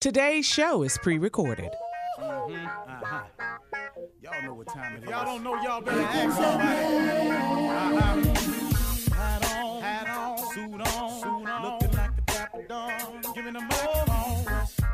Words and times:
Today's 0.00 0.46
show 0.46 0.84
is 0.84 0.96
pre 1.02 1.18
recorded. 1.18 1.72
Uh-huh. 2.20 3.24
Y'all 4.22 4.42
know 4.44 4.54
what 4.54 4.68
time 4.68 4.94
it 4.94 5.02
is. 5.02 5.10
Y'all 5.10 5.24
don't 5.24 5.42
know, 5.42 5.60
y'all 5.60 5.80
better 5.80 6.00
ask 6.00 6.36
somebody. 6.36 7.18
Uh-huh. 7.66 8.22
Hat 9.16 9.56
on, 9.56 9.82
hat 9.82 10.08
on, 10.08 10.38
suit 10.38 10.80
on, 10.80 11.20
suit 11.20 11.48
on. 11.48 11.62
looking 11.64 11.96
like 11.96 12.14
the 12.14 12.22
Dapper 12.26 12.62
Don, 12.68 13.34
giving 13.34 13.56
a 13.56 13.60
microphone. 13.60 14.44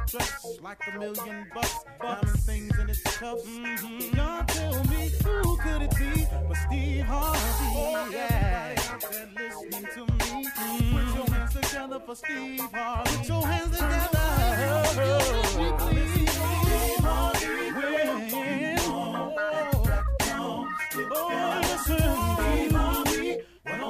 Dressed 0.06 0.62
like 0.62 0.78
a 0.94 0.98
million 0.98 1.48
bucks, 1.54 1.84
diamond 2.00 2.40
things 2.40 2.78
in 2.78 2.88
its 2.88 3.02
cuffs. 3.02 3.44
Mm-hmm. 3.44 4.16
Y'all 4.16 4.44
tell 4.46 4.84
me 4.84 5.10
who 5.22 5.56
could 5.58 5.82
it 5.82 5.94
be 5.98 6.26
but 6.48 6.56
Steve 6.66 7.04
Harvey? 7.04 7.38
Oh, 7.76 8.08
yeah. 8.10 8.74
Everybody 8.74 8.88
out 8.88 9.12
there 9.12 9.28
listening 9.36 9.86
to 9.96 10.00
me, 10.14 10.46
mm-hmm. 10.46 10.96
put 10.96 11.14
your 11.14 11.36
hands 11.36 11.52
together 11.52 12.00
for 12.06 12.14
Steve 12.14 12.60
Harvey. 12.72 13.16
Put 13.18 13.28
your 13.28 13.46
hands 13.46 13.70
together. 13.70 14.23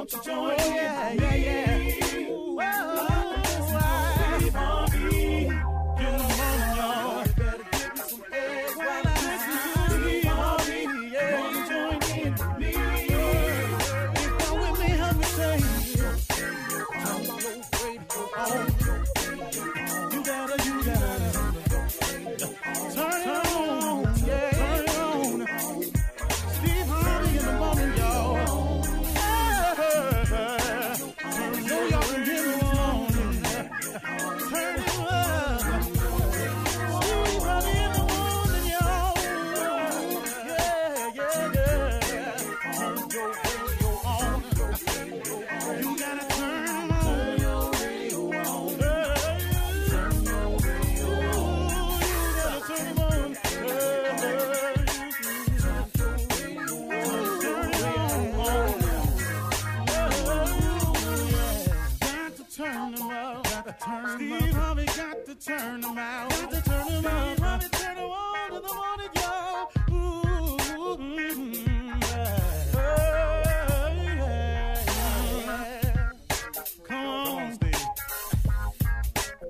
Why 0.05 0.09
don't 0.11 0.27
you 0.27 0.33
join? 0.33 0.59
Yeah, 0.59 1.13
yeah, 1.13 1.35
yeah. 1.35 1.84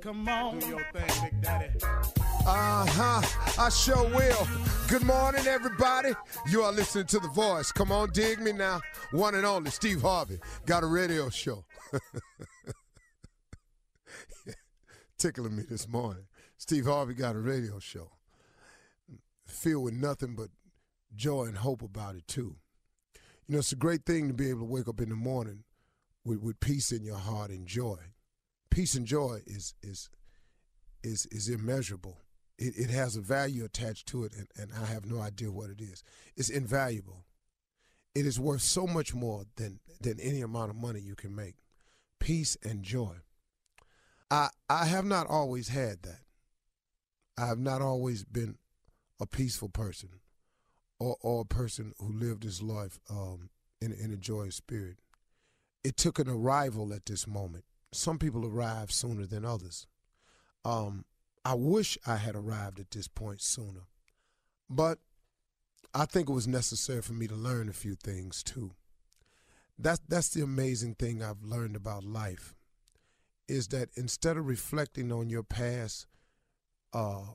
Come 0.04 0.28
on. 0.28 0.58
Do 0.58 0.66
your 0.66 0.86
thing, 0.92 1.30
Big 1.30 1.40
Daddy. 1.40 1.78
Uh 2.46 2.84
huh. 2.86 3.22
I 3.58 3.70
sure 3.70 4.06
will. 4.10 4.46
Good 4.86 5.02
morning, 5.02 5.46
everybody. 5.46 6.10
You 6.46 6.62
are 6.62 6.72
listening 6.72 7.06
to 7.06 7.20
The 7.20 7.28
Voice. 7.28 7.72
Come 7.72 7.90
on, 7.90 8.10
dig 8.10 8.38
me 8.38 8.52
now. 8.52 8.82
One 9.12 9.34
and 9.34 9.46
only 9.46 9.70
Steve 9.70 10.02
Harvey. 10.02 10.40
Got 10.66 10.82
a 10.82 10.86
radio 10.86 11.30
show. 11.30 11.64
Tickling 15.18 15.56
me 15.56 15.62
this 15.62 15.88
morning. 15.88 16.24
Steve 16.58 16.84
Harvey 16.84 17.14
got 17.14 17.34
a 17.34 17.40
radio 17.40 17.78
show. 17.78 18.10
Filled 19.46 19.84
with 19.84 19.94
nothing 19.94 20.34
but 20.34 20.48
joy 21.16 21.44
and 21.44 21.56
hope 21.56 21.80
about 21.80 22.14
it, 22.14 22.28
too. 22.28 22.56
You 23.46 23.54
know, 23.54 23.60
it's 23.60 23.72
a 23.72 23.76
great 23.76 24.04
thing 24.04 24.28
to 24.28 24.34
be 24.34 24.50
able 24.50 24.66
to 24.66 24.66
wake 24.66 24.86
up 24.86 25.00
in 25.00 25.08
the 25.08 25.16
morning 25.16 25.64
with, 26.26 26.42
with 26.42 26.60
peace 26.60 26.92
in 26.92 27.04
your 27.04 27.16
heart 27.16 27.48
and 27.48 27.66
joy. 27.66 27.96
Peace 28.74 28.96
and 28.96 29.06
joy 29.06 29.38
is 29.46 29.72
is 29.84 30.10
is 31.04 31.26
is 31.26 31.48
immeasurable. 31.48 32.18
It, 32.58 32.74
it 32.76 32.90
has 32.90 33.14
a 33.14 33.20
value 33.20 33.64
attached 33.64 34.08
to 34.08 34.24
it, 34.24 34.34
and, 34.36 34.48
and 34.56 34.72
I 34.76 34.86
have 34.86 35.06
no 35.06 35.20
idea 35.20 35.52
what 35.52 35.70
it 35.70 35.80
is. 35.80 36.02
It's 36.36 36.48
invaluable. 36.48 37.24
It 38.16 38.26
is 38.26 38.40
worth 38.40 38.62
so 38.62 38.88
much 38.88 39.14
more 39.14 39.44
than 39.54 39.78
than 40.00 40.18
any 40.18 40.40
amount 40.40 40.70
of 40.70 40.76
money 40.76 40.98
you 40.98 41.14
can 41.14 41.36
make. 41.36 41.54
Peace 42.18 42.56
and 42.64 42.82
joy. 42.82 43.18
I 44.28 44.48
I 44.68 44.86
have 44.86 45.04
not 45.04 45.28
always 45.28 45.68
had 45.68 46.02
that. 46.02 46.22
I 47.38 47.46
have 47.46 47.60
not 47.60 47.80
always 47.80 48.24
been 48.24 48.56
a 49.20 49.26
peaceful 49.26 49.68
person 49.68 50.08
or, 50.98 51.16
or 51.20 51.42
a 51.42 51.54
person 51.54 51.92
who 52.00 52.12
lived 52.12 52.42
his 52.42 52.60
life 52.60 52.98
um, 53.08 53.50
in, 53.80 53.92
in 53.92 54.12
a 54.12 54.16
joyous 54.16 54.56
spirit. 54.56 54.96
It 55.84 55.96
took 55.96 56.18
an 56.18 56.28
arrival 56.28 56.92
at 56.92 57.06
this 57.06 57.28
moment. 57.28 57.64
Some 57.94 58.18
people 58.18 58.44
arrive 58.46 58.90
sooner 58.90 59.26
than 59.26 59.44
others. 59.44 59.86
Um, 60.64 61.04
I 61.44 61.54
wish 61.54 61.98
I 62.06 62.16
had 62.16 62.34
arrived 62.34 62.80
at 62.80 62.90
this 62.90 63.06
point 63.06 63.40
sooner, 63.40 63.86
but 64.68 64.98
I 65.94 66.06
think 66.06 66.28
it 66.28 66.32
was 66.32 66.48
necessary 66.48 67.02
for 67.02 67.12
me 67.12 67.28
to 67.28 67.34
learn 67.34 67.68
a 67.68 67.72
few 67.72 67.94
things 67.94 68.42
too. 68.42 68.72
That's 69.78 70.00
that's 70.08 70.30
the 70.30 70.42
amazing 70.42 70.94
thing 70.94 71.22
I've 71.22 71.42
learned 71.42 71.76
about 71.76 72.04
life, 72.04 72.54
is 73.46 73.68
that 73.68 73.90
instead 73.94 74.36
of 74.36 74.46
reflecting 74.46 75.12
on 75.12 75.28
your 75.28 75.42
past 75.42 76.06
uh, 76.92 77.34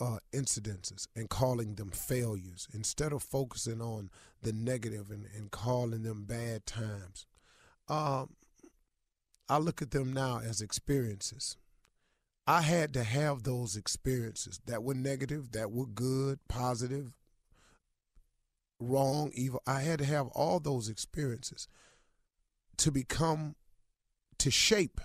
uh, 0.00 0.18
incidences 0.32 1.08
and 1.16 1.28
calling 1.28 1.76
them 1.76 1.90
failures, 1.90 2.68
instead 2.74 3.12
of 3.12 3.22
focusing 3.22 3.80
on 3.80 4.10
the 4.42 4.52
negative 4.52 5.10
and, 5.10 5.26
and 5.34 5.50
calling 5.50 6.02
them 6.02 6.24
bad 6.24 6.66
times, 6.66 7.26
um, 7.88 8.34
I 9.48 9.58
look 9.58 9.82
at 9.82 9.90
them 9.90 10.12
now 10.12 10.40
as 10.40 10.60
experiences. 10.60 11.56
I 12.46 12.62
had 12.62 12.92
to 12.94 13.04
have 13.04 13.42
those 13.42 13.76
experiences 13.76 14.60
that 14.66 14.82
were 14.82 14.94
negative, 14.94 15.52
that 15.52 15.70
were 15.70 15.86
good, 15.86 16.38
positive, 16.48 17.12
wrong, 18.78 19.30
evil. 19.34 19.62
I 19.66 19.80
had 19.80 19.98
to 20.00 20.04
have 20.04 20.28
all 20.28 20.60
those 20.60 20.88
experiences 20.88 21.68
to 22.78 22.90
become, 22.90 23.54
to 24.38 24.50
shape 24.50 25.00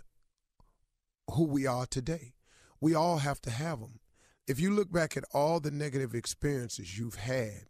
who 1.32 1.46
we 1.46 1.66
are 1.66 1.86
today. 1.86 2.34
We 2.82 2.94
all 2.94 3.20
have 3.20 3.42
to 3.42 3.52
have 3.52 3.80
them. 3.80 4.00
If 4.48 4.60
you 4.60 4.72
look 4.72 4.92
back 4.92 5.16
at 5.16 5.26
all 5.32 5.60
the 5.60 5.72
negative 5.72 6.16
experiences 6.16 6.98
you've 6.98 7.16
had, 7.16 7.68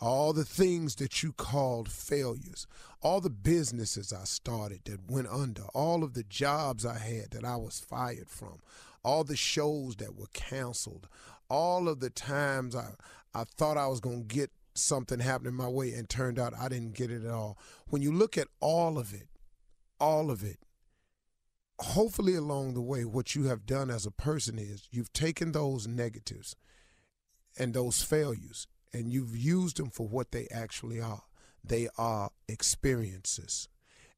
all 0.00 0.32
the 0.32 0.44
things 0.44 0.96
that 0.96 1.22
you 1.22 1.32
called 1.32 1.88
failures, 1.88 2.66
all 3.00 3.20
the 3.20 3.30
businesses 3.30 4.12
I 4.12 4.24
started 4.24 4.80
that 4.84 5.10
went 5.10 5.28
under, 5.28 5.62
all 5.74 6.02
of 6.02 6.14
the 6.14 6.24
jobs 6.24 6.84
I 6.84 6.98
had 6.98 7.30
that 7.30 7.44
I 7.44 7.56
was 7.56 7.80
fired 7.80 8.28
from, 8.28 8.60
all 9.04 9.24
the 9.24 9.36
shows 9.36 9.96
that 9.96 10.16
were 10.16 10.28
canceled, 10.32 11.08
all 11.48 11.88
of 11.88 12.00
the 12.00 12.10
times 12.10 12.74
I, 12.74 12.90
I 13.34 13.44
thought 13.44 13.76
I 13.76 13.86
was 13.86 14.00
going 14.00 14.26
to 14.26 14.34
get 14.34 14.50
something 14.74 15.20
happening 15.20 15.54
my 15.54 15.68
way 15.68 15.92
and 15.92 16.08
turned 16.08 16.38
out 16.38 16.52
I 16.58 16.68
didn't 16.68 16.94
get 16.94 17.10
it 17.10 17.24
at 17.24 17.30
all. 17.30 17.58
When 17.86 18.02
you 18.02 18.12
look 18.12 18.36
at 18.36 18.48
all 18.60 18.98
of 18.98 19.14
it, 19.14 19.28
all 20.00 20.30
of 20.30 20.42
it, 20.42 20.58
hopefully 21.78 22.34
along 22.34 22.74
the 22.74 22.82
way, 22.82 23.04
what 23.04 23.34
you 23.34 23.44
have 23.44 23.66
done 23.66 23.90
as 23.90 24.06
a 24.06 24.10
person 24.10 24.58
is 24.58 24.88
you've 24.90 25.12
taken 25.12 25.52
those 25.52 25.86
negatives 25.86 26.56
and 27.56 27.72
those 27.72 28.02
failures 28.02 28.66
and 28.94 29.12
you've 29.12 29.36
used 29.36 29.76
them 29.76 29.90
for 29.90 30.06
what 30.06 30.30
they 30.30 30.46
actually 30.50 31.00
are. 31.00 31.24
They 31.62 31.88
are 31.98 32.30
experiences. 32.48 33.68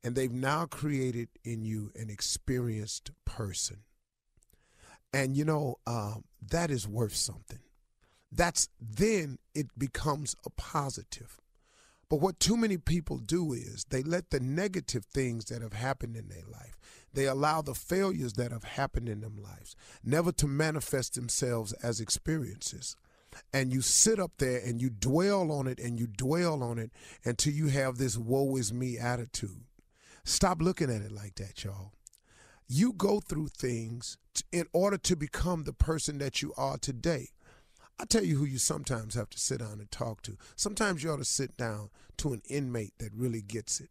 And 0.04 0.14
they've 0.14 0.32
now 0.32 0.66
created 0.66 1.28
in 1.42 1.64
you 1.64 1.90
an 1.96 2.10
experienced 2.10 3.10
person. 3.24 3.78
And 5.12 5.36
you 5.36 5.44
know, 5.44 5.76
um, 5.86 6.24
that 6.50 6.70
is 6.70 6.86
worth 6.86 7.14
something. 7.14 7.60
That's 8.30 8.68
then 8.80 9.38
it 9.54 9.66
becomes 9.78 10.36
a 10.44 10.50
positive. 10.50 11.40
But 12.08 12.20
what 12.20 12.38
too 12.38 12.56
many 12.56 12.76
people 12.76 13.18
do 13.18 13.52
is 13.52 13.86
they 13.88 14.02
let 14.02 14.30
the 14.30 14.38
negative 14.38 15.06
things 15.06 15.46
that 15.46 15.62
have 15.62 15.72
happened 15.72 16.16
in 16.16 16.28
their 16.28 16.44
life, 16.52 16.76
they 17.12 17.26
allow 17.26 17.62
the 17.62 17.74
failures 17.74 18.34
that 18.34 18.52
have 18.52 18.62
happened 18.62 19.08
in 19.08 19.22
them 19.22 19.38
lives 19.42 19.74
never 20.04 20.30
to 20.32 20.46
manifest 20.46 21.14
themselves 21.14 21.72
as 21.82 21.98
experiences. 21.98 22.96
And 23.52 23.72
you 23.72 23.80
sit 23.80 24.18
up 24.18 24.32
there 24.38 24.60
and 24.64 24.80
you 24.80 24.90
dwell 24.90 25.50
on 25.52 25.66
it 25.66 25.78
and 25.78 25.98
you 25.98 26.06
dwell 26.06 26.62
on 26.62 26.78
it 26.78 26.90
until 27.24 27.52
you 27.52 27.68
have 27.68 27.98
this 27.98 28.16
woe 28.16 28.56
is 28.56 28.72
me 28.72 28.98
attitude. 28.98 29.64
Stop 30.24 30.60
looking 30.60 30.90
at 30.90 31.02
it 31.02 31.12
like 31.12 31.36
that, 31.36 31.64
y'all. 31.64 31.92
You 32.68 32.92
go 32.92 33.20
through 33.20 33.48
things 33.48 34.18
in 34.50 34.66
order 34.72 34.98
to 34.98 35.16
become 35.16 35.64
the 35.64 35.72
person 35.72 36.18
that 36.18 36.42
you 36.42 36.52
are 36.56 36.78
today. 36.78 37.28
I 37.98 38.04
tell 38.04 38.24
you 38.24 38.36
who 38.36 38.44
you 38.44 38.58
sometimes 38.58 39.14
have 39.14 39.30
to 39.30 39.38
sit 39.38 39.60
down 39.60 39.80
and 39.80 39.90
talk 39.90 40.22
to. 40.22 40.36
Sometimes 40.54 41.02
you 41.02 41.10
ought 41.10 41.18
to 41.18 41.24
sit 41.24 41.56
down 41.56 41.90
to 42.18 42.32
an 42.32 42.42
inmate 42.48 42.92
that 42.98 43.14
really 43.14 43.40
gets 43.40 43.80
it. 43.80 43.90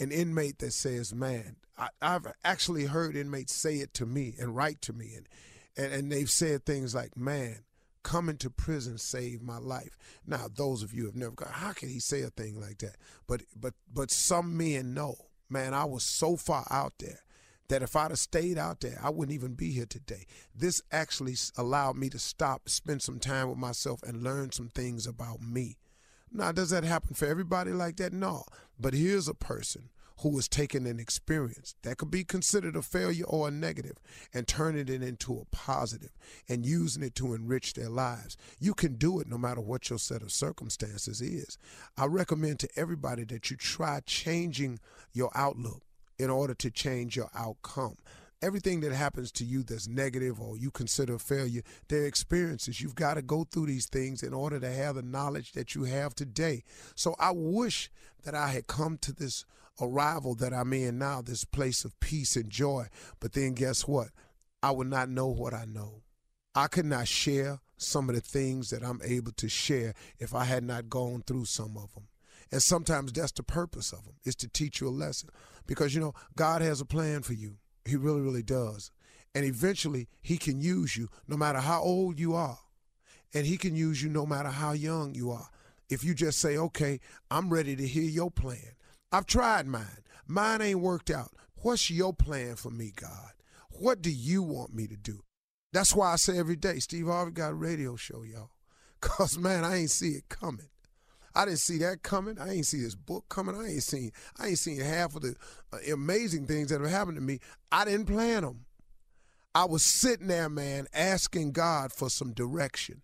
An 0.00 0.10
inmate 0.10 0.58
that 0.58 0.72
says, 0.72 1.14
Man, 1.14 1.56
I, 1.78 1.88
have 2.02 2.26
actually 2.44 2.86
heard 2.86 3.16
inmates 3.16 3.54
say 3.54 3.76
it 3.76 3.94
to 3.94 4.06
me 4.06 4.34
and 4.38 4.56
write 4.56 4.82
to 4.82 4.92
me. 4.92 5.12
And, 5.16 5.28
and, 5.76 5.92
and 5.92 6.12
they've 6.12 6.28
said 6.28 6.66
things 6.66 6.94
like, 6.94 7.16
Man, 7.16 7.60
coming 8.04 8.36
to 8.36 8.50
prison 8.50 8.98
saved 8.98 9.42
my 9.42 9.58
life. 9.58 9.96
Now, 10.24 10.46
those 10.54 10.84
of 10.84 10.94
you 10.94 11.06
have 11.06 11.16
never 11.16 11.32
got, 11.34 11.50
how 11.50 11.72
can 11.72 11.88
he 11.88 11.98
say 11.98 12.22
a 12.22 12.30
thing 12.30 12.60
like 12.60 12.78
that? 12.78 12.96
But 13.26 13.42
but 13.56 13.74
but 13.92 14.12
some 14.12 14.56
men 14.56 14.94
know, 14.94 15.16
man, 15.50 15.74
I 15.74 15.84
was 15.84 16.04
so 16.04 16.36
far 16.36 16.64
out 16.70 16.92
there 17.00 17.20
that 17.68 17.82
if 17.82 17.96
I'd 17.96 18.10
have 18.10 18.18
stayed 18.18 18.58
out 18.58 18.80
there, 18.80 19.00
I 19.02 19.10
wouldn't 19.10 19.34
even 19.34 19.54
be 19.54 19.72
here 19.72 19.86
today. 19.86 20.26
This 20.54 20.82
actually 20.92 21.34
allowed 21.56 21.96
me 21.96 22.10
to 22.10 22.18
stop, 22.18 22.68
spend 22.68 23.02
some 23.02 23.18
time 23.18 23.48
with 23.48 23.58
myself, 23.58 24.02
and 24.02 24.22
learn 24.22 24.52
some 24.52 24.68
things 24.68 25.06
about 25.06 25.40
me. 25.40 25.78
Now, 26.30 26.52
does 26.52 26.70
that 26.70 26.84
happen 26.84 27.14
for 27.14 27.26
everybody 27.26 27.72
like 27.72 27.96
that? 27.96 28.12
No. 28.12 28.44
But 28.78 28.92
here's 28.92 29.28
a 29.28 29.34
person 29.34 29.88
who 30.18 30.36
has 30.36 30.48
taken 30.48 30.86
an 30.86 31.00
experience 31.00 31.74
that 31.82 31.98
could 31.98 32.10
be 32.10 32.24
considered 32.24 32.76
a 32.76 32.82
failure 32.82 33.24
or 33.26 33.48
a 33.48 33.50
negative 33.50 33.96
and 34.32 34.46
turning 34.46 34.88
it 34.88 35.02
into 35.02 35.40
a 35.40 35.44
positive 35.54 36.12
and 36.48 36.64
using 36.64 37.02
it 37.02 37.14
to 37.16 37.34
enrich 37.34 37.74
their 37.74 37.88
lives. 37.88 38.36
You 38.60 38.74
can 38.74 38.94
do 38.94 39.20
it 39.20 39.28
no 39.28 39.38
matter 39.38 39.60
what 39.60 39.90
your 39.90 39.98
set 39.98 40.22
of 40.22 40.32
circumstances 40.32 41.20
is. 41.20 41.58
I 41.96 42.06
recommend 42.06 42.60
to 42.60 42.68
everybody 42.76 43.24
that 43.24 43.50
you 43.50 43.56
try 43.56 44.00
changing 44.06 44.78
your 45.12 45.30
outlook 45.34 45.82
in 46.18 46.30
order 46.30 46.54
to 46.54 46.70
change 46.70 47.16
your 47.16 47.30
outcome. 47.34 47.96
Everything 48.40 48.80
that 48.80 48.92
happens 48.92 49.32
to 49.32 49.44
you 49.44 49.62
that's 49.62 49.88
negative 49.88 50.40
or 50.40 50.56
you 50.56 50.70
consider 50.70 51.14
a 51.14 51.18
failure, 51.18 51.62
they're 51.88 52.04
experiences. 52.04 52.80
You've 52.80 52.94
got 52.94 53.14
to 53.14 53.22
go 53.22 53.44
through 53.44 53.66
these 53.66 53.86
things 53.86 54.22
in 54.22 54.34
order 54.34 54.60
to 54.60 54.70
have 54.70 54.96
the 54.96 55.02
knowledge 55.02 55.52
that 55.52 55.74
you 55.74 55.84
have 55.84 56.14
today. 56.14 56.62
So 56.94 57.16
I 57.18 57.30
wish 57.32 57.90
that 58.24 58.34
I 58.34 58.48
had 58.48 58.66
come 58.66 58.98
to 58.98 59.12
this 59.12 59.44
arrival 59.80 60.34
that 60.36 60.52
I'm 60.52 60.72
in 60.72 60.98
now, 60.98 61.22
this 61.22 61.44
place 61.44 61.84
of 61.84 61.98
peace 62.00 62.36
and 62.36 62.50
joy. 62.50 62.86
But 63.20 63.32
then 63.32 63.54
guess 63.54 63.86
what? 63.86 64.08
I 64.62 64.70
would 64.70 64.88
not 64.88 65.08
know 65.08 65.28
what 65.28 65.54
I 65.54 65.64
know. 65.64 66.02
I 66.54 66.68
could 66.68 66.86
not 66.86 67.08
share 67.08 67.60
some 67.76 68.08
of 68.08 68.14
the 68.14 68.20
things 68.20 68.70
that 68.70 68.84
I'm 68.84 69.00
able 69.04 69.32
to 69.32 69.48
share 69.48 69.94
if 70.18 70.34
I 70.34 70.44
had 70.44 70.64
not 70.64 70.88
gone 70.88 71.22
through 71.26 71.46
some 71.46 71.76
of 71.76 71.92
them. 71.94 72.08
And 72.52 72.62
sometimes 72.62 73.12
that's 73.12 73.32
the 73.32 73.42
purpose 73.42 73.92
of 73.92 74.04
them, 74.04 74.14
is 74.24 74.36
to 74.36 74.48
teach 74.48 74.80
you 74.80 74.88
a 74.88 74.90
lesson. 74.90 75.30
Because, 75.66 75.94
you 75.94 76.00
know, 76.00 76.14
God 76.36 76.62
has 76.62 76.80
a 76.80 76.84
plan 76.86 77.22
for 77.22 77.32
you. 77.32 77.56
He 77.84 77.96
really, 77.96 78.20
really 78.20 78.42
does. 78.42 78.92
And 79.34 79.44
eventually, 79.44 80.08
He 80.22 80.38
can 80.38 80.60
use 80.60 80.96
you 80.96 81.08
no 81.26 81.36
matter 81.36 81.58
how 81.58 81.82
old 81.82 82.20
you 82.20 82.34
are. 82.34 82.58
And 83.34 83.46
He 83.46 83.56
can 83.56 83.74
use 83.74 84.02
you 84.02 84.08
no 84.08 84.24
matter 84.24 84.50
how 84.50 84.72
young 84.72 85.14
you 85.14 85.32
are. 85.32 85.48
If 85.90 86.04
you 86.04 86.14
just 86.14 86.38
say, 86.38 86.56
okay, 86.56 87.00
I'm 87.30 87.50
ready 87.50 87.74
to 87.76 87.86
hear 87.86 88.08
your 88.08 88.30
plan. 88.30 88.76
I've 89.14 89.26
tried 89.26 89.68
mine. 89.68 90.02
Mine 90.26 90.60
ain't 90.60 90.80
worked 90.80 91.08
out. 91.08 91.30
What's 91.62 91.88
your 91.88 92.12
plan 92.12 92.56
for 92.56 92.70
me, 92.70 92.92
God? 92.96 93.30
What 93.70 94.02
do 94.02 94.10
you 94.10 94.42
want 94.42 94.74
me 94.74 94.88
to 94.88 94.96
do? 94.96 95.20
That's 95.72 95.94
why 95.94 96.12
I 96.12 96.16
say 96.16 96.36
every 96.36 96.56
day, 96.56 96.80
Steve 96.80 97.06
Harvey 97.06 97.30
got 97.30 97.52
a 97.52 97.54
radio 97.54 97.94
show, 97.94 98.24
y'all. 98.24 98.50
Cause 99.00 99.38
man, 99.38 99.62
I 99.62 99.76
ain't 99.76 99.90
see 99.90 100.14
it 100.16 100.28
coming. 100.28 100.66
I 101.32 101.44
didn't 101.44 101.60
see 101.60 101.78
that 101.78 102.02
coming. 102.02 102.40
I 102.40 102.54
ain't 102.54 102.66
see 102.66 102.80
this 102.80 102.96
book 102.96 103.26
coming. 103.28 103.54
I 103.54 103.68
ain't 103.68 103.84
seen 103.84 104.10
I 104.36 104.48
ain't 104.48 104.58
seen 104.58 104.80
half 104.80 105.14
of 105.14 105.22
the 105.22 105.36
uh, 105.72 105.92
amazing 105.92 106.48
things 106.48 106.70
that 106.70 106.80
have 106.80 106.90
happened 106.90 107.16
to 107.16 107.22
me. 107.22 107.38
I 107.70 107.84
didn't 107.84 108.06
plan 108.06 108.42
them. 108.42 108.64
I 109.54 109.64
was 109.66 109.84
sitting 109.84 110.26
there, 110.26 110.48
man, 110.48 110.88
asking 110.92 111.52
God 111.52 111.92
for 111.92 112.10
some 112.10 112.32
direction. 112.32 113.02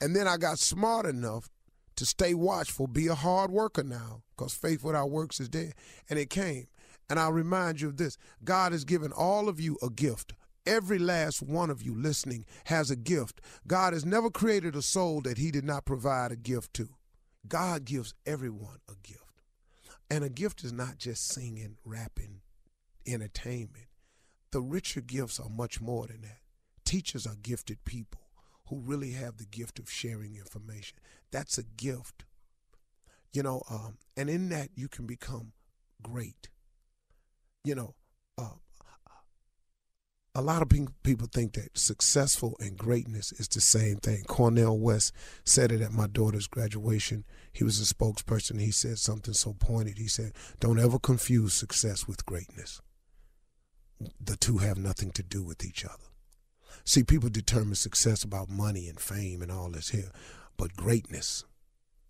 And 0.00 0.14
then 0.14 0.28
I 0.28 0.36
got 0.36 0.60
smart 0.60 1.06
enough 1.06 1.50
to 1.96 2.06
stay 2.06 2.34
watchful, 2.34 2.86
be 2.86 3.06
a 3.06 3.14
hard 3.14 3.50
worker 3.50 3.82
now, 3.82 4.22
because 4.36 4.54
faith 4.54 4.82
without 4.82 5.10
works 5.10 5.40
is 5.40 5.48
dead. 5.48 5.74
And 6.08 6.18
it 6.18 6.30
came. 6.30 6.66
And 7.08 7.18
I'll 7.18 7.32
remind 7.32 7.80
you 7.80 7.88
of 7.88 7.96
this 7.96 8.16
God 8.42 8.72
has 8.72 8.84
given 8.84 9.12
all 9.12 9.48
of 9.48 9.60
you 9.60 9.78
a 9.82 9.90
gift. 9.90 10.32
Every 10.66 10.98
last 10.98 11.42
one 11.42 11.68
of 11.68 11.82
you 11.82 11.94
listening 11.94 12.46
has 12.64 12.90
a 12.90 12.96
gift. 12.96 13.42
God 13.66 13.92
has 13.92 14.06
never 14.06 14.30
created 14.30 14.74
a 14.74 14.82
soul 14.82 15.20
that 15.22 15.36
He 15.36 15.50
did 15.50 15.64
not 15.64 15.84
provide 15.84 16.32
a 16.32 16.36
gift 16.36 16.72
to. 16.74 16.88
God 17.46 17.84
gives 17.84 18.14
everyone 18.24 18.78
a 18.88 18.94
gift. 19.06 19.20
And 20.10 20.24
a 20.24 20.30
gift 20.30 20.64
is 20.64 20.72
not 20.72 20.96
just 20.96 21.28
singing, 21.28 21.76
rapping, 21.84 22.40
entertainment. 23.06 23.88
The 24.52 24.62
richer 24.62 25.02
gifts 25.02 25.38
are 25.38 25.50
much 25.50 25.80
more 25.80 26.06
than 26.06 26.22
that. 26.22 26.38
Teachers 26.84 27.26
are 27.26 27.36
gifted 27.42 27.84
people 27.84 28.23
who 28.68 28.80
really 28.80 29.12
have 29.12 29.36
the 29.36 29.44
gift 29.44 29.78
of 29.78 29.90
sharing 29.90 30.36
information. 30.36 30.98
That's 31.30 31.58
a 31.58 31.62
gift. 31.62 32.24
You 33.32 33.42
know, 33.42 33.62
um, 33.68 33.98
and 34.16 34.30
in 34.30 34.48
that 34.50 34.68
you 34.74 34.88
can 34.88 35.06
become 35.06 35.52
great. 36.02 36.48
You 37.64 37.74
know, 37.74 37.94
uh, 38.38 38.54
a 40.36 40.42
lot 40.42 40.62
of 40.62 40.68
people 41.04 41.28
think 41.32 41.52
that 41.54 41.78
successful 41.78 42.56
and 42.58 42.76
greatness 42.76 43.30
is 43.32 43.46
the 43.46 43.60
same 43.60 43.96
thing. 43.96 44.24
Cornel 44.26 44.78
West 44.78 45.12
said 45.44 45.70
it 45.70 45.80
at 45.80 45.92
my 45.92 46.08
daughter's 46.08 46.48
graduation. 46.48 47.24
He 47.52 47.62
was 47.62 47.80
a 47.80 47.94
spokesperson. 47.94 48.60
He 48.60 48.72
said 48.72 48.98
something 48.98 49.34
so 49.34 49.52
pointed. 49.52 49.98
He 49.98 50.08
said, 50.08 50.32
Don't 50.58 50.80
ever 50.80 50.98
confuse 50.98 51.54
success 51.54 52.08
with 52.08 52.26
greatness. 52.26 52.80
The 54.20 54.36
two 54.36 54.58
have 54.58 54.76
nothing 54.76 55.12
to 55.12 55.22
do 55.22 55.44
with 55.44 55.64
each 55.64 55.84
other. 55.84 56.13
See, 56.86 57.02
people 57.02 57.30
determine 57.30 57.76
success 57.76 58.22
about 58.22 58.50
money 58.50 58.88
and 58.88 59.00
fame 59.00 59.40
and 59.40 59.50
all 59.50 59.70
this 59.70 59.88
here, 59.88 60.10
but 60.58 60.76
greatness, 60.76 61.44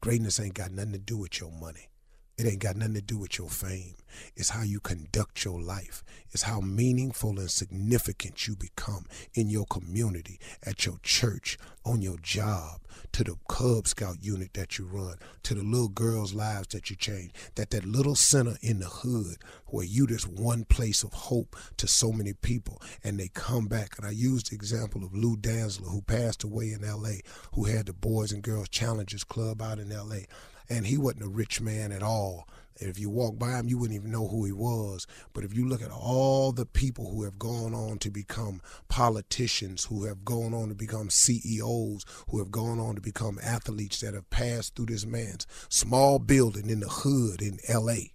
greatness 0.01 0.41
ain't 0.41 0.55
got 0.55 0.73
nothing 0.73 0.93
to 0.93 0.99
do 0.99 1.17
with 1.17 1.41
your 1.41 1.53
money. 1.53 1.91
It 2.37 2.47
ain't 2.47 2.59
got 2.59 2.77
nothing 2.77 2.95
to 2.95 3.01
do 3.01 3.17
with 3.17 3.39
your 3.39 3.49
fame. 3.49 3.95
It's 4.35 4.51
how 4.51 4.63
you 4.63 4.81
conduct 4.81 5.45
your 5.45 5.61
life. 5.61 6.03
It's 6.33 6.43
how 6.43 6.61
meaningful 6.61 7.39
and 7.39 7.51
significant 7.51 8.49
you 8.49 8.57
become 8.57 9.07
in 9.35 9.49
your 9.49 9.67
community, 9.67 10.41
at 10.65 10.85
your 10.85 10.99
church, 11.05 11.59
on 11.85 12.03
your 12.03 12.17
job, 12.19 12.81
to 13.13 13.23
the 13.23 13.37
Cub 13.49 13.87
Scout 13.87 14.17
unit 14.21 14.55
that 14.55 14.79
you 14.79 14.85
run, 14.85 15.17
to 15.45 15.55
the 15.55 15.63
little 15.63 15.89
girls' 15.89 16.35
lives 16.35 16.69
that 16.69 16.91
you 16.91 16.97
change. 16.97 17.31
That 17.55 17.71
that 17.71 17.85
little 17.85 18.17
center 18.17 18.57
in 18.63 18.81
the 18.81 18.87
hood 18.87 19.37
where 19.67 19.85
you 19.85 20.09
just 20.09 20.27
one 20.27 20.65
place 20.65 21.05
of 21.05 21.13
hope 21.13 21.57
to 21.77 21.87
so 21.87 22.11
many 22.11 22.33
people 22.33 22.83
and 23.05 23.19
they 23.19 23.29
come 23.29 23.67
back. 23.67 23.97
And 23.97 24.07
I 24.07 24.11
used 24.11 24.51
the 24.51 24.57
example 24.57 25.05
of 25.05 25.15
Lou 25.15 25.37
Dantzler 25.37 25.91
who 25.91 26.03
passed 26.03 26.43
away 26.43 26.73
in 26.73 26.83
LA, 26.83 27.19
who 27.53 27.65
had 27.65 27.87
the 27.87 27.93
Boys 27.93 28.33
and 28.33 28.43
Girls 28.43 28.69
Challenges 28.69 29.23
Club 29.23 29.63
out 29.63 29.79
in 29.79 29.91
LA 29.91 30.23
and 30.69 30.87
he 30.87 30.97
wasn't 30.97 31.25
a 31.25 31.29
rich 31.29 31.61
man 31.61 31.93
at 31.93 32.03
all. 32.03 32.49
If 32.77 32.99
you 32.99 33.09
walk 33.09 33.39
by 33.39 33.59
him, 33.59 33.69
you 33.69 33.79
wouldn't 33.79 33.97
even 33.97 34.11
know 34.11 34.27
who 34.27 34.45
he 34.45 34.53
was. 34.53 35.07
But 35.33 35.45
if 35.45 35.55
you 35.55 35.69
look 35.69 35.81
at 35.81 35.93
all 35.93 36.51
the 36.51 36.67
people 36.67 37.11
who 37.11 37.23
have 37.23 37.39
gone 37.39 37.73
on 37.73 37.99
to 37.99 38.11
become 38.11 38.61
politicians, 38.89 39.85
who 39.85 40.05
have 40.05 40.25
gone 40.25 40.53
on 40.53 40.71
to 40.71 40.75
become 40.75 41.09
CEOs, 41.09 42.05
who 42.29 42.39
have 42.41 42.51
gone 42.51 42.81
on 42.81 42.97
to 42.97 43.01
become 43.01 43.39
athletes 43.43 44.01
that 44.01 44.15
have 44.15 44.29
passed 44.29 44.75
through 44.75 44.87
this 44.87 45.07
man's 45.07 45.47
small 45.69 46.19
building 46.19 46.69
in 46.69 46.81
the 46.81 46.89
hood 46.89 47.41
in 47.41 47.59
LA, 47.69 48.11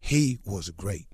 he 0.00 0.38
was 0.44 0.70
great. 0.70 1.06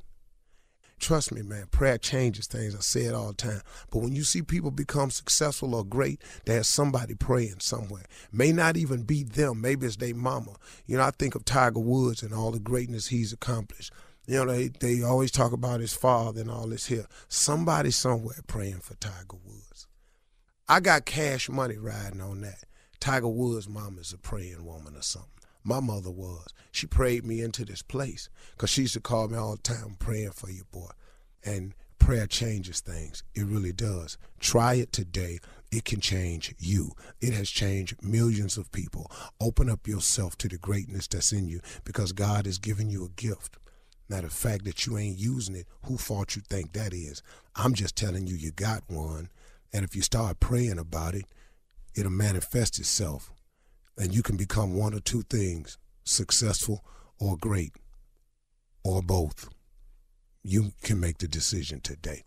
Trust 1.01 1.33
me, 1.33 1.41
man, 1.41 1.67
prayer 1.71 1.97
changes 1.97 2.47
things. 2.47 2.77
I 2.77 2.81
say 2.81 3.07
it 3.07 3.15
all 3.15 3.29
the 3.29 3.35
time. 3.35 3.63
But 3.91 4.01
when 4.01 4.15
you 4.15 4.23
see 4.23 4.43
people 4.43 4.71
become 4.71 5.11
successful 5.11 5.75
or 5.75 5.83
great, 5.83 6.21
there's 6.45 6.69
somebody 6.69 7.15
praying 7.15 7.61
somewhere. 7.61 8.05
May 8.31 8.53
not 8.53 8.77
even 8.77 9.05
be 9.05 9.23
them. 9.23 9.63
Maybe 9.63 9.87
it's 9.87 9.97
their 9.97 10.15
mama. 10.15 10.57
You 10.87 10.99
know, 10.99 11.05
I 11.05 11.11
think 11.11 11.35
of 11.35 11.47
Tiger 11.47 11.81
Woods 11.81 12.23
and 12.23 12.35
all 12.35 12.51
the 12.51 12.61
greatness 12.61 13.09
he's 13.09 13.33
accomplished. 13.33 13.93
You 14.27 14.45
know, 14.45 14.53
they, 14.53 14.69
they 14.69 15.03
always 15.03 15.31
talk 15.31 15.53
about 15.53 15.81
his 15.81 15.95
father 15.95 16.43
and 16.43 16.51
all 16.51 16.69
this 16.69 16.87
here. 16.87 17.07
Somebody 17.29 17.91
somewhere 17.91 18.37
praying 18.47 18.81
for 18.81 18.95
Tiger 18.97 19.39
Woods. 19.45 19.89
I 20.69 20.81
got 20.81 21.07
cash 21.07 21.49
money 21.49 21.79
riding 21.79 22.21
on 22.21 22.43
that. 22.43 22.65
Tiger 23.01 23.27
Woods' 23.29 23.69
mom 23.69 23.99
is 23.99 24.13
a 24.13 24.19
praying 24.19 24.65
woman 24.65 24.95
or 24.95 25.03
something. 25.03 25.40
My 25.63 25.81
mother 25.81 26.11
was. 26.11 26.49
She 26.73 26.87
prayed 26.87 27.25
me 27.25 27.43
into 27.43 27.65
this 27.65 27.83
place 27.83 28.29
because 28.53 28.71
she 28.71 28.83
used 28.83 28.95
to 28.95 29.01
call 29.01 29.29
me 29.29 29.37
all 29.37 29.57
the 29.57 29.63
time 29.63 29.97
praying 29.99 30.33
for 30.33 30.51
you, 30.51 30.65
boy. 30.71 30.91
And 31.45 31.75
prayer 31.99 32.27
changes 32.27 32.81
things. 32.81 33.23
It 33.35 33.45
really 33.45 33.73
does. 33.73 34.17
Try 34.39 34.75
it 34.75 34.93
today. 34.93 35.39
It 35.71 35.85
can 35.85 36.01
change 36.01 36.55
you. 36.59 36.93
It 37.21 37.33
has 37.35 37.51
changed 37.51 38.03
millions 38.03 38.57
of 38.57 38.73
people. 38.73 39.11
Open 39.41 39.71
up 39.71 39.87
yourself 39.87 40.37
to 40.39 40.49
the 40.49 40.59
greatness 40.59 41.07
that's 41.07 41.33
in 41.33 41.49
you 41.49 41.61
because 41.85 42.13
God 42.13 42.47
has 42.47 42.59
given 42.59 42.91
you 42.91 43.05
a 43.05 43.21
gift. 43.21 43.57
Now, 44.09 44.23
the 44.23 44.29
fact 44.29 44.65
that 44.65 44.87
you 44.87 44.99
ain't 44.99 45.19
using 45.19 45.55
it, 45.55 45.67
who 45.85 45.97
fault 45.97 46.35
you 46.35 46.43
think 46.43 46.73
that 46.73 46.93
is? 46.93 47.23
I'm 47.55 47.75
just 47.75 47.95
telling 47.95 48.27
you, 48.27 48.35
you 48.35 48.51
got 48.51 48.83
one. 48.89 49.29
And 49.73 49.85
if 49.85 49.95
you 49.95 50.03
start 50.03 50.41
praying 50.41 50.79
about 50.79 51.15
it, 51.15 51.27
it'll 51.95 52.11
manifest 52.11 52.81
itself 52.81 53.31
and 54.01 54.15
you 54.15 54.23
can 54.23 54.37
become 54.37 54.75
one 54.75 54.95
or 54.95 55.01
two 55.01 55.23
things 55.23 55.77
successful 56.05 56.83
or 57.21 57.37
great 57.37 57.73
or 58.83 59.03
both. 59.03 59.51
You 60.43 60.73
can 60.83 60.99
make 60.99 61.19
the 61.19 61.29
decision 61.29 61.81
today. 61.83 62.25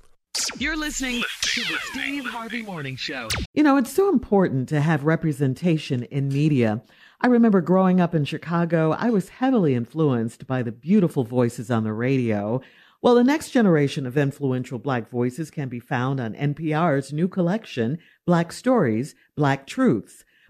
You're 0.60 0.78
listening 0.78 1.24
to 1.42 1.62
the 1.62 1.78
Steve 1.82 2.26
Harvey 2.26 2.62
Morning 2.62 2.96
Show. 2.96 3.28
You 3.56 3.64
know, 3.64 3.78
it's 3.78 3.92
so 3.92 4.10
important 4.10 4.70
to 4.70 4.82
have 4.82 5.04
representation 5.04 6.04
in 6.04 6.28
media. 6.30 6.84
I 7.22 7.28
remember 7.28 7.60
growing 7.60 8.00
up 8.00 8.14
in 8.14 8.26
Chicago, 8.26 8.92
I 8.92 9.10
was 9.10 9.30
heavily 9.30 9.74
influenced 9.74 10.46
by 10.46 10.62
the 10.62 10.72
beautiful 10.72 11.24
voices 11.24 11.72
on 11.72 11.84
the 11.84 11.94
radio. 11.94 12.62
Well, 13.02 13.16
the 13.16 13.24
next 13.24 13.50
generation 13.50 14.06
of 14.06 14.16
influential 14.16 14.78
Black 14.78 15.10
voices 15.10 15.50
can 15.50 15.70
be 15.70 15.80
found 15.80 16.20
on 16.20 16.36
NPR's 16.36 17.12
new 17.12 17.28
collection, 17.28 17.98
Black 18.28 18.52
Stories, 18.52 19.16
Black 19.36 19.66
Truths. 19.66 20.24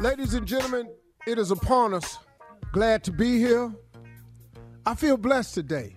Ladies 0.00 0.32
and 0.32 0.46
gentlemen, 0.46 0.88
it 1.26 1.38
is 1.38 1.50
upon 1.50 1.92
us. 1.92 2.16
Glad 2.72 3.04
to 3.04 3.12
be 3.12 3.38
here. 3.38 3.70
I 4.86 4.94
feel 4.94 5.18
blessed 5.18 5.52
today 5.52 5.94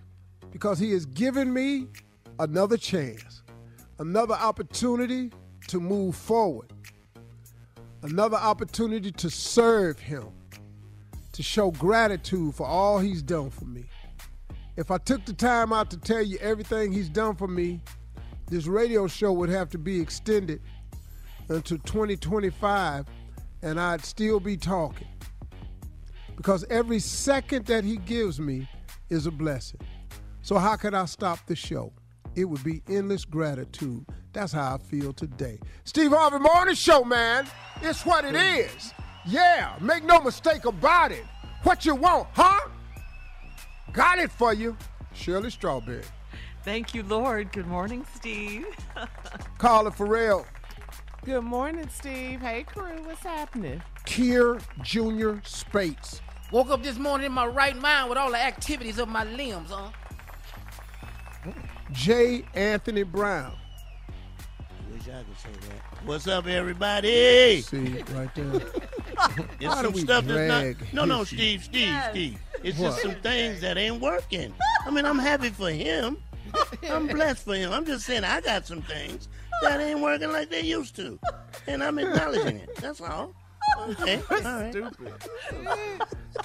because 0.51 0.77
he 0.77 0.91
has 0.91 1.05
given 1.05 1.53
me 1.53 1.87
another 2.37 2.75
chance, 2.75 3.43
another 3.99 4.33
opportunity 4.33 5.31
to 5.69 5.79
move 5.79 6.17
forward, 6.17 6.73
another 8.01 8.35
opportunity 8.35 9.09
to 9.13 9.29
serve 9.29 9.99
him, 9.99 10.27
to 11.31 11.41
show 11.41 11.71
gratitude 11.71 12.55
for 12.55 12.67
all 12.67 12.99
he's 12.99 13.21
done 13.21 13.51
for 13.51 13.63
me. 13.63 13.85
If 14.75 14.91
I 14.91 14.97
took 14.97 15.23
the 15.23 15.31
time 15.31 15.71
out 15.71 15.89
to 15.91 15.97
tell 15.97 16.21
you 16.21 16.37
everything 16.39 16.91
he's 16.91 17.07
done 17.07 17.37
for 17.37 17.47
me, 17.47 17.79
this 18.49 18.67
radio 18.67 19.07
show 19.07 19.31
would 19.31 19.49
have 19.49 19.69
to 19.69 19.77
be 19.77 20.01
extended 20.01 20.61
until 21.47 21.77
2025 21.77 23.05
and 23.63 23.79
I'd 23.79 24.05
still 24.05 24.39
be 24.39 24.57
talking. 24.57 25.07
Because 26.35 26.65
every 26.69 26.99
second 26.99 27.65
that 27.67 27.83
he 27.83 27.97
gives 27.97 28.39
me 28.39 28.69
is 29.09 29.25
a 29.25 29.31
blessing. 29.31 29.79
So, 30.41 30.57
how 30.57 30.75
could 30.75 30.93
I 30.93 31.05
stop 31.05 31.39
the 31.47 31.55
show? 31.55 31.93
It 32.35 32.45
would 32.45 32.63
be 32.63 32.81
endless 32.89 33.23
gratitude. 33.25 34.05
That's 34.33 34.51
how 34.51 34.75
I 34.75 34.77
feel 34.79 35.13
today. 35.13 35.59
Steve 35.85 36.11
Harvey 36.11 36.39
Morning 36.39 36.75
Show, 36.75 37.03
man. 37.03 37.47
It's 37.81 38.05
what 38.05 38.25
it 38.25 38.35
is. 38.35 38.93
Yeah, 39.25 39.75
make 39.79 40.03
no 40.03 40.19
mistake 40.19 40.65
about 40.65 41.11
it. 41.11 41.23
What 41.61 41.85
you 41.85 41.95
want, 41.95 42.27
huh? 42.33 42.59
Got 43.93 44.19
it 44.19 44.31
for 44.31 44.53
you. 44.53 44.75
Shirley 45.13 45.51
Strawberry. 45.51 46.03
Thank 46.65 46.93
you, 46.93 47.03
Lord. 47.03 47.51
Good 47.51 47.67
morning, 47.67 48.05
Steve. 48.15 48.65
Carla 49.59 49.91
Ferrell. 49.91 50.45
Good 51.25 51.43
morning, 51.43 51.87
Steve. 51.89 52.41
Hey, 52.41 52.63
crew. 52.63 53.01
What's 53.05 53.21
happening? 53.23 53.81
Kier 54.05 54.61
Jr. 54.81 55.39
Spates. 55.47 56.21
Woke 56.51 56.69
up 56.69 56.83
this 56.83 56.97
morning 56.97 57.27
in 57.27 57.31
my 57.31 57.45
right 57.47 57.75
mind 57.77 58.09
with 58.09 58.17
all 58.17 58.31
the 58.31 58.41
activities 58.43 58.99
of 58.99 59.07
my 59.07 59.23
limbs, 59.23 59.71
huh? 59.71 59.89
J. 61.91 62.43
Anthony 62.53 63.03
Brown. 63.03 63.53
Wish 64.91 65.01
I 65.03 65.23
could 65.23 65.39
say 65.39 65.49
that. 65.69 66.05
What's 66.05 66.27
up, 66.27 66.45
everybody? 66.47 67.61
See, 67.61 68.03
right 68.13 68.33
there. 68.35 68.61
It's 69.59 69.73
Why 69.75 69.81
some 69.83 69.93
stuff 69.95 70.25
that's 70.25 70.77
not. 70.81 70.93
No, 70.93 71.05
no. 71.05 71.23
Steve, 71.23 71.63
Steve, 71.63 71.87
Yes. 71.87 72.09
Steve. 72.11 72.39
It's 72.61 72.77
What? 72.77 72.89
just 72.89 73.01
some 73.03 73.15
things 73.21 73.61
that 73.61 73.77
ain't 73.77 74.01
working. 74.01 74.53
I 74.85 74.89
mean, 74.91 75.05
I'm 75.05 75.19
happy 75.19 75.49
for 75.49 75.69
him. 75.69 76.17
I'm 76.89 77.07
blessed 77.07 77.45
for 77.45 77.55
him. 77.55 77.71
I'm 77.71 77.85
just 77.85 78.05
saying 78.05 78.23
I 78.23 78.41
got 78.41 78.65
some 78.65 78.81
things 78.81 79.27
that 79.61 79.79
ain't 79.79 80.01
working 80.01 80.31
like 80.31 80.49
they 80.49 80.61
used 80.61 80.95
to, 80.97 81.19
and 81.67 81.83
I'm 81.83 81.97
acknowledging 81.99 82.57
it. 82.57 82.75
That's 82.77 83.01
all. 83.01 83.33
Okay, 83.87 84.21
all 84.29 84.37
right. 84.41 84.75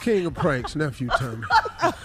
King 0.01 0.27
of 0.27 0.35
pranks, 0.35 0.77
nephew 0.77 1.09
Tommy. 1.09 1.45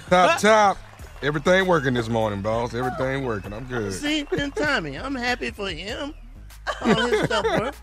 Top, 0.10 0.40
top. 0.40 0.78
Everything 1.22 1.68
working 1.68 1.94
this 1.94 2.10
morning, 2.10 2.42
boss. 2.42 2.74
Everything 2.74 3.24
working. 3.24 3.54
I'm 3.54 3.66
good. 3.66 3.94
See, 3.94 4.28
and 4.38 4.54
Tommy, 4.56 4.98
I'm 4.98 5.16
happy 5.16 5.52
for 5.52 5.70
him. 5.70 6.14
All 6.82 7.06
his 7.06 7.24
stuff 7.24 7.46
work. 7.46 7.76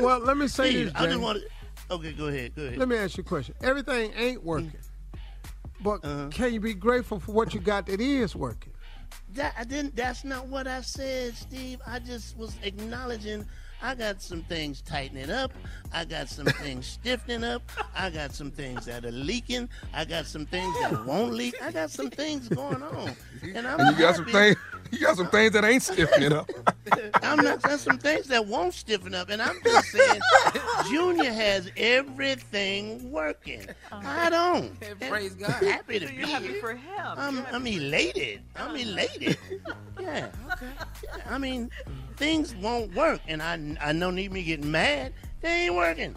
Well, 0.00 0.20
let 0.20 0.36
me 0.36 0.48
say 0.48 0.70
Steve, 0.70 0.86
this, 0.86 0.94
I 0.94 1.04
just 1.04 1.16
Jay. 1.16 1.22
want 1.22 1.38
to. 1.38 1.94
Okay, 1.94 2.12
go 2.12 2.26
ahead. 2.28 2.54
Go 2.54 2.62
ahead. 2.62 2.78
Let 2.78 2.88
me 2.88 2.96
ask 2.96 3.16
you 3.16 3.22
a 3.22 3.24
question. 3.24 3.54
Everything 3.62 4.12
ain't 4.16 4.42
working, 4.44 4.72
but 5.82 6.04
Uh-huh. 6.04 6.28
can 6.30 6.52
you 6.52 6.60
be 6.60 6.74
grateful 6.74 7.18
for 7.20 7.32
what 7.32 7.54
you 7.54 7.60
got 7.60 7.86
that 7.86 8.00
is 8.00 8.34
working? 8.36 8.72
That 9.34 9.54
I 9.58 9.64
didn't. 9.64 9.96
That's 9.96 10.24
not 10.24 10.46
what 10.48 10.66
I 10.66 10.80
said, 10.82 11.34
Steve. 11.34 11.80
I 11.86 11.98
just 11.98 12.36
was 12.36 12.56
acknowledging. 12.62 13.46
I 13.82 13.94
got 13.94 14.20
some 14.20 14.42
things 14.42 14.82
tightening 14.82 15.30
up. 15.30 15.52
I 15.92 16.04
got 16.04 16.28
some 16.28 16.46
things 16.62 16.86
stiffening 16.86 17.44
up. 17.44 17.62
I 17.96 18.10
got 18.10 18.32
some 18.34 18.50
things 18.50 18.84
that 18.86 19.04
are 19.04 19.10
leaking. 19.10 19.68
I 19.94 20.04
got 20.04 20.26
some 20.26 20.46
things 20.46 20.74
that 20.82 21.04
won't 21.06 21.32
leak. 21.32 21.54
I 21.62 21.72
got 21.72 21.90
some 21.90 22.10
things 22.10 22.48
going 22.48 22.82
on, 22.82 23.16
and 23.54 23.66
I'm 23.66 23.80
And 23.80 23.90
you 23.90 23.96
got 23.96 24.16
some 24.16 24.26
things. 24.26 24.56
You 24.90 24.98
got 24.98 25.16
some 25.16 25.28
things 25.28 25.52
that 25.52 25.64
ain't 25.64 25.82
stiffening 25.82 26.32
up. 26.32 26.50
I'm 27.22 27.38
not. 27.44 27.62
There's 27.62 27.80
some 27.80 27.98
things 27.98 28.26
that 28.26 28.46
won't 28.46 28.74
stiffen 28.74 29.14
up, 29.14 29.30
and 29.30 29.40
I'm 29.40 29.60
just 29.62 29.88
saying, 29.88 30.20
Junior 30.90 31.30
has 31.32 31.70
everything 31.76 33.10
working. 33.10 33.66
Uh-huh. 33.92 34.00
I 34.04 34.30
don't. 34.30 34.78
Praise 35.08 35.34
God. 35.34 35.50
Happy 35.50 35.98
to 36.00 36.06
So 36.06 36.12
be 36.12 36.20
happy 36.22 36.46
here. 36.48 36.60
for 36.60 36.72
him. 36.74 37.06
I'm, 37.16 37.46
I'm 37.52 37.66
elated. 37.66 38.42
I'm 38.56 38.68
uh-huh. 38.68 38.76
elated. 38.76 39.38
Yeah. 40.00 40.30
Yeah, 40.50 40.70
I 41.28 41.36
mean, 41.36 41.70
things 42.16 42.54
won't 42.56 42.94
work, 42.94 43.20
and 43.28 43.42
I 43.42 43.76
I 43.82 43.92
don't 43.92 44.14
need 44.14 44.32
me 44.32 44.42
getting 44.42 44.70
mad. 44.70 45.12
They 45.42 45.66
ain't 45.66 45.74
working. 45.74 46.14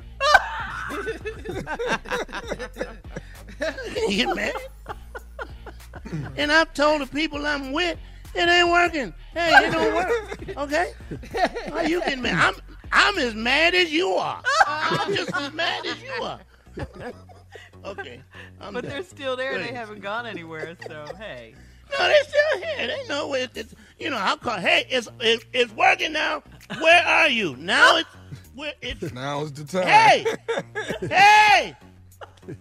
you 4.07 4.25
get 4.25 4.35
mad? 4.35 4.53
And 6.37 6.51
I've 6.51 6.73
told 6.73 7.01
the 7.01 7.07
people 7.07 7.45
I'm 7.45 7.73
with, 7.73 7.97
it 8.35 8.49
ain't 8.49 8.69
working. 8.69 9.13
Hey, 9.33 9.51
it 9.67 9.71
don't 9.71 9.93
work. 9.95 10.29
Okay? 10.57 10.91
Why 11.69 11.83
you 11.83 11.99
getting 12.01 12.21
mad? 12.21 12.35
I'm 12.35 12.77
I'm 12.91 13.17
as 13.17 13.33
mad 13.33 13.73
as 13.73 13.91
you 13.91 14.09
are. 14.09 14.41
I'm 14.67 15.13
just 15.15 15.33
as 15.35 15.51
mad 15.53 15.85
as 15.85 16.01
you 16.01 16.23
are. 16.23 16.39
Okay. 17.85 18.21
I'm 18.61 18.73
but 18.73 18.83
done. 18.83 18.91
they're 18.91 19.03
still 19.03 19.35
there. 19.35 19.57
They 19.57 19.73
haven't 19.73 19.99
gone 20.01 20.25
anywhere. 20.25 20.77
So 20.87 21.05
hey. 21.19 21.53
No, 21.91 22.07
they're 22.07 22.23
still 22.23 22.61
here. 22.61 22.87
They 22.87 23.07
know 23.07 23.33
it. 23.33 23.51
It's, 23.55 23.75
you 23.99 24.09
know, 24.09 24.17
I'll 24.17 24.37
call. 24.37 24.57
Hey, 24.57 24.85
it's, 24.89 25.09
it's 25.19 25.45
it's 25.51 25.73
working 25.73 26.13
now. 26.13 26.43
Where 26.79 27.05
are 27.05 27.27
you? 27.27 27.57
Now 27.57 27.97
it's 27.97 28.09
where 28.55 28.73
it's. 28.81 29.11
Now 29.13 29.43
is 29.43 29.51
the 29.53 29.65
time. 29.65 29.85
Hey, 29.87 30.25
hey! 31.07 31.75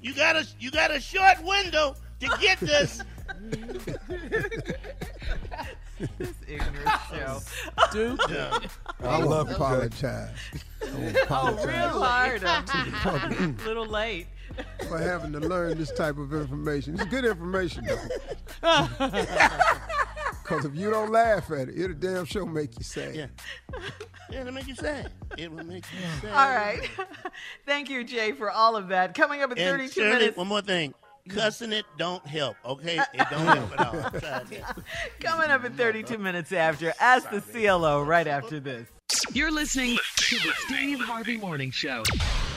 You 0.00 0.12
got 0.14 0.36
a 0.36 0.46
you 0.58 0.70
got 0.72 0.90
a 0.90 1.00
short 1.00 1.42
window 1.44 1.94
to 2.20 2.28
get 2.40 2.58
this. 2.58 3.00
This 6.18 6.32
ignorant 6.48 6.90
show. 7.10 7.40
Dude, 7.92 8.20
Yeah. 8.28 8.58
I 9.00 9.18
love 9.18 9.24
love 9.48 9.50
apologize. 9.50 10.30
I 10.82 10.90
wanna 10.94 11.18
Oh, 11.30 11.66
real 11.66 12.02
hard. 12.02 12.40
to 12.40 12.46
the 12.46 12.92
public 13.02 13.38
A 13.40 13.66
little 13.68 13.86
late. 13.86 14.26
for 14.88 14.98
having 14.98 15.32
to 15.32 15.40
learn 15.40 15.78
this 15.78 15.90
type 15.92 16.18
of 16.18 16.32
information. 16.34 16.94
It's 16.94 17.04
good 17.06 17.24
information, 17.24 17.86
though. 17.86 18.88
Because 20.42 20.64
if 20.64 20.74
you 20.74 20.90
don't 20.90 21.10
laugh 21.12 21.50
at 21.50 21.68
it, 21.68 21.78
it'll 21.80 21.96
damn 21.96 22.24
sure 22.24 22.44
make 22.46 22.76
you 22.78 22.84
sad. 22.84 23.14
Yeah. 23.14 23.26
Yeah, 24.30 24.40
it'll 24.40 24.52
make 24.52 24.66
you 24.66 24.74
sad. 24.74 25.10
It 25.38 25.50
will 25.52 25.64
make 25.64 25.84
you 25.92 25.98
sad. 26.20 26.30
All 26.32 26.54
right. 26.56 26.88
Thank 27.66 27.88
you, 27.90 28.02
Jay, 28.04 28.32
for 28.32 28.50
all 28.50 28.76
of 28.76 28.88
that. 28.88 29.14
Coming 29.14 29.42
up 29.42 29.52
in 29.52 29.58
And 29.58 29.70
32 29.70 29.92
Shirley, 30.00 30.12
minutes. 30.18 30.36
one 30.36 30.48
more 30.48 30.60
thing. 30.62 30.94
Cussing 31.28 31.72
it 31.72 31.84
don't 31.98 32.24
help. 32.26 32.56
Okay, 32.64 32.98
uh, 32.98 33.04
it 33.14 33.26
don't 33.30 33.46
help 33.46 33.72
at 33.80 33.86
all. 33.86 33.96
I'm 34.12 34.20
trying 34.20 34.46
to- 34.46 34.84
Coming 35.20 35.50
up 35.50 35.64
in 35.64 35.72
32 35.74 36.18
minutes 36.18 36.52
after. 36.52 36.92
Ask 37.00 37.30
the 37.30 37.40
CLO 37.40 38.02
right 38.02 38.26
after 38.26 38.58
this. 38.60 38.88
You're 39.32 39.52
listening 39.52 39.98
to 40.16 40.36
the 40.38 40.52
Steve 40.66 41.00
Harvey 41.00 41.36
Morning 41.36 41.70
Show. 41.70 42.02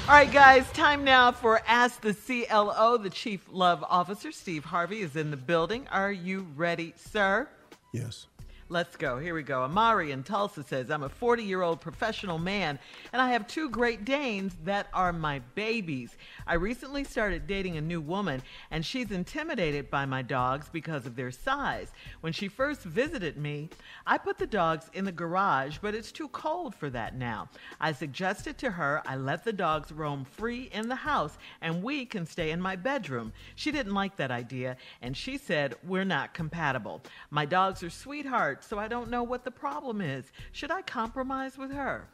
All 0.08 0.14
right, 0.14 0.32
guys, 0.32 0.70
time 0.72 1.04
now 1.04 1.32
for 1.32 1.62
Ask 1.68 2.02
the 2.02 2.14
CLO. 2.14 2.98
The 2.98 3.10
Chief 3.10 3.46
Love 3.52 3.84
Officer, 3.88 4.32
Steve 4.32 4.66
Harvey, 4.66 5.02
is 5.02 5.16
in 5.16 5.32
the 5.32 5.38
building. 5.38 5.88
Are 5.92 6.12
you 6.12 6.48
ready, 6.56 6.94
sir? 6.96 7.48
Yes. 7.94 8.28
Let's 8.68 8.96
go. 8.96 9.20
Here 9.20 9.36
we 9.36 9.44
go. 9.44 9.62
Amari 9.62 10.12
in 10.12 10.24
Tulsa 10.24 10.64
says, 10.64 10.90
I'm 10.90 11.04
a 11.04 11.10
40 11.10 11.44
year 11.44 11.62
old 11.62 11.80
professional 11.80 12.40
man 12.40 12.80
and 13.14 13.22
I 13.22 13.30
have 13.30 13.46
two 13.46 13.70
Great 13.70 14.06
Danes 14.06 14.58
that 14.64 14.88
are 14.92 15.14
my 15.14 15.38
babies. 15.54 16.18
I 16.48 16.56
recently 16.56 17.04
started 17.04 17.46
dating 17.46 17.78
a 17.78 17.82
new 17.82 18.02
woman 18.02 18.42
and 18.72 18.84
she's 18.84 19.12
intimidated 19.12 19.92
by 19.92 20.08
my 20.08 20.24
dogs 20.24 20.68
because 20.72 21.06
of 21.06 21.16
their 21.16 21.30
size. 21.30 21.92
When 22.22 22.34
she 22.34 22.48
first 22.48 22.82
visited 22.82 23.38
me, 23.38 23.70
I 24.08 24.18
put 24.18 24.40
the 24.40 24.48
dogs 24.48 24.90
in 24.94 25.06
the 25.06 25.12
garage, 25.12 25.78
but 25.80 25.94
it's 25.94 26.12
too 26.12 26.30
cold 26.30 26.74
for 26.74 26.90
that 26.90 27.16
now. 27.16 27.50
I 27.80 27.92
suggested 27.92 28.58
to 28.58 28.72
her 28.72 29.04
I 29.06 29.16
let 29.16 29.44
the 29.44 29.54
dogs 29.54 29.92
roam 29.92 30.26
free 30.26 30.72
in 30.74 30.90
the 30.90 30.96
house 30.96 31.38
and 31.62 31.84
we 31.84 32.04
can 32.04 32.26
stay 32.26 32.50
in 32.50 32.60
my 32.60 32.76
bedroom. 32.76 33.32
She 33.54 33.72
didn't 33.72 33.94
like 33.94 34.16
that 34.16 34.32
idea 34.32 34.78
and 35.04 35.16
she 35.16 35.38
said, 35.38 35.76
We're 35.84 36.04
not 36.04 36.34
compatible. 36.34 37.04
My 37.30 37.46
dogs 37.46 37.84
are 37.84 37.92
sweethearts, 37.92 38.55
so 38.64 38.78
I 38.80 38.88
don't 38.88 39.10
know 39.10 39.24
what 39.24 39.44
the 39.44 39.52
problem 39.52 40.02
is. 40.02 40.32
Should 40.52 40.72
I 40.72 40.82
compromise 40.82 41.58
with 41.58 41.72
her? 41.72 42.08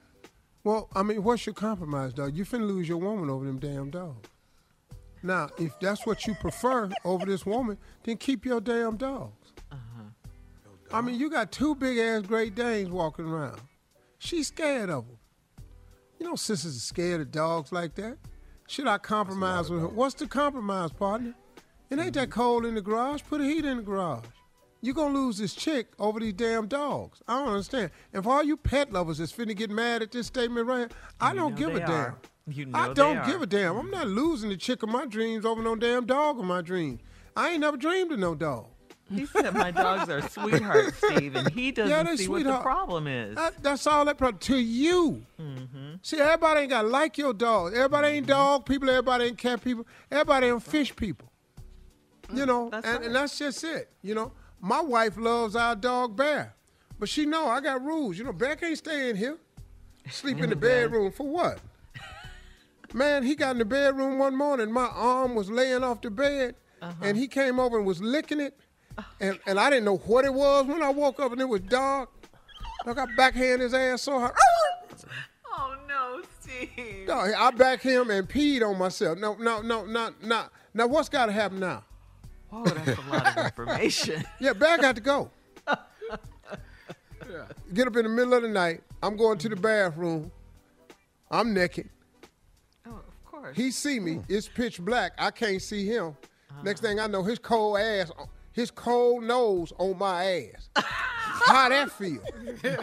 Well, 0.64 0.90
I 0.94 1.04
mean, 1.04 1.24
what's 1.24 1.46
your 1.46 1.56
compromise, 1.56 2.14
dog? 2.14 2.36
You 2.36 2.46
finna 2.46 2.68
lose 2.68 2.88
your 2.88 2.98
woman 2.98 3.30
over 3.30 3.46
them 3.46 3.60
damn 3.60 3.90
dogs. 3.90 4.30
Now, 5.24 5.50
if 5.58 5.80
that's 5.80 6.06
what 6.06 6.26
you 6.26 6.36
prefer 6.36 6.90
over 7.06 7.26
this 7.26 7.46
woman, 7.46 7.78
then 8.04 8.18
keep 8.18 8.46
your 8.46 8.60
damn 8.60 8.98
dogs. 8.98 9.54
Uh-huh. 9.72 10.04
I 10.92 11.02
mean, 11.02 11.20
you 11.20 11.30
got 11.30 11.52
two 11.52 11.76
big 11.76 11.98
ass 11.98 12.24
Great 12.24 12.56
Danes 12.56 12.90
walking 12.90 13.26
around. 13.26 13.62
She's 14.18 14.48
scared 14.48 14.90
of 14.90 15.08
them. 15.08 15.18
You 16.20 16.28
know, 16.28 16.36
sisters 16.36 16.76
are 16.76 16.80
scared 16.80 17.22
of 17.22 17.32
dogs 17.32 17.72
like 17.72 17.96
that. 17.96 18.18
Should 18.68 18.88
I 18.88 19.00
compromise 19.00 19.70
with 19.70 19.82
her? 19.82 19.88
What's 19.88 20.16
the 20.16 20.28
compromise, 20.28 20.92
partner? 20.92 21.34
It 21.90 22.00
ain't 22.00 22.14
that 22.14 22.30
mm-hmm. 22.30 22.40
cold 22.40 22.66
in 22.66 22.76
the 22.76 22.82
garage. 22.82 23.22
Put 23.28 23.42
a 23.42 23.44
heat 23.44 23.66
in 23.66 23.78
the 23.78 23.84
garage. 23.84 24.24
You 24.82 24.94
gonna 24.94 25.14
lose 25.14 25.38
this 25.38 25.54
chick 25.54 25.88
over 26.00 26.20
these 26.20 26.34
damn 26.34 26.68
dogs. 26.68 27.22
I 27.28 27.40
don't 27.40 27.50
understand. 27.54 27.92
And 28.14 28.24
for 28.24 28.34
all 28.34 28.44
you 28.44 28.58
pet 28.58 28.92
lovers 28.92 29.20
that's 29.20 29.32
finna 29.32 29.56
get 29.56 29.70
mad 29.70 30.02
at 30.02 30.12
this 30.12 30.28
statement 30.28 30.68
right 30.68 30.80
here, 30.80 30.90
I 31.20 31.32
You 31.32 31.40
don't 31.40 31.56
give 31.56 31.70
a 31.76 31.80
they 31.80 31.86
damn. 31.86 32.16
You 32.48 32.66
know 32.66 32.80
I 32.80 32.94
don't 32.94 33.18
are. 33.18 33.26
give 33.26 33.42
a 33.42 33.46
damn. 33.46 33.78
I'm 33.78 33.92
not 33.92 34.08
losing 34.08 34.50
the 34.50 34.58
chick 34.58 34.82
of 34.84 34.90
my 34.90 35.06
dreams 35.06 35.46
over 35.46 35.62
no 35.62 35.76
damn 35.76 36.06
dog 36.06 36.40
of 36.40 36.46
my 36.46 36.62
dreams. 36.62 37.02
I 37.36 37.52
ain't 37.52 37.62
never 37.62 37.78
dreamed 37.78 38.12
of 38.12 38.20
no 38.20 38.34
dog. 38.36 38.66
He 39.14 39.26
said 39.26 39.54
my 39.54 39.72
dogs 39.72 40.10
are 40.10 40.22
sweethearts, 40.30 40.98
Steve, 40.98 41.36
and 41.36 41.50
he 41.52 41.72
doesn't 41.72 41.90
Yeah, 41.92 42.04
see 42.16 42.28
what 42.30 42.38
the 42.38 42.44
sweetheart. 42.44 42.64
problem 42.64 43.08
is. 43.08 43.36
That- 43.36 43.62
that's 43.62 43.86
all 43.86 44.06
that 44.06 44.18
problem 44.18 44.40
to 44.40 44.58
you. 44.58 45.22
Mm-hmm. 45.40 45.96
See, 46.02 46.18
everybody 46.18 46.62
ain't 46.62 46.70
got 46.70 46.88
like 46.88 47.18
your 47.18 47.34
dog. 47.34 47.74
Everybody 47.76 48.08
ain't 48.08 48.28
dog 48.28 48.66
people. 48.66 48.90
Everybody 48.90 49.26
ain't 49.26 49.38
cat 49.38 49.62
people. 49.62 49.86
Everybody 50.10 50.48
ain't 50.48 50.64
fish 50.64 50.96
people. 50.96 51.28
You 52.34 52.46
know, 52.46 52.70
and, 52.72 52.86
and 53.04 53.14
that's 53.16 53.38
just 53.38 53.62
it. 53.66 53.92
You 54.02 54.16
know, 54.16 54.32
my 54.62 54.80
wife 54.80 55.18
loves 55.18 55.56
our 55.56 55.76
dog 55.76 56.16
Bear, 56.16 56.54
but 57.00 57.10
she 57.10 57.26
know 57.26 57.48
I 57.48 57.60
got 57.62 57.84
rules. 57.84 58.18
You 58.18 58.24
know, 58.24 58.34
Bear 58.34 58.56
can't 58.56 58.78
stay 58.78 59.10
in 59.10 59.16
here, 59.16 59.38
sleep 60.10 60.40
in, 60.40 60.50
the, 60.50 60.56
bedroom 60.68 61.12
for 61.12 61.28
what? 61.28 61.60
Man, 62.94 63.24
he 63.24 63.36
got 63.36 63.52
in 63.52 63.58
the 63.58 63.66
bedroom 63.66 64.20
one 64.20 64.36
morning. 64.36 64.72
My 64.72 64.86
arm 64.86 65.34
was 65.34 65.50
laying 65.50 65.84
off 65.84 66.02
the 66.02 66.12
bed, 66.12 66.56
uh-huh. 66.82 66.94
and 67.02 67.18
he 67.18 67.28
came 67.28 67.60
over 67.60 67.78
and 67.78 67.88
was 67.88 68.02
licking 68.02 68.40
it, 68.40 68.58
oh. 68.98 69.06
and, 69.20 69.40
and 69.48 69.60
I 69.60 69.70
didn't 69.70 69.86
know 69.86 69.98
what 69.98 70.26
it 70.26 70.34
was 70.34 70.66
when 70.66 70.84
I 70.84 70.90
woke 70.90 71.20
up 71.20 71.32
and 71.32 71.42
it 71.42 71.50
was 71.50 71.62
dark. 71.62 72.10
I 72.86 72.94
got 72.94 73.10
backhand 73.18 73.62
his 73.62 73.74
ass 73.74 74.04
so 74.04 74.20
hard. 74.20 74.34
Oh 75.54 75.76
no, 75.88 76.22
Steve. 76.40 77.08
No, 77.08 77.16
I 77.16 77.52
back 77.52 77.82
him 77.82 78.10
and 78.10 78.28
peed 78.28 78.68
on 78.68 78.78
myself. 78.78 79.18
No, 79.18 79.36
no, 79.36 79.62
no, 79.62 79.86
not, 79.86 80.24
not. 80.24 80.52
Now, 80.74 80.88
what's 80.88 81.10
got 81.10 81.26
to 81.26 81.32
happen 81.34 81.60
now? 81.60 81.84
Oh, 82.52 82.66
that's 82.66 83.00
a 83.00 83.02
lot 83.10 83.38
of 83.38 83.46
information. 83.58 84.24
Yeah, 84.40 84.54
Bear 84.54 84.78
got 84.78 84.96
to 84.96 85.02
go. 85.02 85.30
Get 87.74 87.88
up 87.88 87.96
in 87.96 88.04
the 88.04 88.10
middle 88.10 88.34
of 88.34 88.42
the 88.42 88.50
night. 88.50 88.82
I'm 89.02 89.16
going 89.16 89.38
to 89.38 89.50
the 89.50 89.56
bathroom. 89.56 90.32
I'm 91.30 91.54
naked. 91.54 91.90
Oh, 92.86 92.92
of 92.92 93.26
course. 93.26 93.56
He 93.56 93.72
see 93.72 94.00
me. 94.00 94.16
Hmm. 94.16 94.24
It's 94.28 94.48
pitch 94.50 94.82
black. 94.82 95.14
I 95.18 95.32
can't 95.32 95.62
see 95.62 95.86
him. 95.86 96.18
Next 96.64 96.82
thing 96.82 97.00
uh-huh. 97.00 97.08
I 97.08 97.12
know, 97.12 97.24
his 97.24 97.40
cold 97.40 97.78
ass, 97.80 98.12
his 98.52 98.70
cold 98.70 99.24
nose 99.24 99.72
on 99.78 99.98
my 99.98 100.26
ass. 100.26 100.70
How 101.46 101.70
that 101.70 101.92
feel? 101.92 102.22
Bear 102.62 102.78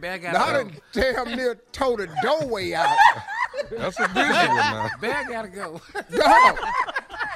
Now, 0.00 0.08
I 0.10 0.18
gotta 0.18 0.64
done 0.64 0.76
damn 0.92 1.36
near 1.36 1.54
tore 1.72 1.98
the 1.98 2.08
doorway 2.22 2.72
out. 2.72 2.96
That's 3.70 4.00
a 4.00 4.08
visual 4.08 4.32
now. 4.32 4.88
go. 4.88 5.00
Bear 5.00 5.24
gotta 5.28 5.48
go. 5.48 5.80
Dog. 6.16 6.58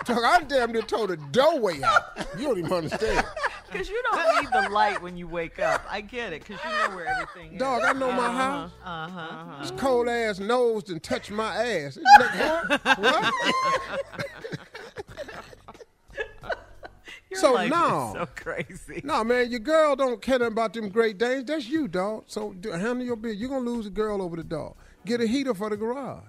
Dog, 0.06 0.22
I 0.24 0.42
damn 0.42 0.72
near 0.72 0.82
tore 0.82 1.08
the 1.08 1.16
doorway 1.16 1.82
out. 1.82 2.02
You 2.38 2.48
don't 2.48 2.58
even 2.58 2.72
understand. 2.72 3.24
Because 3.68 3.88
you 3.90 4.00
don't 4.10 4.40
need 4.40 4.48
the 4.52 4.68
light 4.70 5.02
when 5.02 5.16
you 5.16 5.26
wake 5.26 5.58
up. 5.58 5.84
I 5.90 6.00
get 6.00 6.32
it, 6.32 6.46
because 6.46 6.62
you 6.64 6.70
know 6.70 6.96
where 6.96 7.06
everything 7.06 7.54
is. 7.54 7.58
Dog, 7.58 7.82
I 7.82 7.92
know 7.92 8.12
my 8.12 8.32
house. 8.32 8.70
Uh 8.82 9.08
huh. 9.08 9.60
His 9.60 9.72
cold 9.72 10.08
ass 10.08 10.38
nose 10.38 10.88
and 10.88 11.02
touch 11.02 11.32
my 11.32 11.54
ass. 11.56 11.98
Like, 12.20 12.80
what? 12.80 12.98
What? 12.98 13.34
Your 17.30 17.40
So 17.40 17.52
life 17.54 17.72
is 17.72 18.12
so 18.12 18.26
crazy. 18.36 19.00
No, 19.02 19.24
man, 19.24 19.50
your 19.50 19.60
girl 19.60 19.96
don't 19.96 20.22
care 20.22 20.40
about 20.42 20.72
them 20.72 20.88
Great 20.88 21.18
Danes. 21.18 21.44
That's 21.46 21.68
you, 21.68 21.88
dog. 21.88 22.24
So 22.28 22.54
handle 22.62 23.04
your 23.04 23.16
business. 23.16 23.40
You're 23.40 23.50
gonna 23.50 23.68
lose 23.68 23.86
a 23.86 23.90
girl 23.90 24.22
over 24.22 24.36
the 24.36 24.44
dog. 24.44 24.76
Get 25.04 25.20
a 25.20 25.26
heater 25.26 25.54
for 25.54 25.70
the 25.70 25.76
garage. 25.76 26.22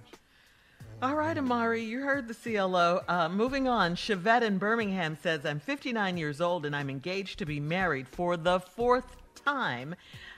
All 1.00 1.14
right, 1.14 1.38
Amari, 1.38 1.84
you 1.84 2.00
heard 2.00 2.26
the 2.26 2.34
CLO. 2.34 3.02
Uh, 3.06 3.28
moving 3.28 3.68
on, 3.68 3.94
Chevette 3.94 4.42
in 4.42 4.58
Birmingham 4.58 5.16
says, 5.22 5.46
I'm 5.46 5.60
59 5.60 6.16
years 6.16 6.40
old 6.40 6.66
and 6.66 6.74
I'm 6.74 6.90
engaged 6.90 7.38
to 7.38 7.46
be 7.46 7.60
married 7.60 8.08
for 8.08 8.36
the 8.36 8.58
fourth 8.58 9.16
time. 9.44 9.94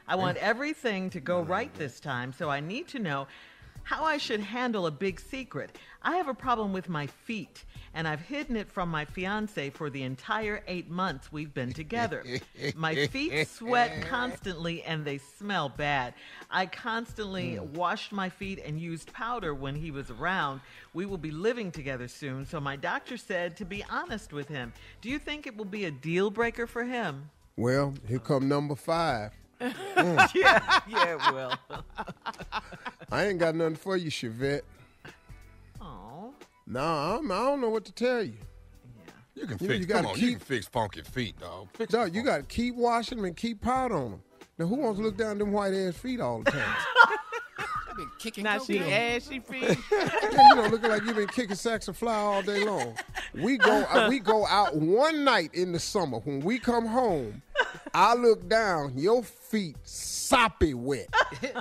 I 0.07 0.17
want 0.17 0.37
everything 0.37 1.09
to 1.11 1.21
go 1.21 1.41
right 1.41 1.73
this 1.73 1.99
time, 1.99 2.35
so 2.35 2.51
I 2.51 2.61
need 2.61 2.89
to 2.89 2.99
know 2.99 3.27
how 3.83 4.05
I 4.05 4.17
should 4.17 4.41
handle 4.41 4.87
a 4.87 4.91
big 4.91 5.21
secret. 5.21 5.77
I 6.03 6.17
have 6.17 6.29
a 6.29 6.35
problem 6.35 6.73
with 6.73 6.89
my 6.89 7.07
feet, 7.07 7.65
and 7.95 8.07
I've 8.09 8.21
hidden 8.21 8.57
it 8.57 8.71
from 8.71 8.89
my 8.89 9.05
fiance 9.05 9.71
for 9.71 9.91
the 9.91 10.03
entire 10.03 10.63
eight 10.67 10.89
months 10.91 11.33
we've 11.33 11.53
been 11.53 11.73
together. 11.73 12.25
my 12.75 13.07
feet 13.09 13.49
sweat 13.49 14.03
constantly 14.09 14.83
and 14.83 15.05
they 15.05 15.19
smell 15.19 15.69
bad. 15.69 16.15
I 16.51 16.67
constantly 16.67 17.57
hmm. 17.57 17.73
washed 17.75 18.13
my 18.13 18.29
feet 18.29 18.63
and 18.65 18.81
used 18.81 19.13
powder 19.13 19.55
when 19.55 19.75
he 19.75 19.91
was 19.91 20.11
around. 20.11 20.61
We 20.95 21.07
will 21.07 21.19
be 21.19 21.31
living 21.31 21.71
together 21.71 22.09
soon, 22.09 22.47
so 22.47 22.61
my 22.61 22.77
doctor 22.77 23.17
said 23.17 23.57
to 23.57 23.65
be 23.65 23.85
honest 23.91 24.33
with 24.33 24.49
him. 24.49 24.73
Do 25.01 25.09
you 25.09 25.19
think 25.19 25.47
it 25.47 25.57
will 25.57 25.65
be 25.65 25.85
a 25.85 25.91
deal 25.91 26.31
breaker 26.31 26.67
for 26.67 26.85
him? 26.85 27.31
Well, 27.57 27.95
here 28.09 28.21
come 28.21 28.49
number 28.49 28.75
five. 28.75 29.33
Mm. 29.61 30.35
yeah, 30.35 30.81
yeah, 30.89 31.15
it 31.17 31.33
will. 31.35 31.53
I 33.13 33.27
ain't 33.27 33.39
got 33.39 33.55
nothing 33.55 33.77
for 33.77 33.97
you, 33.97 34.11
Chevette. 34.11 34.63
Oh. 35.81 36.33
Nah, 36.67 37.19
I'm, 37.19 37.31
I 37.31 37.37
don't 37.37 37.61
know 37.61 37.69
what 37.71 37.85
to 37.87 37.93
tell 37.93 38.23
you. 38.23 38.35
You 39.35 39.47
can 39.47 39.59
You 39.61 39.69
know, 39.69 39.73
fix. 39.75 39.81
you 39.81 39.87
come 39.87 40.03
gotta 40.05 40.15
on, 40.15 40.21
you 40.21 40.31
can 40.33 40.39
fix 40.41 40.67
funky 40.67 41.03
feet, 41.03 41.39
dog. 41.41 41.69
Fix 41.75 41.93
Dog, 41.93 42.15
you 42.15 42.23
got 42.23 42.37
to 42.39 42.43
keep 42.43 42.75
washing 42.75 43.19
them 43.19 43.25
and 43.27 43.37
keep 43.37 43.61
powder 43.61 43.95
on 43.97 44.11
them. 44.13 44.23
Now, 44.59 44.67
who 44.67 44.77
wants 44.77 44.99
to 44.99 45.05
look 45.05 45.17
down 45.17 45.39
them 45.39 45.53
white 45.53 45.73
ass 45.73 45.95
feet 45.97 46.21
all 46.21 46.43
the 46.43 46.51
time? 46.51 46.77
been 48.01 48.11
kicking 48.19 48.45
Now 48.45 48.59
she 48.59 48.79
cocaine. 48.79 48.93
ashy 48.93 49.41
feet. 49.49 49.79
yeah, 49.93 50.31
you 50.33 50.57
know, 50.57 50.69
looking 50.69 50.91
like 50.91 51.05
you've 51.05 51.17
been 51.17 51.29
kicking 51.29 51.57
sacks 51.57 51.89
of 51.89 51.97
flour 51.97 52.35
all 52.35 52.43
day 52.43 52.65
long. 52.65 52.97
We 53.35 53.59
go, 53.59 53.85
uh, 53.85 54.07
we 54.09 54.19
go 54.19 54.47
out 54.47 54.75
one 54.77 55.25
night 55.25 55.55
in 55.55 55.73
the 55.73 55.79
summer. 55.79 56.19
When 56.19 56.41
we 56.41 56.59
come 56.59 56.87
home, 56.87 57.43
I 57.95 58.15
look 58.15 58.49
down, 58.49 58.95
your 58.97 59.23
feet 59.23 59.77
soppy 59.85 60.75
wet, 60.75 61.09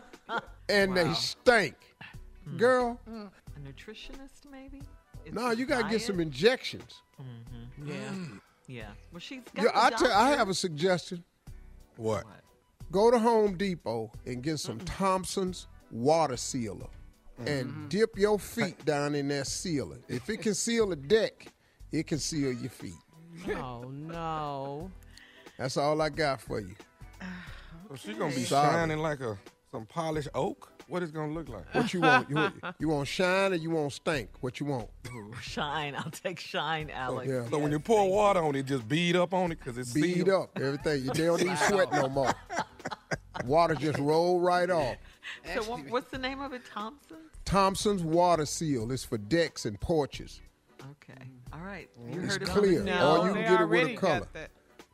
and 0.69 0.95
they 0.95 1.13
stink. 1.13 1.75
Mm. 2.47 2.57
Girl, 2.57 2.99
mm. 3.09 3.29
A 3.55 3.59
nutritionist, 3.59 4.49
maybe? 4.49 4.81
It's 5.25 5.35
no, 5.35 5.49
a 5.49 5.55
you 5.55 5.65
gotta 5.65 5.89
get 5.89 6.01
some 6.01 6.19
injections. 6.19 7.01
Mm-hmm. 7.21 7.87
Yeah. 7.87 7.95
Mm. 8.11 8.39
Yeah. 8.67 8.83
Well, 9.11 9.19
she's 9.19 9.41
got 9.53 9.65
Yeah, 9.65 9.71
I, 9.73 9.89
tell, 9.89 10.11
I 10.11 10.29
have 10.29 10.47
a 10.47 10.53
suggestion. 10.53 11.23
What? 11.97 12.23
Go 12.91 13.11
to 13.11 13.19
Home 13.19 13.57
Depot 13.57 14.11
and 14.25 14.41
get 14.41 14.59
some 14.59 14.79
Thompson's 14.79 15.67
water 15.91 16.37
sealer 16.37 16.87
and 17.39 17.69
mm-hmm. 17.69 17.87
dip 17.87 18.17
your 18.17 18.37
feet 18.37 18.83
down 18.85 19.15
in 19.15 19.27
that 19.29 19.47
sealer. 19.47 19.97
If 20.07 20.29
it 20.29 20.41
can 20.41 20.53
seal 20.53 20.91
a 20.91 20.95
deck, 20.95 21.47
it 21.91 22.07
can 22.07 22.19
seal 22.19 22.51
your 22.51 22.69
feet. 22.69 22.93
Oh 23.55 23.83
no. 23.89 24.91
That's 25.57 25.77
all 25.77 26.01
I 26.01 26.09
got 26.09 26.41
for 26.41 26.59
you. 26.59 26.75
So 27.89 27.95
she 27.95 28.13
gonna 28.13 28.33
be 28.33 28.43
Sorry. 28.43 28.71
shining 28.71 28.99
like 28.99 29.21
a 29.21 29.37
some 29.71 29.85
polished 29.85 30.29
oak. 30.33 30.71
What 30.87 31.03
is 31.03 31.11
gonna 31.11 31.33
look 31.33 31.49
like? 31.49 31.73
What 31.73 31.93
you 31.93 32.01
want? 32.01 32.29
You, 32.29 32.35
want- 32.35 32.55
you 32.79 32.89
want 32.89 33.07
shine 33.07 33.53
or 33.53 33.55
you 33.55 33.69
want 33.69 33.93
stink? 33.93 34.29
What 34.41 34.59
you 34.59 34.65
want? 34.65 34.89
Shine. 35.41 35.95
I'll 35.95 36.09
take 36.09 36.39
shine, 36.39 36.89
Alex. 36.89 37.29
yeah. 37.29 37.47
So 37.49 37.59
when 37.59 37.71
you 37.71 37.79
pour 37.79 38.09
water 38.09 38.43
on 38.43 38.55
it, 38.55 38.65
just 38.65 38.87
bead 38.87 39.15
up 39.15 39.33
on 39.33 39.51
it 39.51 39.59
because 39.59 39.77
it's 39.77 39.93
Bead 39.93 40.15
sealed. 40.15 40.29
up 40.29 40.59
everything. 40.59 41.03
You 41.03 41.11
don't 41.11 41.41
even 41.41 41.57
sweat 41.67 41.91
no 41.91 42.09
more. 42.09 42.33
Water 43.45 43.75
just 43.75 43.99
roll 43.99 44.39
right 44.39 44.69
off. 44.69 44.95
So 45.53 45.63
what, 45.69 45.81
what's 45.89 46.11
the 46.11 46.17
name 46.17 46.41
of 46.41 46.53
it? 46.53 46.61
Thompson? 46.71 47.17
Thompson's 47.45 48.03
water 48.03 48.45
seal 48.45 48.91
is 48.91 49.03
for 49.03 49.17
decks 49.17 49.65
and 49.65 49.79
porches. 49.79 50.41
Okay. 50.81 51.21
All 51.53 51.59
right. 51.61 51.89
You 52.07 52.15
Mm-hmm. 52.15 52.23
It's 52.25 52.33
heard 52.37 52.47
clear, 52.47 52.79
on 52.79 52.85
the 52.85 53.05
or 53.05 53.27
you 53.27 53.33
can 53.33 53.41
get 53.43 53.61
it 53.61 53.65
with 53.69 53.87
a 53.89 53.95
color. 53.95 54.27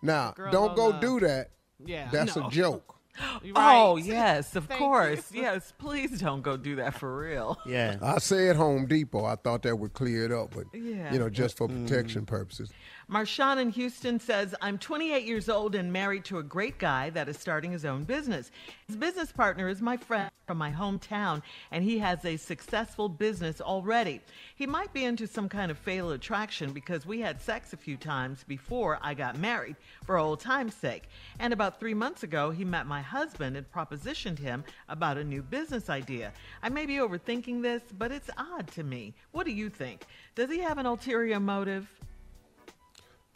Now, 0.01 0.31
Girl 0.31 0.51
don't 0.51 0.75
go 0.75 0.91
the- 0.93 0.99
do 0.99 1.19
that. 1.21 1.51
Yeah. 1.85 2.09
That's 2.11 2.35
no. 2.35 2.47
a 2.47 2.51
joke. 2.51 2.91
Right. 3.43 3.53
Oh, 3.55 3.95
yes, 3.95 4.57
of 4.57 4.65
Thank 4.67 4.79
course. 4.79 5.31
you. 5.31 5.43
Yes, 5.43 5.71
please 5.77 6.19
don't 6.19 6.41
go 6.41 6.57
do 6.57 6.75
that 6.77 6.95
for 6.95 7.17
real. 7.17 7.57
Yeah. 7.65 7.95
I 8.01 8.17
said 8.17 8.57
Home 8.57 8.87
Depot. 8.87 9.23
I 9.23 9.35
thought 9.35 9.61
that 9.63 9.77
would 9.79 9.93
clear 9.93 10.25
it 10.25 10.33
up, 10.33 10.53
but 10.53 10.65
Yeah. 10.73 11.13
you 11.13 11.19
know, 11.19 11.29
just 11.29 11.55
for 11.55 11.69
protection 11.69 12.25
purposes. 12.25 12.71
Marshawn 13.07 13.59
in 13.59 13.69
Houston 13.69 14.19
says, 14.19 14.55
I'm 14.63 14.79
28 14.79 15.25
years 15.25 15.47
old 15.47 15.75
and 15.75 15.93
married 15.93 16.25
to 16.25 16.39
a 16.39 16.43
great 16.43 16.79
guy 16.79 17.11
that 17.11 17.29
is 17.29 17.37
starting 17.37 17.71
his 17.71 17.85
own 17.85 18.03
business. 18.03 18.49
His 18.87 18.95
business 18.95 19.31
partner 19.31 19.69
is 19.69 19.79
my 19.79 19.95
friend 19.95 20.31
from 20.47 20.57
my 20.57 20.71
hometown, 20.71 21.43
and 21.69 21.83
he 21.83 21.99
has 21.99 22.25
a 22.25 22.35
successful 22.35 23.07
business 23.07 23.61
already. 23.61 24.21
He 24.55 24.65
might 24.65 24.91
be 24.91 25.03
into 25.03 25.27
some 25.27 25.47
kind 25.47 25.69
of 25.69 25.77
fatal 25.77 26.11
attraction 26.11 26.73
because 26.73 27.05
we 27.05 27.19
had 27.19 27.39
sex 27.39 27.73
a 27.73 27.77
few 27.77 27.95
times 27.95 28.43
before 28.43 28.97
I 29.03 29.13
got 29.13 29.37
married 29.37 29.75
for 30.03 30.17
old 30.17 30.39
time's 30.39 30.73
sake. 30.73 31.03
And 31.37 31.53
about 31.53 31.79
three 31.79 31.93
months 31.93 32.23
ago, 32.23 32.49
he 32.49 32.65
met 32.65 32.87
my 32.87 33.03
husband 33.03 33.55
and 33.55 33.71
propositioned 33.71 34.39
him 34.39 34.63
about 34.89 35.19
a 35.19 35.23
new 35.23 35.43
business 35.43 35.91
idea. 35.91 36.33
I 36.63 36.69
may 36.69 36.87
be 36.87 36.95
overthinking 36.95 37.61
this, 37.61 37.83
but 37.95 38.11
it's 38.11 38.31
odd 38.35 38.65
to 38.71 38.83
me. 38.83 39.13
What 39.31 39.45
do 39.45 39.51
you 39.51 39.69
think? 39.69 40.05
Does 40.33 40.49
he 40.49 40.57
have 40.59 40.79
an 40.79 40.87
ulterior 40.87 41.39
motive? 41.39 41.87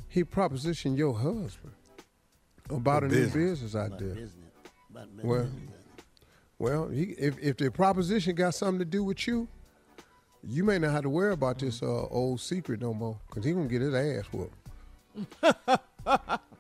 He 0.10 0.24
propositioned 0.24 0.98
your 0.98 1.13
husband 1.17 1.74
about 2.69 3.02
For 3.02 3.06
a 3.06 3.10
business. 3.10 3.36
new 3.36 3.50
business 3.50 3.76
idea. 3.76 4.08
business. 4.10 4.34
Business. 4.93 5.24
Well, 5.24 5.50
well, 6.58 6.88
he, 6.89 7.04
if 7.17 7.38
if 7.39 7.58
the 7.58 7.69
proposition 7.72 8.36
got 8.36 8.54
something 8.56 8.80
to 8.80 8.86
do 8.86 9.04
with 9.04 9.26
you, 9.28 9.48
you 10.43 10.63
may 10.63 10.78
not 10.80 10.91
have 10.91 11.04
to 11.04 11.10
worry 11.10 11.32
about 11.34 11.60
this 11.60 11.82
uh, 11.82 11.86
old 12.08 12.41
secret 12.41 12.82
no 12.82 12.93
more, 12.93 13.17
because 13.28 13.45
he 13.45 13.52
gonna 13.54 13.67
get 13.67 13.82
his 13.82 13.93
ass 13.93 14.26
whooped. 14.34 14.58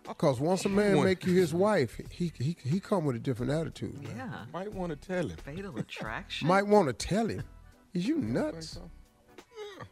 Because 0.07 0.39
once 0.39 0.65
a 0.65 0.69
man 0.69 1.03
make 1.03 1.23
you 1.25 1.33
his 1.35 1.53
wife, 1.53 2.01
he 2.09 2.31
he 2.39 2.57
he 2.63 2.79
come 2.79 3.05
with 3.05 3.15
a 3.15 3.19
different 3.19 3.51
attitude. 3.51 3.93
man. 4.03 4.13
Yeah. 4.17 4.45
Might 4.51 4.73
want 4.73 4.89
to 4.91 4.95
tell 4.95 5.27
him. 5.27 5.37
Fatal 5.37 5.77
attraction? 5.83 6.47
Might 6.47 6.65
want 6.65 6.87
to 6.87 6.93
tell 6.93 7.27
him, 7.27 7.43
is 7.93 8.07
you 8.07 8.17
nuts? 8.17 8.79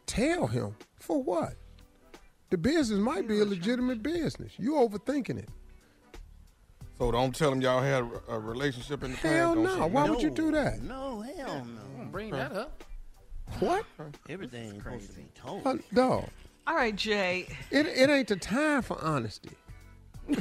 Tell 0.06 0.48
him 0.48 0.74
for 0.98 1.22
what? 1.22 1.54
The 2.50 2.58
business 2.58 2.98
might 2.98 3.28
be 3.28 3.40
a 3.40 3.44
legitimate 3.44 4.02
business. 4.02 4.52
You 4.56 4.72
overthinking 4.74 5.38
it. 5.38 5.48
So 6.98 7.12
don't 7.12 7.34
tell 7.34 7.50
them 7.50 7.60
y'all 7.60 7.82
had 7.82 8.02
a, 8.02 8.34
a 8.34 8.38
relationship 8.38 9.04
in 9.04 9.12
the 9.12 9.16
Hell 9.18 9.54
past. 9.54 9.64
Don't 9.64 9.78
no. 9.78 9.86
Why 9.86 10.00
nothing. 10.00 10.10
would 10.14 10.22
you 10.22 10.30
do 10.30 10.50
that? 10.52 10.82
No, 10.82 11.20
hell 11.20 11.64
no. 11.64 12.04
Bring 12.06 12.30
that 12.32 12.52
up. 12.52 12.82
What? 13.60 13.84
Everything 14.28 14.64
ain't 14.74 14.82
supposed 14.82 15.10
to 15.10 15.16
be 15.16 15.26
told. 15.34 15.66
Uh, 15.66 15.76
dog. 15.94 16.24
All 16.66 16.74
right, 16.74 16.94
Jay. 16.94 17.46
It, 17.70 17.86
it 17.86 18.10
ain't 18.10 18.28
the 18.28 18.36
time 18.36 18.82
for 18.82 18.98
honesty. 19.02 19.50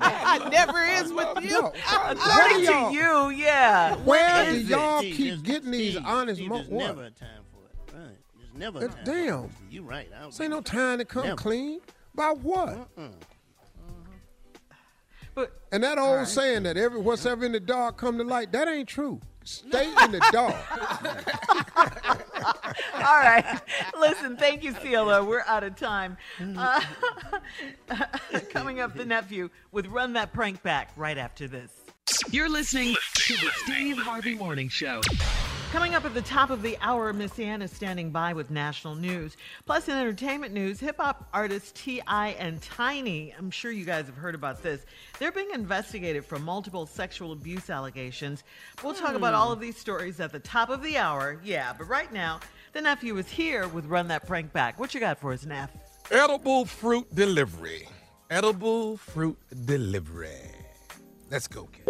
I 0.00 0.48
never 0.50 0.82
is 0.82 1.12
with 1.12 1.44
you. 1.44 1.60
Dog, 1.60 1.74
According 1.76 2.64
where 2.64 2.88
to 2.88 2.94
you, 2.94 3.28
yeah. 3.44 3.96
Where 3.96 4.52
do 4.52 4.60
y'all 4.60 5.02
keep 5.02 5.42
getting 5.42 5.70
these 5.70 5.96
honest 5.96 6.38
Steve, 6.38 6.48
mo- 6.48 6.56
There's 6.58 6.70
never 6.70 7.04
a 7.04 7.10
time 7.10 7.28
never 8.58 8.84
Uh, 8.84 8.88
damn. 9.04 9.42
For 9.42 9.46
it. 9.46 9.50
You 9.70 9.82
right. 9.82 10.08
I 10.18 10.26
This 10.26 10.40
ain't 10.40 10.50
no 10.50 10.60
time 10.60 10.98
to 10.98 11.04
come 11.04 11.24
Never. 11.24 11.36
clean. 11.36 11.80
About 12.14 12.38
what? 12.40 12.88
But 15.34 15.52
And 15.70 15.84
that 15.84 15.98
old 15.98 16.26
saying 16.28 16.62
that 16.62 16.76
every 16.78 16.98
what's 17.00 17.26
ever 17.26 17.44
in 17.44 17.52
the 17.52 17.60
dark 17.60 17.98
come 17.98 18.16
to 18.18 18.24
light, 18.24 18.52
that 18.52 18.68
ain't 18.68 18.88
true. 18.88 19.20
Stay 19.44 19.86
in 20.02 20.10
the 20.12 20.18
dark. 20.32 20.56
all 22.96 23.18
right, 23.20 23.60
listen. 24.00 24.36
Thank 24.36 24.64
you, 24.64 24.72
Celia. 24.82 25.22
We're 25.22 25.44
out 25.46 25.62
of 25.62 25.76
time. 25.76 26.16
Uh, 26.40 26.80
coming 28.50 28.80
up, 28.80 28.96
the 28.96 29.04
nephew 29.04 29.50
with 29.70 29.86
"Run 29.86 30.14
That 30.14 30.32
Prank 30.32 30.62
Back" 30.64 30.90
right 30.96 31.16
after 31.18 31.46
this. 31.46 31.70
You're 32.30 32.48
listening 32.48 32.96
to 33.14 33.34
the 33.34 33.50
Steve 33.64 33.98
Harvey 33.98 34.34
Morning 34.34 34.68
Show. 34.68 35.00
Coming 35.72 35.94
up 35.94 36.04
at 36.04 36.14
the 36.14 36.22
top 36.22 36.50
of 36.50 36.62
the 36.62 36.78
hour, 36.80 37.12
Miss 37.12 37.38
Ann 37.38 37.60
is 37.60 37.72
standing 37.72 38.10
by 38.10 38.32
with 38.32 38.50
national 38.50 38.94
news. 38.94 39.36
Plus, 39.66 39.88
in 39.88 39.96
entertainment 39.96 40.54
news, 40.54 40.78
hip 40.78 40.96
hop 40.98 41.28
artists 41.34 41.72
T.I. 41.74 42.28
and 42.38 42.62
Tiny, 42.62 43.34
I'm 43.36 43.50
sure 43.50 43.72
you 43.72 43.84
guys 43.84 44.06
have 44.06 44.16
heard 44.16 44.34
about 44.34 44.62
this, 44.62 44.86
they're 45.18 45.32
being 45.32 45.50
investigated 45.52 46.24
for 46.24 46.38
multiple 46.38 46.86
sexual 46.86 47.32
abuse 47.32 47.68
allegations. 47.68 48.44
We'll 48.82 48.94
talk 48.94 49.16
about 49.16 49.34
all 49.34 49.50
of 49.50 49.58
hmm. 49.58 49.64
these 49.64 49.76
stories 49.76 50.20
at 50.20 50.32
the 50.32 50.38
top 50.38 50.70
of 50.70 50.82
the 50.82 50.96
hour. 50.96 51.40
Yeah, 51.44 51.74
but 51.76 51.88
right 51.88 52.12
now, 52.12 52.40
the 52.72 52.80
nephew 52.80 53.18
is 53.18 53.28
here 53.28 53.66
with 53.68 53.86
Run 53.86 54.08
That 54.08 54.26
Prank 54.26 54.52
Back. 54.52 54.78
What 54.78 54.94
you 54.94 55.00
got 55.00 55.18
for 55.18 55.32
us, 55.32 55.44
Neff? 55.44 55.70
Edible 56.10 56.64
fruit 56.64 57.12
delivery. 57.14 57.88
Edible 58.30 58.96
fruit 58.98 59.36
delivery. 59.64 60.52
Let's 61.30 61.48
go, 61.48 61.64
kid. 61.66 61.84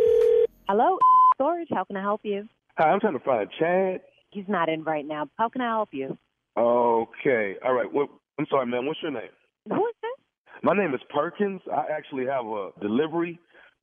Hello, 0.66 0.98
storage. 1.34 1.68
How 1.70 1.84
can 1.84 1.96
I 1.96 2.00
help 2.00 2.22
you? 2.24 2.48
Hi, 2.78 2.90
I'm 2.90 3.00
trying 3.00 3.14
to 3.14 3.24
find 3.24 3.48
Chad. 3.58 4.02
He's 4.30 4.44
not 4.48 4.68
in 4.68 4.84
right 4.84 5.06
now. 5.06 5.30
How 5.38 5.48
can 5.48 5.62
I 5.62 5.68
help 5.68 5.88
you? 5.92 6.18
Okay. 6.58 7.54
All 7.64 7.72
right. 7.72 7.90
What, 7.90 8.10
I'm 8.38 8.46
sorry, 8.50 8.66
man. 8.66 8.84
What's 8.84 9.00
your 9.02 9.12
name? 9.12 9.30
Who 9.66 9.76
is 9.76 9.94
this? 10.02 10.62
My 10.62 10.74
name 10.74 10.92
is 10.92 11.00
Perkins. 11.08 11.62
I 11.72 11.84
actually 11.90 12.26
have 12.26 12.44
a 12.44 12.70
delivery, 12.82 13.38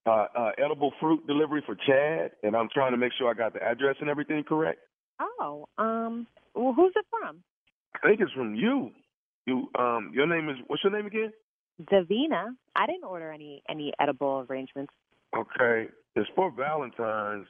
uh, 0.06 0.28
uh, 0.38 0.52
edible 0.64 0.94
fruit 1.00 1.26
delivery 1.26 1.64
for 1.66 1.76
Chad, 1.76 2.32
and 2.44 2.56
I'm 2.56 2.70
trying 2.72 2.92
to 2.92 2.98
make 2.98 3.14
sure 3.18 3.32
I 3.32 3.34
got 3.34 3.54
the 3.54 3.64
address 3.64 3.96
and 4.00 4.10
everything 4.10 4.44
correct. 4.44 4.80
Oh, 5.20 5.68
um, 5.80 6.28
well, 6.54 6.74
who's 6.74 6.94
it 6.96 7.06
from? 7.10 7.42
I 7.96 8.08
think 8.08 8.22
it's 8.22 8.32
from 8.34 8.54
you. 8.54 8.92
You, 9.48 9.70
um, 9.78 10.12
your 10.14 10.28
name 10.28 10.50
is 10.50 10.58
what's 10.68 10.84
your 10.84 10.94
name 10.94 11.08
again? 11.08 11.32
Davina. 11.82 12.56
I 12.76 12.86
didn't 12.86 13.06
order 13.06 13.32
any 13.32 13.64
any 13.68 13.92
edible 14.00 14.46
arrangements. 14.48 14.94
Okay. 15.36 15.90
It's 16.16 16.30
for 16.36 16.52
Valentine's. 16.52 17.48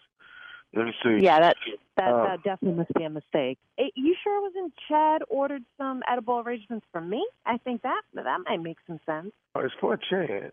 Let 0.76 0.86
me 0.86 0.94
see. 1.04 1.20
Yeah, 1.24 1.40
that 1.40 1.56
that, 1.98 2.12
Uh, 2.12 2.24
that 2.24 2.44
definitely 2.44 2.80
must 2.80 2.94
be 2.96 3.04
a 3.04 3.10
mistake. 3.10 3.60
Eh, 3.78 3.90
you 3.96 4.16
sure 4.24 4.38
it 4.38 4.42
wasn't 4.42 4.74
Chad 4.88 5.22
ordered 5.30 5.64
some 5.78 6.02
edible 6.08 6.40
arrangements 6.40 6.86
for 6.92 7.00
me? 7.02 7.26
I 7.46 7.58
think 7.58 7.84
that 7.84 8.02
that 8.14 8.40
might 8.50 8.62
make 8.62 8.78
some 8.88 9.00
sense. 9.06 9.32
Oh, 9.54 9.60
it's 9.62 9.74
for 9.80 9.96
Chad. 9.98 10.52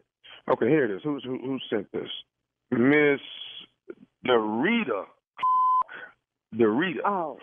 Okay, 0.49 0.69
here 0.69 0.85
it 0.85 0.91
is. 0.91 1.01
Who's 1.03 1.25
who, 1.25 1.39
who 1.39 1.59
sent 1.71 1.91
this? 1.93 2.11
Miss 2.71 3.21
Dorita. 4.27 5.07
Dorita. 6.55 7.01
Oh, 7.05 7.39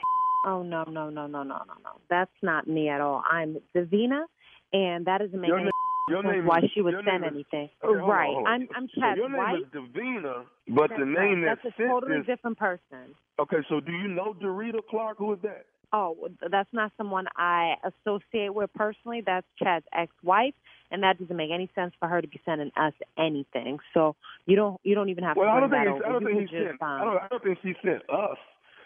oh 0.45 0.61
no 0.63 0.83
no 0.83 1.09
no 1.09 1.25
no 1.27 1.43
no 1.43 1.43
no 1.43 1.73
no. 1.83 1.99
That's 2.09 2.31
not 2.43 2.67
me 2.67 2.89
at 2.89 3.01
all. 3.01 3.23
I'm 3.29 3.57
Davina, 3.75 4.25
and 4.73 5.05
that 5.05 5.19
doesn't 5.19 5.39
make 5.39 5.47
Your 5.47 5.57
any 5.57 5.65
name- 5.65 5.71
your 6.07 6.23
name 6.23 6.45
why 6.45 6.59
is- 6.59 6.71
she 6.73 6.81
would 6.81 6.95
send 7.05 7.23
is- 7.25 7.31
anything. 7.31 7.69
Okay, 7.83 7.99
hold 7.99 8.01
on, 8.01 8.09
right. 8.09 8.33
hold 8.33 8.47
on. 8.47 8.53
I'm 8.53 8.67
I'm 8.75 8.87
So 8.89 9.01
Chad's 9.01 9.17
your 9.17 9.29
name 9.29 9.37
wife. 9.37 9.59
is 9.59 9.67
Davina, 9.67 10.45
but 10.69 10.89
That's 10.89 10.99
the 10.99 11.05
right. 11.05 11.29
name 11.29 11.41
that 11.41 11.59
That's 11.63 11.75
a 11.79 11.87
totally 11.87 12.17
this. 12.17 12.25
different 12.27 12.57
person. 12.57 13.15
Okay, 13.39 13.57
so 13.69 13.79
do 13.79 13.91
you 13.91 14.07
know 14.07 14.33
Dorita 14.33 14.79
Clark? 14.89 15.17
Who 15.19 15.33
is 15.33 15.39
that? 15.41 15.65
Oh, 15.93 16.17
that's 16.51 16.71
not 16.73 16.91
someone 16.97 17.27
I 17.37 17.75
associate 17.83 18.53
with 18.53 18.73
personally. 18.73 19.21
That's 19.25 19.47
Chad's 19.57 19.85
ex-wife, 19.93 20.53
and 20.91 21.01
that 21.03 21.17
doesn't 21.17 21.35
make 21.35 21.49
any 21.51 21.69
sense 21.75 21.93
for 21.97 22.09
her 22.09 22.21
to 22.21 22.27
be 22.27 22.41
sending 22.43 22.71
us 22.75 22.93
anything. 23.17 23.79
So 23.93 24.15
you 24.45 24.55
don't 24.57 24.81
you 24.83 24.95
don't 24.95 25.07
even 25.09 25.23
have 25.23 25.37
Well, 25.37 25.45
to 25.47 25.51
I 25.51 25.67
bring 25.67 25.83
don't 25.85 25.93
think 25.93 26.05
I 26.05 26.09
don't 26.11 26.21
You 26.23 26.27
think 26.39 26.49
he 26.49 26.57
sent. 26.57 26.81
I 26.83 26.99
um, 27.01 27.05
don't. 27.07 27.23
I 27.23 27.27
don't 27.29 27.43
think 27.43 27.59
she 27.63 27.73
sent 27.83 28.01
us. 28.09 28.37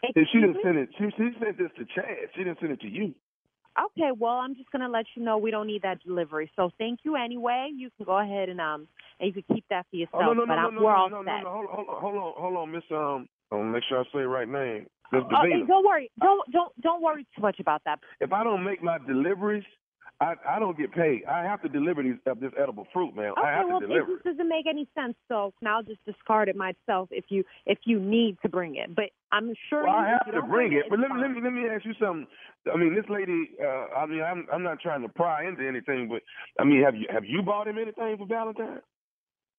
She 0.04 0.40
didn't 0.42 0.58
send 0.64 0.78
it, 0.80 0.90
she, 0.98 1.06
she 1.16 1.30
sent 1.40 1.58
this 1.60 1.70
to 1.78 1.86
Chad. 1.86 2.30
She 2.36 2.44
didn't 2.44 2.60
send 2.60 2.72
it 2.72 2.82
to 2.82 2.88
you. 2.88 3.14
Okay, 3.80 4.12
well, 4.18 4.34
I'm 4.34 4.56
just 4.56 4.70
gonna 4.72 4.90
let 4.90 5.06
you 5.16 5.24
know 5.24 5.38
we 5.38 5.52
don't 5.52 5.68
need 5.68 5.82
that 5.84 6.04
delivery. 6.04 6.52
So 6.56 6.72
thank 6.78 7.00
you 7.04 7.16
anyway. 7.16 7.70
You 7.74 7.90
can 7.98 8.06
go 8.06 8.20
ahead 8.20 8.50
and 8.50 8.60
um 8.60 8.88
and 9.20 9.28
you 9.28 9.34
can 9.34 9.56
keep 9.56 9.66
that 9.70 9.86
for 9.90 9.96
yourself. 9.96 10.24
Oh 10.28 10.34
no 10.34 10.34
no 10.34 10.46
but 10.46 10.54
no 10.54 10.68
I'm, 10.68 10.76
no 10.76 10.82
we're 10.82 10.92
no 10.92 10.98
all 10.98 11.10
no 11.10 11.22
no 11.22 11.32
set. 11.32 11.44
no 11.44 11.50
hold 11.50 11.66
on 11.70 11.72
hold 11.76 11.88
on 11.88 12.02
hold 12.02 12.16
on 12.16 12.34
hold 12.38 12.58
on 12.58 12.72
Miss 12.72 12.84
um. 12.92 13.28
I 13.52 13.56
want 13.56 13.68
to 13.68 13.72
make 13.74 13.84
sure 13.90 14.00
I 14.00 14.04
say 14.14 14.20
it 14.20 14.32
right 14.32 14.48
name. 14.48 14.88
Miss 15.12 15.24
Oh, 15.26 15.36
Davina. 15.36 15.68
don't 15.68 15.86
worry. 15.86 16.10
Don't 16.22 16.52
don't 16.52 16.82
don't 16.82 17.02
worry 17.02 17.26
too 17.36 17.42
much 17.42 17.60
about 17.60 17.82
that. 17.86 18.00
if 18.22 18.32
I 18.32 18.44
don't 18.44 18.64
make 18.64 18.82
my 18.82 18.98
deliveries, 19.06 19.64
I 20.22 20.36
I 20.48 20.60
don't 20.60 20.78
get 20.78 20.92
paid. 20.94 21.26
I 21.26 21.44
have 21.44 21.62
to 21.64 21.70
deliver 21.70 22.04
these 22.04 22.16
uh, 22.30 22.36
this 22.40 22.52
edible 22.62 22.86
fruit, 22.94 23.16
man. 23.16 23.34
I 23.44 23.52
have 23.52 23.68
well, 23.68 23.80
to 23.80 23.86
it 23.86 23.90
deliver. 23.90 24.14
just 24.14 24.24
doesn't 24.24 24.48
make 24.48 24.68
any 24.70 24.88
sense. 24.94 25.16
So 25.28 25.52
now 25.62 25.78
I'll 25.78 25.84
just 25.84 26.06
discard 26.06 26.48
it 26.48 26.56
myself 26.56 27.10
if 27.12 27.26
you 27.30 27.44
if 27.66 27.80
you 27.86 28.00
need 28.00 28.38
to 28.44 28.50
bring 28.50 28.76
it. 28.76 28.96
But 28.96 29.10
I'm 29.32 29.54
sure 29.68 29.84
Well, 29.84 29.94
you, 29.94 30.06
I 30.06 30.10
have 30.10 30.32
to 30.34 30.42
bring 30.44 30.74
it, 30.74 30.86
it's 30.86 30.90
but 30.90 31.00
let 31.00 31.10
me 31.10 31.20
let 31.20 31.32
me 31.32 31.42
let 31.44 31.54
me 31.54 31.64
ask 31.68 31.84
you 31.86 31.94
something. 32.00 32.28
I 32.72 32.78
mean, 32.78 32.94
this 32.94 33.06
lady. 33.10 33.50
Uh, 33.60 33.98
I 33.98 34.06
mean, 34.06 34.22
I'm 34.22 34.46
I'm 34.54 34.64
not 34.64 34.80
trying 34.80 35.02
to 35.02 35.10
pry 35.10 35.48
into 35.48 35.68
anything, 35.68 36.08
but 36.08 36.22
I 36.62 36.66
mean, 36.66 36.84
have 36.84 36.96
you 36.96 37.08
have 37.10 37.26
you 37.26 37.42
bought 37.42 37.68
him 37.68 37.80
anything 37.80 38.16
for 38.18 38.28
Valentine's? 38.28 38.86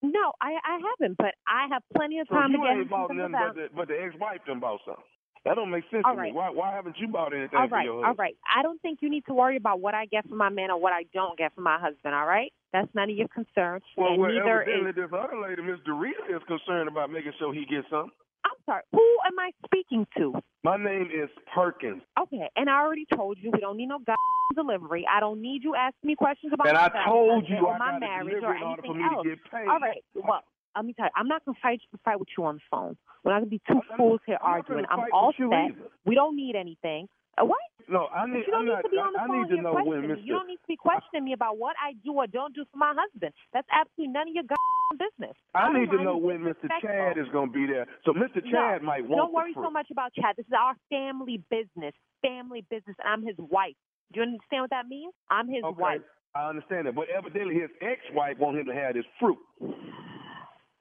No, 0.03 0.33
I 0.41 0.55
I 0.63 0.79
haven't, 0.79 1.19
but 1.19 1.35
I 1.47 1.67
have 1.73 1.83
plenty 1.97 2.21
of 2.21 2.29
So 2.29 2.37
time 2.37 2.53
you 2.53 2.59
to 2.59 2.63
get 2.63 2.91
something 2.91 3.19
nothing, 3.19 3.33
but 3.33 3.55
the, 3.55 3.67
but 3.75 3.89
the 3.89 3.99
ex-wife 3.99 4.41
done 4.47 4.61
bought 4.61 4.81
something. 4.87 5.05
That 5.45 5.57
don't 5.57 5.71
make 5.71 5.85
sense 5.91 6.05
All 6.07 6.13
to 6.15 6.19
right. 6.19 6.31
me. 6.31 6.37
Why 6.39 6.51
why 6.51 6.73
haven't 6.75 6.97
you 6.99 7.09
bought 7.09 7.35
anything 7.35 7.59
All 7.59 7.69
for 7.69 7.75
right, 7.75 7.89
all 7.89 8.15
right. 8.15 8.37
I 8.47 8.63
don't 8.63 8.81
think 8.81 8.99
you 9.03 9.11
need 9.11 9.25
to 9.27 9.35
worry 9.35 9.57
about 9.57 9.81
what 9.81 9.93
I 9.95 10.07
get 10.07 10.29
from 10.29 10.39
my 10.39 10.49
man 10.51 10.71
or 10.71 10.81
what 10.81 10.93
I 10.93 11.05
don't 11.13 11.37
get 11.37 11.53
from 11.55 11.65
my 11.65 11.79
husband. 11.81 12.15
All 12.15 12.27
right, 12.27 12.53
that's 12.73 12.89
none 12.95 13.11
of 13.11 13.17
your 13.17 13.29
concern. 13.29 13.81
Well, 13.97 14.13
and 14.13 14.21
well 14.21 14.31
neither 14.31 14.63
evidently 14.63 14.91
is. 14.91 14.97
this 14.97 15.11
other 15.13 15.41
lady, 15.43 15.63
Miss 15.63 15.81
Dorita, 15.87 16.31
is 16.37 16.43
concerned 16.47 16.89
about 16.89 17.11
making 17.11 17.33
sure 17.39 17.53
he 17.53 17.65
gets 17.67 17.89
something. 17.91 18.13
I'm 18.45 18.59
sorry. 18.67 18.83
Who 18.93 19.19
am 19.27 19.39
I 19.39 19.51
speaking 19.67 20.07
to? 20.19 20.35
My 20.63 20.77
name 20.77 21.09
is 21.13 21.29
Perkins. 21.55 22.03
Okay, 22.21 22.49
and 22.57 22.71
I 22.71 22.81
already 22.81 23.07
told 23.15 23.39
you 23.41 23.51
we 23.53 23.61
don't 23.61 23.77
need 23.77 23.87
no 23.87 23.99
god 23.99 24.17
delivery. 24.55 25.07
I 25.11 25.19
don't 25.21 25.41
need 25.41 25.65
you 25.65 25.75
asking 25.75 26.07
me 26.09 26.15
questions 26.15 26.53
about 26.53 26.69
And 26.69 26.77
my 26.77 26.87
I 26.87 27.05
told 27.09 27.49
you 27.49 27.57
I 27.67 27.79
my 27.79 27.79
got 27.79 27.93
to 27.95 28.01
marriage 28.01 28.29
deliver 28.29 28.47
or 28.47 28.57
in 28.57 28.63
order 28.63 28.83
for 28.83 28.87
anything 28.95 29.03
me 29.03 29.09
to 29.09 29.15
else. 29.17 29.27
get 29.27 29.51
paid. 29.51 29.69
All 29.69 29.81
right. 29.81 30.05
Well, 30.15 30.43
let 30.77 30.85
me 30.85 30.95
tell 30.95 31.07
you, 31.07 31.13
I'm 31.17 31.29
not 31.29 31.45
gonna 31.45 31.59
fight 31.63 31.81
fight 32.05 32.19
with 32.19 32.29
you 32.37 32.45
on 32.45 32.57
the 32.57 32.61
phone. 32.71 32.97
We're 33.25 33.33
not 33.33 33.41
gonna 33.41 33.51
be 33.51 33.61
two 33.69 33.81
fools 33.97 34.21
here 34.27 34.39
I'm 34.43 34.55
arguing. 34.55 34.85
I'm 34.91 35.05
all 35.13 35.33
set. 35.37 35.77
We 36.05 36.15
don't 36.15 36.37
need 36.37 36.57
anything. 36.57 37.09
Uh, 37.41 37.47
what? 37.47 37.59
No, 37.89 38.07
I 38.13 38.27
But 38.27 38.31
need. 38.31 38.45
you 38.47 38.53
don't 38.53 38.61
I'm 38.61 38.67
need 38.67 38.73
not, 38.73 38.83
to 38.83 38.89
be 38.91 38.97
on 38.97 39.13
the 39.13 39.19
I, 39.19 39.25
I 39.25 39.27
phone 39.27 39.43
need 39.43 39.57
to 39.57 39.63
know 39.63 39.75
when. 39.85 40.03
Mr. 40.05 40.25
You 40.25 40.35
don't 40.35 40.47
need 40.47 40.61
to 40.61 40.69
be 40.69 40.77
questioning 40.77 41.25
me 41.25 41.33
about 41.33 41.57
what 41.59 41.77
I 41.83 41.95
do 42.05 42.13
or 42.13 42.27
don't 42.27 42.55
do 42.55 42.65
for 42.71 42.77
my 42.77 42.95
husband. 42.97 43.33
That's 43.53 43.67
absolutely 43.73 44.13
none 44.13 44.29
of 44.29 44.35
your 44.35 44.45
business. 44.93 45.37
I 45.55 45.73
need 45.73 45.91
to 45.91 46.03
know 46.03 46.17
when 46.17 46.41
Mr. 46.41 46.69
Chad 46.81 47.17
is 47.17 47.27
going 47.33 47.49
to 47.49 47.53
be 47.53 47.67
there. 47.67 47.87
So 48.05 48.13
Mr. 48.13 48.45
Chad 48.45 48.83
no, 48.83 48.87
might 48.87 49.09
want 49.09 49.19
Don't 49.19 49.33
worry 49.33 49.55
so 49.55 49.71
much 49.71 49.89
about 49.91 50.13
Chad. 50.13 50.37
This 50.37 50.47
is 50.47 50.53
our 50.53 50.75
family 50.91 51.43
business. 51.51 51.95
Family 52.21 52.65
business, 52.71 52.97
and 53.03 53.09
I'm 53.09 53.27
his 53.27 53.37
wife. 53.39 53.75
Do 54.13 54.21
you 54.21 54.27
understand 54.27 54.63
what 54.63 54.71
that 54.71 54.87
means? 54.87 55.13
I'm 55.31 55.49
his 55.49 55.65
Okay, 55.65 55.81
wife. 55.81 56.01
I 56.35 56.49
understand 56.49 56.87
that, 56.87 56.95
but 56.95 57.09
evidently 57.09 57.57
his 57.57 57.71
ex-wife 57.81 58.39
want 58.39 58.59
him 58.59 58.67
to 58.67 58.75
have 58.75 58.95
this 58.95 59.05
fruit. 59.21 59.39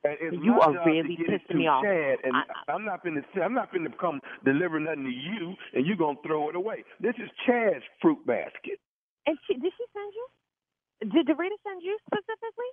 And 0.04 0.18
it's 0.20 0.38
You 0.42 0.58
are 0.60 0.74
job 0.74 0.86
really 0.86 1.16
to 1.16 1.24
pissing 1.30 1.58
me 1.62 1.68
off. 1.68 1.84
Chad, 1.84 2.18
and 2.24 2.34
I, 2.34 2.74
am 2.74 2.86
not 2.86 3.06
finna. 3.06 3.22
I'm 3.38 3.54
not 3.54 3.72
finna 3.72 3.94
come 4.00 4.20
deliver 4.44 4.80
nothing 4.80 5.06
to 5.06 5.14
you, 5.14 5.54
and 5.74 5.86
you're 5.86 5.98
gonna 5.98 6.18
throw 6.26 6.50
it 6.50 6.56
away. 6.56 6.84
This 7.00 7.14
is 7.22 7.30
Chad's 7.46 7.86
fruit 8.02 8.18
basket. 8.26 8.82
And 9.28 9.38
she, 9.46 9.54
did 9.54 9.72
she 9.78 9.86
send 9.94 10.12
you? 10.18 10.26
Did 11.14 11.28
Dorita 11.30 11.58
send 11.62 11.82
you 11.84 11.98
specifically? 12.10 12.72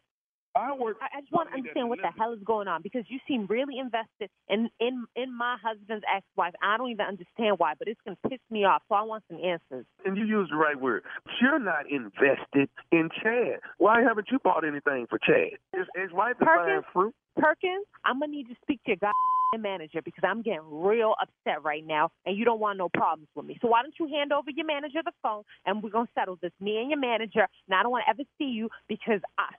I 0.59 0.75
work. 0.75 0.97
I, 1.01 1.19
I 1.19 1.21
just 1.21 1.33
want 1.33 1.51
to 1.51 1.55
understand 1.55 1.89
what 1.89 1.99
the 2.03 2.11
hell 2.19 2.33
is 2.33 2.43
going 2.45 2.67
on 2.69 2.83
because 2.83 3.05
you 3.09 3.19
seem 3.29 3.47
really 3.47 3.79
invested 3.79 4.31
in 4.49 4.69
in 4.81 5.07
in 5.15 5.37
my 5.37 5.57
husband's 5.63 6.05
ex-wife. 6.15 6.55
I 6.63 6.77
don't 6.77 6.91
even 6.91 7.07
understand 7.07 7.59
why, 7.59 7.75
but 7.79 7.89
it's 7.89 8.01
gonna 8.05 8.19
piss 8.29 8.41
me 8.51 8.65
off. 8.65 8.83
So 8.89 8.95
I 8.95 9.03
want 9.03 9.25
some 9.31 9.39
answers. 9.39 9.87
And 10.05 10.17
you 10.17 10.25
used 10.25 10.53
the 10.53 10.57
right 10.57 10.79
word. 10.79 11.05
You're 11.41 11.59
not 11.59 11.91
invested 11.91 12.69
in 12.91 13.09
Chad. 13.23 13.61
Why 13.79 14.03
haven't 14.03 14.29
you 14.31 14.39
bought 14.43 14.67
anything 14.67 15.07
for 15.09 15.19
Chad? 15.19 15.59
His 15.75 15.87
ex-wife 15.97 16.37
is 16.41 16.45
buying 16.45 16.83
Perkins, 16.83 16.85
fruit. 16.93 17.15
Perkins, 17.37 17.87
I'm 18.05 18.19
gonna 18.21 18.33
need 18.33 18.49
you 18.49 18.55
to 18.55 18.61
speak 18.63 18.83
to 18.85 18.91
your 18.91 18.97
goddamn 18.97 19.63
manager 19.63 20.03
because 20.03 20.25
I'm 20.27 20.43
getting 20.43 20.67
real 20.67 21.15
upset 21.21 21.63
right 21.63 21.87
now, 21.87 22.11
and 22.27 22.37
you 22.37 22.45
don't 22.45 22.61
want 22.61 22.79
no 22.79 22.89
problems 22.89 23.29
with 23.35 23.47
me. 23.47 23.59
So 23.63 23.69
why 23.69 23.83
don't 23.83 23.95
you 23.99 24.09
hand 24.09 24.33
over 24.33 24.51
your 24.51 24.67
manager 24.67 24.99
the 25.05 25.13
phone, 25.23 25.45
and 25.67 25.83
we're 25.83 25.91
gonna 25.91 26.09
settle 26.19 26.39
this, 26.43 26.53
me 26.61 26.79
and 26.79 26.91
your 26.91 26.99
manager. 26.99 27.47
And 27.69 27.75
I 27.79 27.83
don't 27.83 27.93
want 27.93 28.05
to 28.07 28.11
ever 28.11 28.23
see 28.39 28.51
you 28.51 28.69
because 28.89 29.21
I, 29.39 29.55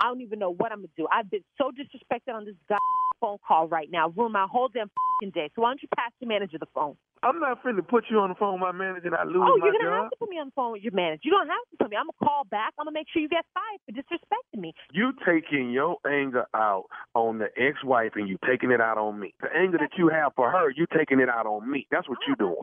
I 0.00 0.06
don't 0.06 0.22
even 0.22 0.38
know 0.38 0.50
what 0.50 0.72
I'm 0.72 0.78
gonna 0.78 0.88
do. 0.96 1.06
I've 1.12 1.30
been 1.30 1.44
so 1.58 1.70
disrespected 1.70 2.34
on 2.34 2.44
this 2.46 2.54
goddamn 2.68 2.80
phone 3.20 3.38
call 3.46 3.68
right 3.68 3.88
now, 3.90 4.08
ruin 4.16 4.32
my 4.32 4.46
whole 4.50 4.68
damn 4.68 4.88
day. 5.34 5.50
So 5.54 5.60
why 5.60 5.70
don't 5.70 5.82
you 5.82 5.88
pass 5.94 6.10
your 6.20 6.28
manager 6.28 6.56
the 6.58 6.66
phone? 6.74 6.96
I'm 7.22 7.38
not 7.38 7.62
finna 7.62 7.86
put 7.86 8.04
you 8.08 8.18
on 8.20 8.30
the 8.30 8.34
phone 8.34 8.54
with 8.54 8.62
my 8.62 8.72
manager 8.72 9.08
and 9.08 9.14
I 9.14 9.24
lose 9.24 9.44
oh, 9.44 9.58
my 9.58 9.66
you're 9.66 9.76
gonna 9.76 9.84
job. 9.84 10.02
have 10.08 10.10
to 10.10 10.16
put 10.16 10.30
me 10.30 10.40
on 10.40 10.46
the 10.48 10.56
phone 10.56 10.72
with 10.72 10.82
your 10.82 10.94
manager. 10.94 11.20
You 11.24 11.32
don't 11.32 11.48
have 11.48 11.68
to 11.70 11.76
put 11.76 11.90
me. 11.90 11.96
I'm 12.00 12.08
gonna 12.08 12.24
call 12.24 12.44
back. 12.48 12.72
I'm 12.78 12.88
gonna 12.88 12.96
make 12.96 13.08
sure 13.12 13.20
you 13.20 13.28
get 13.28 13.44
fired 13.52 13.80
for 13.84 13.92
disrespecting 13.92 14.60
me. 14.64 14.72
You 14.92 15.12
taking 15.20 15.70
your 15.70 15.96
anger 16.08 16.46
out 16.54 16.84
on 17.14 17.36
the 17.36 17.52
ex-wife 17.60 18.12
and 18.14 18.26
you 18.26 18.38
taking 18.48 18.70
it 18.70 18.80
out 18.80 18.96
on 18.96 19.20
me. 19.20 19.34
The 19.42 19.52
anger 19.54 19.76
that 19.76 19.98
you 19.98 20.08
have 20.08 20.32
for 20.34 20.50
her, 20.50 20.70
you 20.70 20.86
taking 20.96 21.20
it 21.20 21.28
out 21.28 21.44
on 21.44 21.70
me. 21.70 21.86
That's 21.90 22.08
what 22.08 22.18
you're 22.26 22.36
doing. 22.36 22.56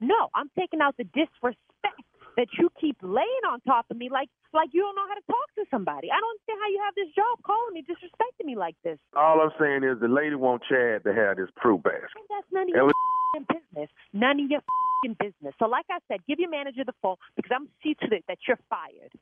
No, 0.00 0.28
I'm 0.34 0.50
taking 0.58 0.80
out 0.80 0.96
the 0.96 1.04
disrespect 1.04 2.02
that 2.36 2.48
you 2.58 2.70
keep 2.80 2.96
laying 3.02 3.44
on 3.50 3.60
top 3.62 3.86
of 3.90 3.96
me 3.96 4.08
like 4.10 4.28
like 4.52 4.70
you 4.72 4.82
don't 4.82 4.94
know 4.94 5.06
how 5.06 5.14
to 5.14 5.26
talk 5.26 5.48
to 5.56 5.64
somebody. 5.70 6.10
I 6.10 6.18
don't 6.18 6.34
understand 6.34 6.58
how 6.58 6.70
you 6.70 6.80
have 6.84 6.94
this 6.98 7.10
job 7.14 7.38
calling 7.46 7.74
me, 7.74 7.82
disrespecting 7.86 8.46
me 8.46 8.56
like 8.56 8.76
this. 8.82 8.98
All 9.14 9.40
I'm 9.40 9.54
saying 9.60 9.84
is 9.84 10.00
the 10.00 10.08
lady 10.08 10.34
want 10.34 10.62
Chad 10.68 11.04
to 11.04 11.14
have 11.14 11.36
this 11.36 11.50
proof 11.56 11.82
basket. 11.82 12.10
And 12.18 12.26
that's 12.28 12.50
none 12.50 12.66
of 12.66 12.74
your 12.74 12.90
f***ing 12.90 13.46
business. 13.46 13.90
None 14.12 14.40
of 14.40 14.50
your 14.50 14.58
f***ing 14.58 15.16
business. 15.18 15.54
So 15.58 15.66
like 15.66 15.86
I 15.90 15.98
said, 16.08 16.26
give 16.26 16.38
your 16.38 16.50
manager 16.50 16.82
the 16.84 16.94
phone 17.02 17.16
because 17.36 17.50
I'm 17.54 17.68
see 17.82 17.94
to 18.02 18.10
it 18.14 18.24
that 18.26 18.38
you're 18.46 18.58
fired. 18.68 19.14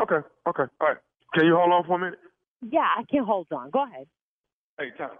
Okay, 0.00 0.26
okay, 0.48 0.66
all 0.80 0.88
right. 0.88 0.98
Can 1.34 1.46
you 1.46 1.54
hold 1.54 1.72
on 1.72 1.84
for 1.86 1.96
a 1.96 1.98
minute? 1.98 2.18
Yeah, 2.62 2.88
I 2.96 3.04
can 3.10 3.24
hold 3.24 3.46
on. 3.52 3.70
Go 3.70 3.84
ahead. 3.84 4.06
Hey, 4.78 4.90
Tom, 4.98 5.10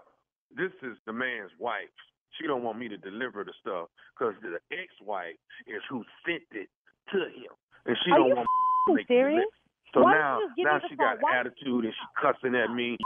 this 0.55 0.71
is 0.83 0.97
the 1.05 1.13
man's 1.13 1.51
wife. 1.59 1.91
She 2.39 2.47
don't 2.47 2.63
want 2.63 2.79
me 2.79 2.89
to 2.89 2.97
deliver 2.97 3.43
the 3.43 3.53
stuff 3.61 3.87
because 4.11 4.33
the 4.41 4.59
ex-wife 4.75 5.39
is 5.67 5.81
who 5.89 6.03
sent 6.27 6.43
it 6.51 6.67
to 7.11 7.17
him, 7.29 7.53
and 7.85 7.97
she 8.05 8.11
Are 8.11 8.17
don't 8.17 8.27
you 8.29 8.35
want 8.35 8.47
f***ing 8.47 8.87
to 8.87 8.93
make 8.95 9.07
serious? 9.07 9.45
delivery. 9.45 9.93
So 9.93 10.01
Why 10.01 10.11
don't 10.11 10.19
now, 10.21 10.37
you 10.39 10.45
just 10.47 10.55
give 10.57 10.65
now 10.65 10.75
me 10.75 10.79
the 10.81 10.89
she 10.89 10.95
phone? 10.95 11.05
got 11.05 11.21
Why- 11.21 11.35
attitude 11.39 11.83
and 11.85 11.93
she 11.93 12.05
cussing 12.21 12.55
at 12.55 12.69
me 12.73 12.97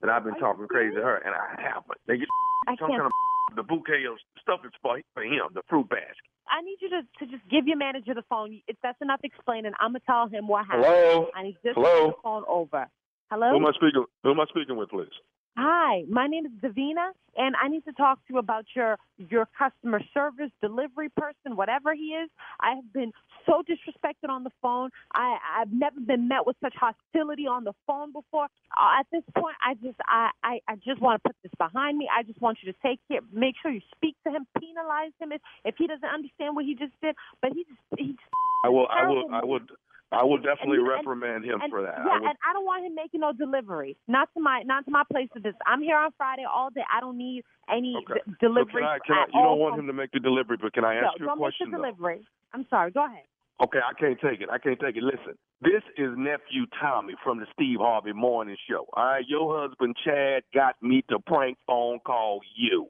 that 0.00 0.10
I've 0.10 0.24
been 0.24 0.34
talking 0.36 0.66
crazy 0.68 0.94
to 0.96 1.02
her, 1.02 1.16
and 1.22 1.34
I 1.34 1.60
haven't. 1.60 1.98
They 2.06 2.18
get 2.18 2.28
I 2.66 2.76
some 2.76 2.88
can't. 2.90 3.02
kind 3.02 3.12
of 3.12 3.56
the 3.56 3.62
bouquet 3.62 4.04
of 4.08 4.16
stuff 4.40 4.60
is 4.64 4.72
for 4.82 4.98
for 5.12 5.22
him, 5.22 5.46
the 5.52 5.62
fruit 5.68 5.88
basket. 5.88 6.16
I 6.48 6.60
need 6.62 6.76
you 6.80 6.88
to, 6.90 7.00
to 7.20 7.24
just 7.30 7.46
give 7.48 7.66
your 7.66 7.76
manager 7.76 8.14
the 8.14 8.24
phone. 8.28 8.60
If 8.66 8.76
that's 8.82 9.00
enough 9.00 9.20
explaining, 9.22 9.72
I'm 9.80 9.90
gonna 9.92 10.00
tell 10.06 10.28
him 10.28 10.48
what 10.48 10.66
happened. 10.66 10.84
Hello? 10.86 11.28
I 11.34 11.42
need 11.44 11.56
just 11.64 11.76
Hello? 11.76 12.08
the 12.08 12.22
phone 12.22 12.44
over. 12.48 12.88
Hello. 13.30 13.50
Who 13.50 13.56
am 13.56 13.66
I 13.66 13.72
speaking? 13.72 14.04
Who 14.24 14.30
am 14.30 14.40
I 14.40 14.44
speaking 14.48 14.76
with, 14.76 14.88
please? 14.90 15.08
Hi, 15.56 16.02
my 16.08 16.26
name 16.26 16.46
is 16.46 16.52
Davina, 16.60 17.12
and 17.36 17.54
I 17.62 17.68
need 17.68 17.84
to 17.84 17.92
talk 17.92 18.18
to 18.26 18.32
you 18.32 18.38
about 18.38 18.64
your 18.74 18.98
your 19.18 19.46
customer 19.56 20.00
service 20.12 20.50
delivery 20.60 21.10
person, 21.10 21.54
whatever 21.54 21.94
he 21.94 22.10
is. 22.10 22.28
I 22.58 22.74
have 22.74 22.92
been 22.92 23.12
so 23.46 23.62
disrespected 23.62 24.30
on 24.30 24.42
the 24.42 24.50
phone. 24.60 24.90
I 25.14 25.36
I've 25.60 25.72
never 25.72 26.00
been 26.00 26.26
met 26.26 26.44
with 26.44 26.56
such 26.60 26.74
hostility 26.74 27.46
on 27.46 27.62
the 27.62 27.72
phone 27.86 28.12
before. 28.12 28.46
Uh, 28.76 28.98
at 28.98 29.06
this 29.12 29.22
point, 29.38 29.54
I 29.64 29.74
just 29.74 29.98
I, 30.08 30.30
I 30.42 30.58
I 30.66 30.74
just 30.84 31.00
want 31.00 31.22
to 31.22 31.28
put 31.28 31.36
this 31.44 31.52
behind 31.56 31.98
me. 31.98 32.08
I 32.10 32.24
just 32.24 32.40
want 32.40 32.58
you 32.60 32.72
to 32.72 32.78
take 32.82 32.98
care, 33.06 33.20
make 33.32 33.54
sure 33.62 33.70
you 33.70 33.82
speak 33.94 34.16
to 34.26 34.32
him, 34.32 34.48
penalize 34.58 35.12
him 35.20 35.30
if 35.30 35.40
if 35.64 35.76
he 35.78 35.86
doesn't 35.86 36.02
understand 36.02 36.56
what 36.56 36.64
he 36.64 36.74
just 36.74 36.94
did. 37.00 37.14
But 37.40 37.52
he 37.52 37.62
just 37.62 37.80
he 37.96 38.06
just 38.08 38.34
I 38.64 38.70
will. 38.70 38.88
I 38.90 39.06
will. 39.06 39.24
I 39.30 39.44
would. 39.44 39.70
I 40.14 40.24
will 40.24 40.38
definitely 40.38 40.78
And- 40.78 40.88
reprimand 40.88 41.44
him 41.44 41.60
and, 41.60 41.70
for 41.70 41.82
that. 41.82 41.94
Yeah, 41.98 42.10
I 42.10 42.18
would, 42.20 42.28
and 42.30 42.38
I 42.48 42.52
don't 42.52 42.64
want 42.64 42.86
him 42.86 42.94
making 42.94 43.20
no 43.20 43.32
delivery. 43.32 43.96
Not 44.08 44.28
to 44.34 44.40
my 44.40 44.62
not 44.64 44.84
to 44.86 44.90
my 44.90 45.02
place 45.10 45.28
of 45.36 45.42
business. 45.42 45.60
I'm 45.66 45.82
here 45.82 45.96
on 45.96 46.10
Friday 46.16 46.44
all 46.44 46.70
day. 46.70 46.84
I 46.92 47.00
don't 47.00 47.18
need 47.18 47.44
any 47.68 47.96
okay. 48.08 48.20
d- 48.26 48.32
So 48.40 48.48
delivery. 48.48 48.72
can 48.82 48.84
I, 48.84 48.98
can 49.06 49.16
I, 49.16 49.24
you 49.32 49.42
don't 49.42 49.58
want 49.58 49.78
him 49.78 49.86
to 49.86 49.92
make 49.92 50.12
the 50.12 50.20
delivery, 50.20 50.56
but 50.60 50.72
can 50.72 50.84
I 50.84 51.00
No, 51.00 51.06
ask 51.08 51.18
you 51.18 51.26
a 51.26 51.28
don't 51.28 51.38
question? 51.38 51.70
make 51.70 51.72
the 51.72 51.76
though? 51.78 51.90
delivery. 51.90 52.26
I'm 52.52 52.66
sorry. 52.70 52.90
Go 52.92 53.04
ahead. 53.04 53.24
Okay, 53.62 53.78
I 53.78 53.92
can't 53.98 54.18
take 54.20 54.40
it. 54.40 54.48
I 54.50 54.58
can't 54.58 54.80
take 54.80 54.96
it. 54.96 55.02
Listen, 55.04 55.38
this 55.60 55.82
is 55.96 56.10
nephew 56.16 56.66
Tommy 56.80 57.14
from 57.22 57.38
the 57.38 57.46
Steve 57.52 57.78
Harvey 57.80 58.12
Morning 58.12 58.56
Show. 58.68 58.86
All 58.94 59.04
right, 59.04 59.24
your 59.28 59.60
husband 59.60 59.94
Chad 60.04 60.42
got 60.52 60.74
me 60.82 61.04
to 61.08 61.18
prank 61.20 61.56
phone 61.66 62.00
call 62.04 62.40
you. 62.56 62.88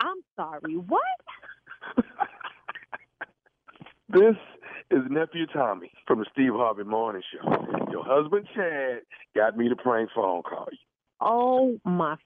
I'm 0.00 0.18
sorry. 0.36 0.76
What? 0.76 1.02
This 4.12 4.34
is 4.90 5.02
nephew 5.08 5.46
Tommy 5.46 5.90
from 6.06 6.18
the 6.18 6.26
Steve 6.32 6.52
Harvey 6.52 6.84
Morning 6.84 7.22
Show. 7.32 7.48
Your 7.90 8.04
husband 8.04 8.46
Chad 8.54 9.02
got 9.36 9.56
me 9.56 9.68
to 9.68 9.76
prank 9.76 10.10
phone 10.14 10.42
call 10.42 10.68
you. 10.70 10.78
Oh 11.20 11.78
my 11.84 12.16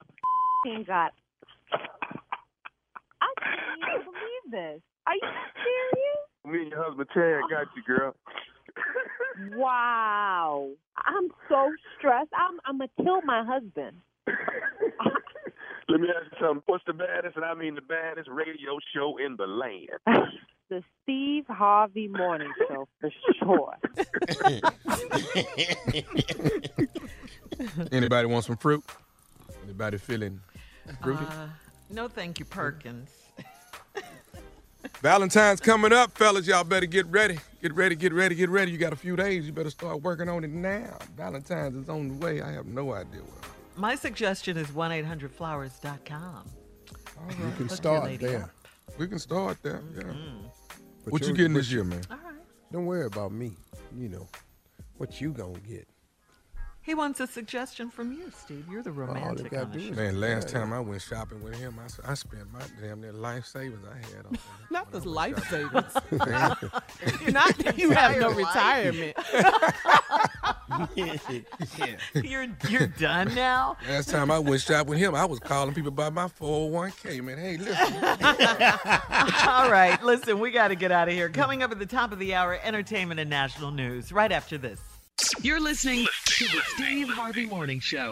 god! 0.87 1.11
I 3.21 3.33
can't 3.41 3.59
even 3.81 4.05
believe 4.05 4.51
this. 4.51 4.81
Are 5.07 5.13
you 5.13 5.29
serious? 5.63 6.19
Me 6.45 6.61
and 6.63 6.71
your 6.71 6.83
husband 6.83 7.09
Chad 7.13 7.41
got 7.49 7.67
you, 7.75 7.83
girl. 7.85 8.15
Wow. 9.57 10.69
I'm 10.97 11.27
so 11.49 11.69
stressed. 11.97 12.29
I'm 12.33 12.57
I'm 12.65 12.77
gonna 12.77 12.89
kill 13.03 13.21
my 13.23 13.43
husband. 13.43 13.97
Let 15.89 15.99
me 16.01 16.07
ask 16.07 16.31
you 16.31 16.37
something. 16.39 16.63
What's 16.65 16.85
the 16.87 16.93
baddest, 16.93 17.35
and 17.35 17.43
I 17.43 17.53
mean 17.53 17.75
the 17.75 17.81
baddest 17.81 18.29
radio 18.31 18.79
show 18.93 19.17
in 19.17 19.35
the 19.35 19.45
land? 19.45 19.89
The 20.69 20.83
Steve 21.03 21.45
Harvey 21.47 22.07
Morning 22.07 22.51
Show 22.67 22.87
for 22.99 23.11
sure. 23.39 23.75
Anybody 27.91 28.27
want 28.27 28.45
some 28.45 28.57
fruit? 28.57 28.83
Anybody 29.63 29.97
feeling 29.97 30.39
fruity? 31.03 31.23
Uh, 31.23 31.47
no, 31.91 32.07
thank 32.07 32.39
you, 32.39 32.45
Perkins. 32.45 33.09
Valentine's 35.01 35.59
coming 35.59 35.93
up, 35.93 36.17
fellas. 36.17 36.47
Y'all 36.47 36.63
better 36.63 36.85
get 36.87 37.05
ready. 37.07 37.37
Get 37.61 37.73
ready, 37.75 37.95
get 37.95 38.13
ready, 38.13 38.33
get 38.35 38.49
ready. 38.49 38.71
You 38.71 38.77
got 38.79 38.93
a 38.93 38.97
few 38.97 39.15
days. 39.15 39.45
You 39.45 39.53
better 39.53 39.69
start 39.69 40.01
working 40.01 40.29
on 40.29 40.43
it 40.43 40.49
now. 40.49 40.97
Valentine's 41.15 41.75
is 41.75 41.89
on 41.89 42.07
the 42.07 42.25
way. 42.25 42.41
I 42.41 42.51
have 42.51 42.65
no 42.65 42.93
idea 42.93 43.21
what. 43.21 43.45
My 43.77 43.95
suggestion 43.95 44.57
is 44.57 44.67
1-800-Flowers.com. 44.67 46.49
You 47.29 47.35
can 47.35 47.51
Hook 47.67 47.71
start 47.71 48.19
there. 48.19 48.43
up. 48.43 48.49
We 48.97 49.07
can 49.07 49.19
start 49.19 49.61
there. 49.61 49.81
Yeah. 49.95 50.13
But 51.05 51.13
What 51.13 51.21
you 51.21 51.27
you're- 51.29 51.37
getting 51.37 51.53
this 51.53 51.71
year, 51.71 51.83
man? 51.83 52.01
All 52.11 52.17
right. 52.17 52.33
Don't 52.71 52.85
worry 52.85 53.05
about 53.05 53.31
me. 53.31 53.53
You 53.95 54.09
know 54.09 54.27
what 54.97 55.21
you 55.21 55.31
gonna 55.31 55.59
get. 55.59 55.87
He 56.81 56.93
wants 56.93 57.19
a 57.19 57.25
suggestion 57.25 57.89
from 57.89 58.11
you, 58.11 58.31
Steve. 58.37 58.65
You're 58.69 58.83
the 58.83 58.91
romantic 58.91 59.49
gotta 59.51 59.65
on 59.65 59.71
the 59.71 59.77
do 59.79 59.85
show. 59.85 59.91
is- 59.93 59.97
Man, 59.97 60.19
last 60.19 60.49
time 60.49 60.71
I 60.71 60.79
went 60.79 61.01
shopping 61.01 61.41
with 61.43 61.55
him, 61.55 61.79
I 62.05 62.13
spent 62.13 62.51
my 62.53 62.59
damn 62.79 63.01
near 63.01 63.11
life 63.13 63.45
savings 63.45 63.83
I 63.89 63.95
had 64.15 64.25
on 64.27 64.37
Not 64.71 64.91
the 64.91 64.99
life 65.07 65.39
savings. 65.49 65.93
You're 67.21 67.31
Not 67.31 67.77
you 67.77 67.89
have 67.91 68.19
no 68.19 68.29
retirement. 68.31 69.15
You're 72.15 72.47
you're 72.69 72.87
done 72.87 73.33
now. 73.35 73.77
Last 73.87 74.09
time 74.09 74.31
I 74.31 74.39
went 74.39 74.61
shopping 74.61 74.89
with 74.89 74.99
him, 74.99 75.15
I 75.15 75.25
was 75.25 75.39
calling 75.39 75.73
people 75.73 75.91
by 75.91 76.09
my 76.09 76.25
401k, 76.25 77.23
man. 77.23 77.37
Hey, 77.37 77.57
listen. 77.57 77.93
All 79.47 79.69
right, 79.69 79.97
listen, 80.03 80.39
we 80.39 80.51
got 80.51 80.69
to 80.69 80.75
get 80.75 80.91
out 80.91 81.07
of 81.07 81.13
here. 81.13 81.29
Coming 81.29 81.63
up 81.63 81.71
at 81.71 81.79
the 81.79 81.85
top 81.85 82.11
of 82.11 82.19
the 82.19 82.33
hour, 82.33 82.59
entertainment 82.63 83.19
and 83.19 83.29
national 83.29 83.71
news. 83.71 84.11
Right 84.11 84.31
after 84.31 84.57
this. 84.57 84.79
You're 85.41 85.61
listening 85.61 86.05
to 86.25 86.45
the 86.45 86.61
Steve 86.75 87.09
Harvey 87.09 87.45
Morning 87.45 87.79
Show. 87.79 88.11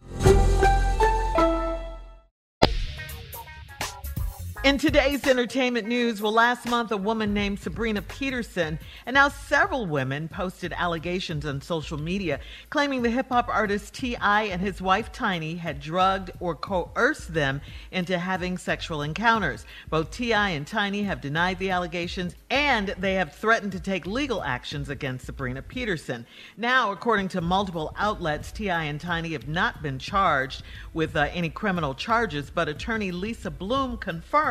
In 4.63 4.77
today's 4.77 5.25
entertainment 5.25 5.87
news, 5.87 6.21
well, 6.21 6.33
last 6.33 6.69
month 6.69 6.91
a 6.91 6.97
woman 6.97 7.33
named 7.33 7.59
Sabrina 7.59 8.03
Peterson 8.03 8.77
and 9.07 9.15
now 9.15 9.27
several 9.27 9.87
women 9.87 10.27
posted 10.27 10.71
allegations 10.73 11.47
on 11.47 11.61
social 11.61 11.99
media 11.99 12.39
claiming 12.69 13.01
the 13.01 13.09
hip 13.09 13.29
hop 13.29 13.47
artist 13.47 13.95
T.I. 13.95 14.43
and 14.43 14.61
his 14.61 14.79
wife 14.79 15.11
Tiny 15.11 15.55
had 15.55 15.79
drugged 15.79 16.29
or 16.39 16.53
coerced 16.53 17.33
them 17.33 17.59
into 17.89 18.19
having 18.19 18.55
sexual 18.55 19.01
encounters. 19.01 19.65
Both 19.89 20.11
T.I. 20.11 20.49
and 20.49 20.67
Tiny 20.67 21.01
have 21.03 21.21
denied 21.21 21.57
the 21.57 21.71
allegations 21.71 22.35
and 22.51 22.89
they 22.99 23.15
have 23.15 23.33
threatened 23.33 23.71
to 23.71 23.79
take 23.79 24.05
legal 24.05 24.43
actions 24.43 24.89
against 24.89 25.25
Sabrina 25.25 25.63
Peterson. 25.63 26.23
Now, 26.55 26.91
according 26.91 27.29
to 27.29 27.41
multiple 27.41 27.95
outlets, 27.97 28.51
T.I. 28.51 28.83
and 28.83 29.01
Tiny 29.01 29.31
have 29.31 29.47
not 29.47 29.81
been 29.81 29.97
charged 29.97 30.61
with 30.93 31.15
uh, 31.15 31.29
any 31.33 31.49
criminal 31.49 31.95
charges, 31.95 32.51
but 32.51 32.69
attorney 32.69 33.11
Lisa 33.11 33.49
Bloom 33.49 33.97
confirmed 33.97 34.50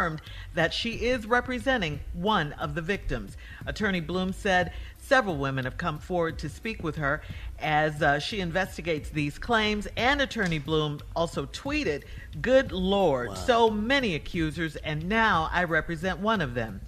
that 0.54 0.72
she 0.72 1.06
is 1.06 1.26
representing 1.26 2.00
one 2.12 2.52
of 2.54 2.74
the 2.74 2.82
victims. 2.82 3.36
Attorney 3.66 4.00
Bloom 4.00 4.32
said 4.32 4.72
several 4.98 5.36
women 5.36 5.64
have 5.64 5.76
come 5.76 5.98
forward 5.98 6.38
to 6.38 6.48
speak 6.48 6.82
with 6.82 6.96
her 6.96 7.22
as 7.58 8.02
uh, 8.02 8.18
she 8.18 8.40
investigates 8.40 9.10
these 9.10 9.38
claims. 9.38 9.88
And 9.96 10.20
Attorney 10.20 10.58
Bloom 10.58 11.00
also 11.14 11.46
tweeted, 11.46 12.04
Good 12.40 12.72
Lord, 12.72 13.36
so 13.36 13.70
many 13.70 14.14
accusers, 14.14 14.76
and 14.76 15.08
now 15.08 15.48
I 15.52 15.64
represent 15.64 16.20
one 16.20 16.40
of 16.40 16.54
them. 16.54 16.80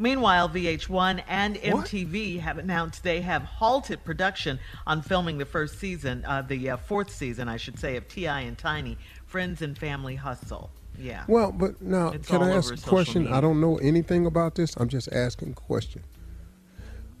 Meanwhile, 0.00 0.50
VH1 0.50 1.24
and 1.26 1.56
MTV 1.56 2.38
have 2.38 2.58
announced 2.58 3.02
they 3.02 3.20
have 3.20 3.42
halted 3.42 4.04
production 4.04 4.60
on 4.86 5.02
filming 5.02 5.38
the 5.38 5.44
first 5.44 5.80
season, 5.80 6.24
uh, 6.24 6.42
the 6.42 6.70
uh, 6.70 6.76
fourth 6.76 7.10
season, 7.10 7.48
I 7.48 7.56
should 7.56 7.80
say, 7.80 7.96
of 7.96 8.06
T.I. 8.06 8.42
and 8.42 8.56
Tiny, 8.56 8.96
Friends 9.26 9.60
and 9.60 9.76
Family 9.76 10.14
Hustle. 10.14 10.70
Yeah. 10.98 11.24
Well, 11.28 11.52
but 11.52 11.80
now, 11.80 12.08
It's 12.10 12.26
can 12.28 12.42
I 12.42 12.50
ask 12.56 12.74
a 12.74 12.76
question? 12.88 13.22
media. 13.22 13.36
I 13.36 13.40
don't 13.40 13.60
know 13.60 13.76
anything 13.78 14.26
about 14.26 14.54
this. 14.56 14.74
I'm 14.76 14.88
just 14.88 15.12
asking 15.12 15.50
a 15.52 15.54
question. 15.54 16.02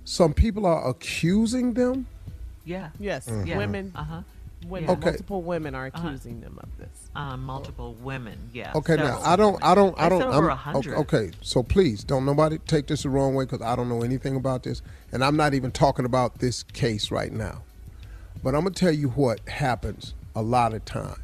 Some 0.04 0.32
people 0.32 0.66
are 0.66 0.88
accusing 0.88 1.74
them. 1.74 2.06
Yeah. 2.64 2.90
Yes, 2.98 3.26
Mhm. 3.26 3.46
Yeah. 3.46 3.58
women. 3.58 3.92
Uh-huh. 3.94 4.22
Women, 4.66 4.90
Okay. 4.90 5.10
multiple 5.10 5.42
women 5.42 5.74
are 5.76 5.86
Uh-huh. 5.94 6.08
accusing 6.08 6.40
them 6.40 6.58
of 6.60 6.68
this. 6.78 6.88
Uh, 7.14 7.36
multiple 7.36 7.94
women, 8.02 8.36
yeah. 8.52 8.72
Okay, 8.74 8.96
now 8.96 9.20
I 9.22 9.36
don't, 9.36 9.62
I 9.62 9.74
don't, 9.74 9.98
I 9.98 10.06
I 10.06 10.08
don't. 10.08 10.20
said 10.20 10.28
over 10.30 10.50
I'm- 10.50 10.58
a 10.58 10.60
hundred. 10.60 10.96
Okay, 10.98 11.30
so 11.42 11.62
please 11.62 12.02
don't 12.02 12.24
nobody 12.24 12.58
take 12.66 12.88
this 12.88 13.04
the 13.04 13.08
wrong 13.10 13.34
way 13.34 13.44
because 13.44 13.62
I 13.62 13.76
don't 13.76 13.88
know 13.88 14.02
anything 14.02 14.34
about 14.34 14.64
this, 14.64 14.82
and 15.12 15.22
I'm 15.24 15.36
not 15.36 15.54
even 15.54 15.70
talking 15.70 16.04
about 16.04 16.40
this 16.40 16.64
case 16.64 17.10
right 17.12 17.32
now. 17.32 17.62
But 18.42 18.54
I'm 18.56 18.62
gonna 18.62 18.74
tell 18.74 18.92
you 18.92 19.10
what 19.10 19.40
happens 19.48 20.14
a 20.34 20.42
lot 20.42 20.74
of 20.74 20.84
times, 20.84 21.18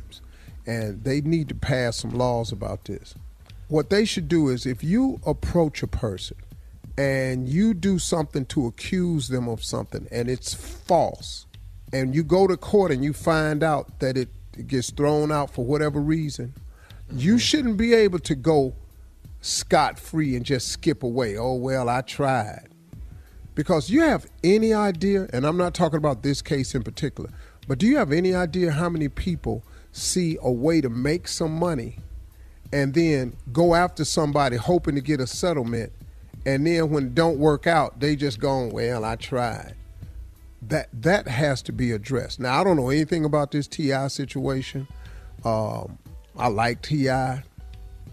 and 0.67 1.05
they 1.05 1.21
need 1.21 1.49
to 1.49 1.55
pass 1.55 1.97
some 1.97 2.11
laws 2.11 2.53
about 2.53 2.85
this. 2.85 3.15
What 3.69 3.91
they 3.91 4.05
should 4.05 4.29
do 4.29 4.49
is, 4.49 4.67
if 4.67 4.85
you 4.85 5.21
approach 5.27 5.83
a 5.83 5.87
person 5.87 6.37
and 6.97 7.49
you 7.49 7.75
do 7.75 7.99
something 7.99 8.45
to 8.47 8.67
accuse 8.67 9.29
them 9.29 9.49
of 9.49 9.65
something, 9.65 10.07
and 10.11 10.29
it's 10.29 10.55
false, 10.55 11.47
and 11.93 12.15
you 12.15 12.23
go 12.23 12.47
to 12.47 12.57
court 12.57 12.91
and 12.91 13.03
you 13.03 13.13
find 13.13 13.63
out 13.63 14.01
that 14.01 14.17
it 14.17 14.29
gets 14.67 14.91
thrown 14.91 15.33
out 15.33 15.51
for 15.51 15.65
whatever 15.65 16.01
reason, 16.01 16.55
you 17.13 17.33
mm-hmm. 17.33 17.39
shouldn't 17.39 17.77
be 17.77 17.95
able 17.95 18.19
to 18.21 18.35
go 18.35 18.75
scot 19.41 19.99
free 19.99 20.37
and 20.37 20.45
just 20.45 20.69
skip 20.69 21.03
away. 21.03 21.37
Oh, 21.37 21.55
well, 21.55 21.89
I 21.89 22.01
tried. 22.01 22.69
Because 23.55 23.89
you 23.91 24.01
have 24.03 24.27
any 24.43 24.73
idea, 24.73 25.29
and 25.33 25.47
I'm 25.47 25.57
not 25.57 25.75
talking 25.75 25.99
about 25.99 26.23
this 26.23 26.43
case 26.43 26.75
in 26.75 26.83
particular, 26.83 27.31
but 27.69 27.79
do 27.79 27.87
you 27.87 27.97
have 27.97 28.13
any 28.13 28.35
idea 28.35 28.73
how 28.73 28.89
many 28.89 29.09
people 29.09 29.63
see 29.95 30.37
a 30.43 30.51
way 30.51 30.81
to 30.81 30.89
make 30.89 31.29
some 31.29 31.53
money 31.53 31.97
and 32.73 32.93
then 32.93 33.33
go 33.53 33.75
after 33.75 34.05
somebody 34.05 34.57
hoping 34.57 34.97
to 34.97 35.01
get 35.01 35.21
a 35.21 35.27
settlement, 35.27 35.93
and 36.45 36.67
then 36.67 36.91
when 36.91 37.07
it 37.07 37.15
don't 37.15 37.39
work 37.39 37.69
out, 37.69 38.01
they 38.01 38.17
just 38.17 38.41
go, 38.41 38.67
well, 38.67 39.05
I 39.05 39.15
tried. 39.17 39.77
That 40.61 40.89
that 41.03 41.29
has 41.29 41.63
to 41.63 41.73
be 41.73 41.93
addressed. 41.93 42.41
Now 42.41 42.61
I 42.61 42.65
don't 42.65 42.77
know 42.77 42.89
anything 42.89 43.25
about 43.25 43.53
this 43.53 43.69
T.I. 43.69 44.09
situation. 44.09 44.89
Um, 45.45 45.99
I 46.37 46.49
like 46.49 46.83
Ti. 46.83 47.09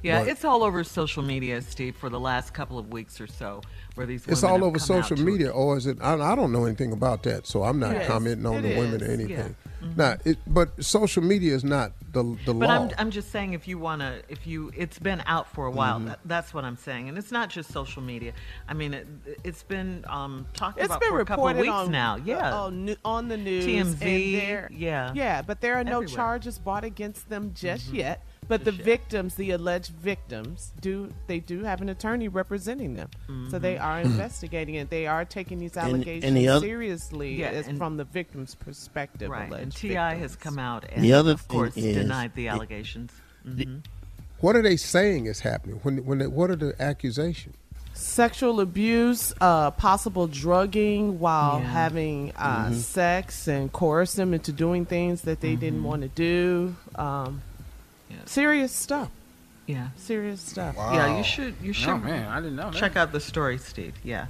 Yeah, 0.03 0.19
but- 0.21 0.29
it's 0.29 0.43
all 0.45 0.63
over 0.63 0.83
social 0.83 1.23
media, 1.23 1.61
Steve, 1.61 1.95
for 1.95 2.09
the 2.09 2.19
last 2.19 2.53
couple 2.53 2.77
of 2.79 2.89
weeks 2.91 3.21
or 3.21 3.27
so, 3.27 3.61
where 3.95 4.05
these 4.07 4.25
It's 4.27 4.43
all 4.43 4.63
over 4.63 4.79
come 4.79 4.97
out 4.97 5.03
social 5.03 5.17
to- 5.17 5.23
media, 5.23 5.49
or 5.49 5.77
is 5.77 5.85
it? 5.85 5.97
I, 6.01 6.13
I 6.15 6.35
don't 6.35 6.51
know 6.51 6.65
anything 6.65 6.91
about 6.91 7.23
that, 7.23 7.45
so 7.45 7.63
I'm 7.63 7.79
not 7.79 7.95
It 7.95 8.01
is. 8.03 8.07
commenting 8.07 8.45
on 8.45 8.55
It 8.55 8.61
the 8.63 8.79
women 8.79 9.01
or 9.03 9.05
anything. 9.05 9.29
yeah. 9.29 9.47
Mhm. 9.83 9.97
Now, 9.97 10.17
it, 10.25 10.37
but 10.45 10.83
social 10.83 11.23
media 11.23 11.55
is 11.55 11.63
not 11.63 11.93
the 12.13 12.23
the 12.45 12.53
But 12.53 12.69
law. 12.69 12.75
I'm, 12.83 12.89
I'm 12.99 13.11
just 13.11 13.31
saying, 13.31 13.53
if 13.53 13.67
you 13.67 13.79
want 13.79 14.01
to, 14.01 14.21
if 14.29 14.45
you, 14.45 14.71
it's 14.77 14.99
been 14.99 15.23
out 15.25 15.51
for 15.53 15.65
a 15.65 15.71
while. 15.71 15.99
Mhm. 15.99 16.05
That, 16.07 16.19
that's 16.25 16.53
what 16.53 16.63
I'm 16.65 16.77
saying, 16.77 17.09
and 17.09 17.17
it's 17.17 17.31
not 17.31 17.49
just 17.49 17.71
social 17.71 18.01
media. 18.03 18.33
I 18.67 18.73
mean, 18.75 18.93
it, 18.93 19.07
it's 19.43 19.63
been 19.63 20.05
um, 20.07 20.45
talked 20.53 20.77
It's 20.77 20.85
about 20.87 20.99
been 20.99 21.09
for 21.09 21.19
a 21.21 21.25
couple 21.25 21.47
of 21.47 21.57
weeks 21.57 21.69
on 21.71 21.91
now. 21.91 22.15
uh, 22.15 22.19
Yeah, 22.25 22.53
on, 22.53 22.95
on 23.03 23.27
the 23.27 23.37
news, 23.37 23.65
TMZ, 23.65 24.01
and 24.01 24.41
there- 24.41 24.69
yeah. 24.71 25.11
yeah. 25.15 25.41
But 25.41 25.61
there 25.61 25.75
are 25.77 25.83
no 25.83 25.97
Everywhere. 26.01 26.15
charges 26.15 26.59
brought 26.59 26.83
against 26.83 27.29
them 27.29 27.51
just 27.55 27.91
Mhm. 27.91 27.95
yet. 27.97 28.23
But 28.51 28.65
the 28.65 28.71
victims, 28.73 29.35
the 29.35 29.51
alleged 29.51 29.91
victims, 29.93 30.73
do 30.81 31.09
they 31.27 31.39
do 31.39 31.63
have 31.63 31.81
an 31.81 31.87
attorney 31.87 32.27
representing 32.27 32.95
them? 32.95 33.09
So 33.49 33.57
they 33.59 33.75
Mm-hmm. 33.75 33.83
are 33.85 34.01
investigating 34.11 34.75
it. 34.75 34.89
They 34.89 35.07
are 35.07 35.23
taking 35.23 35.57
these 35.59 35.77
And- 35.77 35.87
and 35.87 35.95
allegations 35.95 36.33
the 36.33 36.47
other- 36.49 36.65
seriously 36.67 37.35
Yeah, 37.39 37.47
as 37.49 37.67
and- 37.67 37.77
from 37.77 37.95
the 37.95 38.03
victim's 38.03 38.55
perspective. 38.55 39.29
right. 39.29 39.43
And 39.43 39.53
alleged 39.53 39.77
T.I. 39.77 40.15
has 40.15 40.35
come 40.35 40.59
out 40.59 40.85
and, 40.91 41.01
The 41.03 41.13
other 41.13 41.31
of 41.31 41.47
course, 41.47 41.77
is- 41.77 41.95
denied 41.95 42.35
the 42.35 42.47
it- 42.47 42.49
allegations. 42.49 43.11
Mhm. 43.47 43.81
what 44.41 44.55
are 44.57 44.61
they 44.61 44.75
saying 44.77 45.27
is 45.27 45.39
happening? 45.39 45.79
When 45.83 46.05
when 46.05 46.17
they, 46.19 46.27
what 46.27 46.49
are 46.51 46.55
the 46.57 46.73
accusations? 46.81 47.55
sexual 47.93 48.59
abuse, 48.61 49.33
uh, 49.41 49.69
possible 49.71 50.25
drugging 50.27 51.19
while 51.19 51.59
Yeah. 51.59 51.67
having 51.71 52.31
uh, 52.37 52.67
Mhm. 52.67 52.75
sex, 52.75 53.47
and 53.47 53.71
coerce 53.71 54.13
them 54.13 54.33
into 54.33 54.51
doing 54.51 54.85
things 54.85 55.21
that 55.21 55.39
they 55.41 55.55
didn't 55.55 55.83
want 55.83 56.01
to 56.03 56.07
do. 56.07 56.75
Um, 56.95 57.41
Serious 58.25 58.71
stuff. 58.71 59.09
Yeah. 59.67 59.89
Serious 59.95 60.41
stuff. 60.41 60.75
Yeah, 60.77 61.17
you 61.17 61.23
should. 61.23 61.55
You 61.61 61.73
should. 61.73 61.89
Oh, 61.89 61.97
man, 61.97 62.27
I 62.27 62.39
didn't 62.41 62.55
know 62.55 62.71
that. 62.71 62.79
Check 62.79 62.95
out 62.97 63.11
the 63.11 63.19
story, 63.19 63.57
Steve. 63.57 63.93
Yeah. 64.03 64.27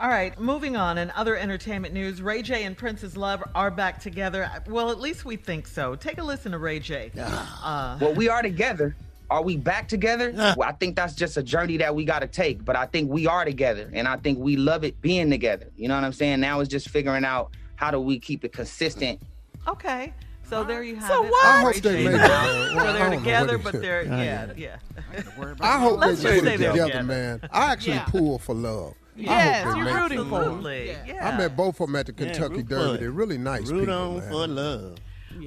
All 0.00 0.08
right, 0.08 0.38
moving 0.40 0.74
on. 0.76 0.98
In 0.98 1.12
other 1.12 1.36
entertainment 1.36 1.94
news, 1.94 2.20
Ray 2.20 2.42
J 2.42 2.64
and 2.64 2.76
Princess 2.76 3.16
Love 3.16 3.42
are 3.54 3.70
back 3.70 4.00
together. 4.00 4.50
Well, 4.66 4.90
at 4.90 4.98
least 4.98 5.24
we 5.24 5.36
think 5.36 5.66
so. 5.68 5.94
Take 5.94 6.18
a 6.18 6.24
listen 6.24 6.52
to 6.52 6.58
Ray 6.58 6.80
J. 6.80 7.12
Uh, 7.16 7.96
well, 8.00 8.12
we 8.14 8.28
are 8.28 8.42
together. 8.42 8.96
Are 9.30 9.42
we 9.42 9.56
back 9.56 9.88
together? 9.88 10.32
Well, 10.34 10.64
I 10.64 10.72
think 10.72 10.96
that's 10.96 11.14
just 11.14 11.36
a 11.36 11.42
journey 11.42 11.76
that 11.78 11.94
we 11.94 12.04
got 12.04 12.18
to 12.18 12.26
take. 12.26 12.64
But 12.64 12.74
I 12.76 12.84
think 12.86 13.10
we 13.10 13.26
are 13.28 13.44
together, 13.44 13.88
and 13.94 14.06
I 14.08 14.16
think 14.16 14.38
we 14.40 14.56
love 14.56 14.82
it 14.84 15.00
being 15.00 15.30
together. 15.30 15.68
You 15.76 15.88
know 15.88 15.94
what 15.94 16.04
I'm 16.04 16.12
saying? 16.12 16.40
Now 16.40 16.60
it's 16.60 16.68
just 16.68 16.88
figuring 16.90 17.24
out 17.24 17.52
how 17.76 17.90
do 17.90 18.00
we 18.00 18.18
keep 18.18 18.44
it 18.44 18.52
consistent. 18.52 19.20
okay. 19.68 20.12
So 20.52 20.64
there 20.64 20.82
you 20.82 20.96
have 20.96 21.08
So 21.08 21.24
it. 21.24 21.30
what? 21.30 21.46
I 21.46 21.60
hope 21.62 21.74
they 21.76 21.80
J 21.80 22.04
make 22.04 22.14
it. 22.14 22.18
Well, 22.20 22.86
I 22.86 22.92
they're 22.92 23.10
together, 23.18 23.56
but 23.56 23.72
they- 23.72 23.78
they're 23.78 24.02
yeah, 24.04 24.52
yeah. 24.54 24.76
yeah. 25.16 25.22
I 25.62 25.78
hope 25.80 25.98
Let's 25.98 26.20
they 26.22 26.28
just 26.40 26.44
put 26.44 26.48
it 26.48 26.56
together, 26.58 26.82
together. 26.84 27.02
man. 27.04 27.40
I 27.50 27.72
actually 27.72 27.94
Yeah. 27.94 28.04
pull 28.04 28.38
for 28.38 28.54
love. 28.54 28.92
I 29.16 29.20
Yes, 29.20 29.64
you're 29.76 29.84
make 29.84 29.94
it. 29.94 29.96
rooting 29.98 30.28
for 30.28 30.42
'em. 30.42 30.48
Absolutely. 30.48 30.96
Yeah. 31.06 31.28
I 31.28 31.38
met 31.38 31.56
both 31.56 31.80
of 31.80 31.86
them 31.86 31.96
at 31.96 32.04
the 32.06 32.12
Kentucky 32.12 32.56
root 32.56 32.68
for 32.68 32.74
Derby. 32.74 32.94
it. 32.94 33.00
They're 33.00 33.10
really 33.12 33.38
nice 33.38 33.70
Root 33.70 33.80
people, 33.80 33.94
on 33.94 34.18
man. 34.18 34.30
for 34.30 34.46
love. 34.46 34.96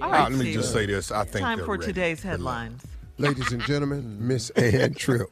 All 0.01 0.07
Uh, 0.07 0.11
right, 0.11 0.31
let 0.31 0.39
me 0.39 0.53
just 0.53 0.73
say 0.73 0.87
this. 0.87 1.11
I 1.11 1.23
think 1.23 1.45
Time 1.45 1.59
for 1.59 1.73
ready. 1.77 1.85
today's 1.85 2.23
headlines. 2.23 2.81
Ladies 3.19 3.51
and 3.51 3.61
gentlemen, 3.61 4.17
Miss 4.27 4.49
Ann 4.51 4.95
Tripp. 4.95 5.29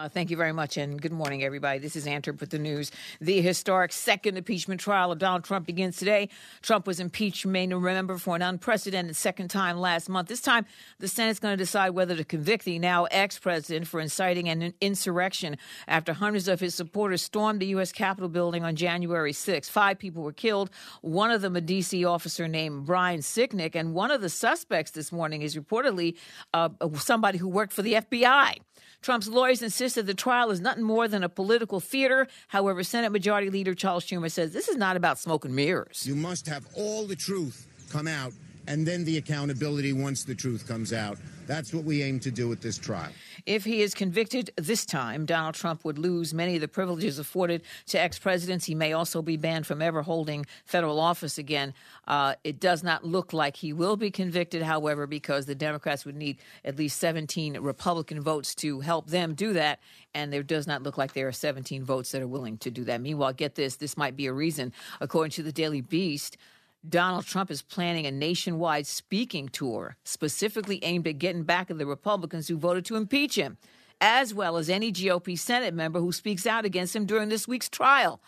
Uh, 0.00 0.08
thank 0.08 0.30
you 0.30 0.36
very 0.38 0.52
much, 0.52 0.78
and 0.78 0.98
good 0.98 1.12
morning, 1.12 1.44
everybody. 1.44 1.78
This 1.78 1.94
is 1.94 2.06
Ann 2.06 2.22
Tripp 2.22 2.40
with 2.40 2.48
the 2.48 2.58
news. 2.58 2.90
The 3.20 3.42
historic 3.42 3.92
second 3.92 4.38
impeachment 4.38 4.80
trial 4.80 5.12
of 5.12 5.18
Donald 5.18 5.44
Trump 5.44 5.66
begins 5.66 5.98
today. 5.98 6.30
Trump 6.62 6.86
was 6.86 7.00
impeached, 7.00 7.44
you 7.44 7.50
may 7.50 7.66
remember, 7.66 8.16
for 8.16 8.34
an 8.34 8.40
unprecedented 8.40 9.14
second 9.14 9.48
time 9.48 9.76
last 9.76 10.08
month. 10.08 10.28
This 10.28 10.40
time, 10.40 10.64
the 11.00 11.06
Senate's 11.06 11.38
going 11.38 11.52
to 11.52 11.62
decide 11.62 11.90
whether 11.90 12.16
to 12.16 12.24
convict 12.24 12.64
the 12.64 12.78
now 12.78 13.04
ex-president 13.10 13.88
for 13.88 14.00
inciting 14.00 14.48
an 14.48 14.72
insurrection 14.80 15.58
after 15.86 16.14
hundreds 16.14 16.48
of 16.48 16.60
his 16.60 16.74
supporters 16.74 17.20
stormed 17.20 17.60
the 17.60 17.66
U.S. 17.66 17.92
Capitol 17.92 18.30
building 18.30 18.64
on 18.64 18.76
January 18.76 19.34
6. 19.34 19.68
Five 19.68 19.98
people 19.98 20.22
were 20.22 20.32
killed, 20.32 20.70
one 21.02 21.30
of 21.30 21.42
them 21.42 21.56
a 21.56 21.60
D.C. 21.60 22.06
officer 22.06 22.48
named 22.48 22.86
Brian 22.86 23.20
Sicknick, 23.20 23.74
and 23.74 23.92
one 23.92 24.10
of 24.10 24.22
the 24.22 24.30
suspects 24.30 24.92
this 24.92 25.12
morning 25.12 25.42
is 25.42 25.56
reportedly 25.56 26.16
uh, 26.54 26.70
somebody 26.94 27.36
who 27.36 27.48
worked 27.48 27.74
for 27.74 27.82
the 27.82 27.92
FBI. 27.92 28.60
Trump's 29.02 29.28
lawyers 29.28 29.62
insisted 29.62 30.06
the 30.06 30.14
trial 30.14 30.50
is 30.50 30.60
nothing 30.60 30.84
more 30.84 31.08
than 31.08 31.24
a 31.24 31.28
political 31.28 31.80
theater. 31.80 32.26
However, 32.48 32.82
Senate 32.82 33.10
Majority 33.10 33.48
Leader 33.48 33.74
Charles 33.74 34.04
Schumer 34.04 34.30
says 34.30 34.52
this 34.52 34.68
is 34.68 34.76
not 34.76 34.96
about 34.96 35.18
smoke 35.18 35.44
and 35.44 35.54
mirrors. 35.54 36.04
You 36.06 36.14
must 36.14 36.46
have 36.46 36.66
all 36.76 37.06
the 37.06 37.16
truth 37.16 37.66
come 37.90 38.06
out 38.06 38.32
and 38.66 38.86
then 38.86 39.04
the 39.04 39.18
accountability 39.18 39.92
once 39.92 40.24
the 40.24 40.34
truth 40.34 40.66
comes 40.66 40.92
out. 40.92 41.18
That's 41.46 41.74
what 41.74 41.82
we 41.82 42.02
aim 42.02 42.20
to 42.20 42.30
do 42.30 42.52
at 42.52 42.60
this 42.60 42.78
trial. 42.78 43.10
If 43.44 43.64
he 43.64 43.82
is 43.82 43.92
convicted 43.92 44.50
this 44.56 44.86
time, 44.86 45.26
Donald 45.26 45.56
Trump 45.56 45.84
would 45.84 45.98
lose 45.98 46.32
many 46.32 46.54
of 46.54 46.60
the 46.60 46.68
privileges 46.68 47.18
afforded 47.18 47.62
to 47.86 47.98
ex 47.98 48.20
presidents. 48.20 48.66
He 48.66 48.74
may 48.76 48.92
also 48.92 49.20
be 49.20 49.36
banned 49.36 49.66
from 49.66 49.82
ever 49.82 50.02
holding 50.02 50.46
federal 50.64 51.00
office 51.00 51.38
again. 51.38 51.74
Uh, 52.06 52.34
it 52.44 52.60
does 52.60 52.84
not 52.84 53.04
look 53.04 53.32
like 53.32 53.56
he 53.56 53.72
will 53.72 53.96
be 53.96 54.12
convicted, 54.12 54.62
however, 54.62 55.08
because 55.08 55.46
the 55.46 55.56
Democrats 55.56 56.04
would 56.04 56.14
need 56.14 56.38
at 56.64 56.76
least 56.76 57.00
17 57.00 57.58
Republican 57.60 58.20
votes 58.20 58.54
to 58.56 58.80
help 58.80 59.08
them 59.08 59.34
do 59.34 59.52
that. 59.54 59.80
And 60.14 60.32
there 60.32 60.44
does 60.44 60.68
not 60.68 60.84
look 60.84 60.96
like 60.96 61.14
there 61.14 61.26
are 61.26 61.32
17 61.32 61.82
votes 61.82 62.12
that 62.12 62.22
are 62.22 62.28
willing 62.28 62.58
to 62.58 62.70
do 62.70 62.84
that. 62.84 63.00
Meanwhile, 63.00 63.32
get 63.32 63.56
this 63.56 63.76
this 63.76 63.96
might 63.96 64.16
be 64.16 64.26
a 64.26 64.32
reason, 64.32 64.72
according 65.00 65.32
to 65.32 65.42
the 65.42 65.52
Daily 65.52 65.80
Beast. 65.80 66.36
Donald 66.88 67.26
Trump 67.26 67.50
is 67.50 67.60
planning 67.60 68.06
a 68.06 68.10
nationwide 68.10 68.86
speaking 68.86 69.48
tour 69.48 69.96
specifically 70.02 70.82
aimed 70.82 71.06
at 71.06 71.18
getting 71.18 71.42
back 71.42 71.70
at 71.70 71.76
the 71.76 71.86
Republicans 71.86 72.48
who 72.48 72.56
voted 72.56 72.86
to 72.86 72.96
impeach 72.96 73.36
him, 73.36 73.58
as 74.00 74.32
well 74.32 74.56
as 74.56 74.70
any 74.70 74.90
GOP 74.90 75.38
Senate 75.38 75.74
member 75.74 76.00
who 76.00 76.10
speaks 76.10 76.46
out 76.46 76.64
against 76.64 76.96
him 76.96 77.04
during 77.04 77.28
this 77.28 77.46
week's 77.46 77.68
trial. 77.68 78.20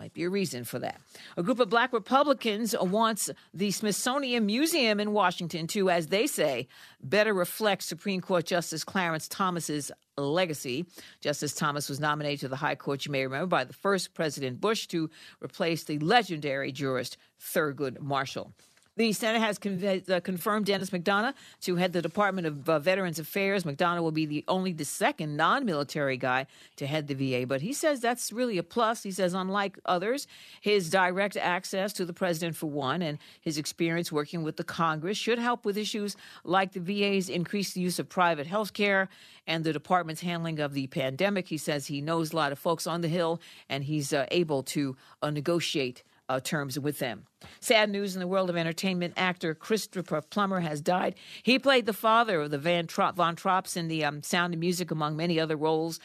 Might 0.00 0.14
be 0.14 0.24
a 0.24 0.30
reason 0.30 0.64
for 0.64 0.78
that. 0.78 0.98
A 1.36 1.42
group 1.42 1.60
of 1.60 1.68
black 1.68 1.92
Republicans 1.92 2.74
wants 2.80 3.28
the 3.52 3.70
Smithsonian 3.70 4.46
Museum 4.46 4.98
in 4.98 5.12
Washington 5.12 5.66
to, 5.66 5.90
as 5.90 6.06
they 6.06 6.26
say, 6.26 6.68
better 7.02 7.34
reflect 7.34 7.82
Supreme 7.82 8.22
Court 8.22 8.46
Justice 8.46 8.82
Clarence 8.82 9.28
Thomas's 9.28 9.92
legacy. 10.16 10.86
Justice 11.20 11.52
Thomas 11.52 11.90
was 11.90 12.00
nominated 12.00 12.40
to 12.40 12.48
the 12.48 12.56
High 12.56 12.76
Court, 12.76 13.04
you 13.04 13.12
may 13.12 13.24
remember, 13.24 13.46
by 13.46 13.64
the 13.64 13.74
first 13.74 14.14
President 14.14 14.58
Bush 14.58 14.86
to 14.86 15.10
replace 15.42 15.84
the 15.84 15.98
legendary 15.98 16.72
jurist 16.72 17.18
Thurgood 17.38 18.00
Marshall. 18.00 18.54
The 18.96 19.12
Senate 19.12 19.40
has 19.40 19.56
con- 19.56 20.02
uh, 20.10 20.20
confirmed 20.20 20.66
Dennis 20.66 20.90
McDonough 20.90 21.34
to 21.62 21.76
head 21.76 21.92
the 21.92 22.02
Department 22.02 22.46
of 22.46 22.68
uh, 22.68 22.78
Veterans 22.80 23.18
Affairs. 23.20 23.62
McDonough 23.62 24.02
will 24.02 24.10
be 24.10 24.26
the 24.26 24.44
only 24.48 24.72
the 24.72 24.84
second 24.84 25.36
non-military 25.36 26.16
guy 26.16 26.46
to 26.76 26.86
head 26.86 27.06
the 27.06 27.14
VA, 27.14 27.46
but 27.46 27.60
he 27.60 27.72
says 27.72 28.00
that's 28.00 28.32
really 28.32 28.58
a 28.58 28.62
plus. 28.62 29.02
He 29.04 29.12
says, 29.12 29.32
unlike 29.32 29.78
others, 29.86 30.26
his 30.60 30.90
direct 30.90 31.36
access 31.36 31.92
to 31.94 32.04
the 32.04 32.12
president, 32.12 32.56
for 32.56 32.66
one, 32.66 33.00
and 33.00 33.18
his 33.40 33.58
experience 33.58 34.10
working 34.10 34.42
with 34.42 34.56
the 34.56 34.64
Congress 34.64 35.16
should 35.16 35.38
help 35.38 35.64
with 35.64 35.78
issues 35.78 36.16
like 36.44 36.72
the 36.72 36.80
VA's 36.80 37.28
increased 37.28 37.76
use 37.76 37.98
of 38.00 38.08
private 38.08 38.48
health 38.48 38.72
care 38.72 39.08
and 39.46 39.62
the 39.62 39.72
department's 39.72 40.20
handling 40.20 40.58
of 40.58 40.74
the 40.74 40.88
pandemic. 40.88 41.48
He 41.48 41.58
says 41.58 41.86
he 41.86 42.00
knows 42.00 42.32
a 42.32 42.36
lot 42.36 42.52
of 42.52 42.58
folks 42.58 42.86
on 42.86 43.02
the 43.02 43.08
Hill, 43.08 43.40
and 43.68 43.84
he's 43.84 44.12
uh, 44.12 44.26
able 44.30 44.62
to 44.64 44.96
uh, 45.22 45.30
negotiate 45.30 46.02
uh, 46.30 46.38
terms 46.38 46.78
with 46.78 47.00
them. 47.00 47.24
Sad 47.58 47.90
news 47.90 48.14
in 48.14 48.20
the 48.20 48.28
world 48.28 48.50
of 48.50 48.56
entertainment. 48.56 49.14
Actor 49.16 49.56
Christopher 49.56 50.20
Plummer 50.20 50.60
has 50.60 50.80
died. 50.80 51.16
He 51.42 51.58
played 51.58 51.86
the 51.86 51.92
father 51.92 52.42
of 52.42 52.52
the 52.52 52.58
Van 52.58 52.86
Trapp, 52.86 53.16
Von 53.16 53.36
in 53.74 53.88
the 53.88 54.04
um, 54.04 54.22
Sound 54.22 54.54
of 54.54 54.60
Music, 54.60 54.92
among 54.92 55.16
many 55.16 55.40
other 55.40 55.56
roles. 55.56 55.98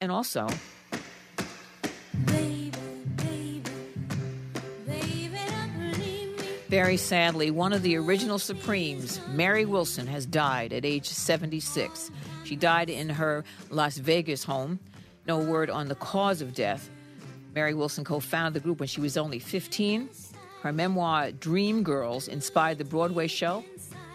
And 0.00 0.10
also, 0.10 0.48
very 6.68 6.96
sadly, 6.96 7.50
one 7.50 7.74
of 7.74 7.82
the 7.82 7.96
original 7.96 8.38
Supremes, 8.38 9.20
Mary 9.28 9.66
Wilson, 9.66 10.06
has 10.06 10.24
died 10.24 10.72
at 10.72 10.86
age 10.86 11.08
76. 11.08 12.10
She 12.44 12.56
died 12.56 12.88
in 12.88 13.10
her 13.10 13.44
Las 13.68 13.98
Vegas 13.98 14.44
home. 14.44 14.78
No 15.26 15.38
word 15.38 15.68
on 15.68 15.88
the 15.88 15.94
cause 15.94 16.40
of 16.40 16.54
death. 16.54 16.88
Mary 17.54 17.74
Wilson 17.74 18.04
co 18.04 18.20
founded 18.20 18.54
the 18.54 18.64
group 18.64 18.80
when 18.80 18.88
she 18.88 19.00
was 19.00 19.16
only 19.16 19.38
15. 19.38 20.08
Her 20.62 20.72
memoir, 20.72 21.30
Dream 21.32 21.82
Girls, 21.82 22.28
inspired 22.28 22.78
the 22.78 22.84
Broadway 22.84 23.28
show 23.28 23.64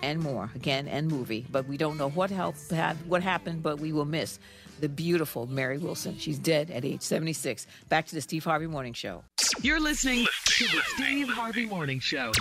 and 0.02 0.20
more, 0.20 0.52
again, 0.56 0.88
and 0.88 1.08
movie. 1.08 1.46
But 1.50 1.68
we 1.68 1.78
don't 1.78 1.98
know 1.98 2.10
what, 2.10 2.32
what 2.32 3.24
happened, 3.24 3.64
but 3.64 3.80
we 3.80 3.94
will 3.94 4.06
miss 4.06 4.40
the 4.82 4.90
beautiful 4.90 5.48
Mary 5.48 5.78
Wilson. 5.78 6.18
She's 6.18 6.38
dead 6.38 6.70
at 6.70 6.84
age 6.84 7.02
76. 7.02 7.66
Back 7.88 8.08
to 8.08 8.16
the 8.16 8.22
Steve 8.22 8.44
Harvey 8.44 8.68
Morning 8.68 8.94
Show. 8.94 9.24
You're 9.62 9.80
listening 9.80 10.26
to 10.46 10.66
the 10.66 10.82
Steve 10.96 11.30
Harvey 11.30 11.66
Morning 11.66 12.00
Show. 12.00 12.34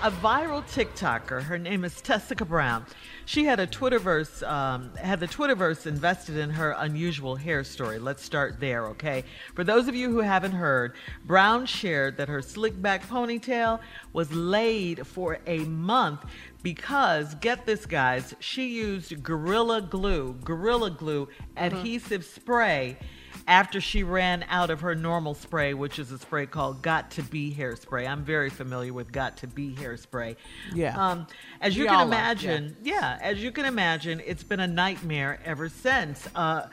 A 0.00 0.12
viral 0.12 0.62
TikToker, 0.62 1.42
her 1.42 1.58
name 1.58 1.84
is 1.84 2.00
Tessica 2.00 2.44
Brown. 2.44 2.86
She 3.24 3.46
had 3.46 3.58
a 3.58 3.66
Twitterverse, 3.66 4.48
um, 4.48 4.94
had 4.94 5.18
the 5.18 5.26
Twitterverse 5.26 5.88
invested 5.88 6.36
in 6.36 6.50
her 6.50 6.70
unusual 6.78 7.34
hair 7.34 7.64
story. 7.64 7.98
Let's 7.98 8.22
start 8.22 8.60
there, 8.60 8.86
okay? 8.90 9.24
For 9.56 9.64
those 9.64 9.88
of 9.88 9.96
you 9.96 10.08
who 10.10 10.20
haven't 10.20 10.52
heard, 10.52 10.92
Brown 11.24 11.66
shared 11.66 12.16
that 12.18 12.28
her 12.28 12.42
slick 12.42 12.80
back 12.80 13.08
ponytail 13.08 13.80
was 14.12 14.32
laid 14.32 15.04
for 15.04 15.40
a 15.48 15.58
month 15.64 16.24
because, 16.62 17.34
get 17.34 17.66
this, 17.66 17.84
guys, 17.84 18.36
she 18.38 18.68
used 18.68 19.20
Gorilla 19.24 19.82
Glue, 19.82 20.34
Gorilla 20.44 20.92
Glue 20.92 21.28
adhesive 21.56 22.24
spray 22.24 22.98
after 23.48 23.80
she 23.80 24.02
ran 24.04 24.44
out 24.50 24.68
of 24.70 24.80
her 24.82 24.94
normal 24.94 25.34
spray, 25.34 25.72
which 25.74 25.98
is 25.98 26.12
a 26.12 26.18
spray 26.18 26.46
called 26.46 26.82
Got 26.82 27.10
to 27.12 27.22
Be 27.22 27.52
hairspray. 27.52 28.06
I'm 28.06 28.22
very 28.22 28.50
familiar 28.50 28.92
with 28.92 29.10
Got 29.10 29.38
to 29.38 29.46
Be 29.48 29.74
hairspray. 29.74 30.36
Yeah. 30.74 30.96
Um, 30.96 31.26
as 31.60 31.74
you 31.76 31.84
We 31.84 31.88
can 31.88 31.94
all 31.96 32.02
are, 32.02 32.06
imagine, 32.06 32.76
yeah. 32.84 33.18
as 33.22 33.42
you 33.42 33.50
can 33.50 33.64
imagine, 33.64 34.20
it's 34.24 34.42
been 34.44 34.60
a 34.60 34.66
nightmare 34.66 35.40
ever 35.44 35.68
since. 35.70 36.28
Uh, 36.34 36.66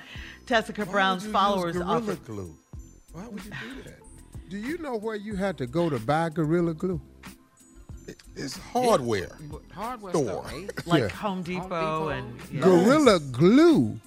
Tessica 0.46 0.84
Why 0.86 0.92
Brown's 0.92 1.24
would 1.24 1.28
you 1.30 1.34
followers 1.34 1.76
use 1.76 1.84
Gorilla 1.84 1.98
offered- 1.98 2.26
Glue. 2.26 2.56
Why 3.14 3.28
would 3.30 3.46
you 3.46 3.52
do 3.52 3.84
that? 3.86 4.00
Do 4.50 4.58
you 4.58 4.78
know 4.78 4.96
where 4.98 5.16
you 5.16 5.36
had 5.36 5.58
to 5.60 5.66
go 5.66 5.90
to 5.90 5.98
buy 5.98 6.30
Gorilla 6.30 6.74
Glue? 6.74 7.02
It's 8.36 8.58
hardware. 8.58 9.36
Hardware 9.74 10.12
Store. 10.14 10.26
store, 10.26 10.44
right? 10.44 10.88
like 10.88 11.02
Yeah. 11.04 11.08
Home 11.10 11.42
Depot, 11.42 12.10
and 12.10 12.38
yeah. 12.52 12.62
Gorilla 12.62 13.20
Glue 13.32 14.00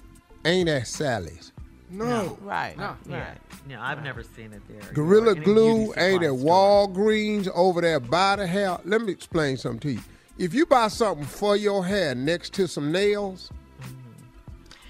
ain't 0.45 0.69
at 0.69 0.87
Sally's. 0.87 1.51
No. 1.89 2.37
Right. 2.41 2.77
No, 2.77 2.95
yeah, 3.07 3.33
no, 3.67 3.81
I've 3.81 4.03
never 4.03 4.21
seen 4.23 4.53
it 4.53 4.61
there. 4.67 4.93
Gorilla 4.93 5.29
Or 5.31 5.35
any 5.35 5.41
Glue 5.41 5.85
beauty 5.87 5.99
ain't 5.99 6.23
at. 6.23 6.29
Walgreens 6.31 7.49
over 7.55 7.81
there 7.81 7.99
by 7.99 8.35
the 8.35 8.45
hair. 8.47 8.77
Let 8.85 9.01
me 9.01 9.11
explain 9.11 9.57
something 9.57 9.79
to 9.81 9.91
you. 9.93 10.01
If 10.37 10.53
you 10.53 10.65
buy 10.65 10.87
something 10.89 11.25
for 11.25 11.55
your 11.57 11.83
hair 11.85 12.15
next 12.15 12.53
to 12.53 12.67
some 12.67 12.91
nails, 12.91 13.49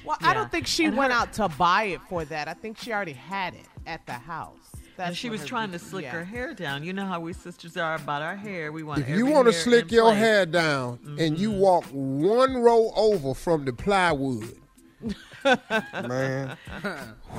Well, 0.05 0.17
I 0.21 0.33
don't 0.33 0.51
think 0.51 0.67
she 0.67 0.85
And 0.85 0.97
went 0.97 1.13
her- 1.13 1.19
out 1.19 1.33
to 1.33 1.49
buy 1.49 1.83
it 1.83 2.01
for 2.09 2.25
that. 2.25 2.47
I 2.47 2.53
think 2.53 2.77
she 2.77 2.91
already 2.91 3.13
had 3.13 3.53
it 3.53 3.65
at 3.85 4.05
the 4.05 4.13
house. 4.13 4.55
and 4.97 5.15
she 5.15 5.29
was 5.29 5.45
trying 5.45 5.71
to 5.71 5.79
slick 5.79 6.03
yeah. 6.03 6.11
her 6.11 6.25
hair 6.25 6.53
down. 6.53 6.83
You 6.83 6.91
know 6.91 7.05
how 7.05 7.21
we 7.21 7.31
sisters 7.31 7.77
are 7.77 7.95
about 7.95 8.21
our 8.21 8.35
hair. 8.35 8.71
We 8.73 8.83
want 8.83 8.99
if 9.01 9.09
you 9.09 9.25
want 9.27 9.47
to 9.47 9.53
slick 9.53 9.91
your 9.93 10.05
place. 10.11 10.15
Mm-hmm. 10.15 10.23
hair 10.23 10.45
down 10.45 10.99
and 11.17 11.39
you 11.39 11.51
walk 11.51 11.85
one 11.91 12.57
row 12.57 12.91
over 12.95 13.33
from 13.33 13.63
the 13.63 13.71
plywood, 13.71 14.57
Man. 15.43 16.57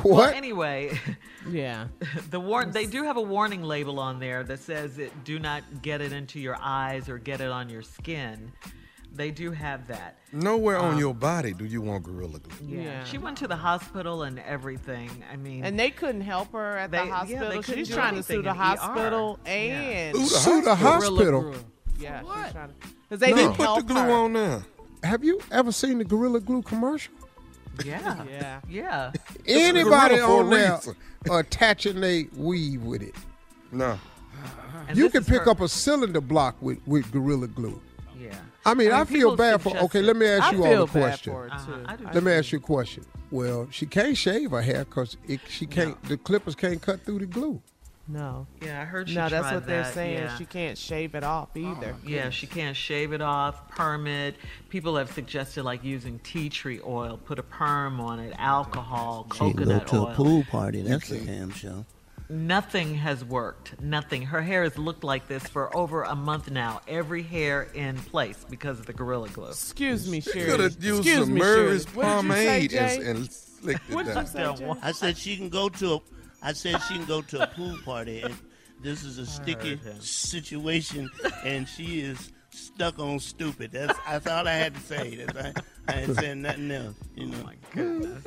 Well, 0.04 0.14
what? 0.14 0.34
anyway, 0.34 0.98
Yeah. 1.50 1.88
the 2.30 2.38
warn 2.40 2.70
they 2.70 2.86
do 2.86 3.02
have 3.02 3.16
a 3.16 3.22
warning 3.22 3.62
label 3.62 3.98
on 3.98 4.20
there 4.20 4.42
that 4.44 4.60
says 4.60 4.98
it 4.98 5.12
do 5.24 5.38
not 5.38 5.62
get 5.82 6.00
it 6.00 6.12
into 6.12 6.38
your 6.40 6.56
eyes 6.60 7.08
or 7.08 7.18
get 7.18 7.40
it 7.40 7.50
on 7.50 7.68
your 7.68 7.82
skin. 7.82 8.52
They 9.12 9.30
do 9.32 9.50
have 9.50 9.88
that. 9.88 10.18
Nowhere 10.32 10.78
on 10.78 10.92
Um, 10.94 10.98
your 11.00 11.12
body 11.14 11.52
do 11.52 11.64
you 11.64 11.82
want 11.82 12.04
Gorilla 12.04 12.38
Glue. 12.38 12.68
Yeah. 12.76 12.82
Yeah. 12.82 13.04
She 13.04 13.18
went 13.18 13.36
to 13.38 13.48
the 13.48 13.56
hospital 13.56 14.22
and 14.22 14.38
everything. 14.38 15.10
I 15.30 15.34
mean, 15.36 15.64
And 15.64 15.78
they 15.78 15.90
couldn't 15.90 16.20
help 16.20 16.52
her 16.52 16.76
at 16.78 16.92
They- 16.92 16.98
the 16.98 17.04
yeah, 17.04 17.10
they 17.10 17.16
hospital. 17.16 17.62
couldn't 17.62 17.74
She's 17.78 17.88
do 17.88 17.94
trying 17.94 18.10
to 18.12 18.16
anything 18.18 18.36
sue 18.36 18.42
the 18.42 18.50
in 18.50 18.56
ER. 18.56 18.58
hospital 18.58 19.38
Yeah. 19.44 19.50
and 19.52 20.16
Sue 20.16 20.62
the 20.62 20.74
hospital. 20.76 21.42
hospital. 21.42 21.54
yeah, 21.98 22.22
what? 22.22 22.44
she's 22.44 22.52
trying 22.52 22.68
to 22.68 22.74
because 23.08 23.20
they 23.20 23.32
They 23.32 23.42
didn't 23.42 23.54
put 23.54 23.74
the 23.76 23.82
glue 23.82 24.00
her. 24.02 24.10
on 24.12 24.32
there. 24.34 24.64
Have 25.02 25.24
you 25.24 25.40
ever 25.50 25.72
seen 25.72 25.98
the 25.98 26.04
Gorilla 26.04 26.38
Glue 26.40 26.62
commercial? 26.62 27.12
Yeah, 27.84 28.24
Yeah. 28.30 28.60
yeah. 28.68 29.12
Anybody 29.46 30.16
gorilla 30.16 30.26
for 30.26 30.32
a 30.32 30.44
on 30.44 30.50
there 30.50 30.80
attaching 31.40 32.00
their 32.00 32.24
weave 32.36 32.82
with 32.82 33.02
it? 33.02 33.14
No. 33.72 33.98
And 34.88 34.96
you 34.98 35.10
can 35.10 35.24
pick 35.24 35.42
her- 35.42 35.50
up 35.50 35.60
a 35.60 35.68
cylinder 35.68 36.20
block 36.20 36.56
with, 36.60 36.78
with 36.86 37.10
Gorilla 37.12 37.46
Glue. 37.48 37.80
Yeah. 38.18 38.34
I 38.64 38.74
mean, 38.74 38.90
I 38.92 39.00
I, 39.00 39.04
feel 39.04 39.36
bad 39.36 39.62
for. 39.62 39.76
Okay, 39.76 40.02
let 40.02 40.16
me 40.16 40.26
ask 40.26 40.52
I 40.52 40.56
you 40.56 40.64
all 40.64 40.70
feel 40.70 40.82
a 40.82 40.86
bad 40.86 40.92
question. 40.92 41.32
for 41.32 41.42
her 41.48 41.50
Uh-huh. 41.52 41.96
I 42.08 42.12
Let 42.12 42.22
me 42.24 42.32
ask 42.32 42.52
you 42.52 42.58
a 42.58 42.62
question. 42.62 43.04
Well, 43.30 43.68
she 43.70 43.86
can't 43.86 44.16
shave 44.16 44.50
her 44.50 44.60
hair 44.62 44.84
because 44.84 45.16
she 45.48 45.66
can't. 45.66 46.00
The 46.04 46.16
clippers 46.16 46.54
can't 46.54 46.80
cut 46.82 47.04
through 47.04 47.20
the 47.20 47.26
glue. 47.26 47.60
No. 48.12 48.46
Yeah, 48.62 48.80
I 48.80 48.84
heard 48.84 49.08
she 49.08 49.14
No, 49.14 49.28
that's 49.28 49.42
tried 49.48 49.54
what 49.54 49.66
they're 49.66 49.84
saying. 49.92 50.14
yeah. 50.18 50.36
She 50.36 50.44
can't 50.44 50.76
shave 50.76 51.14
it 51.14 51.22
off 51.24 51.50
oh, 51.56 51.58
either. 51.60 51.94
Yeah, 52.06 52.30
she 52.30 52.46
can't 52.46 52.76
shave 52.76 53.12
it 53.12 53.20
off, 53.22 53.68
perm 53.68 54.06
it. 54.06 54.36
People 54.68 54.96
have 54.96 55.12
suggested 55.12 55.62
like 55.64 55.84
using 55.84 56.18
tea 56.20 56.48
tree 56.48 56.80
oil, 56.84 57.18
put 57.24 57.38
a 57.38 57.42
perm 57.42 58.00
on 58.00 58.18
it, 58.18 58.34
alcohol, 58.38 59.26
She 59.32 59.38
can 59.38 59.46
go 59.52 59.52
coconut 59.58 59.86
to 59.88 59.96
oil. 59.96 60.06
a 60.08 60.14
pool 60.14 60.44
party. 60.50 60.82
That's 60.82 61.10
a 61.10 61.18
damn 61.20 61.50
show. 61.50 61.84
Nothing 62.28 62.94
has 62.94 63.24
worked. 63.24 63.80
Nothing. 63.80 64.22
Her 64.22 64.40
hair 64.40 64.62
has 64.62 64.78
looked 64.78 65.02
like 65.02 65.26
this 65.26 65.42
for 65.48 65.76
over 65.76 66.04
a 66.04 66.14
month 66.14 66.48
now. 66.50 66.80
Every 66.86 67.22
hair 67.24 67.62
in 67.74 67.96
place 67.96 68.44
because 68.48 68.78
of 68.78 68.86
the 68.86 68.92
Gorilla 68.92 69.28
Glue. 69.30 69.48
Excuse 69.48 70.08
me, 70.08 70.20
She 70.20 70.30
Sherry. 70.30 70.44
could 70.50 70.60
have 70.60 70.84
used 70.84 71.00
Excuse 71.00 71.24
some 71.24 71.34
me, 71.34 71.40
Murray's 71.40 71.82
Sherry. 71.84 71.96
What 71.96 72.04
did 72.22 72.24
you 72.24 72.32
say, 72.32 72.46
pomade 72.46 72.70
Jay? 72.70 72.96
and, 72.98 73.04
and 73.18 73.32
slicked 73.32 73.90
it 73.90 73.94
What 73.94 74.06
did 74.06 74.14
down. 74.14 74.26
say, 74.26 74.54
Jay? 74.56 74.72
I 74.80 74.92
said 74.92 75.16
she 75.18 75.36
can 75.36 75.48
go 75.48 75.68
to 75.70 75.94
a. 75.94 76.00
I 76.42 76.52
said 76.52 76.80
she 76.88 76.94
can 76.94 77.04
go 77.06 77.20
to 77.22 77.42
a 77.42 77.46
pool 77.46 77.76
party, 77.84 78.22
and 78.22 78.34
this 78.82 79.04
is 79.04 79.18
a 79.18 79.26
sticky 79.26 79.78
situation, 80.00 81.10
and 81.44 81.68
she 81.68 82.00
is 82.00 82.32
stuck 82.50 82.98
on 82.98 83.18
stupid. 83.20 83.72
That's 83.72 83.98
that's 84.06 84.26
all 84.26 84.46
I 84.48 84.52
had 84.52 84.74
to 84.74 84.80
say. 84.80 85.24
That's, 85.26 85.58
I, 85.88 85.92
I 85.92 86.00
ain't 86.00 86.16
saying 86.16 86.42
nothing 86.42 86.70
else. 86.70 86.96
You 87.14 87.26
oh, 87.26 87.30
know. 87.30 87.38
Oh 87.40 87.44
my 87.44 87.54
goodness. 87.72 88.24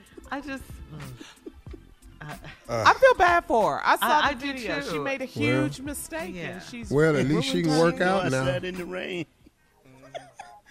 I 0.30 0.40
just. 0.40 0.62
Uh, 2.22 2.34
I 2.68 2.92
feel 2.94 3.14
bad 3.14 3.46
for 3.46 3.76
her. 3.78 3.80
I 3.82 3.96
saw 3.96 4.06
I- 4.06 4.28
I 4.28 4.34
the 4.34 4.40
do 4.46 4.52
video. 4.52 4.80
She 4.82 4.90
too. 4.90 5.02
made 5.02 5.22
a 5.22 5.26
huge 5.26 5.80
mistake, 5.80 6.36
and 6.36 6.62
she's 6.62 6.90
Well, 6.90 7.16
at 7.16 7.26
least 7.26 7.48
she 7.48 7.62
can 7.62 7.78
work 7.78 7.94
You 7.94 8.00
know, 8.00 8.16
out 8.18 8.26
I 8.26 8.28
now. 8.28 8.44
sat 8.44 8.64
in 8.64 8.74
the 8.76 8.84
rain. 8.84 9.24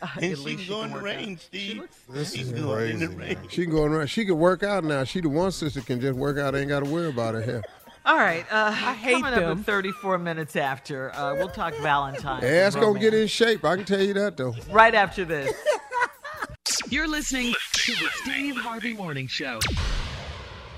And 0.01 0.23
At 0.31 0.37
she 0.37 0.43
least 0.43 0.59
can 0.65 0.69
go 0.69 0.81
in 0.83 0.89
the 0.89 0.93
work 0.95 1.03
rain, 1.03 1.33
out. 1.33 1.39
Steve. 1.41 1.83
This 2.09 2.33
She's 2.33 2.51
is 2.51 2.61
going 2.61 2.89
in 2.91 2.99
the 2.99 3.07
crazy. 3.07 3.35
rain. 3.35 3.37
She 3.49 3.63
can 3.65 3.71
go 3.73 3.83
around. 3.83 4.07
She 4.07 4.25
can 4.25 4.37
work 4.37 4.63
out 4.63 4.83
now. 4.83 5.03
She 5.03 5.21
the 5.21 5.29
one 5.29 5.51
sister 5.51 5.81
can 5.81 5.99
just 5.99 6.17
work 6.17 6.37
out. 6.37 6.55
Ain't 6.55 6.69
got 6.69 6.83
to 6.83 6.89
worry 6.89 7.09
about 7.09 7.33
her 7.35 7.41
hair. 7.41 7.61
All 8.05 8.15
right. 8.17 8.45
Uh, 8.51 8.67
I 8.73 8.93
hate 8.93 9.13
coming 9.21 9.33
up 9.33 9.39
them. 9.39 9.59
at 9.59 9.65
34 9.65 10.17
minutes 10.17 10.55
after. 10.55 11.13
Uh, 11.13 11.35
we'll 11.35 11.49
talk 11.49 11.75
Valentine's. 11.75 12.43
Ass 12.43 12.75
and 12.75 12.83
gonna 12.83 12.99
get 12.99 13.13
in 13.13 13.27
shape. 13.27 13.63
I 13.65 13.75
can 13.75 13.85
tell 13.85 14.01
you 14.01 14.13
that 14.13 14.37
though. 14.37 14.55
Right 14.71 14.95
after 14.95 15.25
this. 15.25 15.51
You're 16.89 17.07
listening 17.07 17.53
to 17.73 17.91
the 17.93 18.09
Steve 18.23 18.55
Harvey 18.57 18.93
Morning 18.93 19.27
Show. 19.27 19.59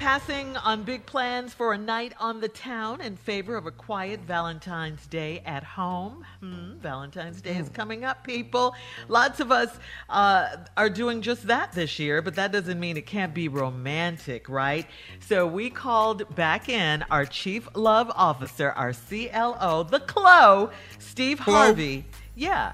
Passing 0.02 0.58
on 0.58 0.82
big 0.82 1.06
plans 1.06 1.54
for 1.54 1.74
a 1.74 1.78
night 1.78 2.14
on 2.20 2.42
the 2.42 2.48
town 2.48 3.02
in 3.02 3.16
favor 3.16 3.56
of 3.56 3.68
a 3.68 3.72
quiet 3.72 4.22
Valentine's 4.22 5.06
Day 5.06 5.44
at 5.46 5.64
home. 5.64 6.26
Hmm, 6.40 6.80
Valentine's 6.80 7.40
Day 7.40 7.58
is 7.58 7.70
coming 7.70 8.04
up, 8.04 8.24
people. 8.24 8.74
Lots 9.10 9.40
of 9.40 9.52
us 9.52 9.70
uh, 10.10 10.58
are 10.76 10.90
doing 10.90 11.22
just 11.22 11.46
that 11.46 11.74
this 11.74 12.00
year, 12.00 12.24
but 12.24 12.34
that 12.34 12.52
doesn't 12.52 12.80
mean 12.80 12.98
it 12.98 13.06
can't 13.06 13.36
be 13.36 13.48
romantic, 13.48 14.50
right? 14.50 14.88
So 15.20 15.46
we 15.46 15.70
called 15.70 16.34
back 16.36 16.68
in 16.68 17.06
our 17.12 17.28
Chief 17.28 17.68
Love 17.76 18.12
Officer, 18.16 18.72
our 18.72 18.94
CLO, 18.94 19.84
the 19.84 20.00
CLO, 20.00 20.72
Steve 20.98 21.38
Harvey. 21.38 22.06
Yeah. 22.36 22.74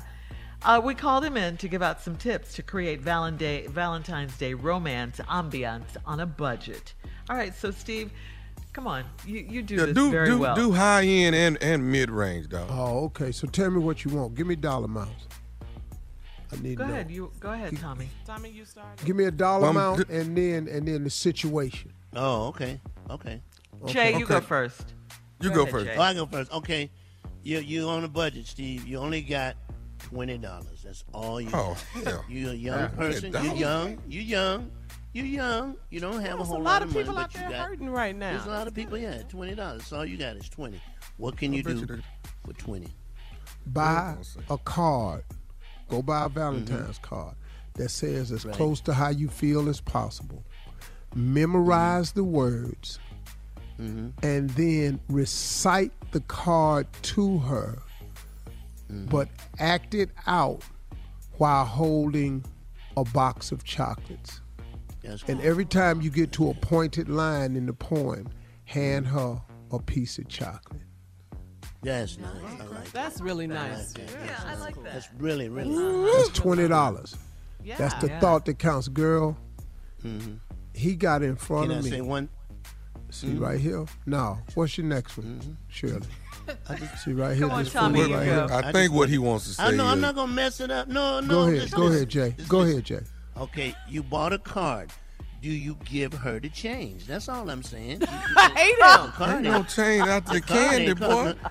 Uh, 0.64 0.82
we 0.84 0.96
called 0.96 1.24
him 1.24 1.36
in 1.38 1.58
to 1.58 1.68
give 1.68 1.82
out 1.82 2.02
some 2.02 2.16
tips 2.16 2.54
to 2.56 2.64
create 2.64 3.02
Valentine- 3.02 3.70
Valentine's 3.70 4.36
Day 4.38 4.54
romance 4.54 5.20
ambiance 5.30 5.98
on 6.06 6.22
a 6.22 6.26
budget. 6.26 6.94
All 7.30 7.36
right, 7.36 7.54
so 7.54 7.72
Steve, 7.72 8.12
come 8.74 8.88
on, 8.88 9.04
you, 9.26 9.40
you 9.40 9.62
do 9.62 9.76
Yeah, 9.76 9.86
this 9.88 9.96
do 9.96 10.12
very 10.12 10.28
do 10.30 10.38
well. 10.40 10.56
do 10.56 10.72
high 10.72 11.04
end 11.06 11.36
and 11.36 11.58
and 11.62 11.92
mid 11.92 12.10
range, 12.10 12.50
dog. 12.50 12.68
Oh, 12.72 13.06
okay. 13.06 13.32
So 13.32 13.48
tell 13.48 13.70
me 13.70 13.80
what 13.80 14.06
you 14.06 14.12
want. 14.12 14.36
Give 14.36 14.48
me 14.48 14.56
dollar 14.56 14.86
amounts. 14.86 15.28
I 16.52 16.56
need 16.62 16.78
go 16.78 16.84
to 16.84 16.88
know. 16.90 16.94
ahead, 16.96 17.12
you 17.12 17.32
go 17.42 17.52
ahead, 17.52 17.78
Tommy. 17.78 18.10
Tommy, 18.26 18.50
you 18.50 18.64
start. 18.64 19.04
Give 19.04 19.16
me 19.18 19.26
a 19.26 19.32
dollar 19.32 19.62
Well, 19.64 19.70
I'm 19.72 19.76
amount 19.78 20.10
and 20.10 20.38
then 20.38 20.68
and 20.70 20.88
then 20.88 21.04
the 21.04 21.10
situation. 21.10 21.92
Oh, 22.16 22.48
okay, 22.48 22.80
okay. 23.10 23.42
Jay, 23.88 24.18
you 24.18 24.26
go 24.26 24.40
first. 24.40 24.94
You 25.42 25.52
go 25.52 25.62
ahead, 25.64 25.72
first. 25.72 25.86
Jay. 25.88 25.96
Oh, 25.98 26.02
I 26.02 26.14
go 26.14 26.26
first. 26.26 26.52
Okay, 26.54 26.90
you 27.44 27.60
you 27.60 27.90
on 27.90 28.06
a 28.06 28.08
budget, 28.08 28.48
Steve. 28.48 28.88
You 28.88 29.00
only 29.00 29.22
got 29.22 29.58
twenty 30.00 30.38
dollars. 30.38 30.84
That's 30.86 31.04
all 31.14 31.42
you. 31.42 31.50
Oh, 31.54 31.76
got. 31.96 32.04
hell. 32.06 32.26
You 32.30 32.52
a 32.52 32.54
young 32.54 32.80
Yeah, 32.80 32.88
person. 32.88 33.34
You 33.34 33.40
$20. 33.52 33.60
young. 33.60 34.02
You're 34.08 34.24
young. 34.24 34.72
You 35.18 35.24
young. 35.24 35.78
You 35.90 36.00
don't 36.00 36.22
have 36.22 36.36
a 36.36 36.38
There's 36.38 36.42
a 36.42 36.44
whole 36.44 36.62
lot 36.62 36.84
of 36.84 36.90
money, 36.90 37.00
people 37.00 37.16
but 37.16 37.24
out 37.24 37.34
you 37.34 37.40
there 37.40 37.50
got, 37.50 37.70
hurting 37.70 37.90
right 37.90 38.16
now. 38.16 38.34
There's 38.34 38.46
a 38.46 38.52
lot 38.52 38.68
of 38.68 38.76
people. 38.76 39.00
Yeah, 39.00 39.24
twenty 39.28 39.56
dollars. 39.56 39.92
All 39.92 40.06
you 40.06 40.16
got 40.16 40.36
is 40.36 40.48
twenty. 40.48 40.80
What 41.18 41.38
can 41.38 41.54
you 41.54 41.64
do 41.64 41.76
you 41.76 42.02
for 42.46 42.54
twenty? 42.54 42.90
Buy 43.66 44.16
a 44.48 44.60
card. 44.60 45.24
Go 45.90 46.04
buy 46.04 46.26
a 46.26 46.30
Valentine's 46.30 47.00
mm-hmm. 47.00 47.16
card 47.16 47.36
that 47.74 47.90
says 47.90 48.32
as 48.32 48.46
Right. 48.46 48.54
close 48.54 48.80
to 48.82 48.94
how 48.94 49.10
you 49.10 49.28
feel 49.28 49.70
as 49.70 49.82
possible. 49.82 50.44
Memorize 51.16 52.12
the 52.12 52.24
words 52.24 53.00
mm-hmm. 53.82 54.10
and 54.22 54.52
then 54.52 55.00
recite 55.10 55.94
the 56.12 56.20
card 56.22 56.86
to 57.02 57.40
her, 57.40 57.80
mm-hmm. 58.92 59.06
but 59.06 59.30
act 59.58 59.96
it 59.96 60.12
out 60.28 60.62
while 61.40 61.66
holding 61.66 62.46
a 62.96 63.04
box 63.04 63.52
of 63.52 63.64
chocolates. 63.64 64.42
That's 65.08 65.24
And 65.24 65.42
every 65.42 65.66
time 65.66 66.02
you 66.02 66.10
get 66.10 66.32
to 66.34 66.50
a 66.50 66.54
pointed 66.54 67.10
line 67.10 67.56
in 67.56 67.66
the 67.66 67.74
poem, 67.74 68.30
hand 68.66 69.08
her 69.08 69.42
a 69.72 69.80
piece 69.80 70.18
of 70.18 70.28
chocolate. 70.28 70.82
That's 71.84 72.18
nice. 72.18 72.32
I 72.60 72.66
like 72.66 72.92
That's 72.92 73.22
really 73.22 73.48
nice. 73.48 73.94
that. 73.94 74.02
Yeah, 74.26 74.40
I 74.46 74.56
like 74.56 74.76
that. 74.84 74.94
That's 74.94 75.10
really 75.18 75.48
really 75.50 75.70
nice. 75.70 76.16
That's 76.28 76.40
twenty 76.40 76.68
dollars. 76.68 77.16
Yeah. 77.64 77.78
That's 77.78 77.94
the 78.02 78.08
Yeah. 78.08 78.20
thought 78.20 78.46
that 78.46 78.60
counts, 78.60 78.88
girl. 78.88 79.38
Mhm. 80.04 80.40
He 80.74 80.96
got 80.96 81.24
in 81.24 81.36
front 81.36 81.72
of 81.72 81.84
me. 81.84 81.90
Can 81.90 81.94
I 81.94 81.98
me. 81.98 81.98
say 81.98 82.02
one? 82.02 82.30
See 83.10 83.34
right 83.36 83.60
here. 83.60 83.86
No. 84.06 84.40
What's 84.56 84.78
your 84.78 84.86
next 84.88 85.18
one, 85.18 85.58
Shirley? 85.70 86.02
See 87.04 87.14
right 87.14 87.38
here. 87.38 87.48
Come 87.48 87.58
on, 87.60 87.66
Tommy, 87.66 88.12
right 88.14 88.24
here. 88.26 88.48
I 88.50 88.58
I 88.58 88.62
think 88.72 88.76
just 88.76 88.94
what 88.94 89.10
he 89.10 89.18
wants 89.18 89.46
to 89.48 89.54
say 89.54 89.64
I 89.64 89.72
know. 89.72 89.86
I'm 89.86 90.02
not 90.02 90.16
gonna 90.16 90.32
mess 90.32 90.60
it 90.60 90.72
up. 90.72 90.88
No, 90.88 91.20
no. 91.22 91.28
Go 91.28 91.42
ahead. 91.48 91.62
this- 91.62 91.74
Go 91.74 91.88
this- 91.90 91.96
ahead, 91.98 92.10
Jay. 92.10 92.30
this- 92.38 92.48
Go 92.48 92.62
ahead, 92.62 92.84
Jay. 92.84 93.00
Okay, 93.40 93.76
you 93.88 94.02
bought 94.04 94.34
a 94.34 94.40
card. 94.40 94.90
Do 95.42 95.50
you 95.50 95.78
give 95.86 96.14
her 96.14 96.40
the 96.40 96.50
change? 96.50 97.06
That's 97.06 97.30
all 97.30 97.50
I'm 97.50 97.62
saying. 97.64 98.02
You- 98.02 98.08
I 98.10 98.50
hate 98.56 98.76
him. 99.06 99.12
card 99.12 99.32
ain't 99.36 99.44
no 99.44 99.64
change 99.64 100.08
out 100.08 100.26
the 100.26 100.34
The 100.36 100.42
candy, 100.42 100.94
boy. 100.94 101.34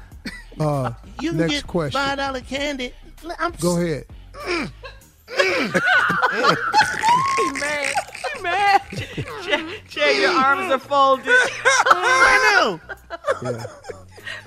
Uh, 0.59 0.91
You 1.21 1.31
can 1.33 1.39
next 1.41 1.53
get 1.53 1.67
question. 1.67 2.01
five 2.01 2.17
dollar 2.17 2.41
candy. 2.41 2.91
I'm 3.39 3.53
Go 3.61 3.77
ahead. 3.79 4.07
man, 7.61 7.93
man. 8.43 8.81
Jay, 9.45 9.81
Jay, 9.87 10.21
your 10.23 10.31
arms 10.31 10.73
are 10.73 10.79
folded. 10.79 11.27
I 11.29 12.53
know. 12.55 12.81
Yeah. 13.43 13.67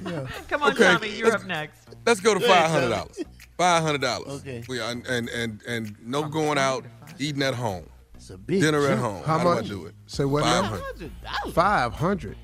Yeah. 0.03 0.27
Come 0.49 0.63
on, 0.63 0.71
Okay, 0.73 0.83
Tommy, 0.93 1.09
you're 1.15 1.29
let's- 1.29 1.43
up 1.43 1.47
next. 1.47 1.77
Let's 2.05 2.19
go 2.21 2.33
to 2.33 2.39
five 2.39 2.71
hundred 2.71 2.89
dollars. 2.89 3.19
Five 3.59 3.83
hundred 3.83 3.99
dollars. 3.99 4.39
Okay. 4.39 4.63
We 4.69 4.79
and, 4.79 5.05
and 5.05 5.27
and 5.27 5.61
and 5.67 5.95
no 6.01 6.23
going 6.29 6.57
out, 6.57 6.85
eating 7.19 7.43
at 7.43 7.53
home, 7.53 7.85
It's 8.15 8.29
a 8.29 8.37
big 8.37 8.61
dinner 8.61 8.87
at 8.87 8.97
home. 8.97 9.21
How 9.23 9.37
How, 9.37 9.43
much? 9.55 9.67
do 9.67 9.73
I 9.73 9.81
do 9.81 9.85
it? 9.87 9.95
Say 10.07 10.23
what 10.23 10.43
Five 10.43 10.63
now? 10.63 10.79
hundred. 10.79 11.11
Five 11.53 11.93
hundred. 11.93 12.37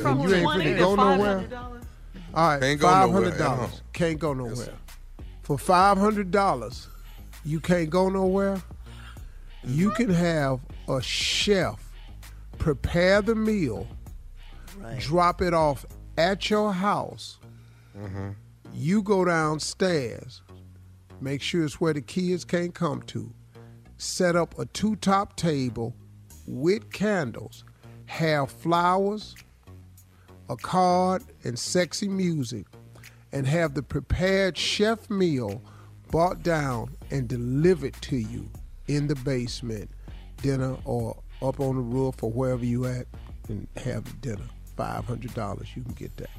From 0.00 0.20
you 0.20 0.32
ain't 0.34 0.44
20 0.44 0.64
finna 0.64 0.72
to 0.74 0.78
go 0.78 0.94
nowhere. 0.94 1.40
$500? 1.40 1.84
All 2.34 2.48
right, 2.50 2.60
Can't 2.60 2.80
go 2.80 2.86
five 2.86 3.10
nowhere 3.10 3.30
dollars. 3.38 3.82
Can't 3.92 4.18
go 4.20 4.32
nowhere. 4.32 4.54
sir. 4.54 4.74
For 5.42 5.58
five 5.58 5.98
hundred 5.98 6.30
dollars, 6.30 6.86
you 7.44 7.58
can't 7.58 7.90
go 7.90 8.08
nowhere. 8.08 8.62
You 9.64 9.88
mm-hmm. 9.90 9.96
can 9.96 10.10
have 10.10 10.60
a 10.88 11.02
chef 11.02 11.90
prepare 12.58 13.22
the 13.22 13.34
meal, 13.34 13.88
Right. 14.78 15.00
drop 15.00 15.42
it 15.42 15.52
off 15.52 15.84
at 16.16 16.48
your 16.48 16.72
house. 16.72 17.38
Mm-hmm. 17.98 18.28
You 18.80 19.02
go 19.02 19.24
downstairs, 19.24 20.42
make 21.20 21.42
sure 21.42 21.64
it's 21.64 21.80
where 21.80 21.92
the 21.92 22.00
kids 22.00 22.44
can't 22.44 22.72
come 22.72 23.02
to. 23.08 23.34
Set 23.96 24.36
up 24.36 24.56
a 24.56 24.66
two 24.66 24.94
top 24.94 25.34
table 25.34 25.96
with 26.46 26.92
candles, 26.92 27.64
have 28.06 28.52
flowers, 28.52 29.34
a 30.48 30.54
card, 30.54 31.24
and 31.42 31.58
sexy 31.58 32.06
music, 32.06 32.66
and 33.32 33.48
have 33.48 33.74
the 33.74 33.82
prepared 33.82 34.56
chef 34.56 35.10
meal 35.10 35.60
brought 36.12 36.44
down 36.44 36.96
and 37.10 37.26
delivered 37.26 37.94
to 38.02 38.16
you 38.16 38.48
in 38.86 39.08
the 39.08 39.16
basement, 39.16 39.90
dinner, 40.40 40.76
or 40.84 41.20
up 41.42 41.58
on 41.58 41.74
the 41.74 41.82
roof 41.82 42.22
or 42.22 42.30
wherever 42.30 42.64
you 42.64 42.86
at, 42.86 43.08
and 43.48 43.66
have 43.76 44.20
dinner. 44.20 44.46
Five 44.76 45.04
hundred 45.04 45.34
dollars, 45.34 45.66
you 45.74 45.82
can 45.82 45.94
get 45.94 46.16
that. 46.18 46.30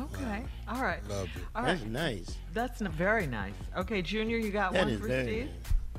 Okay. 0.00 0.44
All 0.68 0.82
right. 0.82 1.06
Loved 1.08 1.30
it. 1.36 1.42
All 1.54 1.62
right. 1.62 1.72
That's 1.78 1.84
nice. 1.84 2.36
That's 2.54 2.80
n- 2.82 2.90
very 2.92 3.26
nice. 3.26 3.52
Okay, 3.76 4.02
Junior, 4.02 4.38
you 4.38 4.50
got 4.50 4.72
That 4.72 4.84
one 4.84 4.92
is 4.94 5.00
for 5.00 5.06
very 5.08 5.24
Steve? 5.24 5.48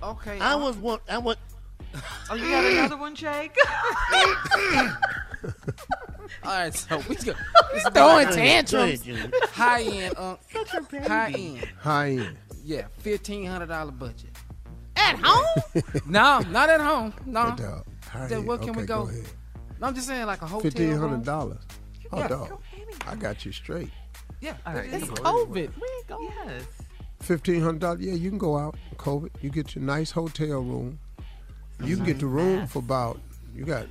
nice. 0.01 0.09
Okay. 0.11 0.39
I 0.39 0.55
was 0.55 0.75
one. 0.77 0.99
I 1.09 1.17
want. 1.19 1.37
Oh, 2.29 2.35
you 2.35 2.49
got 2.49 2.65
another 2.65 2.97
one, 3.05 3.15
Jake? 3.15 3.55
All 6.43 6.51
right, 6.51 6.73
so 6.73 6.97
we 7.09 7.15
go. 7.15 7.33
It's 7.73 7.89
throwing 7.89 7.93
Go 7.93 8.17
ahead, 8.19 8.67
tantrums. 8.67 9.01
Junior. 9.01 9.29
High 9.51 9.81
end, 9.83 10.15
uh, 10.17 10.35
high 11.07 11.31
end. 11.31 11.67
High 11.79 12.09
end. 12.11 12.37
Yeah, 12.63 12.87
fifteen 12.99 13.45
hundred 13.45 13.67
dollar 13.67 13.91
budget. 13.91 14.29
At 14.95 15.17
home? 15.21 15.45
No, 16.05 16.39
not 16.49 16.69
at 16.69 16.79
home. 16.81 17.13
No. 17.25 17.49
Hey, 17.51 17.55
dog. 17.63 17.85
High 18.07 18.27
Then 18.27 18.39
end. 18.39 18.47
where 18.47 18.57
can 18.57 18.73
we 18.73 18.83
Okay, 18.83 18.85
go? 18.85 19.03
ahead. 19.07 19.25
No, 19.79 19.87
I'm 19.87 19.95
just 19.95 20.07
saying 20.07 20.25
like 20.25 20.41
a 20.41 20.45
hotel. 20.45 20.61
Fifteen 20.61 20.95
hundred 20.97 21.23
dollars. 21.23 21.61
Oh, 22.11 22.19
Yeah. 22.19 22.27
dog. 22.27 22.61
I 23.07 23.15
got 23.15 23.45
you 23.45 23.51
straight. 23.51 23.89
Yeah. 24.39 24.55
All 24.65 24.73
right. 24.73 24.91
It's 24.91 25.05
COVID. 25.05 25.53
We 25.55 25.63
ain't 25.97 26.07
going. 26.07 26.31
Yes. 26.45 26.63
Fifteen 27.21 27.61
hundred 27.61 27.79
dollars. 27.81 28.01
Yeah, 28.01 28.13
you 28.13 28.29
can 28.29 28.39
go 28.39 28.57
out. 28.57 28.75
COVID. 28.97 29.29
You 29.41 29.49
get 29.49 29.75
your 29.75 29.83
nice 29.83 30.11
hotel 30.11 30.59
room. 30.59 30.99
You 31.83 31.95
can 31.95 32.05
get 32.05 32.19
the 32.19 32.25
room 32.27 32.67
for 32.67 32.79
about. 32.79 33.19
You 33.55 33.65
got. 33.65 33.87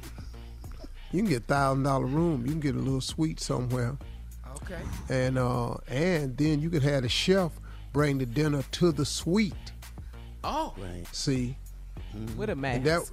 You 1.12 1.22
can 1.22 1.28
get 1.28 1.44
thousand 1.46 1.84
dollar 1.84 2.06
room. 2.06 2.42
You 2.44 2.52
can 2.52 2.60
get 2.60 2.74
a 2.74 2.78
little 2.78 3.00
suite 3.00 3.40
somewhere, 3.40 3.96
Okay. 4.62 4.78
and 5.08 5.38
uh, 5.38 5.74
and 5.88 6.36
then 6.36 6.60
you 6.60 6.70
could 6.70 6.82
have 6.84 7.02
the 7.02 7.08
chef 7.08 7.50
bring 7.92 8.18
the 8.18 8.26
dinner 8.26 8.62
to 8.72 8.92
the 8.92 9.04
suite. 9.04 9.54
Oh. 10.44 10.74
Right. 10.78 11.04
See, 11.12 11.56
With 12.36 12.50
a 12.50 12.54
mask. 12.56 12.76
and 12.78 12.86
that 12.86 13.10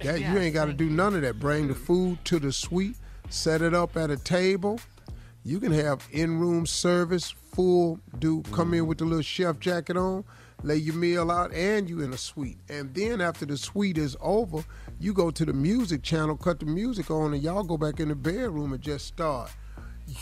that 0.00 0.20
you 0.20 0.38
ain't 0.38 0.54
got 0.54 0.66
to 0.66 0.72
do 0.74 0.88
none 0.90 1.14
of 1.14 1.22
that. 1.22 1.38
Bring 1.40 1.68
the 1.68 1.74
food 1.74 2.18
to 2.26 2.38
the 2.38 2.52
suite. 2.52 2.96
Set 3.30 3.62
it 3.62 3.74
up 3.74 3.96
at 3.96 4.10
a 4.10 4.16
table. 4.18 4.78
You 5.48 5.58
can 5.60 5.72
have 5.72 6.06
in 6.12 6.38
room 6.38 6.66
service 6.66 7.30
full, 7.30 7.98
do 8.18 8.42
come 8.52 8.74
in 8.74 8.86
with 8.86 8.98
the 8.98 9.06
little 9.06 9.22
chef 9.22 9.58
jacket 9.58 9.96
on, 9.96 10.22
lay 10.62 10.76
your 10.76 10.94
meal 10.94 11.30
out, 11.30 11.54
and 11.54 11.88
you 11.88 12.02
in 12.02 12.12
a 12.12 12.18
suite. 12.18 12.58
And 12.68 12.92
then 12.92 13.22
after 13.22 13.46
the 13.46 13.56
suite 13.56 13.96
is 13.96 14.14
over, 14.20 14.62
you 15.00 15.14
go 15.14 15.30
to 15.30 15.46
the 15.46 15.54
music 15.54 16.02
channel, 16.02 16.36
cut 16.36 16.60
the 16.60 16.66
music 16.66 17.10
on, 17.10 17.32
and 17.32 17.42
y'all 17.42 17.62
go 17.62 17.78
back 17.78 17.98
in 17.98 18.08
the 18.08 18.14
bedroom 18.14 18.74
and 18.74 18.82
just 18.82 19.06
start. 19.06 19.50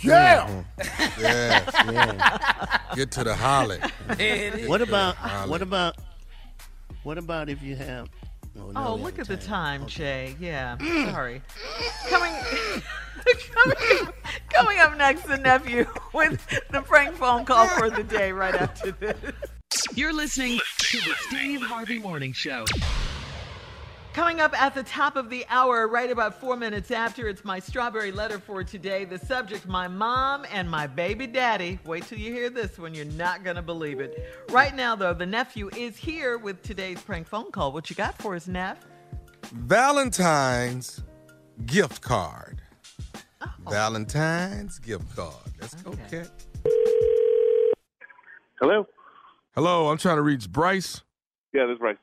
Yeah. 0.01 0.47
Mm-hmm. 0.79 1.20
Yes. 1.20 2.95
Get 2.95 3.11
to 3.11 3.24
the 3.24 3.35
holly. 3.35 3.79
What 4.68 4.81
about 4.81 5.16
Holly. 5.16 5.51
what 5.51 5.61
about 5.61 5.97
what 7.03 7.18
about 7.18 7.49
if 7.49 7.61
you 7.64 7.74
have? 7.74 8.09
Oh, 8.59 8.70
no, 8.70 8.87
Oh, 8.87 8.95
look 8.95 9.18
at 9.18 9.27
haven't 9.27 9.41
the 9.41 9.47
time. 9.47 9.81
time, 9.81 9.89
Jay. 9.89 10.37
Yeah, 10.39 10.77
sorry. 11.11 11.43
coming, 12.09 12.33
coming, 13.35 14.12
coming 14.51 14.79
up 14.79 14.97
next, 14.97 15.22
the 15.27 15.37
nephew 15.37 15.87
with 16.12 16.47
the 16.70 16.83
prank 16.83 17.14
phone 17.16 17.45
call 17.45 17.66
for 17.68 17.91
the 17.91 18.05
day 18.05 18.33
right 18.33 18.55
after 18.55 18.93
this. 18.93 19.16
You're 19.95 20.12
listening 20.12 20.61
to 20.79 20.99
the 20.99 21.14
Steve 21.29 21.62
Harvey 21.62 21.99
Morning 21.99 22.33
Show. 22.33 22.64
Coming 24.12 24.41
up 24.41 24.59
at 24.59 24.74
the 24.74 24.83
top 24.83 25.16
of 25.16 25.29
the 25.29 25.45
hour, 25.51 25.87
right 25.89 26.11
about 26.11 26.41
four 26.41 26.57
minutes 26.57 26.91
after, 26.91 27.29
it's 27.29 27.45
my 27.45 27.59
strawberry 27.59 28.11
letter 28.11 28.39
for 28.39 28.64
today. 28.64 29.05
The 29.05 29.18
subject, 29.18 29.66
my 29.66 29.89
mom 29.89 30.47
and 30.51 30.70
my 30.70 30.87
baby 30.87 31.27
daddy. 31.27 31.79
Wait 31.85 32.05
till 32.05 32.18
you 32.18 32.33
hear 32.33 32.49
this 32.49 32.79
one. 32.79 32.95
You're 32.95 33.05
not 33.05 33.45
going 33.45 33.57
to 33.57 33.62
believe 33.62 34.01
it. 34.01 34.35
Right 34.49 34.74
now, 34.74 34.97
though, 34.97 35.12
the 35.12 35.27
nephew 35.27 35.68
is 35.77 35.99
here 35.99 36.39
with 36.39 36.62
today's 36.62 37.03
prank 37.03 37.29
phone 37.29 37.51
call. 37.51 37.72
What 37.72 37.91
you 37.91 37.97
got 37.97 38.16
for 38.16 38.35
us, 38.35 38.49
Neff? 38.49 38.79
Valentine's 39.53 41.03
gift 41.66 42.01
card. 42.01 42.62
Valentine's 43.69 44.79
gift 44.79 45.14
card. 45.17 45.35
Let's 45.61 45.75
go, 45.83 45.93
cat. 46.11 46.31
Hello. 48.61 48.87
Hello, 49.55 49.89
I'm 49.89 49.99
trying 49.99 50.17
to 50.17 50.23
reach 50.23 50.51
Bryce. 50.51 51.03
Yeah, 51.53 51.67
this 51.67 51.75
is 51.75 51.79
Bryce. 51.79 51.97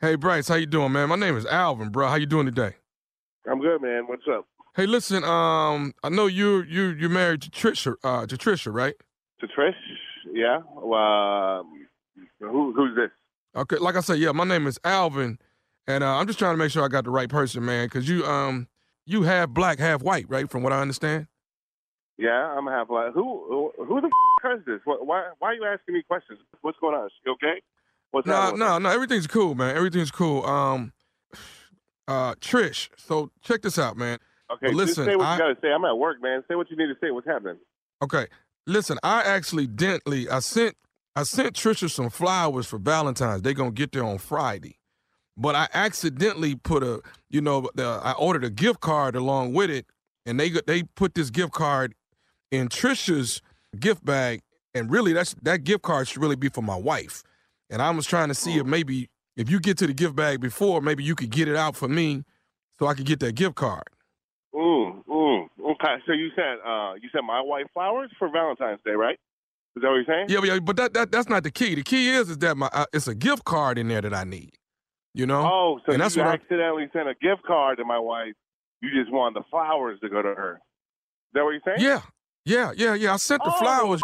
Hey, 0.00 0.14
Bryce, 0.16 0.48
how 0.48 0.54
you 0.54 0.66
doing, 0.66 0.92
man? 0.92 1.08
My 1.08 1.16
name 1.16 1.36
is 1.36 1.46
Alvin, 1.46 1.88
bro. 1.88 2.08
How 2.08 2.16
you 2.16 2.26
doing 2.26 2.46
today? 2.46 2.76
I'm 3.50 3.60
good, 3.60 3.82
man. 3.82 4.06
What's 4.06 4.22
up? 4.30 4.46
Hey, 4.76 4.86
listen, 4.86 5.24
um, 5.24 5.94
I 6.02 6.08
know 6.08 6.26
you 6.26 6.62
you 6.62 6.88
you're 6.90 7.10
married 7.10 7.42
to 7.42 7.50
Trisha, 7.50 7.94
uh, 8.02 8.26
to 8.26 8.36
Trisha, 8.36 8.72
right? 8.72 8.94
To 9.40 9.46
Trish? 9.46 9.72
Yeah. 10.32 10.60
Well, 10.74 11.60
um, 11.60 11.86
who 12.40 12.72
who's 12.72 12.96
this? 12.96 13.10
Okay, 13.56 13.76
like 13.76 13.96
I 13.96 14.00
said, 14.00 14.18
yeah, 14.18 14.32
my 14.32 14.44
name 14.44 14.66
is 14.66 14.80
Alvin, 14.84 15.38
and 15.86 16.02
uh, 16.02 16.16
I'm 16.16 16.26
just 16.26 16.38
trying 16.38 16.54
to 16.54 16.58
make 16.58 16.70
sure 16.70 16.84
I 16.84 16.88
got 16.88 17.04
the 17.04 17.10
right 17.10 17.28
person, 17.28 17.64
man, 17.64 17.86
because 17.86 18.08
you 18.08 18.24
um 18.26 18.66
you 19.06 19.22
half 19.22 19.50
black, 19.50 19.78
half 19.78 20.02
white, 20.02 20.26
right? 20.28 20.50
From 20.50 20.62
what 20.62 20.72
I 20.72 20.80
understand. 20.80 21.26
Yeah, 22.16 22.30
I'm 22.56 22.66
half 22.66 22.88
black. 22.88 23.12
Who 23.14 23.72
who, 23.76 23.84
who 23.84 24.00
the 24.00 24.06
f- 24.44 24.58
is 24.58 24.64
this? 24.66 24.80
What, 24.84 25.06
why 25.06 25.30
why 25.38 25.48
are 25.48 25.54
you 25.54 25.64
asking 25.64 25.94
me 25.94 26.02
questions? 26.02 26.38
What's 26.62 26.78
going 26.80 26.94
on? 26.94 27.08
You 27.26 27.32
okay? 27.32 27.60
What's 28.12 28.26
No, 28.26 28.52
no, 28.52 28.78
no. 28.78 28.88
Everything's 28.90 29.26
cool, 29.26 29.54
man. 29.54 29.76
Everything's 29.76 30.10
cool. 30.12 30.44
Um, 30.46 30.92
uh, 32.08 32.34
Trish. 32.36 32.88
So 32.96 33.30
check 33.42 33.62
this 33.62 33.78
out, 33.78 33.96
man. 33.96 34.18
Okay, 34.52 34.72
listen, 34.72 35.06
say 35.06 35.16
what 35.16 35.26
I- 35.26 35.32
you 35.34 35.38
gotta 35.40 35.56
say. 35.60 35.72
I'm 35.72 35.84
at 35.84 35.96
work, 35.98 36.22
man. 36.22 36.44
Say 36.48 36.54
what 36.54 36.70
you 36.70 36.76
need 36.76 36.86
to 36.86 36.96
say. 37.00 37.10
What's 37.10 37.26
happening? 37.26 37.56
Okay, 38.02 38.26
listen. 38.66 38.98
I 39.02 39.22
actually 39.22 39.66
dentally 39.66 40.28
I 40.30 40.38
sent 40.40 40.76
I 41.16 41.22
sent 41.24 41.54
Trisha 41.54 41.90
some 41.90 42.10
flowers 42.10 42.66
for 42.66 42.78
Valentine's. 42.78 43.42
They're 43.42 43.54
gonna 43.54 43.70
get 43.72 43.90
there 43.92 44.04
on 44.04 44.18
Friday, 44.18 44.76
but 45.36 45.54
I 45.54 45.68
accidentally 45.74 46.54
put 46.54 46.82
a 46.82 47.00
you 47.30 47.40
know 47.40 47.68
the, 47.74 47.84
I 47.84 48.12
ordered 48.12 48.44
a 48.44 48.50
gift 48.50 48.80
card 48.80 49.16
along 49.16 49.52
with 49.54 49.70
it, 49.70 49.86
and 50.26 50.38
they 50.38 50.50
they 50.66 50.82
put 50.82 51.14
this 51.14 51.30
gift 51.30 51.52
card 51.52 51.94
in 52.50 52.68
Trisha's 52.68 53.42
gift 53.78 54.04
bag, 54.04 54.42
and 54.74 54.90
really 54.90 55.12
that's 55.12 55.34
that 55.42 55.64
gift 55.64 55.82
card 55.82 56.08
should 56.08 56.22
really 56.22 56.36
be 56.36 56.48
for 56.48 56.62
my 56.62 56.76
wife. 56.76 57.22
And 57.70 57.82
I 57.82 57.90
was 57.90 58.06
trying 58.06 58.28
to 58.28 58.34
see 58.34 58.58
if 58.58 58.66
maybe 58.66 59.08
if 59.36 59.50
you 59.50 59.58
get 59.58 59.78
to 59.78 59.86
the 59.86 59.94
gift 59.94 60.14
bag 60.14 60.40
before, 60.40 60.80
maybe 60.80 61.02
you 61.02 61.14
could 61.14 61.30
get 61.30 61.48
it 61.48 61.56
out 61.56 61.74
for 61.74 61.88
me, 61.88 62.24
so 62.78 62.86
I 62.86 62.94
could 62.94 63.06
get 63.06 63.20
that 63.20 63.34
gift 63.34 63.56
card. 63.56 63.88
Mm, 64.54 65.04
mm. 65.06 65.48
Okay, 65.58 65.96
so 66.06 66.12
you 66.12 66.30
said 66.36 66.58
uh 66.64 66.94
you 66.94 67.08
said 67.12 67.22
my 67.26 67.40
wife 67.40 67.66
flowers 67.72 68.10
for 68.18 68.28
Valentine's 68.30 68.80
Day, 68.84 68.92
right? 68.92 69.18
Is 69.76 69.82
that 69.82 69.88
what 69.88 69.96
you're 69.96 70.04
saying? 70.06 70.26
Yeah, 70.28 70.38
but, 70.38 70.48
yeah, 70.48 70.58
but 70.60 70.76
that, 70.76 70.94
that 70.94 71.10
that's 71.10 71.28
not 71.28 71.42
the 71.42 71.50
key. 71.50 71.74
The 71.74 71.82
key 71.82 72.10
is 72.10 72.30
is 72.30 72.38
that 72.38 72.56
my 72.56 72.68
uh, 72.72 72.86
it's 72.92 73.08
a 73.08 73.14
gift 73.14 73.44
card 73.44 73.78
in 73.78 73.88
there 73.88 74.00
that 74.00 74.14
I 74.14 74.22
need. 74.22 74.52
You 75.14 75.26
know. 75.26 75.42
Oh, 75.42 75.80
so 75.86 75.92
and 75.92 76.02
that's 76.02 76.16
you 76.16 76.22
what 76.22 76.30
I, 76.30 76.34
accidentally 76.34 76.88
sent 76.92 77.08
a 77.08 77.14
gift 77.14 77.44
card 77.46 77.78
to 77.78 77.84
my 77.84 77.98
wife. 77.98 78.34
You 78.82 78.90
just 78.90 79.12
wanted 79.12 79.40
the 79.40 79.44
flowers 79.50 79.98
to 80.00 80.08
go 80.08 80.20
to 80.22 80.34
her. 80.34 80.54
Is 80.56 81.32
that 81.34 81.44
what 81.44 81.50
you're 81.50 81.60
saying? 81.64 81.78
Yeah, 81.80 82.02
yeah, 82.44 82.72
yeah, 82.76 82.94
yeah. 82.94 83.14
I 83.14 83.16
sent 83.16 83.42
the 83.44 83.52
Oh, 83.54 83.58
flowers. 83.58 84.02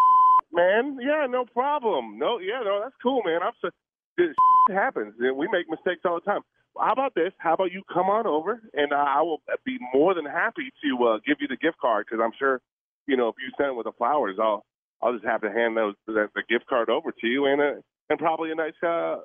man. 0.51 0.97
Yeah, 1.01 1.27
no 1.29 1.45
problem. 1.45 2.17
No, 2.17 2.39
yeah, 2.39 2.61
no, 2.63 2.79
that's 2.81 2.95
cool, 3.03 3.21
man. 3.25 3.41
I'm 3.43 3.51
so 3.61 3.69
this 4.17 4.29
happens. 4.69 5.13
We 5.19 5.47
make 5.51 5.69
mistakes 5.69 6.01
all 6.05 6.15
the 6.15 6.21
time. 6.21 6.41
How 6.79 6.93
about 6.93 7.13
this? 7.15 7.33
How 7.39 7.53
about 7.55 7.71
you 7.73 7.83
come 7.93 8.07
on 8.07 8.25
over, 8.25 8.61
and 8.73 8.93
uh, 8.93 8.95
I 8.95 9.21
will 9.21 9.41
be 9.65 9.77
more 9.93 10.13
than 10.13 10.25
happy 10.25 10.71
to 10.85 11.03
uh, 11.05 11.17
give 11.27 11.37
you 11.41 11.47
the 11.49 11.57
gift 11.57 11.77
card 11.79 12.05
because 12.09 12.23
I'm 12.23 12.31
sure, 12.39 12.61
you 13.07 13.17
know, 13.17 13.27
if 13.27 13.35
you 13.39 13.51
send 13.57 13.71
it 13.71 13.75
with 13.75 13.85
the 13.85 13.91
flowers, 13.97 14.37
I'll 14.41 14.63
I'll 15.01 15.11
just 15.13 15.25
have 15.25 15.41
to 15.41 15.51
hand 15.51 15.75
those 15.75 15.95
the, 16.07 16.29
the 16.33 16.43
gift 16.49 16.67
card 16.67 16.89
over 16.89 17.11
to 17.11 17.27
you 17.27 17.45
and 17.45 17.61
a, 17.61 17.81
and 18.11 18.19
probably 18.19 18.51
a 18.51 18.55
nice 18.55 18.73
uh 18.83 19.15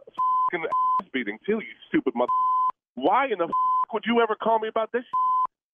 fing 0.51 0.63
ass 0.63 1.09
beating 1.13 1.39
too. 1.45 1.55
You 1.55 1.75
stupid 1.89 2.15
mother. 2.15 2.31
Why 2.95 3.25
in 3.27 3.39
the 3.39 3.45
f- 3.45 3.51
would 3.93 4.05
you 4.07 4.21
ever 4.21 4.37
call 4.37 4.61
me 4.61 4.69
about 4.69 4.93
this? 4.93 5.05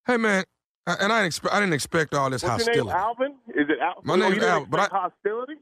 Hey 0.07 0.17
man, 0.17 0.45
I- 0.87 0.97
and 1.01 1.13
I 1.13 1.19
didn't 1.19 1.27
expect 1.27 1.55
I 1.55 1.61
didn't 1.61 1.75
expect 1.75 2.15
all 2.15 2.31
this 2.31 2.43
What's 2.43 2.65
hostility. 2.65 2.79
your 2.79 2.87
name? 2.87 2.97
Alvin? 2.97 3.35
Is 3.49 3.69
it 3.69 3.79
Al? 3.81 4.01
My 4.03 4.15
oh, 4.15 4.17
name's 4.17 4.43
Alvin, 4.43 4.71
but 4.71 4.81
expect 4.81 4.95
hostility. 4.95 5.55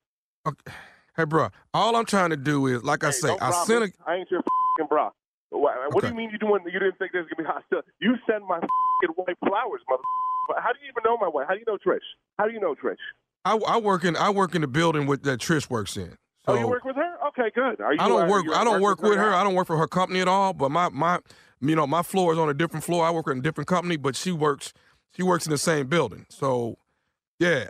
Hey, 1.16 1.24
bro, 1.24 1.48
all 1.74 1.96
I'm 1.96 2.06
trying 2.06 2.30
to 2.30 2.36
do 2.36 2.66
is, 2.68 2.82
like 2.82 3.04
I 3.04 3.10
say, 3.10 3.36
I 3.42 3.50
sent 3.64 3.84
a. 3.84 3.92
I 4.06 4.14
ain't 4.14 4.30
your 4.30 4.40
fucking 4.40 4.88
bro. 4.88 5.10
What, 5.50 5.74
what 5.92 6.02
do 6.02 6.08
you 6.08 6.14
mean 6.14 6.30
you 6.30 6.38
doing? 6.38 6.62
You 6.64 6.78
didn't 6.78 6.98
think 6.98 7.12
there's 7.12 7.26
gonna 7.28 7.46
be 7.46 7.52
hostility? 7.52 7.88
You 8.00 8.14
send 8.30 8.44
my 8.46 8.60
fucking 8.60 9.16
white 9.16 9.36
flowers, 9.46 9.82
mother. 9.90 10.02
How 10.62 10.72
do 10.72 10.78
you 10.82 10.88
even 10.88 11.02
know 11.04 11.18
my 11.18 11.28
wife? 11.28 11.46
How 11.48 11.54
do 11.54 11.60
you 11.60 11.66
know 11.66 11.76
Trish? 11.76 11.98
How 12.38 12.46
do 12.46 12.52
you 12.52 12.60
know 12.60 12.74
Trish? 12.74 12.96
I, 13.44 13.56
I 13.56 13.78
work 13.78 14.04
in 14.04 14.16
I 14.16 14.30
work 14.30 14.54
in 14.54 14.62
the 14.62 14.68
building 14.68 15.06
with 15.06 15.24
that 15.24 15.40
Trish 15.40 15.68
works 15.68 15.96
in. 15.96 16.16
Oh, 16.52 16.58
you 16.58 16.68
work 16.68 16.84
with 16.84 16.96
her? 16.96 17.14
Okay, 17.28 17.50
good. 17.54 17.80
Are 17.80 17.92
you? 17.92 18.00
I 18.00 18.08
don't 18.08 18.22
uh, 18.22 18.28
work. 18.28 18.46
I 18.52 18.64
don't 18.64 18.80
work 18.80 19.02
with 19.02 19.16
her. 19.16 19.32
I 19.32 19.42
don't 19.42 19.54
work 19.54 19.66
for 19.66 19.76
her 19.76 19.86
company 19.86 20.20
at 20.20 20.28
all. 20.28 20.52
But 20.52 20.70
my 20.70 20.88
my, 20.88 21.20
you 21.60 21.74
know, 21.74 21.86
my 21.86 22.02
floor 22.02 22.32
is 22.32 22.38
on 22.38 22.48
a 22.48 22.54
different 22.54 22.84
floor. 22.84 23.04
I 23.04 23.10
work 23.10 23.28
in 23.28 23.38
a 23.38 23.42
different 23.42 23.68
company, 23.68 23.96
but 23.96 24.16
she 24.16 24.32
works. 24.32 24.72
She 25.16 25.22
works 25.22 25.46
in 25.46 25.50
the 25.50 25.58
same 25.58 25.88
building. 25.88 26.26
So, 26.28 26.78
yeah, 27.38 27.68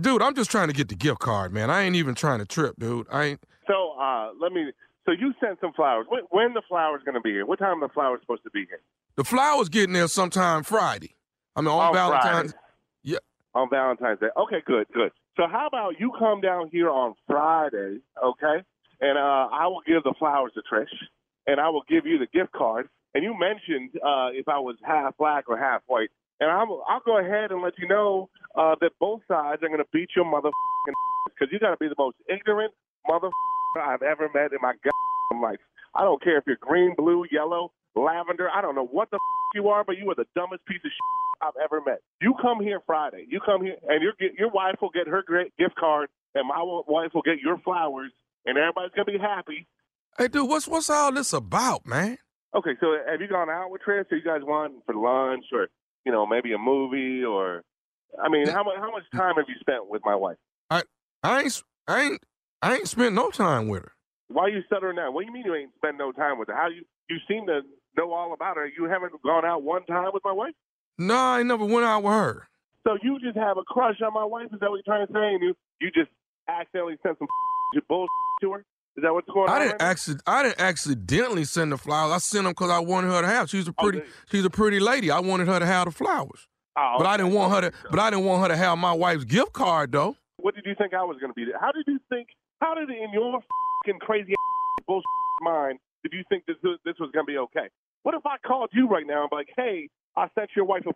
dude, 0.00 0.22
I'm 0.22 0.34
just 0.34 0.50
trying 0.50 0.68
to 0.68 0.74
get 0.74 0.88
the 0.88 0.94
gift 0.94 1.20
card, 1.20 1.52
man. 1.52 1.70
I 1.70 1.82
ain't 1.82 1.96
even 1.96 2.14
trying 2.14 2.38
to 2.38 2.46
trip, 2.46 2.76
dude. 2.78 3.06
I 3.10 3.24
ain't. 3.24 3.40
So 3.66 3.92
uh, 4.00 4.30
let 4.40 4.52
me. 4.52 4.72
So 5.06 5.12
you 5.12 5.32
sent 5.40 5.60
some 5.60 5.72
flowers. 5.72 6.06
When, 6.08 6.22
when 6.30 6.54
the 6.54 6.62
flowers 6.68 7.02
gonna 7.04 7.20
be 7.20 7.30
here? 7.30 7.46
What 7.46 7.58
time 7.58 7.82
are 7.82 7.88
the 7.88 7.92
flowers 7.92 8.20
supposed 8.22 8.44
to 8.44 8.50
be 8.50 8.64
here? 8.66 8.80
The 9.16 9.24
flowers 9.24 9.68
getting 9.68 9.92
there 9.92 10.08
sometime 10.08 10.62
Friday. 10.62 11.16
I 11.56 11.60
mean, 11.60 11.68
on 11.68 11.88
On 11.88 11.94
Valentine's. 11.94 12.52
Friday. 12.52 12.56
Yeah. 13.02 13.18
On 13.54 13.68
Valentine's 13.68 14.20
Day. 14.20 14.28
Okay, 14.36 14.62
good, 14.64 14.86
good. 14.94 15.10
So 15.40 15.46
how 15.48 15.66
about 15.66 15.98
you 15.98 16.12
come 16.18 16.42
down 16.42 16.68
here 16.70 16.90
on 16.90 17.14
Friday, 17.26 18.00
okay? 18.22 18.60
And 19.00 19.16
uh, 19.16 19.48
I 19.48 19.68
will 19.68 19.80
give 19.86 20.02
the 20.02 20.12
flowers 20.18 20.52
to 20.52 20.60
Trish, 20.70 20.92
and 21.46 21.58
I 21.58 21.70
will 21.70 21.84
give 21.88 22.04
you 22.04 22.18
the 22.18 22.26
gift 22.26 22.52
card. 22.52 22.90
And 23.14 23.24
you 23.24 23.32
mentioned 23.32 23.88
uh, 24.04 24.36
if 24.36 24.48
I 24.48 24.58
was 24.58 24.76
half 24.84 25.16
black 25.16 25.44
or 25.48 25.56
half 25.56 25.80
white, 25.86 26.10
and 26.40 26.50
I'm, 26.50 26.68
I'll 26.86 27.00
go 27.06 27.16
ahead 27.18 27.52
and 27.52 27.62
let 27.62 27.72
you 27.78 27.88
know 27.88 28.28
uh, 28.54 28.74
that 28.82 28.90
both 29.00 29.22
sides 29.28 29.62
are 29.62 29.68
going 29.68 29.80
to 29.80 29.88
beat 29.94 30.10
your 30.14 30.26
motherfucking 30.26 30.92
because 31.24 31.48
you 31.50 31.58
got 31.58 31.70
to 31.70 31.78
be 31.78 31.88
the 31.88 31.94
most 31.96 32.18
ignorant 32.28 32.74
motherfucker 33.08 33.80
I've 33.80 34.02
ever 34.02 34.28
met 34.34 34.52
in 34.52 34.58
my 34.60 34.74
life. 35.40 35.60
I 35.94 36.02
don't 36.04 36.22
care 36.22 36.36
if 36.36 36.44
you're 36.46 36.60
green, 36.60 36.94
blue, 36.98 37.24
yellow, 37.32 37.72
lavender. 37.96 38.50
I 38.54 38.60
don't 38.60 38.74
know 38.74 38.86
what 38.86 39.10
the 39.10 39.18
you 39.54 39.68
are, 39.68 39.84
but 39.84 39.96
you 39.98 40.10
are 40.10 40.14
the 40.14 40.26
dumbest 40.34 40.64
piece 40.66 40.80
of 40.84 40.90
shit 40.90 41.42
I've 41.42 41.62
ever 41.62 41.80
met. 41.84 42.00
You 42.20 42.34
come 42.40 42.60
here 42.60 42.80
Friday. 42.86 43.26
You 43.28 43.40
come 43.44 43.62
here, 43.62 43.76
and 43.88 44.02
your 44.02 44.12
your 44.38 44.50
wife 44.50 44.76
will 44.80 44.90
get 44.90 45.08
her 45.08 45.22
great 45.26 45.56
gift 45.56 45.76
card, 45.76 46.08
and 46.34 46.46
my 46.48 46.62
wife 46.62 47.10
will 47.14 47.22
get 47.22 47.40
your 47.40 47.58
flowers, 47.58 48.12
and 48.46 48.56
everybody's 48.58 48.92
gonna 48.94 49.06
be 49.06 49.18
happy. 49.18 49.66
Hey, 50.18 50.28
dude, 50.28 50.48
what's 50.48 50.68
what's 50.68 50.90
all 50.90 51.12
this 51.12 51.32
about, 51.32 51.86
man? 51.86 52.18
Okay, 52.54 52.72
so 52.80 52.96
have 53.08 53.20
you 53.20 53.28
gone 53.28 53.48
out 53.48 53.70
with 53.70 53.82
Trish? 53.86 54.10
Or 54.10 54.16
you 54.16 54.24
guys 54.24 54.42
want 54.42 54.74
for 54.84 54.94
lunch, 54.94 55.44
or 55.52 55.68
you 56.04 56.12
know 56.12 56.26
maybe 56.26 56.52
a 56.52 56.58
movie, 56.58 57.24
or 57.24 57.62
I 58.22 58.28
mean, 58.28 58.48
how 58.48 58.64
much 58.64 58.76
how 58.78 58.90
much 58.90 59.04
time 59.14 59.36
have 59.36 59.46
you 59.48 59.54
spent 59.60 59.88
with 59.88 60.02
my 60.04 60.14
wife? 60.14 60.36
I 60.68 60.82
I 61.22 61.42
ain't 61.42 61.62
I 61.86 62.02
ain't 62.02 62.22
I 62.62 62.76
ain't 62.76 62.88
spent 62.88 63.14
no 63.14 63.30
time 63.30 63.68
with 63.68 63.82
her. 63.82 63.92
Why 64.28 64.44
are 64.44 64.48
you 64.48 64.62
stuttering 64.66 64.96
now? 64.96 65.10
What 65.10 65.22
do 65.22 65.26
you 65.26 65.32
mean 65.32 65.44
you 65.44 65.54
ain't 65.54 65.72
spent 65.76 65.96
no 65.96 66.12
time 66.12 66.38
with 66.38 66.48
her? 66.48 66.54
How 66.54 66.68
you 66.68 66.84
you 67.08 67.16
seem 67.28 67.46
to 67.46 67.60
know 67.96 68.12
all 68.12 68.32
about 68.32 68.56
her? 68.56 68.66
You 68.66 68.84
haven't 68.84 69.12
gone 69.22 69.44
out 69.44 69.62
one 69.62 69.84
time 69.84 70.10
with 70.12 70.24
my 70.24 70.32
wife? 70.32 70.54
No, 70.98 71.16
I 71.16 71.42
never 71.42 71.64
went 71.64 71.86
out 71.86 72.02
with 72.02 72.12
her. 72.12 72.48
So 72.86 72.96
you 73.02 73.18
just 73.20 73.36
have 73.36 73.56
a 73.58 73.62
crush 73.62 73.96
on 74.04 74.14
my 74.14 74.24
wife? 74.24 74.46
Is 74.52 74.60
that 74.60 74.70
what 74.70 74.80
you're 74.84 74.94
trying 74.96 75.06
to 75.06 75.12
say? 75.12 75.34
And 75.34 75.42
you 75.42 75.54
you 75.80 75.90
just 75.90 76.10
accidentally 76.48 76.96
sent 77.02 77.18
some 77.18 77.28
bullshit 77.88 78.08
to 78.42 78.52
her? 78.52 78.64
Is 78.96 79.02
that 79.02 79.12
what's 79.12 79.28
going 79.28 79.48
on? 79.48 79.50
I 79.50 79.58
right 79.58 79.68
didn't 79.68 79.82
accident. 79.82 80.22
I 80.26 80.42
didn't 80.42 80.60
accidentally 80.60 81.44
send 81.44 81.72
the 81.72 81.78
flowers. 81.78 82.12
I 82.12 82.18
sent 82.18 82.44
them 82.44 82.52
because 82.52 82.70
I 82.70 82.80
wanted 82.80 83.08
her 83.08 83.22
to 83.22 83.28
have. 83.28 83.48
She's 83.48 83.68
a 83.68 83.74
oh, 83.78 83.82
pretty. 83.82 84.02
she's 84.30 84.44
a 84.44 84.50
pretty 84.50 84.80
lady. 84.80 85.10
I 85.10 85.20
wanted 85.20 85.46
her 85.46 85.58
to 85.58 85.66
have 85.66 85.86
the 85.86 85.90
flowers. 85.92 86.48
Oh, 86.76 86.96
but 86.98 87.06
I 87.06 87.16
didn't 87.16 87.32
want 87.32 87.52
her 87.52 87.70
to. 87.70 87.76
But 87.90 88.00
I 88.00 88.10
didn't 88.10 88.24
want 88.24 88.42
her 88.42 88.48
to 88.48 88.56
have 88.56 88.78
my 88.78 88.92
wife's 88.92 89.24
gift 89.24 89.52
card 89.52 89.92
though. 89.92 90.16
What 90.38 90.54
did 90.54 90.64
you 90.66 90.74
think 90.76 90.94
I 90.94 91.04
was 91.04 91.18
going 91.20 91.30
to 91.30 91.34
be? 91.34 91.46
How 91.60 91.70
did 91.72 91.84
you 91.86 91.98
think? 92.08 92.28
How 92.60 92.74
did 92.74 92.90
it 92.90 92.96
in 92.96 93.12
your 93.12 93.40
fucking 93.84 94.00
crazy 94.00 94.34
bullshit 94.86 95.06
mind 95.42 95.78
did 96.02 96.12
you 96.12 96.24
think 96.28 96.44
this 96.46 96.56
this 96.84 96.94
was 96.98 97.10
going 97.12 97.26
to 97.26 97.32
be 97.32 97.38
okay? 97.38 97.68
What 98.02 98.14
if 98.14 98.24
I 98.24 98.36
called 98.46 98.70
you 98.72 98.88
right 98.88 99.06
now 99.06 99.22
and 99.22 99.30
be 99.30 99.36
like, 99.36 99.50
hey, 99.56 99.88
I 100.16 100.28
sent 100.34 100.50
your 100.56 100.64
wife 100.64 100.82
a 100.86 100.92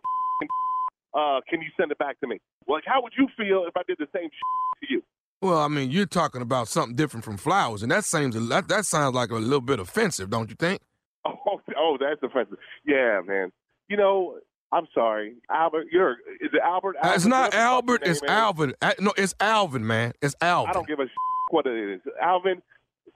uh, 1.15 1.39
can 1.49 1.61
you 1.61 1.69
send 1.79 1.91
it 1.91 1.97
back 1.97 2.19
to 2.19 2.27
me? 2.27 2.39
Like, 2.67 2.83
how 2.85 3.01
would 3.01 3.13
you 3.17 3.27
feel 3.37 3.65
if 3.67 3.77
I 3.77 3.83
did 3.87 3.97
the 3.99 4.07
same 4.13 4.29
to 4.29 4.87
you? 4.89 5.01
Well, 5.41 5.59
I 5.59 5.69
mean, 5.69 5.89
you're 5.89 6.05
talking 6.05 6.41
about 6.41 6.67
something 6.67 6.95
different 6.95 7.23
from 7.23 7.37
flowers, 7.37 7.83
and 7.83 7.91
that 7.91 8.03
seems 8.03 8.35
that 8.49 8.67
that 8.67 8.85
sounds 8.85 9.15
like 9.15 9.31
a 9.31 9.35
little 9.35 9.61
bit 9.61 9.79
offensive, 9.79 10.29
don't 10.29 10.49
you 10.49 10.55
think? 10.55 10.81
Oh, 11.27 11.59
oh, 11.75 11.97
that's 11.99 12.21
offensive. 12.21 12.57
Yeah, 12.85 13.21
man. 13.25 13.51
You 13.87 13.97
know, 13.97 14.37
I'm 14.71 14.87
sorry, 14.93 15.35
Albert. 15.49 15.87
You're 15.91 16.11
is 16.41 16.51
it 16.53 16.61
Albert? 16.63 16.97
Uh, 17.01 17.13
it's 17.15 17.25
not 17.25 17.45
Whatever 17.45 17.51
the 17.51 17.57
fuck 17.57 17.61
Albert. 17.61 18.01
It's. 18.05 18.21
Alvin. 18.27 18.73
Uh, 18.81 18.91
No, 18.99 19.13
it's 19.17 19.35
Alvin, 19.39 19.87
man. 19.87 20.13
It's 20.21 20.35
Alvin. 20.41 20.69
I 20.69 20.73
don't 20.73 20.87
give 20.87 20.99
a 20.99 21.05
what 21.49 21.65
it 21.65 21.93
is. 21.95 22.01
Alvin, 22.21 22.61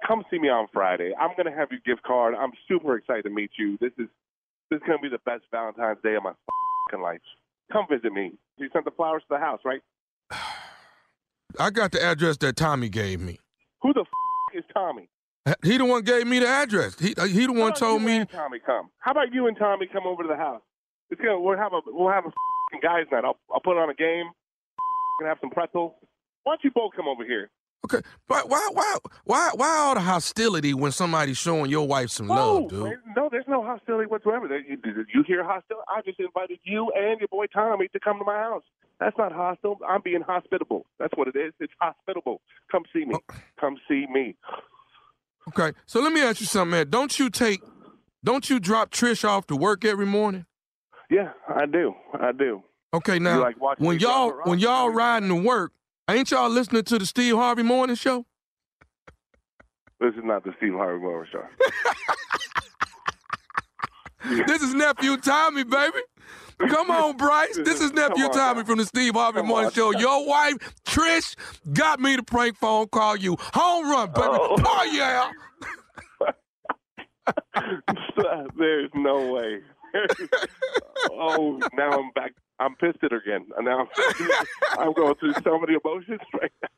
come 0.06 0.24
see 0.32 0.40
me 0.40 0.50
on 0.50 0.68
Friday. 0.74 1.14
I'm 1.20 1.32
gonna 1.38 1.56
have 1.56 1.70
your 1.72 1.82
gift 1.86 2.04
card. 2.06 2.36
I'm 2.36 2.52
super 2.68 2.98
excited 2.98 3.24
to 3.24 3.30
meet 3.30 3.52
you. 3.58 3.78
This 3.80 3.92
is 3.98 4.08
this 4.70 4.78
is 4.78 4.84
gonna 4.86 5.00
be 5.00 5.10
the 5.10 5.20
best 5.26 5.44
Valentine's 5.52 6.00
Day 6.04 6.16
of 6.16 6.24
my 6.24 6.34
fucking 6.90 7.04
life. 7.04 7.22
Come 7.72 7.86
visit 7.90 8.12
me. 8.12 8.34
You 8.58 8.70
sent 8.74 8.86
the 8.86 8.92
flowers 8.92 9.22
to 9.24 9.36
the 9.36 9.40
house, 9.40 9.62
right? 9.64 9.82
I 11.60 11.70
got 11.72 11.92
the 11.92 12.04
address 12.04 12.38
that 12.38 12.56
Tommy 12.56 12.90
gave 12.90 13.20
me. 13.20 13.40
Who 13.82 13.94
the 13.94 14.06
fuck 14.06 14.56
is 14.58 14.64
Tommy? 14.74 15.10
He 15.64 15.78
the 15.78 15.86
one 15.86 16.04
gave 16.04 16.28
me 16.28 16.40
the 16.40 16.48
address. 16.48 17.00
He 17.00 17.16
uh, 17.16 17.26
he 17.26 17.46
the 17.48 17.54
one 17.54 17.74
told 17.74 18.02
you 18.02 18.08
me. 18.08 18.18
and 18.18 18.30
Tommy 18.30 18.60
come. 18.64 18.90
How 19.00 19.12
about 19.12 19.34
you 19.34 19.48
and 19.48 19.58
Tommy 19.58 19.88
come 19.92 20.06
over 20.06 20.22
to 20.24 20.30
the 20.30 20.36
house? 20.36 20.62
It's 21.10 21.20
gonna 21.20 21.40
we'll 21.40 21.58
have 21.58 21.74
a 21.74 21.82
we'll 21.88 22.12
have 22.12 22.26
a 22.26 22.32
guys 22.82 23.06
night. 23.12 23.24
I'll 23.26 23.40
I'll 23.52 23.62
put 23.62 23.78
on 23.78 23.90
a 23.90 23.96
game. 23.96 24.30
Gonna 25.20 25.30
have 25.30 25.40
some 25.42 25.50
pretzels. 25.50 25.94
Why 26.44 26.54
don't 26.54 26.64
you 26.64 26.72
both 26.74 26.92
come 26.96 27.08
over 27.08 27.26
here? 27.26 27.50
Okay, 27.86 28.02
but 28.28 28.50
why 28.50 28.70
why 28.74 28.98
why 29.24 29.52
why 29.56 29.78
all 29.78 29.94
the 29.94 30.02
hostility 30.02 30.74
when 30.74 30.92
somebody's 30.92 31.38
showing 31.38 31.72
your 31.72 31.88
wife 31.88 32.10
some 32.10 32.30
Oh, 32.30 32.58
love, 32.60 32.70
dude? 32.70 32.84
man, 32.84 32.98
no, 33.16 33.30
there's 33.32 33.48
no 33.48 33.64
hostility 33.64 34.06
whatsoever. 34.08 34.48
You, 34.48 34.78
you 35.14 35.24
hear 35.26 35.44
hostility? 35.44 35.86
I 35.88 36.02
just 36.02 36.20
invited 36.20 36.60
you 36.64 36.92
and 36.96 37.20
your 37.22 37.30
boy 37.30 37.46
Tommy 37.48 37.88
to 37.90 38.00
come 38.00 38.20
to 38.20 38.26
my 38.26 38.36
house. 38.36 38.64
That's 39.00 39.18
not 39.18 39.32
hostile. 39.32 39.78
I'm 39.88 40.02
being 40.04 40.22
hospitable. 40.22 40.86
That's 41.00 41.14
what 41.16 41.30
it 41.30 41.36
is. 41.38 41.54
It's 41.62 41.72
hospitable. 41.80 42.42
Come 42.70 42.84
see 42.92 43.06
me. 43.06 43.16
Oh. 43.16 43.36
Come 43.60 43.78
see 43.88 44.06
me. 44.12 44.36
Okay, 45.48 45.72
so 45.86 46.02
let 46.02 46.12
me 46.12 46.22
ask 46.22 46.42
you 46.42 46.46
something, 46.48 46.72
man. 46.72 46.90
Don't 46.90 47.18
you 47.18 47.30
take, 47.30 47.62
don't 48.24 48.50
you 48.50 48.60
drop 48.60 48.92
Trish 48.92 49.24
off 49.28 49.48
to 49.48 49.56
work 49.56 49.86
every 49.86 50.06
morning? 50.06 50.46
Yeah, 51.10 51.32
I 51.48 51.66
do. 51.66 51.94
I 52.14 52.34
do. 52.34 52.62
Okay, 52.94 53.20
now 53.20 53.40
like 53.42 53.56
when 53.80 54.00
y'all 54.00 54.32
when 54.44 54.60
y'all 54.60 54.90
riding 54.90 55.30
to 55.30 55.36
work, 55.36 55.72
ain't 56.16 56.32
y'all 56.32 56.50
listening 56.50 56.84
to 56.84 57.00
the 57.00 57.06
Steve 57.06 57.36
Harvey 57.36 57.64
Morning 57.64 57.96
Show? 57.96 58.26
This 60.00 60.14
is 60.16 60.24
not 60.24 60.44
the 60.44 60.54
Steve 60.58 60.74
Harvey 60.74 61.02
Morning 61.02 61.30
Show. 61.32 61.44
this 64.48 64.62
is 64.62 64.74
nephew 64.74 65.18
Tommy, 65.18 65.64
baby. 65.64 66.00
Come 66.68 66.92
on, 66.92 67.16
Bryce. 67.16 67.58
This 67.58 67.82
is 67.82 67.94
nephew 67.94 68.26
on 68.26 68.32
Tommy 68.32 68.64
from 68.64 68.78
the 68.80 68.86
Steve 68.86 69.14
Harvey 69.14 69.42
Morning 69.42 69.72
Show. 69.72 69.92
Your 69.92 70.28
wife 70.28 70.56
Trish 70.86 71.36
got 71.74 72.00
me 72.00 72.18
to 72.18 72.24
prank 72.24 72.58
phone 72.58 72.88
call 72.88 73.16
you. 73.16 73.38
Home 73.54 73.90
run, 73.90 74.12
baby. 74.12 74.28
Oh, 74.30 74.58
oh 74.66 74.84
yeah. 74.92 75.32
There's 78.58 78.90
no 78.94 79.32
way. 79.34 79.62
oh, 81.12 81.60
now 81.74 81.92
I'm 81.92 82.12
back. 82.14 82.34
I'm 82.60 82.76
pissed 82.76 83.04
at 83.04 83.12
her 83.12 83.18
again. 83.18 83.46
And 83.58 83.66
Now 83.66 83.88
I'm, 83.98 84.80
I'm 84.80 84.94
going 84.94 85.16
through 85.16 85.34
so 85.44 85.60
many 85.60 85.76
emotions 85.84 86.20
right 86.40 86.52
now. 86.62 86.70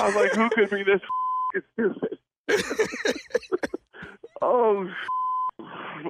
I 0.00 0.06
was 0.06 0.14
like, 0.14 0.32
who 0.32 0.48
could 0.50 0.70
be 0.70 0.84
this 0.84 1.00
stupid? 1.74 2.18
oh, 4.42 4.88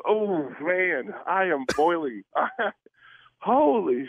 oh 0.06 0.52
man, 0.60 1.14
I 1.26 1.44
am 1.44 1.64
boiling. 1.76 2.22
Holy. 3.40 4.08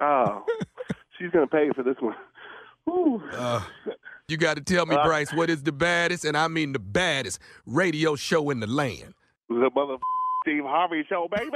Oh, 0.00 0.44
she's 1.18 1.30
gonna 1.30 1.46
pay 1.46 1.70
for 1.74 1.82
this 1.82 1.96
one. 2.00 2.14
Uh, 3.32 3.62
you 4.28 4.36
got 4.38 4.56
to 4.56 4.62
tell 4.62 4.86
me, 4.86 4.94
Uh, 4.96 5.04
Bryce, 5.04 5.32
what 5.34 5.50
is 5.50 5.62
the 5.62 5.72
baddest, 5.72 6.24
and 6.24 6.36
I 6.36 6.48
mean 6.48 6.72
the 6.72 6.78
baddest 6.78 7.38
radio 7.66 8.16
show 8.16 8.48
in 8.50 8.60
the 8.60 8.66
land? 8.66 9.12
The 9.48 9.70
mother 9.74 9.96
Steve 10.44 10.62
Harvey 10.64 11.04
show, 11.08 11.28
baby. 11.30 11.50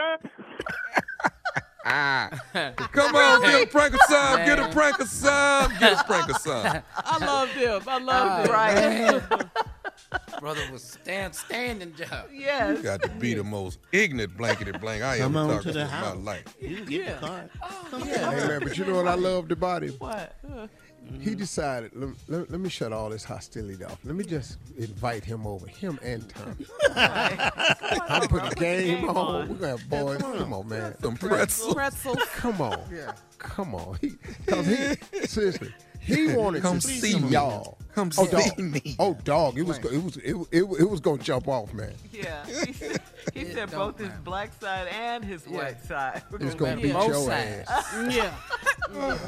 Ah. 1.84 2.30
Come 2.92 3.16
on, 3.16 3.42
get 3.42 3.62
a 3.62 3.66
prank 3.66 3.94
of 3.94 4.00
some, 4.08 4.36
get 4.38 4.58
a 4.58 4.68
prank 4.68 5.00
of 5.00 5.08
some, 5.08 5.72
get 5.78 6.00
a 6.00 6.04
prank 6.04 6.28
of 6.30 6.36
some. 6.36 6.82
I 6.96 7.18
love 7.24 7.48
them. 7.54 7.82
I 7.86 7.98
love 7.98 8.44
them. 8.44 8.52
Right. 8.52 9.48
Brother 10.40 10.60
was 10.72 10.82
stand 10.82 11.34
standing 11.34 11.94
job. 11.94 12.26
Yes. 12.32 12.76
You 12.78 12.82
got 12.82 13.02
to 13.02 13.08
be 13.08 13.34
the 13.34 13.44
most 13.44 13.78
ignorant 13.92 14.36
blankety 14.36 14.72
blank 14.72 15.02
I 15.02 15.18
Come 15.18 15.36
ever 15.36 15.44
on 15.44 15.50
talked 15.50 15.62
to 15.64 15.72
to 15.72 15.78
the 15.78 15.84
in 15.84 15.86
my 15.90 15.92
house. 15.96 16.18
life. 16.18 16.56
You 16.60 16.76
can 16.76 16.84
get 16.86 17.20
the 17.20 17.26
card. 17.26 17.50
Come 17.90 18.02
Hey, 18.02 18.16
man, 18.48 18.60
but 18.62 18.76
you 18.78 18.84
know 18.84 18.96
what 18.96 19.08
I 19.08 19.14
loved 19.14 19.52
about 19.52 19.82
him? 19.84 19.92
What? 19.98 20.34
He 21.20 21.34
decided, 21.34 21.92
let, 21.94 22.08
let, 22.28 22.50
let 22.50 22.60
me 22.60 22.68
shut 22.68 22.92
all 22.92 23.10
this 23.10 23.22
hostility 23.24 23.84
off. 23.84 23.98
Let 24.04 24.14
me 24.16 24.24
just 24.24 24.58
invite 24.76 25.24
him 25.24 25.46
over, 25.46 25.66
him 25.66 25.98
and 26.02 26.28
Tommy. 26.28 26.66
I'm 26.96 28.28
putting 28.28 28.48
the 28.48 28.54
game 28.56 29.08
on. 29.08 29.48
We're 29.48 29.54
going 29.56 29.58
to 29.60 29.68
have 29.68 29.88
boys. 29.90 30.20
Come 30.20 30.52
on, 30.52 30.68
man. 30.68 30.96
Some 31.00 31.16
pretzels. 31.16 31.74
Pretzels. 31.74 32.18
Come 32.36 32.60
on. 32.60 32.80
Yeah. 32.92 33.12
Come 33.38 33.74
on. 33.74 33.98
He, 34.00 34.12
cause 34.46 34.66
he, 34.66 35.26
seriously, 35.26 35.74
he 36.00 36.28
wanted 36.28 36.62
Come 36.62 36.78
to 36.78 36.86
see 36.86 37.12
see 37.12 37.18
me. 37.18 37.30
y'all. 37.30 37.76
Come 37.94 38.10
oh, 38.18 38.24
see 38.26 38.50
dog. 38.50 38.58
me. 38.58 38.96
Oh, 38.98 39.14
dog. 39.24 39.58
It 39.58 39.62
was, 39.62 39.78
it 39.78 40.02
was, 40.02 40.16
it, 40.18 40.36
it, 40.52 40.62
it 40.62 40.88
was 40.88 41.00
going 41.00 41.18
to 41.18 41.24
jump 41.24 41.48
off, 41.48 41.72
man. 41.74 41.92
Yeah. 42.12 42.46
He 42.46 42.72
said, 42.72 43.02
he 43.34 43.40
It 43.40 43.54
said 43.54 43.70
don't 43.70 43.96
both 43.96 43.98
his 43.98 44.16
black 44.24 44.52
side 44.60 44.88
and 44.88 45.24
his 45.24 45.46
white 45.46 45.82
side. 45.84 46.22
It 46.32 46.40
was 46.40 46.54
going 46.54 46.76
to 46.76 46.82
beat 46.82 46.92
Both 46.92 47.08
your 47.08 47.26
sides. 47.26 47.68
ass. 47.68 48.14
Yeah. 48.14 49.18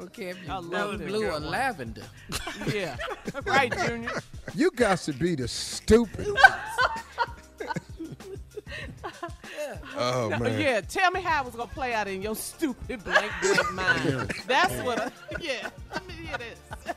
Okay, 0.00 0.28
if 0.30 0.46
you 0.46 0.52
I 0.52 0.56
love 0.58 1.00
it. 1.00 1.06
blue 1.06 1.26
or 1.26 1.38
lavender. 1.38 2.02
Yeah. 2.72 2.96
Right, 3.44 3.72
Junior. 3.86 4.10
You 4.54 4.70
got 4.70 4.98
to 5.00 5.12
be 5.12 5.34
the 5.34 5.48
stupid. 5.48 6.26
Oh, 9.96 10.30
man. 10.30 10.58
Yeah, 10.58 10.80
tell 10.80 11.10
me 11.10 11.20
how 11.20 11.42
it 11.42 11.46
was 11.46 11.54
gonna 11.54 11.70
play 11.70 11.92
out 11.92 12.08
in 12.08 12.22
your 12.22 12.34
stupid 12.34 13.02
blank 13.04 13.30
blank 13.42 13.72
mind. 13.72 14.32
That's 14.46 14.74
what. 14.82 14.98
I, 15.00 15.10
yeah, 15.40 15.68
let 15.92 16.06
me 16.06 16.14
hear 16.14 16.38
this. 16.38 16.94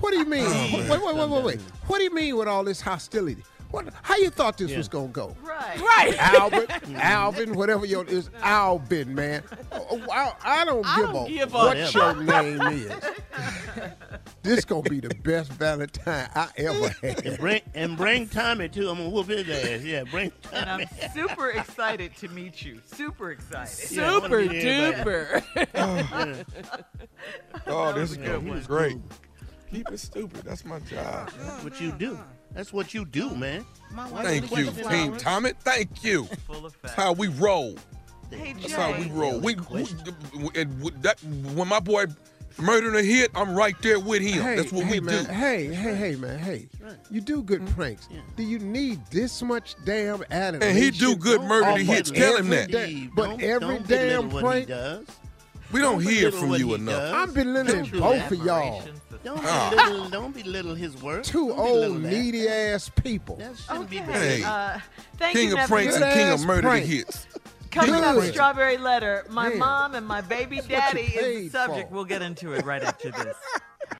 What 0.00 0.12
do 0.12 0.18
you 0.18 0.24
mean? 0.24 0.44
Oh, 0.46 0.86
wait, 0.88 0.88
wait, 1.02 1.16
wait, 1.16 1.28
wait, 1.28 1.44
wait. 1.44 1.60
What 1.86 1.98
do 1.98 2.04
you 2.04 2.14
mean 2.14 2.36
with 2.36 2.48
all 2.48 2.64
this 2.64 2.80
hostility? 2.80 3.42
What? 3.70 3.92
How 4.02 4.16
you 4.16 4.30
thought 4.30 4.56
this 4.58 4.74
was 4.76 4.88
gonna 4.88 5.08
go? 5.08 5.36
Right. 5.42 5.80
Right. 5.80 6.16
Albert, 6.20 6.68
mm-hmm. 6.68 6.96
Alvin, 6.96 7.54
whatever 7.54 7.84
your 7.84 8.04
is 8.06 8.30
Alvin, 8.42 9.14
man. 9.14 9.42
Oh, 9.72 9.86
oh, 9.90 10.04
I, 10.12 10.32
I 10.44 10.64
don't 10.64 10.86
I 10.86 10.96
give 11.00 11.10
don't 11.12 11.26
a 11.26 11.30
give 11.30 11.54
a- 11.54 11.56
what 11.58 11.94
your 11.94 12.14
name 12.22 12.60
is. 12.62 12.92
this 14.42 14.64
gonna 14.64 14.82
be 14.82 15.00
the 15.00 15.14
best 15.16 15.50
Valentine 15.52 16.28
I 16.34 16.48
ever 16.58 16.94
And 17.02 17.20
had. 17.24 17.40
bring 17.40 17.62
and 17.74 17.96
bring 17.96 18.28
Tommy 18.28 18.68
too. 18.68 18.88
I'm 18.88 18.98
gonna 18.98 19.10
whoop 19.10 19.26
his 19.28 19.48
ass. 19.48 19.82
Yeah, 19.84 20.04
bring 20.04 20.32
And 20.52 20.70
I'm 20.70 20.86
super 21.12 21.50
excited 21.50 22.16
to 22.18 22.28
meet 22.28 22.62
you. 22.62 22.80
Super 22.86 23.32
excited. 23.32 23.90
Yeah, 23.90 24.10
Super 24.20 24.40
meet 24.40 24.50
duper. 24.52 25.42
Oh, 27.66 27.92
this 27.92 28.12
is 28.12 28.16
good 28.16 28.26
going 28.26 28.44
to 28.44 28.50
one. 28.50 28.62
great. 28.62 28.96
Keep 29.70 29.90
it 29.90 29.98
stupid. 29.98 30.44
That's 30.44 30.64
my 30.64 30.78
job. 30.80 31.30
That's 31.40 31.64
what 31.64 31.80
you 31.80 31.90
do. 31.92 32.18
That's 32.56 32.72
what 32.72 32.94
you 32.94 33.04
do, 33.04 33.34
man. 33.36 33.66
Thank 33.94 34.50
you, 34.56 34.70
King 34.70 35.16
Tommy. 35.18 35.52
Thank 35.60 36.02
you. 36.02 36.24
Full 36.46 36.72
That's 36.82 36.94
how 36.94 37.12
we 37.12 37.28
roll. 37.28 37.76
Hey, 38.30 38.54
That's 38.54 38.72
how 38.72 38.98
we 38.98 39.08
roll. 39.10 39.38
We, 39.38 39.56
we, 39.70 39.84
and 40.56 40.82
with 40.82 41.00
that 41.02 41.22
when 41.22 41.68
my 41.68 41.80
boy 41.80 42.06
murdering 42.58 42.96
a 42.96 43.02
hit, 43.02 43.30
I'm 43.34 43.54
right 43.54 43.76
there 43.82 44.00
with 44.00 44.22
him. 44.22 44.42
Hey, 44.42 44.56
That's 44.56 44.72
what 44.72 44.86
hey, 44.86 45.00
we 45.00 45.00
man. 45.00 45.24
do. 45.26 45.32
Hey, 45.32 45.66
hey, 45.66 45.94
hey, 45.94 46.16
man. 46.16 46.38
Hey, 46.38 46.68
you 47.10 47.20
do 47.20 47.42
good 47.42 47.60
mm-hmm. 47.60 47.74
pranks. 47.74 48.08
Do 48.36 48.42
you 48.42 48.58
need 48.58 49.04
this 49.10 49.42
much 49.42 49.76
damn 49.84 50.24
animation? 50.30 50.62
And 50.62 50.78
he 50.78 50.90
do 50.90 51.14
good 51.14 51.42
murder 51.42 51.74
to 51.74 51.80
of 51.82 51.86
hits. 51.86 52.10
Tell 52.10 52.38
him 52.38 52.48
that. 52.48 52.70
day- 52.70 53.10
But 53.14 53.26
don't- 53.26 53.42
every 53.42 53.68
don't 53.68 53.86
damn 53.86 54.30
what 54.30 54.40
he 54.40 54.48
prank, 54.48 54.68
does. 54.68 55.06
We 55.72 55.80
don't 55.80 56.02
Don't 56.02 56.12
hear 56.12 56.30
from 56.30 56.54
you 56.54 56.74
enough. 56.74 56.94
does. 56.94 57.12
I'm 57.12 57.34
belittling 57.34 57.84
Don't 57.86 58.00
both 58.00 58.32
of 58.32 58.44
y'all. 58.44 58.82
Don't 59.26 59.40
Ah. 59.44 59.70
belittle, 59.70 60.08
don't 60.08 60.32
belittle 60.34 60.74
his 60.76 60.96
work. 61.02 61.24
Two 61.24 61.48
Don't 61.48 61.56
belittle 61.56 61.84
old 61.94 62.02
that. 62.04 62.12
needy 62.12 62.48
ass 62.48 62.88
people. 63.02 63.34
That 63.36 63.56
shouldn't 63.58 63.90
be 63.90 63.96
Okay. 63.98 64.06
belittled. 64.06 64.30
Hey. 64.30 64.42
Uh, 64.44 64.78
thank 65.18 65.36
King 65.36 65.48
you, 65.48 65.58
of 65.58 65.68
pranks 65.68 65.96
and 65.96 66.14
king 66.14 66.28
of 66.28 66.44
murder 66.44 66.62
to 66.62 66.68
prank. 66.68 66.86
hits. 66.86 67.26
Coming 67.72 67.94
up, 68.04 68.14
Good. 68.14 68.32
Strawberry 68.32 68.78
Letter. 68.78 69.26
My 69.28 69.48
Man. 69.48 69.58
mom 69.58 69.94
and 69.96 70.06
my 70.06 70.20
baby 70.20 70.56
That's 70.60 70.68
daddy 70.68 71.00
is 71.00 71.52
the 71.52 71.58
subject. 71.58 71.88
for. 71.88 71.94
We'll 71.96 72.04
get 72.04 72.22
into 72.22 72.52
it 72.52 72.64
right 72.64 72.82
after 72.84 73.10
this. 73.10 73.34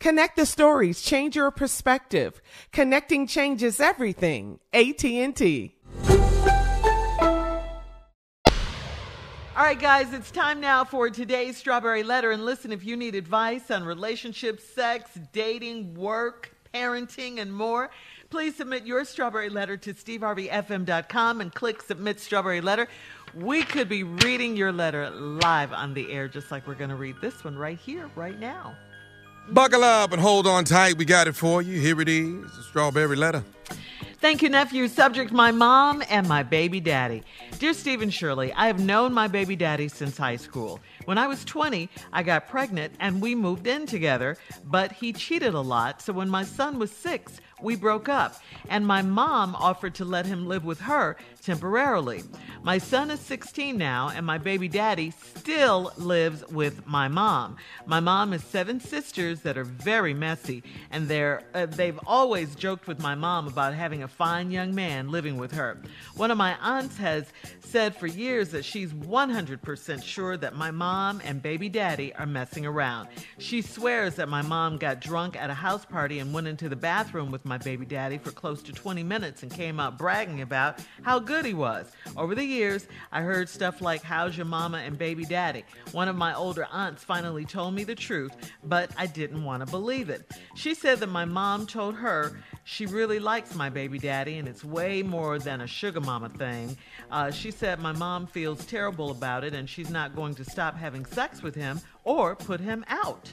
Connect 0.00 0.36
the 0.36 0.46
stories, 0.46 1.00
change 1.00 1.36
your 1.36 1.50
perspective. 1.50 2.42
Connecting 2.72 3.26
changes 3.26 3.80
everything. 3.80 4.58
AT&T. 4.72 5.74
All 9.56 9.62
right, 9.62 9.78
guys, 9.78 10.12
it's 10.12 10.32
time 10.32 10.60
now 10.60 10.82
for 10.82 11.08
today's 11.10 11.56
Strawberry 11.56 12.02
Letter. 12.02 12.32
And 12.32 12.44
listen, 12.44 12.72
if 12.72 12.84
you 12.84 12.96
need 12.96 13.14
advice 13.14 13.70
on 13.70 13.84
relationships, 13.84 14.64
sex, 14.64 15.12
dating, 15.32 15.94
work, 15.94 16.52
parenting, 16.74 17.38
and 17.38 17.54
more, 17.54 17.88
please 18.30 18.56
submit 18.56 18.84
your 18.84 19.04
Strawberry 19.04 19.48
Letter 19.48 19.76
to 19.76 19.94
steveharveyfm.com 19.94 21.40
and 21.40 21.54
click 21.54 21.82
Submit 21.82 22.18
Strawberry 22.18 22.60
Letter. 22.60 22.88
We 23.32 23.62
could 23.62 23.88
be 23.88 24.02
reading 24.02 24.56
your 24.56 24.72
letter 24.72 25.08
live 25.10 25.72
on 25.72 25.94
the 25.94 26.10
air, 26.10 26.26
just 26.26 26.50
like 26.50 26.66
we're 26.66 26.74
going 26.74 26.90
to 26.90 26.96
read 26.96 27.14
this 27.20 27.44
one 27.44 27.56
right 27.56 27.78
here, 27.78 28.10
right 28.16 28.38
now. 28.40 28.76
Buckle 29.50 29.84
up 29.84 30.12
and 30.12 30.22
hold 30.22 30.46
on 30.46 30.64
tight. 30.64 30.96
We 30.96 31.04
got 31.04 31.28
it 31.28 31.36
for 31.36 31.60
you. 31.60 31.78
Here 31.78 32.00
it 32.00 32.08
is 32.08 32.56
the 32.56 32.62
strawberry 32.62 33.14
letter. 33.14 33.44
Thank 34.18 34.40
you, 34.40 34.48
nephew. 34.48 34.88
Subject 34.88 35.32
My 35.32 35.52
mom 35.52 36.02
and 36.08 36.26
my 36.26 36.42
baby 36.42 36.80
daddy. 36.80 37.22
Dear 37.58 37.74
Steve 37.74 38.00
and 38.00 38.12
Shirley, 38.12 38.54
I 38.54 38.68
have 38.68 38.80
known 38.80 39.12
my 39.12 39.28
baby 39.28 39.54
daddy 39.54 39.86
since 39.88 40.16
high 40.16 40.36
school. 40.36 40.80
When 41.04 41.18
I 41.18 41.26
was 41.26 41.44
20, 41.44 41.90
I 42.10 42.22
got 42.22 42.48
pregnant 42.48 42.94
and 43.00 43.20
we 43.20 43.34
moved 43.34 43.66
in 43.66 43.84
together, 43.84 44.38
but 44.64 44.92
he 44.92 45.12
cheated 45.12 45.52
a 45.52 45.60
lot. 45.60 46.00
So 46.00 46.14
when 46.14 46.30
my 46.30 46.42
son 46.42 46.78
was 46.78 46.90
six, 46.90 47.38
we 47.60 47.76
broke 47.76 48.08
up, 48.08 48.36
and 48.68 48.86
my 48.86 49.02
mom 49.02 49.54
offered 49.56 49.94
to 49.96 50.04
let 50.04 50.26
him 50.26 50.46
live 50.46 50.64
with 50.64 50.80
her 50.80 51.16
temporarily. 51.44 52.22
My 52.62 52.78
son 52.78 53.10
is 53.10 53.20
16 53.20 53.76
now, 53.76 54.08
and 54.08 54.24
my 54.24 54.38
baby 54.38 54.68
daddy 54.68 55.12
still 55.36 55.92
lives 55.98 56.42
with 56.48 56.86
my 56.86 57.08
mom. 57.08 57.58
My 57.84 58.00
mom 58.00 58.32
has 58.32 58.42
seven 58.42 58.80
sisters 58.80 59.40
that 59.42 59.58
are 59.58 59.64
very 59.64 60.14
messy, 60.14 60.62
and 60.90 61.06
they're, 61.06 61.42
uh, 61.52 61.66
they've 61.66 61.98
always 62.06 62.54
joked 62.54 62.86
with 62.86 63.00
my 63.00 63.14
mom 63.14 63.46
about 63.46 63.74
having 63.74 64.02
a 64.02 64.08
fine 64.08 64.50
young 64.50 64.74
man 64.74 65.10
living 65.10 65.36
with 65.36 65.52
her. 65.52 65.82
One 66.16 66.30
of 66.30 66.38
my 66.38 66.56
aunts 66.62 66.96
has 66.96 67.26
said 67.60 67.94
for 67.94 68.06
years 68.06 68.48
that 68.50 68.64
she's 68.64 68.94
100% 68.94 70.02
sure 70.02 70.38
that 70.38 70.56
my 70.56 70.70
mom 70.70 71.20
and 71.24 71.42
baby 71.42 71.68
daddy 71.68 72.14
are 72.14 72.26
messing 72.26 72.64
around. 72.64 73.08
She 73.36 73.60
swears 73.60 74.14
that 74.14 74.30
my 74.30 74.40
mom 74.40 74.78
got 74.78 75.00
drunk 75.00 75.36
at 75.36 75.50
a 75.50 75.54
house 75.54 75.84
party 75.84 76.20
and 76.20 76.32
went 76.32 76.46
into 76.46 76.70
the 76.70 76.76
bathroom 76.76 77.30
with 77.30 77.44
my 77.44 77.58
baby 77.58 77.84
daddy 77.84 78.16
for 78.16 78.30
close 78.30 78.62
to 78.62 78.72
20 78.72 79.02
minutes 79.02 79.42
and 79.42 79.52
came 79.52 79.78
out 79.78 79.98
bragging 79.98 80.40
about 80.40 80.78
how 81.02 81.18
good 81.18 81.33
he 81.42 81.54
was. 81.54 81.90
Over 82.16 82.34
the 82.34 82.44
years, 82.44 82.86
I 83.10 83.22
heard 83.22 83.48
stuff 83.48 83.80
like, 83.80 84.02
How's 84.02 84.36
your 84.36 84.46
mama 84.46 84.78
and 84.78 84.98
baby 84.98 85.24
daddy? 85.24 85.64
One 85.92 86.08
of 86.08 86.16
my 86.16 86.34
older 86.34 86.66
aunts 86.70 87.02
finally 87.02 87.44
told 87.44 87.74
me 87.74 87.84
the 87.84 87.94
truth, 87.94 88.32
but 88.62 88.90
I 88.96 89.06
didn't 89.06 89.42
want 89.42 89.64
to 89.64 89.70
believe 89.70 90.10
it. 90.10 90.30
She 90.54 90.74
said 90.74 91.00
that 91.00 91.08
my 91.08 91.24
mom 91.24 91.66
told 91.66 91.94
her 91.96 92.38
she 92.64 92.86
really 92.86 93.18
likes 93.18 93.54
my 93.54 93.68
baby 93.68 93.98
daddy, 93.98 94.38
and 94.38 94.48
it's 94.48 94.64
way 94.64 95.02
more 95.02 95.38
than 95.38 95.60
a 95.60 95.66
sugar 95.66 96.00
mama 96.00 96.30
thing. 96.30 96.76
Uh, 97.10 97.30
she 97.30 97.50
said 97.50 97.78
my 97.78 97.92
mom 97.92 98.26
feels 98.26 98.64
terrible 98.64 99.10
about 99.10 99.44
it, 99.44 99.54
and 99.54 99.68
she's 99.68 99.90
not 99.90 100.16
going 100.16 100.34
to 100.34 100.44
stop 100.44 100.76
having 100.76 101.04
sex 101.04 101.42
with 101.42 101.54
him 101.54 101.80
or 102.04 102.34
put 102.34 102.60
him 102.60 102.84
out. 102.88 103.32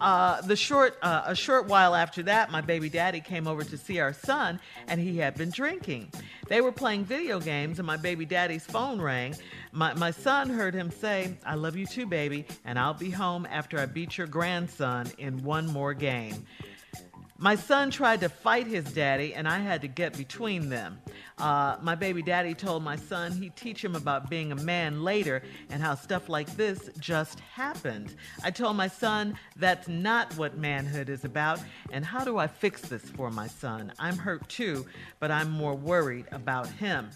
Uh, 0.00 0.40
the 0.42 0.56
short, 0.56 0.98
uh, 1.02 1.22
a 1.26 1.34
short 1.34 1.66
while 1.66 1.94
after 1.94 2.22
that, 2.22 2.50
my 2.50 2.60
baby 2.60 2.88
daddy 2.88 3.20
came 3.20 3.46
over 3.46 3.64
to 3.64 3.76
see 3.76 3.98
our 3.98 4.12
son, 4.12 4.60
and 4.88 5.00
he 5.00 5.16
had 5.18 5.34
been 5.36 5.50
drinking. 5.50 6.10
They 6.48 6.60
were 6.60 6.72
playing 6.72 7.04
video 7.04 7.40
games, 7.40 7.78
and 7.78 7.86
my 7.86 7.96
baby 7.96 8.26
daddy's 8.26 8.64
phone 8.64 9.00
rang. 9.00 9.34
My, 9.72 9.94
my 9.94 10.10
son 10.10 10.50
heard 10.50 10.74
him 10.74 10.90
say, 10.90 11.36
I 11.44 11.54
love 11.54 11.76
you 11.76 11.86
too, 11.86 12.06
baby, 12.06 12.46
and 12.64 12.78
I'll 12.78 12.94
be 12.94 13.10
home 13.10 13.46
after 13.50 13.78
I 13.78 13.86
beat 13.86 14.18
your 14.18 14.26
grandson 14.26 15.10
in 15.18 15.42
one 15.42 15.66
more 15.66 15.94
game. 15.94 16.46
My 17.38 17.54
son 17.54 17.90
tried 17.90 18.20
to 18.20 18.30
fight 18.30 18.66
his 18.66 18.84
daddy, 18.92 19.34
and 19.34 19.46
I 19.46 19.58
had 19.58 19.82
to 19.82 19.88
get 19.88 20.16
between 20.16 20.70
them. 20.70 20.98
Uh, 21.36 21.76
my 21.82 21.94
baby 21.94 22.22
daddy 22.22 22.54
told 22.54 22.82
my 22.82 22.96
son 22.96 23.32
he'd 23.32 23.54
teach 23.56 23.84
him 23.84 23.94
about 23.94 24.30
being 24.30 24.52
a 24.52 24.56
man 24.56 25.04
later 25.04 25.42
and 25.68 25.82
how 25.82 25.96
stuff 25.96 26.30
like 26.30 26.48
this 26.56 26.88
just 26.98 27.40
happened. 27.40 28.14
I 28.42 28.50
told 28.50 28.76
my 28.76 28.88
son 28.88 29.38
that's 29.54 29.86
not 29.86 30.34
what 30.38 30.56
manhood 30.56 31.10
is 31.10 31.26
about, 31.26 31.60
and 31.92 32.06
how 32.06 32.24
do 32.24 32.38
I 32.38 32.46
fix 32.46 32.80
this 32.80 33.02
for 33.02 33.30
my 33.30 33.48
son? 33.48 33.92
I'm 33.98 34.16
hurt 34.16 34.48
too, 34.48 34.86
but 35.20 35.30
I'm 35.30 35.50
more 35.50 35.74
worried 35.74 36.24
about 36.32 36.68
him. 36.68 37.10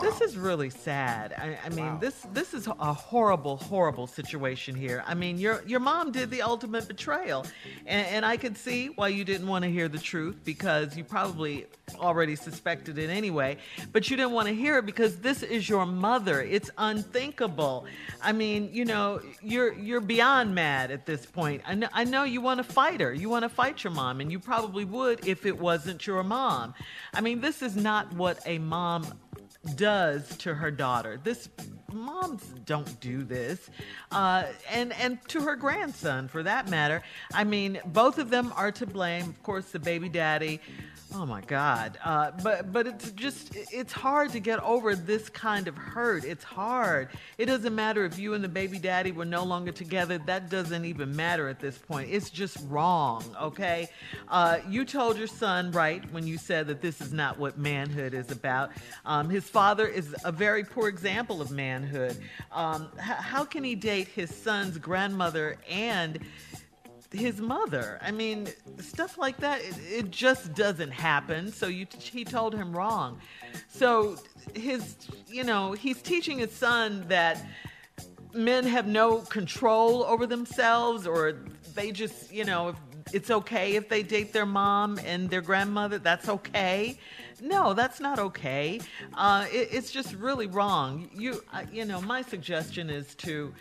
This 0.00 0.20
is 0.20 0.36
really 0.36 0.70
sad. 0.70 1.34
I, 1.38 1.58
I 1.64 1.68
mean, 1.70 1.98
this 2.00 2.26
this 2.32 2.52
is 2.52 2.66
a 2.66 2.92
horrible, 2.92 3.56
horrible 3.56 4.06
situation 4.06 4.74
here. 4.74 5.04
I 5.06 5.14
mean, 5.14 5.38
your 5.38 5.62
your 5.66 5.80
mom 5.80 6.10
did 6.10 6.30
the 6.30 6.42
ultimate 6.42 6.88
betrayal, 6.88 7.46
and, 7.86 8.06
and 8.08 8.26
I 8.26 8.36
could 8.36 8.56
see 8.56 8.88
why 8.88 9.08
you 9.08 9.24
didn't 9.24 9.46
want 9.46 9.64
to 9.64 9.70
hear 9.70 9.88
the 9.88 9.98
truth 9.98 10.40
because 10.44 10.96
you 10.96 11.04
probably 11.04 11.66
already 11.96 12.34
suspected 12.34 12.98
it 12.98 13.08
anyway. 13.08 13.56
But 13.92 14.10
you 14.10 14.16
didn't 14.16 14.32
want 14.32 14.48
to 14.48 14.54
hear 14.54 14.78
it 14.78 14.86
because 14.86 15.18
this 15.18 15.42
is 15.42 15.68
your 15.68 15.86
mother. 15.86 16.42
It's 16.42 16.70
unthinkable. 16.76 17.86
I 18.20 18.32
mean, 18.32 18.70
you 18.72 18.84
know, 18.84 19.20
you're 19.42 19.74
you're 19.74 20.00
beyond 20.00 20.54
mad 20.54 20.90
at 20.90 21.06
this 21.06 21.24
point. 21.24 21.62
I 21.66 21.74
know, 21.74 21.88
I 21.92 22.04
know 22.04 22.24
you 22.24 22.40
want 22.40 22.58
to 22.58 22.64
fight 22.64 23.00
her. 23.00 23.12
You 23.12 23.28
want 23.28 23.44
to 23.44 23.48
fight 23.48 23.84
your 23.84 23.92
mom, 23.92 24.20
and 24.20 24.30
you 24.32 24.40
probably 24.40 24.84
would 24.84 25.26
if 25.26 25.46
it 25.46 25.58
wasn't 25.58 26.06
your 26.06 26.22
mom. 26.24 26.74
I 27.12 27.20
mean, 27.20 27.40
this 27.40 27.62
is 27.62 27.76
not 27.76 28.12
what 28.12 28.40
a 28.44 28.58
mom 28.58 29.06
does 29.76 30.28
to 30.38 30.54
her 30.54 30.70
daughter. 30.70 31.18
This 31.22 31.48
moms 31.92 32.42
don't 32.64 33.00
do 33.00 33.24
this, 33.24 33.70
uh, 34.10 34.44
and 34.70 34.92
and 34.94 35.18
to 35.28 35.40
her 35.40 35.56
grandson 35.56 36.28
for 36.28 36.42
that 36.42 36.68
matter. 36.68 37.02
I 37.32 37.44
mean, 37.44 37.80
both 37.86 38.18
of 38.18 38.30
them 38.30 38.52
are 38.56 38.72
to 38.72 38.86
blame. 38.86 39.28
Of 39.28 39.42
course, 39.42 39.66
the 39.66 39.78
baby 39.78 40.08
daddy. 40.08 40.60
Oh 41.12 41.26
my 41.26 41.42
God! 41.42 41.98
Uh, 42.04 42.32
but 42.42 42.72
but 42.72 42.86
it's 42.86 43.12
just 43.12 43.54
it's 43.54 43.92
hard 43.92 44.30
to 44.32 44.40
get 44.40 44.60
over 44.64 44.96
this 44.96 45.28
kind 45.28 45.68
of 45.68 45.76
hurt. 45.76 46.24
It's 46.24 46.42
hard. 46.42 47.08
It 47.38 47.46
doesn't 47.46 47.74
matter 47.74 48.04
if 48.04 48.18
you 48.18 48.34
and 48.34 48.42
the 48.42 48.48
baby 48.48 48.78
daddy 48.78 49.12
were 49.12 49.24
no 49.24 49.44
longer 49.44 49.70
together. 49.70 50.18
That 50.18 50.50
doesn't 50.50 50.84
even 50.84 51.14
matter 51.14 51.48
at 51.48 51.60
this 51.60 51.78
point. 51.78 52.08
It's 52.10 52.30
just 52.30 52.58
wrong. 52.68 53.24
Okay. 53.40 53.88
Uh, 54.28 54.58
you 54.68 54.84
told 54.84 55.16
your 55.16 55.28
son 55.28 55.70
right 55.70 56.02
when 56.12 56.26
you 56.26 56.36
said 56.36 56.66
that 56.66 56.80
this 56.80 57.00
is 57.00 57.12
not 57.12 57.38
what 57.38 57.58
manhood 57.58 58.12
is 58.12 58.32
about. 58.32 58.70
Um, 59.04 59.28
his 59.30 59.44
father 59.44 59.86
is 59.86 60.16
a 60.24 60.32
very 60.32 60.64
poor 60.64 60.88
example 60.88 61.40
of 61.40 61.50
manhood. 61.50 62.16
Um, 62.50 62.88
h- 62.96 63.02
how 63.02 63.44
can 63.44 63.62
he 63.62 63.74
date 63.76 64.08
his 64.08 64.34
son's 64.34 64.78
grandmother 64.78 65.58
and 65.70 66.18
his 67.14 67.40
mother. 67.40 67.98
I 68.02 68.10
mean, 68.10 68.48
stuff 68.78 69.16
like 69.18 69.38
that, 69.38 69.60
it, 69.60 69.76
it 69.88 70.10
just 70.10 70.54
doesn't 70.54 70.90
happen. 70.90 71.52
So 71.52 71.66
you, 71.66 71.86
he 71.98 72.24
told 72.24 72.54
him 72.54 72.76
wrong. 72.76 73.18
So 73.68 74.16
his, 74.54 74.96
you 75.26 75.44
know, 75.44 75.72
he's 75.72 76.02
teaching 76.02 76.38
his 76.38 76.52
son 76.52 77.04
that 77.08 77.44
men 78.32 78.64
have 78.64 78.86
no 78.86 79.18
control 79.18 80.04
over 80.04 80.26
themselves 80.26 81.06
or 81.06 81.34
they 81.74 81.92
just, 81.92 82.32
you 82.32 82.44
know, 82.44 82.68
if 82.68 82.76
it's 83.12 83.30
okay 83.30 83.76
if 83.76 83.88
they 83.88 84.02
date 84.02 84.32
their 84.32 84.46
mom 84.46 84.98
and 85.04 85.30
their 85.30 85.42
grandmother, 85.42 85.98
that's 85.98 86.28
okay. 86.28 86.98
No, 87.40 87.74
that's 87.74 88.00
not 88.00 88.18
okay. 88.18 88.80
Uh, 89.12 89.46
it, 89.52 89.68
it's 89.72 89.90
just 89.90 90.14
really 90.14 90.46
wrong. 90.46 91.10
You, 91.14 91.42
uh, 91.52 91.64
you 91.72 91.84
know, 91.84 92.00
my 92.00 92.22
suggestion 92.22 92.90
is 92.90 93.14
to 93.16 93.52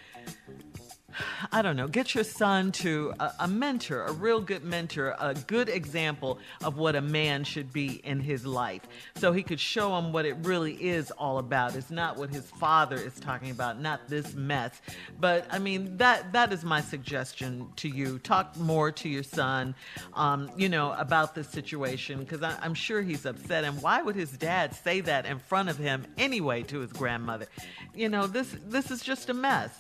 I 1.52 1.62
don't 1.62 1.76
know, 1.76 1.88
get 1.88 2.16
your 2.16 2.24
son 2.24 2.72
to 2.74 3.14
a, 3.20 3.32
a, 3.42 3.48
mentor, 3.48 4.04
a 4.04 4.12
real 4.12 4.42
good 4.42 4.64
mentor, 4.64 5.16
a 5.20 5.34
good 5.34 5.70
example 5.70 6.40
of 6.64 6.78
what 6.78 6.96
a 6.96 7.02
man 7.02 7.44
should 7.44 7.72
be 7.72 8.02
in 8.04 8.20
his 8.20 8.46
life. 8.46 8.82
So 9.16 9.32
he 9.32 9.44
could 9.44 9.60
show 9.60 9.98
him 9.98 10.12
what 10.12 10.26
it 10.26 10.36
really 10.42 10.74
is 10.74 11.12
all 11.12 11.38
about. 11.38 11.76
It's 11.76 11.92
not 11.92 12.18
what 12.18 12.30
his 12.30 12.50
father 12.52 12.96
is 12.96 13.20
talking 13.20 13.52
about, 13.52 13.80
not 13.80 14.08
this 14.08 14.34
mess. 14.34 14.82
But 15.20 15.46
I 15.52 15.60
mean, 15.60 15.98
that 15.98 16.34
that 16.34 16.54
is 16.54 16.64
my 16.64 16.82
suggestion 16.82 17.68
to 17.78 17.88
you. 17.88 18.20
Talk 18.20 18.58
more 18.58 18.92
to 18.92 19.10
your 19.10 19.24
son, 19.24 19.76
um, 20.14 20.52
you 20.58 20.70
know, 20.70 20.94
about 20.94 21.36
this 21.36 21.48
situation 21.50 22.20
because 22.20 22.42
I'm 22.44 22.74
sure 22.74 23.02
he's 23.02 23.26
upset. 23.26 23.64
And 23.64 23.82
why 23.82 24.02
would 24.02 24.16
his 24.16 24.32
dad 24.32 24.76
say 24.76 25.02
that 25.02 25.26
in 25.26 25.40
front 25.40 25.70
of 25.70 25.78
him 25.78 26.06
anyway 26.18 26.64
to 26.64 26.80
his 26.80 26.92
grandmother? 26.92 27.48
You 27.94 28.10
know, 28.10 28.28
this 28.28 28.56
this 28.66 28.92
is 28.92 29.02
just 29.02 29.30
a 29.30 29.34
mess. 29.34 29.72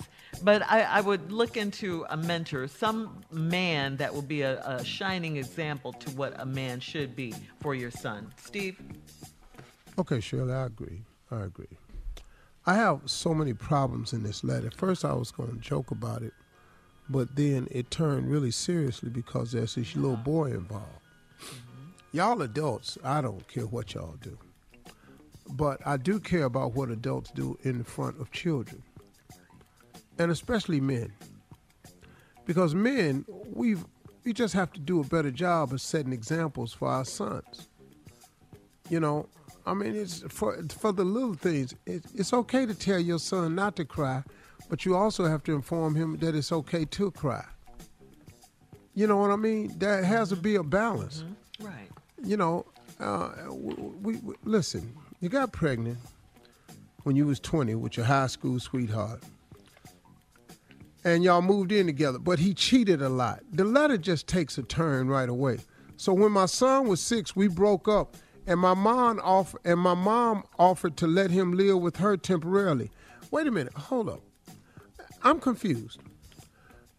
But 0.41 0.63
I, 0.63 0.81
I, 0.81 1.01
would 1.01 1.31
look 1.31 1.57
into 1.57 2.05
a 2.09 2.17
mentor, 2.17 2.67
some 2.67 3.21
man 3.31 3.97
that 3.97 4.13
will 4.13 4.21
be 4.21 4.41
a, 4.41 4.61
a, 4.65 4.83
shining 4.83 5.37
example 5.37 5.93
to 5.93 6.09
what 6.11 6.39
a 6.39 6.45
man 6.45 6.79
should 6.79 7.15
be 7.15 7.33
for 7.61 7.75
your 7.75 7.91
son. 7.91 8.33
Steve? 8.37 8.79
Okay, 9.97 10.19
Shirley, 10.19 10.53
I 10.53 10.65
agree. 10.65 11.01
I 11.29 11.41
agree. 11.41 11.77
I 12.65 12.75
have 12.75 13.01
so 13.05 13.33
many 13.33 13.53
problems 13.53 14.13
in 14.13 14.23
this 14.23 14.43
letter. 14.43 14.71
First, 14.75 15.05
I 15.05 15.13
was 15.13 15.31
going 15.31 15.51
to 15.51 15.57
joke 15.57 15.91
about 15.91 16.23
it, 16.23 16.33
but 17.09 17.35
then 17.35 17.67
it 17.69 17.91
turned 17.91 18.31
really 18.31 18.51
seriously 18.51 19.09
because 19.09 19.51
there's 19.51 19.75
this 19.75 19.95
little 19.95 20.17
boy 20.17 20.51
involved. 20.51 20.87
Mm-hmm. 21.41 22.17
Y'all 22.17 22.41
adults, 22.41 22.97
I 23.03 23.21
don't 23.21 23.47
care 23.47 23.65
what 23.65 23.93
y'all 23.93 24.15
do, 24.21 24.37
but 25.49 25.85
I 25.85 25.97
do 25.97 26.19
care 26.19 26.45
about 26.45 26.73
what 26.73 26.89
adults 26.89 27.31
do 27.31 27.57
in 27.63 27.83
front 27.83 28.19
of 28.19 28.31
children 28.31 28.81
and 30.19 30.31
especially 30.31 30.79
men. 30.79 31.11
Because 32.45 32.75
men, 32.75 33.25
we 33.53 33.77
we 34.23 34.33
just 34.33 34.53
have 34.53 34.71
to 34.73 34.79
do 34.79 35.01
a 35.01 35.03
better 35.03 35.31
job 35.31 35.73
of 35.73 35.81
setting 35.81 36.13
examples 36.13 36.73
for 36.73 36.87
our 36.87 37.05
sons. 37.05 37.67
You 38.89 38.99
know, 38.99 39.27
I 39.65 39.73
mean, 39.73 39.95
it's 39.95 40.23
for 40.29 40.61
for 40.69 40.91
the 40.91 41.03
little 41.03 41.33
things. 41.33 41.75
It, 41.85 42.03
it's 42.13 42.33
okay 42.33 42.65
to 42.65 42.73
tell 42.73 42.99
your 42.99 43.19
son 43.19 43.55
not 43.55 43.75
to 43.77 43.85
cry, 43.85 44.23
but 44.69 44.85
you 44.85 44.95
also 44.95 45.25
have 45.25 45.43
to 45.43 45.53
inform 45.53 45.95
him 45.95 46.17
that 46.17 46.35
it's 46.35 46.51
okay 46.51 46.85
to 46.85 47.11
cry. 47.11 47.45
You 48.93 49.07
know 49.07 49.17
what 49.17 49.31
I 49.31 49.37
mean? 49.37 49.73
There 49.77 50.03
has 50.03 50.29
to 50.29 50.35
be 50.35 50.55
a 50.55 50.63
balance. 50.63 51.23
Mm-hmm. 51.23 51.65
Right. 51.65 51.89
You 52.23 52.37
know, 52.37 52.65
uh, 52.99 53.31
we, 53.49 54.17
we 54.17 54.35
listen. 54.43 54.93
You 55.19 55.29
got 55.29 55.51
pregnant 55.51 55.97
when 57.03 57.15
you 57.15 57.25
was 57.25 57.39
20 57.39 57.75
with 57.75 57.97
your 57.97 58.05
high 58.05 58.27
school 58.27 58.59
sweetheart 58.59 59.23
and 61.03 61.23
y'all 61.23 61.41
moved 61.41 61.71
in 61.71 61.85
together, 61.85 62.19
but 62.19 62.39
he 62.39 62.53
cheated 62.53 63.01
a 63.01 63.09
lot. 63.09 63.41
The 63.51 63.63
letter 63.63 63.97
just 63.97 64.27
takes 64.27 64.57
a 64.57 64.63
turn 64.63 65.07
right 65.07 65.29
away. 65.29 65.59
So 65.97 66.13
when 66.13 66.31
my 66.31 66.45
son 66.45 66.87
was 66.87 67.01
six, 67.01 67.35
we 67.35 67.47
broke 67.47 67.87
up, 67.87 68.15
and 68.47 68.59
my 68.59 68.73
mom 68.73 69.19
offered 69.23 69.61
and 69.63 69.79
my 69.79 69.93
mom 69.93 70.43
offered 70.59 70.97
to 70.97 71.07
let 71.07 71.31
him 71.31 71.53
live 71.53 71.79
with 71.79 71.97
her 71.97 72.17
temporarily. 72.17 72.91
Wait 73.31 73.47
a 73.47 73.51
minute, 73.51 73.73
hold 73.73 74.09
up. 74.09 74.21
I'm 75.23 75.39
confused. 75.39 75.99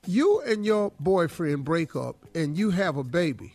You 0.06 0.40
and 0.43 0.64
your 0.64 0.93
boyfriend 1.01 1.64
break 1.64 1.97
up, 1.97 2.16
and 2.35 2.56
you 2.56 2.70
have 2.70 2.97
a 2.97 3.05
baby. 3.05 3.55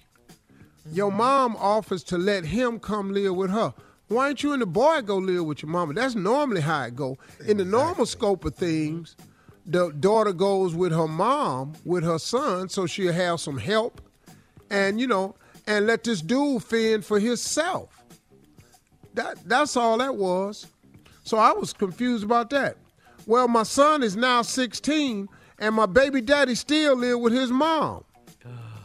Your 0.91 1.09
mm-hmm. 1.09 1.17
mom 1.17 1.55
offers 1.57 2.03
to 2.05 2.17
let 2.17 2.45
him 2.45 2.79
come 2.79 3.11
live 3.11 3.35
with 3.35 3.51
her. 3.51 3.73
Why 4.07 4.27
don't 4.27 4.41
you 4.41 4.53
and 4.53 4.61
the 4.61 4.65
boy 4.65 5.01
go 5.03 5.17
live 5.17 5.45
with 5.45 5.61
your 5.61 5.69
mama? 5.69 5.93
That's 5.93 6.15
normally 6.15 6.61
how 6.61 6.83
it 6.83 6.95
go. 6.95 7.17
In 7.47 7.57
the 7.57 7.65
normal 7.65 8.07
scope 8.07 8.43
of 8.43 8.55
things, 8.55 9.15
the 9.71 9.91
daughter 9.99 10.33
goes 10.33 10.73
with 10.73 10.91
her 10.91 11.07
mom 11.07 11.73
with 11.85 12.03
her 12.03 12.19
son 12.19 12.67
so 12.69 12.85
she'll 12.85 13.13
have 13.13 13.39
some 13.39 13.57
help 13.57 14.01
and 14.69 14.99
you 14.99 15.07
know 15.07 15.35
and 15.67 15.85
let 15.85 16.03
this 16.03 16.21
dude 16.21 16.63
fend 16.63 17.05
for 17.05 17.19
himself 17.19 17.99
that 19.13 19.37
that's 19.47 19.75
all 19.75 19.97
that 19.97 20.15
was. 20.15 20.67
So 21.23 21.37
i 21.37 21.51
was 21.51 21.73
confused 21.73 22.23
about 22.23 22.49
that. 22.51 22.77
Well 23.25 23.47
my 23.47 23.63
son 23.63 24.03
is 24.03 24.15
now 24.15 24.41
16 24.41 25.27
and 25.59 25.75
my 25.75 25.85
baby 25.85 26.21
daddy 26.21 26.55
still 26.55 26.95
live 26.95 27.19
with 27.19 27.33
his 27.33 27.51
mom. 27.51 28.03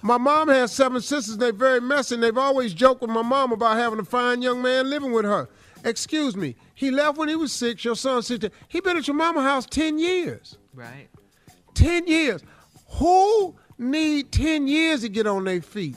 My 0.03 0.19
mom 0.19 0.49
has 0.49 0.71
seven 0.71 1.01
sisters. 1.01 1.39
They're 1.39 1.53
very 1.53 1.81
messy. 1.81 2.17
And 2.17 2.23
they've 2.23 2.37
always 2.37 2.75
joked 2.75 3.01
with 3.01 3.11
my 3.11 3.23
mom 3.23 3.53
about 3.53 3.79
having 3.79 3.99
a 3.99 4.05
fine 4.05 4.43
young 4.43 4.61
man 4.61 4.91
living 4.91 5.13
with 5.13 5.25
her 5.25 5.49
excuse 5.85 6.35
me 6.37 6.57
he 6.75 6.91
left 6.91 7.17
when 7.19 7.29
he 7.29 7.37
was 7.37 7.53
six 7.53 7.85
your 7.85 7.95
son 7.97 8.23
16 8.23 8.51
he 8.69 8.81
been 8.81 8.97
at 8.97 9.07
your 9.07 9.17
mama's 9.17 9.43
house 9.45 9.67
10 9.67 9.99
years 9.99 10.59
Right. 10.73 11.09
10 11.75 12.07
years. 12.09 12.43
Who 12.99 13.55
need 13.79 14.33
10 14.33 14.67
years 14.67 15.03
to 15.03 15.09
get 15.09 15.27
on 15.27 15.45
their 15.45 15.61
feet? 15.63 15.97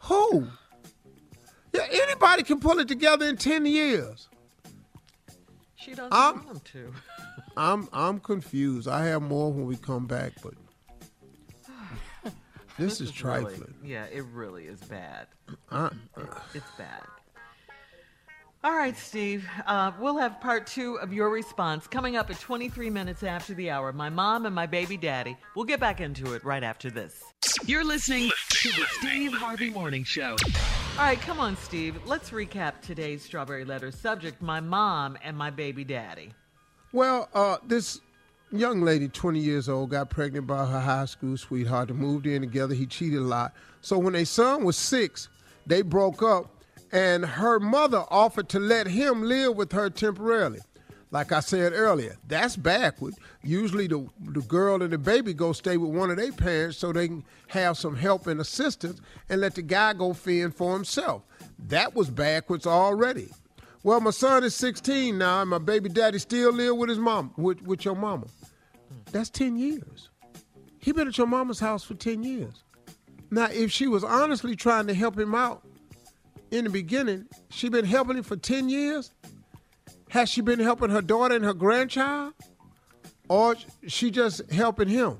Who? 0.00 0.46
Yeah, 1.72 1.86
anybody 1.90 2.42
can 2.42 2.60
pull 2.60 2.78
it 2.80 2.88
together 2.88 3.26
in 3.26 3.36
ten 3.36 3.64
years. 3.66 4.28
She 5.76 5.92
doesn't 5.94 6.12
I'm- 6.12 6.44
want 6.44 6.48
him 6.48 6.60
to. 6.72 6.92
I'm 7.56 7.88
I'm 7.92 8.18
confused. 8.20 8.88
I 8.88 9.04
have 9.06 9.22
more 9.22 9.52
when 9.52 9.66
we 9.66 9.76
come 9.76 10.06
back, 10.06 10.32
but 10.42 10.54
this, 12.78 13.00
is 13.00 13.22
really- 13.24 13.44
trifling. 13.44 13.74
yeah, 13.84 14.04
it 14.06 14.24
really 14.26 14.64
is 14.66 14.80
bad. 14.80 15.26
I- 15.70 15.86
It- 16.16 16.28
it's 16.54 16.70
bad. 16.78 17.02
All 18.64 18.74
right, 18.76 18.96
Steve. 18.96 19.48
Uh, 19.66 19.90
we'll 19.98 20.18
have 20.18 20.40
part 20.40 20.68
two 20.68 20.94
of 21.00 21.12
your 21.12 21.30
response 21.30 21.88
coming 21.88 22.14
up 22.16 22.30
at 22.30 22.38
23 22.38 22.90
minutes 22.90 23.24
after 23.24 23.54
the 23.54 23.70
hour. 23.70 23.92
My 23.92 24.08
mom 24.08 24.46
and 24.46 24.54
my 24.54 24.66
baby 24.66 24.96
daddy. 24.96 25.36
We'll 25.56 25.64
get 25.64 25.80
back 25.80 26.00
into 26.00 26.34
it 26.34 26.44
right 26.44 26.62
after 26.62 26.88
this. 26.88 27.24
You're 27.66 27.82
listening 27.84 28.30
to 28.50 28.68
the 28.68 28.86
Steve 29.00 29.32
Harvey 29.32 29.70
Morning 29.70 30.04
Show. 30.04 30.36
All 30.96 31.04
right, 31.04 31.20
come 31.20 31.40
on, 31.40 31.56
Steve. 31.56 31.96
Let's 32.06 32.30
recap 32.30 32.80
today's 32.82 33.24
Strawberry 33.24 33.64
Letter 33.64 33.90
subject 33.90 34.40
my 34.40 34.60
mom 34.60 35.18
and 35.24 35.36
my 35.36 35.50
baby 35.50 35.82
daddy. 35.82 36.32
Well, 36.92 37.28
uh, 37.34 37.56
this 37.66 38.00
young 38.52 38.82
lady, 38.82 39.08
20 39.08 39.40
years 39.40 39.68
old, 39.68 39.90
got 39.90 40.08
pregnant 40.08 40.46
by 40.46 40.64
her 40.66 40.80
high 40.80 41.06
school 41.06 41.36
sweetheart. 41.36 41.88
They 41.88 41.94
moved 41.94 42.26
in 42.28 42.42
together. 42.42 42.74
He 42.74 42.86
cheated 42.86 43.18
a 43.18 43.22
lot. 43.22 43.54
So 43.80 43.98
when 43.98 44.12
their 44.12 44.24
son 44.24 44.62
was 44.62 44.76
six, 44.76 45.28
they 45.66 45.82
broke 45.82 46.22
up, 46.22 46.62
and 46.92 47.24
her 47.24 47.58
mother 47.58 48.04
offered 48.10 48.48
to 48.50 48.60
let 48.60 48.86
him 48.86 49.22
live 49.22 49.56
with 49.56 49.72
her 49.72 49.90
temporarily. 49.90 50.60
Like 51.10 51.30
I 51.30 51.40
said 51.40 51.74
earlier, 51.74 52.16
that's 52.26 52.56
backward. 52.56 53.14
Usually 53.42 53.86
the, 53.86 54.08
the 54.18 54.40
girl 54.40 54.82
and 54.82 54.90
the 54.90 54.96
baby 54.96 55.34
go 55.34 55.52
stay 55.52 55.76
with 55.76 55.90
one 55.90 56.10
of 56.10 56.16
their 56.16 56.32
parents 56.32 56.78
so 56.78 56.90
they 56.90 57.08
can 57.08 57.22
have 57.48 57.76
some 57.76 57.94
help 57.94 58.26
and 58.26 58.40
assistance 58.40 58.98
and 59.28 59.42
let 59.42 59.54
the 59.54 59.60
guy 59.60 59.92
go 59.92 60.14
fend 60.14 60.54
for 60.54 60.72
himself. 60.72 61.22
That 61.68 61.94
was 61.94 62.08
backwards 62.08 62.66
already. 62.66 63.28
Well, 63.82 64.00
my 64.00 64.10
son 64.10 64.42
is 64.42 64.54
16 64.54 65.18
now, 65.18 65.42
and 65.42 65.50
my 65.50 65.58
baby 65.58 65.90
daddy 65.90 66.18
still 66.18 66.50
live 66.50 66.76
with 66.76 66.88
his 66.88 66.98
mom, 66.98 67.32
with, 67.36 67.60
with 67.62 67.84
your 67.84 67.96
mama. 67.96 68.26
That's 69.10 69.28
10 69.28 69.58
years. 69.58 70.08
He 70.78 70.92
been 70.92 71.08
at 71.08 71.18
your 71.18 71.26
mama's 71.26 71.60
house 71.60 71.84
for 71.84 71.94
10 71.94 72.22
years. 72.22 72.64
Now, 73.32 73.48
if 73.50 73.72
she 73.72 73.88
was 73.88 74.04
honestly 74.04 74.54
trying 74.54 74.86
to 74.88 74.94
help 74.94 75.18
him 75.18 75.34
out 75.34 75.66
in 76.50 76.64
the 76.64 76.70
beginning, 76.70 77.26
she 77.48 77.70
been 77.70 77.86
helping 77.86 78.18
him 78.18 78.24
for 78.24 78.36
10 78.36 78.68
years? 78.68 79.10
Has 80.10 80.28
she 80.28 80.42
been 80.42 80.60
helping 80.60 80.90
her 80.90 81.00
daughter 81.00 81.34
and 81.34 81.42
her 81.42 81.54
grandchild? 81.54 82.34
Or 83.30 83.56
she 83.86 84.10
just 84.10 84.52
helping 84.52 84.86
him? 84.86 85.16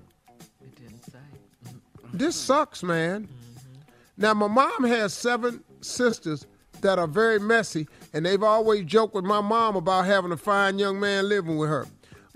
It 0.61 0.77
didn't 0.77 1.05
say. 1.07 1.19
Mm-hmm. 1.65 2.19
This 2.19 2.37
sucks, 2.37 2.83
man. 2.83 3.23
Mm-hmm. 3.23 3.79
Now, 4.19 4.35
my 4.35 4.49
mom 4.49 4.85
has 4.85 5.15
seven 5.15 5.65
sisters 5.81 6.47
that 6.83 6.99
are 6.99 7.07
very 7.07 7.41
messy, 7.41 7.89
and 8.13 8.27
they've 8.27 8.43
always 8.43 8.85
joked 8.85 9.15
with 9.15 9.25
my 9.25 9.41
mom 9.41 9.75
about 9.75 10.05
having 10.05 10.33
a 10.33 10.37
fine 10.37 10.79
young 10.79 11.01
man 11.01 11.31
living 11.31 11.57
with 11.57 11.71
her. 11.71 11.87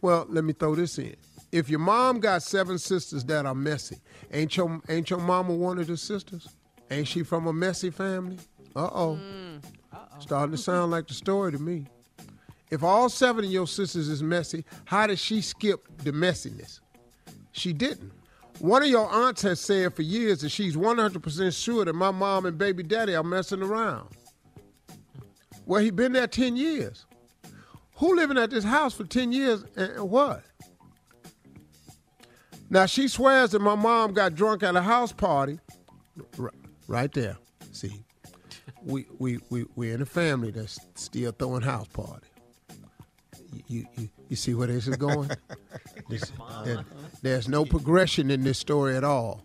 Well, 0.01 0.25
let 0.31 0.43
me 0.43 0.55
throw 0.55 0.75
this 0.75 0.99
in. 0.99 1.17
If 1.53 1.69
your 1.69 1.81
mom 1.81 2.21
got 2.21 2.43
seven 2.43 2.79
sisters 2.79 3.25
that 3.27 3.45
are 3.45 3.55
messy, 3.55 3.99
ain't 4.33 4.57
your 4.57 4.81
ain't 4.89 5.11
your 5.11 5.21
mama 5.21 5.55
one 5.55 5.79
of 5.79 5.87
the 5.87 5.97
sisters? 5.97 6.49
Ain't 6.91 7.09
she 7.09 7.23
from 7.23 7.47
a 7.47 7.53
messy 7.53 7.91
family? 7.91 8.39
Uh 8.75 8.89
oh. 8.93 9.19
Starting 10.19 10.53
to 10.53 10.59
sound 10.59 10.91
like 10.91 11.09
the 11.09 11.15
story 11.15 11.53
to 11.53 11.59
me. 11.59 11.87
If 12.71 12.83
all 12.83 13.09
seven 13.09 13.45
of 13.45 13.51
your 13.51 13.67
sisters 13.67 14.09
is 14.09 14.23
messy, 14.23 14.65
how 14.87 15.07
did 15.07 15.19
she 15.19 15.41
skip 15.41 15.87
the 15.99 16.13
messiness? 16.13 16.81
She 17.53 17.73
didn't. 17.73 18.13
One 18.59 18.83
of 18.83 18.89
your 18.89 19.09
aunts 19.09 19.43
has 19.43 19.61
said 19.61 19.95
for 19.95 20.03
years 20.03 20.41
that 20.41 20.49
she's 20.49 20.77
100% 20.77 21.63
sure 21.65 21.85
that 21.85 21.93
my 21.93 22.11
mom 22.11 22.47
and 22.47 22.57
baby 22.57 22.83
daddy 22.83 23.15
are 23.15 23.23
messing 23.23 23.63
around. 23.63 24.09
Well, 25.67 25.83
he 25.83 25.91
been 25.91 26.13
there 26.13 26.27
10 26.27 26.57
years. 26.57 27.07
Who 27.97 28.15
living 28.15 28.39
at 28.39 28.51
this 28.51 28.65
house 28.65 28.95
for 28.95 29.05
10 29.05 29.33
years 29.33 29.65
and 29.77 30.11
what? 30.11 30.43
Now, 32.69 32.87
she 32.87 33.09
swears 33.09 33.51
that 33.51 33.61
my 33.61 33.75
mom 33.75 34.13
got 34.13 34.35
drunk 34.35 34.63
at 34.63 34.75
a 34.77 34.83
house 34.83 35.13
party. 35.13 35.59
Right 36.89 37.13
there. 37.13 37.37
See, 37.73 38.03
we, 38.83 39.07
we, 39.19 39.39
we, 39.51 39.67
we're 39.77 39.95
in 39.95 40.03
a 40.03 40.07
family 40.07 40.51
that's 40.51 40.79
still 40.95 41.33
throwing 41.33 41.63
house 41.63 41.89
parties. 41.89 42.29
You, 43.69 43.87
you, 43.97 44.09
you 44.29 44.37
see 44.37 44.55
where 44.55 44.67
this 44.67 44.87
is 44.89 44.97
going? 44.97 45.31
This- 46.09 46.31
there- 46.65 46.85
there's 47.23 47.49
no 47.49 47.65
progression 47.65 48.31
in 48.31 48.45
this 48.45 48.59
story 48.59 48.97
at 48.97 49.03
all. 49.03 49.43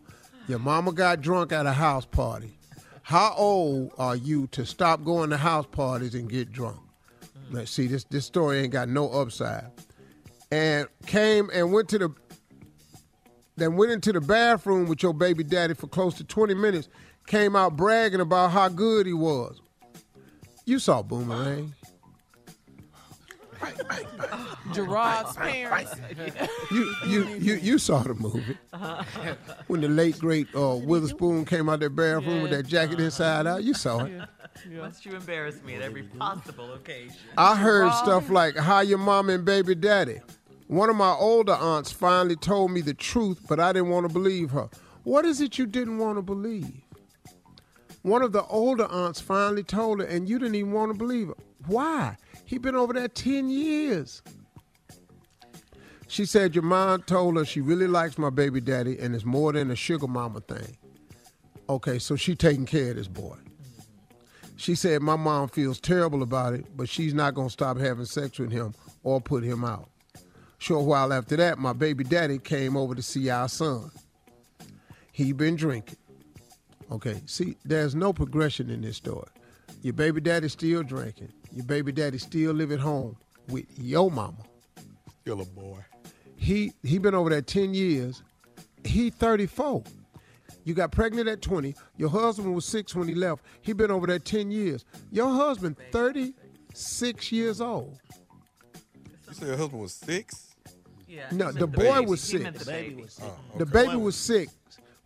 Your 0.47 0.59
mama 0.59 0.91
got 0.91 1.21
drunk 1.21 1.51
at 1.51 1.65
a 1.65 1.71
house 1.73 2.05
party. 2.05 2.57
How 3.01 3.33
old 3.35 3.93
are 3.97 4.15
you 4.15 4.45
to 4.47 4.65
stop 4.65 5.03
going 5.03 5.31
to 5.31 5.37
house 5.37 5.65
parties 5.71 6.13
and 6.13 6.29
get 6.29 6.51
drunk? 6.51 6.77
Let's 7.49 7.71
see, 7.71 7.87
this 7.87 8.03
this 8.05 8.25
story 8.25 8.59
ain't 8.59 8.71
got 8.73 8.89
no 8.89 9.09
upside. 9.09 9.65
And 10.51 10.87
came 11.07 11.49
and 11.53 11.71
went 11.73 11.89
to 11.89 11.97
the 11.97 12.09
then 13.57 13.75
went 13.75 13.91
into 13.91 14.11
the 14.11 14.21
bathroom 14.21 14.87
with 14.87 15.03
your 15.03 15.13
baby 15.13 15.43
daddy 15.43 15.73
for 15.73 15.87
close 15.87 16.15
to 16.15 16.23
20 16.23 16.53
minutes, 16.53 16.87
came 17.27 17.55
out 17.55 17.75
bragging 17.75 18.21
about 18.21 18.51
how 18.51 18.69
good 18.69 19.05
he 19.05 19.13
was. 19.13 19.61
You 20.65 20.79
saw 20.79 21.01
Boomerang. 21.01 21.73
Gerard's 24.73 25.35
parents. 25.35 25.95
You 26.71 26.95
you 27.05 27.27
you 27.37 27.53
you 27.55 27.77
saw 27.77 28.01
the 28.01 28.13
movie 28.13 28.57
when 29.67 29.81
the 29.81 29.89
late 29.89 30.17
great 30.17 30.47
uh, 30.55 30.75
Witherspoon 30.75 31.43
came 31.43 31.67
out 31.67 31.81
that 31.81 31.89
bathroom 31.93 32.43
with 32.43 32.51
that 32.51 32.65
jacket 32.65 32.99
inside 33.01 33.45
out. 33.45 33.63
You 33.63 33.73
saw 33.73 34.05
it. 34.05 34.21
Must 34.77 35.05
you 35.05 35.15
embarrass 35.15 35.61
me 35.63 35.75
at 35.75 35.81
every 35.81 36.03
possible 36.03 36.73
occasion? 36.73 37.17
I 37.37 37.57
heard 37.57 37.93
stuff 37.95 38.29
like 38.29 38.55
how 38.55 38.79
your 38.79 38.99
mom 38.99 39.29
and 39.29 39.43
baby 39.43 39.75
daddy. 39.75 40.21
One 40.71 40.89
of 40.89 40.95
my 40.95 41.11
older 41.11 41.51
aunts 41.51 41.91
finally 41.91 42.37
told 42.37 42.71
me 42.71 42.79
the 42.79 42.93
truth, 42.93 43.45
but 43.49 43.59
I 43.59 43.73
didn't 43.73 43.89
want 43.89 44.07
to 44.07 44.13
believe 44.13 44.51
her. 44.51 44.69
What 45.03 45.25
is 45.25 45.41
it 45.41 45.57
you 45.57 45.65
didn't 45.65 45.97
want 45.97 46.17
to 46.17 46.21
believe? 46.21 46.71
One 48.03 48.21
of 48.21 48.31
the 48.31 48.45
older 48.45 48.85
aunts 48.85 49.19
finally 49.19 49.63
told 49.63 49.99
her, 49.99 50.05
and 50.05 50.29
you 50.29 50.39
didn't 50.39 50.55
even 50.55 50.71
want 50.71 50.93
to 50.93 50.97
believe 50.97 51.27
her. 51.27 51.33
Why? 51.67 52.15
He 52.45 52.57
been 52.57 52.77
over 52.77 52.93
there 52.93 53.09
10 53.09 53.49
years. 53.49 54.21
She 56.07 56.23
said 56.23 56.55
your 56.55 56.63
mom 56.63 57.01
told 57.01 57.35
her 57.35 57.43
she 57.43 57.59
really 57.59 57.87
likes 57.87 58.17
my 58.17 58.29
baby 58.29 58.61
daddy 58.61 58.97
and 58.97 59.13
it's 59.13 59.25
more 59.25 59.51
than 59.51 59.71
a 59.71 59.75
sugar 59.75 60.07
mama 60.07 60.39
thing. 60.39 60.77
Okay, 61.67 61.99
so 61.99 62.15
she 62.15 62.33
taking 62.33 62.65
care 62.65 62.91
of 62.91 62.95
this 62.95 63.09
boy. 63.09 63.35
She 64.55 64.75
said 64.75 65.01
my 65.01 65.17
mom 65.17 65.49
feels 65.49 65.81
terrible 65.81 66.23
about 66.23 66.53
it, 66.53 66.65
but 66.77 66.87
she's 66.87 67.13
not 67.13 67.33
gonna 67.33 67.49
stop 67.49 67.77
having 67.77 68.05
sex 68.05 68.39
with 68.39 68.53
him 68.53 68.73
or 69.03 69.19
put 69.19 69.43
him 69.43 69.65
out. 69.65 69.90
Short 70.61 70.85
while 70.85 71.11
after 71.11 71.35
that, 71.37 71.57
my 71.57 71.73
baby 71.73 72.03
daddy 72.03 72.37
came 72.37 72.77
over 72.77 72.93
to 72.93 73.01
see 73.01 73.31
our 73.31 73.49
son. 73.49 73.89
He 75.11 75.33
been 75.33 75.55
drinking. 75.55 75.97
Okay, 76.91 77.19
see, 77.25 77.57
there's 77.65 77.95
no 77.95 78.13
progression 78.13 78.69
in 78.69 78.81
this 78.81 78.95
story. 78.95 79.25
Your 79.81 79.93
baby 79.93 80.21
daddy 80.21 80.49
still 80.49 80.83
drinking. 80.83 81.33
Your 81.51 81.65
baby 81.65 81.91
daddy 81.91 82.19
still 82.19 82.53
live 82.53 82.71
at 82.71 82.77
home 82.77 83.17
with 83.49 83.65
your 83.79 84.11
mama. 84.11 84.37
Still 85.21 85.41
a 85.41 85.45
boy. 85.45 85.79
He 86.35 86.73
he 86.83 86.99
been 86.99 87.15
over 87.15 87.31
there 87.31 87.41
10 87.41 87.73
years. 87.73 88.21
He 88.83 89.09
34. 89.09 89.83
You 90.63 90.75
got 90.75 90.91
pregnant 90.91 91.27
at 91.27 91.41
20. 91.41 91.73
Your 91.97 92.09
husband 92.09 92.53
was 92.53 92.65
6 92.65 92.93
when 92.93 93.07
he 93.07 93.15
left. 93.15 93.43
He 93.63 93.73
been 93.73 93.89
over 93.89 94.05
there 94.05 94.19
10 94.19 94.51
years. 94.51 94.85
Your 95.11 95.33
husband 95.33 95.77
36 95.91 97.31
years 97.31 97.61
old. 97.61 97.97
You 99.27 99.33
said 99.33 99.47
your 99.47 99.57
husband 99.57 99.81
was 99.81 99.93
six? 99.93 100.50
Yeah. 101.11 101.27
No, 101.33 101.51
the 101.51 101.67
boy 101.67 102.01
was 102.03 102.25
He 102.29 102.37
meant 102.37 102.55
six. 102.55 102.65
the 102.65 102.71
baby. 102.71 103.05
Oh, 103.21 103.37
The 103.57 103.65
baby 103.65 103.93
oh, 103.95 103.99
was 103.99 104.15
six 104.15 104.53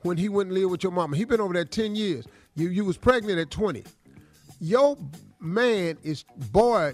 when 0.03 0.17
he 0.17 0.29
went 0.29 0.49
and 0.49 0.57
lived 0.59 0.69
with 0.71 0.83
your 0.83 0.91
mama. 0.91 1.17
He 1.17 1.25
been 1.25 1.41
over 1.41 1.53
there 1.53 1.65
10 1.65 1.95
years. 1.95 2.25
You 2.55 2.69
you 2.69 2.85
was 2.85 2.95
pregnant 2.95 3.39
at 3.39 3.49
20. 3.49 3.83
Your 4.59 4.97
man 5.39 5.97
is 6.03 6.23
boy, 6.51 6.93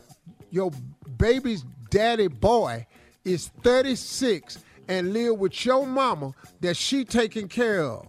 your 0.49 0.71
baby's 1.17 1.65
daddy 1.89 2.27
boy 2.27 2.87
is 3.25 3.49
36 3.63 4.59
and 4.87 5.11
live 5.11 5.37
with 5.37 5.65
your 5.65 5.85
mama 5.85 6.33
that 6.61 6.77
she 6.77 7.03
taking 7.03 7.49
care 7.49 7.83
of. 7.83 8.07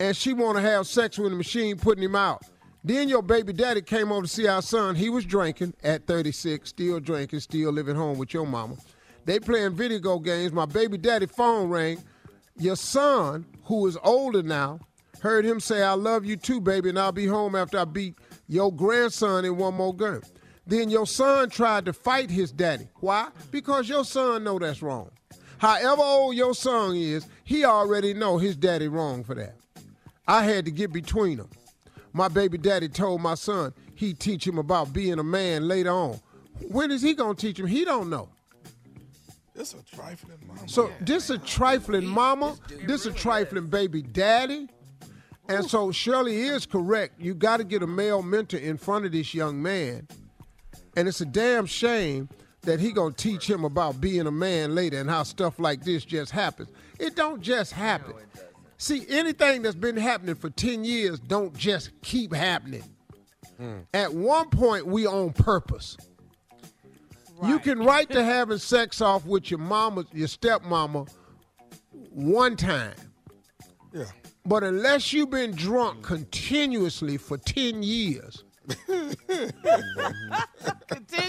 And 0.00 0.16
she 0.16 0.32
want 0.32 0.56
to 0.56 0.62
have 0.62 0.86
sex 0.86 1.18
with 1.18 1.30
the 1.30 1.36
machine 1.36 1.76
putting 1.76 2.02
him 2.02 2.16
out. 2.16 2.42
Then 2.82 3.10
your 3.10 3.22
baby 3.22 3.52
daddy 3.52 3.82
came 3.82 4.10
over 4.10 4.22
to 4.22 4.28
see 4.28 4.48
our 4.48 4.62
son. 4.62 4.94
He 4.94 5.10
was 5.10 5.26
drinking 5.26 5.74
at 5.84 6.06
36, 6.06 6.70
still 6.70 7.00
drinking, 7.00 7.40
still 7.40 7.70
living 7.70 7.96
home 7.96 8.16
with 8.16 8.32
your 8.32 8.46
mama. 8.46 8.76
They 9.24 9.38
playing 9.38 9.74
video 9.74 10.18
games. 10.18 10.52
My 10.52 10.66
baby 10.66 10.98
daddy 10.98 11.26
phone 11.26 11.68
rang. 11.68 12.02
Your 12.56 12.76
son, 12.76 13.46
who 13.64 13.86
is 13.86 13.96
older 14.02 14.42
now, 14.42 14.80
heard 15.20 15.44
him 15.44 15.60
say, 15.60 15.82
I 15.82 15.92
love 15.92 16.24
you 16.24 16.36
too, 16.36 16.60
baby, 16.60 16.90
and 16.90 16.98
I'll 16.98 17.12
be 17.12 17.26
home 17.26 17.54
after 17.54 17.78
I 17.78 17.84
beat 17.84 18.16
your 18.48 18.72
grandson 18.72 19.44
in 19.44 19.56
one 19.56 19.74
more 19.74 19.94
game. 19.94 20.22
Then 20.66 20.90
your 20.90 21.06
son 21.06 21.50
tried 21.50 21.86
to 21.86 21.92
fight 21.92 22.30
his 22.30 22.52
daddy. 22.52 22.88
Why? 22.96 23.28
Because 23.50 23.88
your 23.88 24.04
son 24.04 24.44
know 24.44 24.58
that's 24.58 24.82
wrong. 24.82 25.10
However 25.58 26.02
old 26.02 26.36
your 26.36 26.54
son 26.54 26.96
is, 26.96 27.26
he 27.44 27.64
already 27.64 28.14
know 28.14 28.38
his 28.38 28.56
daddy 28.56 28.88
wrong 28.88 29.24
for 29.24 29.34
that. 29.34 29.56
I 30.26 30.44
had 30.44 30.64
to 30.66 30.70
get 30.70 30.92
between 30.92 31.38
them. 31.38 31.50
My 32.12 32.28
baby 32.28 32.58
daddy 32.58 32.88
told 32.88 33.20
my 33.20 33.34
son 33.34 33.72
he'd 33.94 34.20
teach 34.20 34.46
him 34.46 34.58
about 34.58 34.92
being 34.92 35.18
a 35.18 35.24
man 35.24 35.68
later 35.68 35.90
on. 35.90 36.20
When 36.68 36.90
is 36.90 37.02
he 37.02 37.14
gonna 37.14 37.34
teach 37.34 37.58
him? 37.58 37.66
He 37.66 37.84
don't 37.84 38.10
know. 38.10 38.28
This 39.60 39.74
a 39.74 39.94
trifling 39.94 40.38
mama. 40.46 40.66
So 40.66 40.90
this 41.02 41.28
a 41.28 41.36
trifling 41.36 42.06
mama, 42.06 42.56
this 42.86 43.04
a 43.04 43.12
trifling 43.12 43.66
baby 43.66 44.00
daddy. 44.00 44.70
And 45.50 45.68
so 45.68 45.92
Shirley 45.92 46.40
is 46.40 46.64
correct. 46.64 47.20
You 47.20 47.34
got 47.34 47.58
to 47.58 47.64
get 47.64 47.82
a 47.82 47.86
male 47.86 48.22
mentor 48.22 48.56
in 48.56 48.78
front 48.78 49.04
of 49.04 49.12
this 49.12 49.34
young 49.34 49.60
man. 49.60 50.08
And 50.96 51.06
it's 51.06 51.20
a 51.20 51.26
damn 51.26 51.66
shame 51.66 52.30
that 52.62 52.80
he 52.80 52.90
going 52.90 53.12
to 53.12 53.22
teach 53.22 53.50
him 53.50 53.66
about 53.66 54.00
being 54.00 54.26
a 54.26 54.30
man 54.30 54.74
later 54.74 54.98
and 54.98 55.10
how 55.10 55.24
stuff 55.24 55.58
like 55.58 55.84
this 55.84 56.06
just 56.06 56.32
happens. 56.32 56.70
It 56.98 57.14
don't 57.14 57.42
just 57.42 57.74
happen. 57.74 58.14
See, 58.78 59.04
anything 59.10 59.60
that's 59.60 59.76
been 59.76 59.98
happening 59.98 60.36
for 60.36 60.48
10 60.48 60.84
years 60.86 61.20
don't 61.20 61.54
just 61.54 61.90
keep 62.00 62.32
happening. 62.32 62.84
At 63.92 64.14
one 64.14 64.48
point, 64.48 64.86
we 64.86 65.06
on 65.06 65.34
purpose. 65.34 65.98
You 67.46 67.58
can 67.58 67.78
write 67.80 68.10
to 68.10 68.22
having 68.24 68.58
sex 68.58 69.00
off 69.00 69.24
with 69.24 69.50
your 69.50 69.60
mama, 69.60 70.04
your 70.12 70.28
stepmama, 70.28 71.08
one 72.10 72.56
time. 72.56 72.94
Yeah. 73.92 74.04
But 74.44 74.64
unless 74.64 75.12
you've 75.12 75.30
been 75.30 75.52
drunk 75.52 76.02
continuously 76.02 77.16
for 77.16 77.38
10 77.38 77.82
years, 77.82 78.44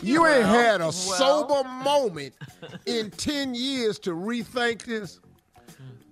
you 0.01 0.25
ain't 0.25 0.45
had 0.45 0.81
a 0.81 0.91
sober 0.91 1.67
moment 1.67 2.33
in 2.85 3.11
10 3.11 3.55
years 3.55 3.99
to 3.99 4.11
rethink 4.11 4.85
this. 4.85 5.19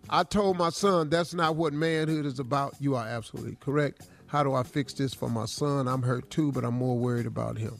I 0.10 0.24
told 0.24 0.58
my 0.58 0.70
son 0.70 1.10
that's 1.10 1.34
not 1.34 1.56
what 1.56 1.72
manhood 1.74 2.26
is 2.26 2.40
about. 2.40 2.76
You 2.80 2.96
are 2.96 3.08
absolutely 3.08 3.58
correct. 3.60 4.08
How 4.28 4.44
do 4.44 4.54
I 4.54 4.64
fix 4.64 4.94
this 4.94 5.14
for 5.14 5.30
my 5.30 5.46
son? 5.46 5.88
I'm 5.88 6.02
hurt 6.02 6.30
too, 6.30 6.52
but 6.52 6.64
I'm 6.64 6.76
more 6.76 6.98
worried 6.98 7.28
about 7.28 7.58
him. 7.58 7.76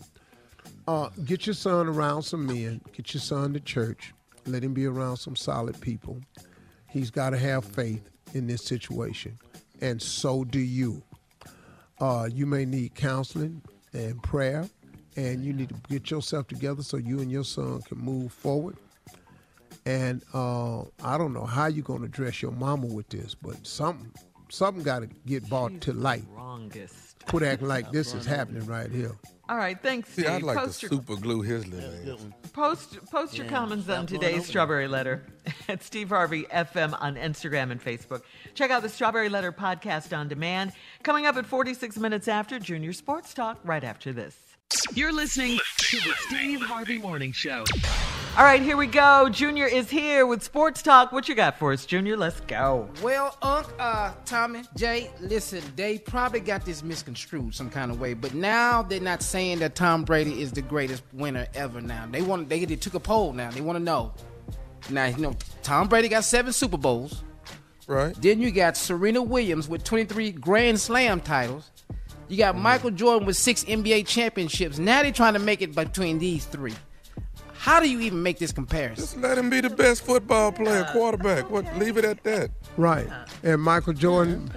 Uh, 0.90 1.08
get 1.24 1.46
your 1.46 1.54
son 1.54 1.88
around 1.88 2.24
some 2.24 2.48
men. 2.48 2.82
Get 2.94 3.14
your 3.14 3.22
son 3.22 3.54
to 3.54 3.60
church. 3.60 4.12
Let 4.48 4.64
him 4.64 4.74
be 4.74 4.88
around 4.88 5.18
some 5.18 5.36
solid 5.36 5.80
people. 5.82 6.20
He's 6.90 7.12
got 7.12 7.30
to 7.30 7.38
have 7.38 7.64
faith 7.64 8.10
in 8.34 8.48
this 8.48 8.64
situation, 8.64 9.38
and 9.82 10.02
so 10.02 10.44
do 10.44 10.58
you. 10.58 11.04
Uh, 12.00 12.28
you 12.34 12.48
may 12.48 12.66
need 12.66 12.96
counseling 12.96 13.62
and 13.94 14.24
prayer, 14.24 14.68
and 15.16 15.46
you 15.46 15.54
need 15.54 15.70
to 15.70 15.76
get 15.90 16.10
yourself 16.10 16.48
together 16.48 16.82
so 16.82 16.98
you 16.98 17.20
and 17.20 17.30
your 17.30 17.44
son 17.44 17.84
can 17.84 18.00
move 18.00 18.34
forward. 18.34 18.76
And 19.86 20.24
uh, 20.34 20.80
I 21.04 21.20
don't 21.20 21.34
know 21.34 21.46
how 21.46 21.68
you're 21.68 21.84
going 21.84 22.00
to 22.00 22.06
address 22.06 22.42
your 22.42 22.52
mama 22.52 22.88
with 22.88 23.10
this, 23.10 23.36
but 23.36 23.68
something 23.68 24.12
something 24.50 24.82
got 24.82 25.02
to 25.02 25.08
get 25.28 25.48
brought 25.48 25.82
to 25.82 25.94
light. 25.94 26.24
Wrongest. 26.36 27.09
Quit 27.28 27.44
acting 27.44 27.68
like 27.68 27.92
this 27.92 28.14
is 28.14 28.26
happening 28.26 28.66
right 28.66 28.90
here. 28.92 29.16
All 29.50 29.58
right, 29.58 29.82
thanks, 29.82 30.10
See, 30.10 30.22
Steve. 30.22 30.32
I'd 30.32 30.44
like 30.44 30.58
post 30.58 30.80
to 30.82 30.86
your, 30.86 30.92
super 30.92 31.16
glue 31.16 31.42
his 31.42 31.66
little 31.68 32.14
ass. 32.14 32.28
post 32.54 32.98
post 33.12 33.36
your 33.36 33.48
comments 33.48 33.90
on 33.90 34.06
today's 34.06 34.42
over 34.42 34.44
Strawberry 34.48 34.88
Letter 34.88 35.24
at 35.68 35.82
Steve 35.82 36.10
Harvey 36.10 36.44
FM 36.44 36.96
on 37.02 37.16
Instagram 37.16 37.72
and 37.72 37.84
Facebook. 37.84 38.22
Check 38.54 38.70
out 38.70 38.84
the 38.84 38.90
Strawberry 38.90 39.28
Letter 39.28 39.52
podcast 39.52 40.16
on 40.16 40.28
demand. 40.28 40.72
Coming 41.02 41.26
up 41.26 41.36
at 41.36 41.48
46 41.48 41.98
minutes 41.98 42.28
after 42.28 42.60
Junior 42.60 42.94
Sports 42.94 43.34
Talk. 43.34 43.60
Right 43.64 43.84
after 43.84 44.14
this. 44.14 44.38
You're 44.94 45.14
listening 45.14 45.58
to 45.78 45.98
the 45.98 46.14
Steve 46.28 46.62
Harvey 46.62 47.00
Morning 47.00 47.32
Show. 47.32 47.64
All 48.40 48.46
right, 48.46 48.62
here 48.62 48.78
we 48.78 48.88
go. 48.88 49.28
Junior 49.28 49.66
is 49.66 49.90
here 49.90 50.26
with 50.26 50.42
Sports 50.44 50.82
Talk. 50.82 51.12
What 51.12 51.28
you 51.28 51.36
got 51.36 51.60
for 51.60 51.74
us, 51.74 51.86
Junior? 51.86 52.16
Let's 52.16 52.40
go. 52.40 52.88
Well, 53.04 53.36
Unc, 53.42 53.68
uh, 53.78 54.14
Tommy, 54.24 54.62
Jay, 54.78 55.12
listen, 55.20 55.62
they 55.76 55.98
probably 55.98 56.40
got 56.40 56.64
this 56.64 56.82
misconstrued 56.82 57.54
some 57.54 57.70
kind 57.70 57.92
of 57.92 58.00
way, 58.00 58.14
but 58.14 58.34
now 58.34 58.82
they're 58.82 59.02
not 59.02 59.24
saying 59.24 59.60
that 59.60 59.76
Tom 59.76 60.06
Brady 60.06 60.42
is 60.42 60.54
the 60.54 60.62
greatest 60.62 61.04
winner 61.12 61.48
ever. 61.54 61.82
Now 61.82 62.08
they 62.10 62.22
want 62.22 62.48
they, 62.48 62.64
they 62.64 62.78
took 62.78 62.94
a 62.94 63.00
poll. 63.02 63.34
Now 63.34 63.52
they 63.52 63.60
want 63.60 63.78
to 63.78 63.84
know. 63.84 64.14
Now 64.90 65.08
you 65.08 65.18
know 65.18 65.36
Tom 65.62 65.90
Brady 65.90 66.08
got 66.08 66.24
seven 66.24 66.54
Super 66.54 66.78
Bowls. 66.78 67.26
Right. 67.88 68.16
Then 68.22 68.40
you 68.40 68.52
got 68.52 68.78
Serena 68.78 69.22
Williams 69.22 69.68
with 69.68 69.84
23 69.84 70.32
Grand 70.32 70.80
Slam 70.80 71.20
titles. 71.20 71.70
You 72.30 72.38
got 72.38 72.58
Michael 72.58 72.92
Jordan 72.92 73.28
with 73.28 73.36
six 73.36 73.66
NBA 73.66 74.08
championships. 74.08 74.80
Now 74.80 75.02
they're 75.02 75.12
trying 75.12 75.34
to 75.34 75.40
make 75.40 75.62
it 75.62 75.76
between 75.76 76.20
these 76.20 76.46
three. 76.46 76.76
How 77.60 77.82
do 77.82 77.90
you 77.90 78.00
even 78.00 78.24
make 78.24 78.40
this 78.40 78.54
comparison? 78.54 79.04
Just 79.04 79.18
let 79.18 79.38
him 79.38 79.50
be 79.50 79.60
the 79.60 79.70
best 79.70 80.06
football 80.06 80.50
player, 80.54 80.88
quarterback. 80.94 81.50
What? 81.50 81.78
Leave 81.78 81.98
it 81.98 82.06
at 82.06 82.24
that. 82.24 82.52
Right. 82.78 83.06
And 83.44 83.62
Michael 83.62 83.92
Jordan, 83.92 84.50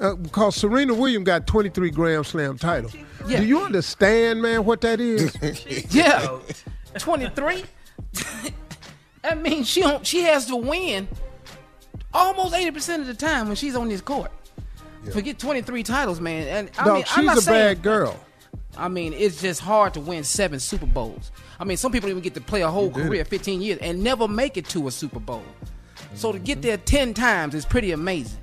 uh, 0.00 0.16
because 0.16 0.56
Serena 0.56 0.92
Williams 0.92 1.24
got 1.24 1.46
23 1.46 1.90
Grand 1.90 2.26
Slam 2.26 2.58
titles. 2.58 2.96
Yeah. 3.28 3.38
Do 3.38 3.46
you 3.46 3.60
understand, 3.60 4.42
man, 4.42 4.64
what 4.64 4.80
that 4.80 4.98
is? 5.00 5.36
Yeah, 5.94 6.40
23. 6.98 7.62
that 9.22 9.40
means 9.40 9.68
she 9.68 9.82
don't, 9.82 10.04
she 10.04 10.22
has 10.22 10.46
to 10.46 10.56
win 10.56 11.06
almost 12.12 12.54
80% 12.56 13.02
of 13.02 13.06
the 13.06 13.14
time 13.14 13.46
when 13.46 13.54
she's 13.54 13.76
on 13.76 13.88
this 13.88 14.00
court. 14.00 14.32
Forget 15.12 15.38
23 15.38 15.84
titles, 15.84 16.20
man. 16.20 16.48
And 16.48 16.70
I 16.76 16.84
Dog, 16.84 16.94
mean, 16.94 17.04
I'm 17.10 17.14
she's 17.20 17.24
not 17.24 17.38
a 17.38 17.40
saying, 17.40 17.76
bad 17.76 17.82
girl. 17.84 18.18
I 18.76 18.88
mean, 18.88 19.12
it's 19.12 19.40
just 19.40 19.60
hard 19.60 19.94
to 19.94 20.00
win 20.00 20.24
seven 20.24 20.58
Super 20.58 20.86
Bowls. 20.86 21.30
I 21.60 21.64
mean, 21.64 21.76
some 21.76 21.90
people 21.92 22.08
even 22.08 22.22
get 22.22 22.34
to 22.34 22.40
play 22.40 22.62
a 22.62 22.70
whole 22.70 22.90
career, 22.90 23.22
it. 23.22 23.28
15 23.28 23.60
years, 23.60 23.78
and 23.80 24.02
never 24.02 24.28
make 24.28 24.56
it 24.56 24.66
to 24.70 24.86
a 24.88 24.90
Super 24.90 25.18
Bowl. 25.20 25.42
So 26.14 26.32
to 26.32 26.38
Mm-hmm. 26.38 26.44
get 26.44 26.62
there 26.62 26.76
10 26.76 27.14
times 27.14 27.54
is 27.54 27.64
pretty 27.64 27.90
amazing. 27.92 28.38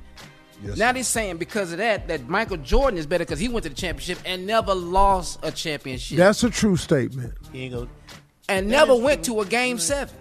Yes, 0.64 0.78
now 0.78 0.92
they're 0.94 1.04
saying 1.04 1.38
because 1.38 1.72
of 1.74 1.80
that 1.80 2.08
that 2.08 2.28
Michael 2.30 2.58
Jordan 2.58 2.98
is 2.98 3.06
better 3.06 3.26
because 3.26 3.40
he 3.40 3.50
went 3.50 3.64
to 3.64 3.70
the 3.70 3.76
championship 3.76 4.18
and 4.26 4.48
never 4.48 4.74
lost 4.74 5.40
a 5.44 5.52
championship 5.52 6.18
That's 6.18 6.44
a 6.44 6.50
true 6.50 6.78
statement. 6.78 7.34
He 7.52 7.64
ain't 7.64 7.74
go. 7.74 7.88
and 8.48 8.68
never 8.68 8.96
went 8.96 9.26
to 9.26 9.42
a 9.42 9.46
game 9.46 9.78
seven 9.80 10.16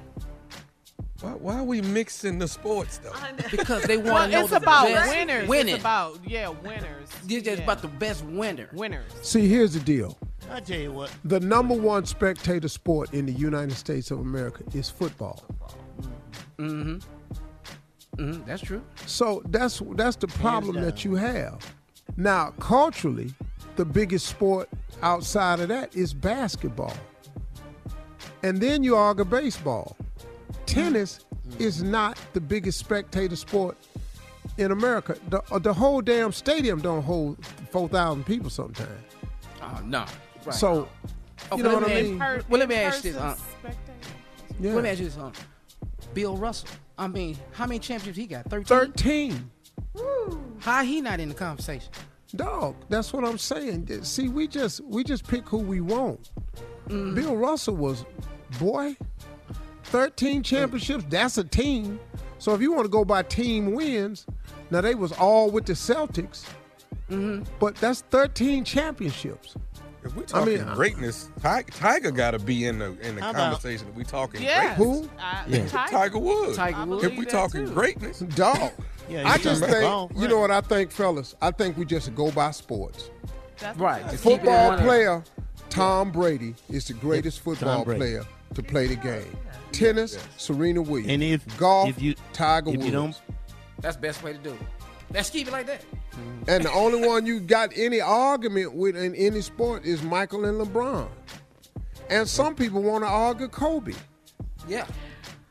Why, 1.20 1.30
why 1.30 1.56
are 1.58 1.62
we 1.64 1.80
mixing 1.82 2.38
the 2.40 2.48
sports 2.48 2.98
though? 2.98 3.12
because 3.50 3.84
they 3.84 3.96
want 3.98 4.08
Well, 4.08 4.26
to 4.26 4.32
know 4.32 4.40
it's 4.40 4.50
the 4.50 4.56
about 4.56 4.88
best 4.88 5.10
winners. 5.16 5.48
winning. 5.48 5.74
It's 5.76 5.82
about 5.82 6.18
yeah, 6.26 6.48
winners. 6.48 7.08
It's 7.24 7.44
just 7.44 7.46
Yeah. 7.46 7.52
about 7.64 7.80
the 7.82 7.88
best 7.88 8.24
winner. 8.24 8.68
winners. 8.72 9.10
See, 9.22 9.46
here's 9.46 9.74
the 9.74 9.80
deal. 9.80 10.18
I 10.50 10.60
tell 10.60 10.78
you 10.78 10.92
what. 10.92 11.10
The 11.24 11.40
number 11.40 11.74
one 11.74 12.04
spectator 12.06 12.68
sport 12.68 13.12
in 13.12 13.26
the 13.26 13.32
United 13.32 13.76
States 13.76 14.10
of 14.10 14.20
America 14.20 14.62
is 14.74 14.90
football. 14.90 15.44
Mm-hmm. 16.58 16.96
Mm-hmm. 18.16 18.44
That's 18.46 18.62
true. 18.62 18.82
So 19.06 19.42
that's 19.46 19.82
that's 19.96 20.16
the 20.16 20.28
problem 20.28 20.80
that 20.82 21.04
you 21.04 21.14
have. 21.16 21.74
Now, 22.16 22.52
culturally, 22.60 23.34
the 23.76 23.84
biggest 23.84 24.26
sport 24.26 24.68
outside 25.02 25.60
of 25.60 25.68
that 25.68 25.94
is 25.96 26.14
basketball. 26.14 26.96
And 28.42 28.60
then 28.60 28.84
you 28.84 28.94
argue 28.94 29.24
baseball. 29.24 29.96
Tennis 30.66 31.24
is 31.58 31.82
not 31.82 32.18
the 32.32 32.40
biggest 32.40 32.78
spectator 32.78 33.36
sport 33.36 33.76
in 34.58 34.70
America. 34.70 35.16
The, 35.30 35.42
uh, 35.50 35.58
the 35.58 35.72
whole 35.72 36.00
damn 36.00 36.32
stadium 36.32 36.80
don't 36.80 37.02
hold 37.02 37.44
4,000 37.70 38.24
people 38.24 38.50
sometimes. 38.50 38.90
Oh 39.62 39.80
no. 39.84 40.04
Right. 40.44 40.54
So, 40.54 40.88
Okay, 41.52 41.56
you 41.58 41.62
know 41.62 41.74
what 41.74 41.90
I 41.90 42.02
mean? 42.02 42.18
Per- 42.18 42.42
Well, 42.48 42.58
let 42.60 42.68
me 42.68 42.74
ask 42.76 43.04
you 43.04 43.12
this, 43.12 43.20
person 43.20 43.44
uh. 43.64 43.70
Yeah. 44.60 44.72
Let 44.74 44.84
me 44.84 44.90
ask 44.90 44.98
you 45.00 45.04
this, 45.06 45.18
um, 45.18 45.32
Bill 46.14 46.36
Russell. 46.36 46.68
I 46.96 47.08
mean, 47.08 47.36
how 47.52 47.66
many 47.66 47.80
championships 47.80 48.16
he 48.16 48.26
got? 48.26 48.48
13? 48.48 48.64
13. 48.64 49.50
How 50.60 50.84
he 50.84 51.00
not 51.00 51.20
in 51.20 51.28
the 51.28 51.34
conversation? 51.34 51.90
Dog, 52.36 52.76
that's 52.88 53.12
what 53.12 53.24
I'm 53.24 53.38
saying. 53.38 54.02
See, 54.04 54.28
we 54.28 54.48
just 54.48 54.80
we 54.84 55.04
just 55.04 55.26
pick 55.26 55.48
who 55.48 55.58
we 55.58 55.80
want. 55.80 56.30
Mm-hmm. 56.88 57.14
Bill 57.14 57.36
Russell 57.36 57.76
was, 57.76 58.04
boy, 58.58 58.96
13 59.84 60.42
championships. 60.42 61.04
That's 61.08 61.38
a 61.38 61.44
team. 61.44 62.00
So 62.38 62.54
if 62.54 62.60
you 62.60 62.72
want 62.72 62.84
to 62.84 62.88
go 62.90 63.04
by 63.04 63.22
team 63.22 63.72
wins, 63.72 64.26
now 64.70 64.80
they 64.80 64.94
was 64.94 65.12
all 65.12 65.50
with 65.50 65.66
the 65.66 65.72
Celtics, 65.74 66.44
Mm-hmm. 67.10 67.44
but 67.60 67.74
that's 67.76 68.00
13 68.10 68.64
championships. 68.64 69.54
If 70.04 70.14
we 70.14 70.22
I 70.24 70.26
talking 70.26 70.54
mean, 70.64 70.74
greatness, 70.74 71.30
Tiger, 71.40 71.70
Tiger 71.72 72.10
got 72.10 72.32
to 72.32 72.38
be 72.38 72.66
in 72.66 72.78
the 72.78 72.96
in 73.00 73.16
the 73.16 73.22
How 73.22 73.30
about- 73.30 73.52
conversation. 73.54 73.88
If 73.88 73.94
we 73.94 74.04
talking 74.04 74.42
Yes. 74.42 74.76
Who? 74.76 75.08
I- 75.18 75.44
greatness, 75.48 75.72
Tiger. 75.72 75.90
Tiger 75.90 76.18
Woods. 76.18 76.56
Tiger 76.56 76.84
Woods. 76.86 77.04
If 77.04 77.16
we 77.18 77.24
talking 77.24 77.66
too. 77.66 77.72
greatness, 77.72 78.18
Dog. 78.20 78.72
Yeah, 79.08 79.28
I 79.28 79.36
you 79.36 79.42
just 79.42 79.62
think, 79.64 79.82
ball, 79.82 80.10
you 80.16 80.28
know 80.28 80.40
what 80.40 80.50
I 80.50 80.60
think, 80.62 80.90
fellas? 80.90 81.34
I 81.42 81.50
think 81.50 81.76
we 81.76 81.84
just 81.84 82.14
go 82.14 82.30
by 82.30 82.50
sports. 82.52 83.10
That's 83.58 83.78
Right. 83.78 84.02
what- 84.02 84.10
Just 84.12 84.22
keep 84.24 84.32
it 84.32 84.34
in 84.34 84.40
Football 84.46 84.78
player, 84.78 85.24
Tom 85.70 86.10
Brady 86.12 86.54
is 86.70 86.86
the 86.86 86.94
greatest 86.94 87.40
football 87.40 87.84
player 87.84 88.24
to 88.54 88.62
play 88.62 88.86
the 88.86 88.96
game. 88.96 89.36
Tennis, 89.72 90.18
Serena 90.36 90.80
Williams. 90.82 91.10
And 91.12 91.22
if 91.22 91.58
golf, 91.58 91.88
if 91.88 92.00
you 92.00 92.14
Tiger 92.32 92.70
if 92.70 92.76
Woods. 92.76 92.86
you 92.86 92.92
don't 92.92 93.20
That's 93.80 93.96
best 93.96 94.22
way 94.22 94.32
to 94.32 94.38
do 94.38 94.50
it. 94.50 94.58
Let's 95.14 95.30
keep 95.30 95.46
it 95.48 95.52
like 95.52 95.66
that. 95.66 95.84
and 96.48 96.64
the 96.64 96.72
only 96.72 97.06
one 97.06 97.24
you 97.24 97.40
got 97.40 97.70
any 97.76 98.00
argument 98.00 98.74
with 98.74 98.96
in 98.96 99.14
any 99.14 99.40
sport 99.40 99.84
is 99.84 100.02
Michael 100.02 100.44
and 100.44 100.60
LeBron. 100.60 101.08
And 102.10 102.28
some 102.28 102.54
people 102.54 102.82
want 102.82 103.04
to 103.04 103.08
argue 103.08 103.48
Kobe. 103.48 103.94
Yeah. 104.68 104.86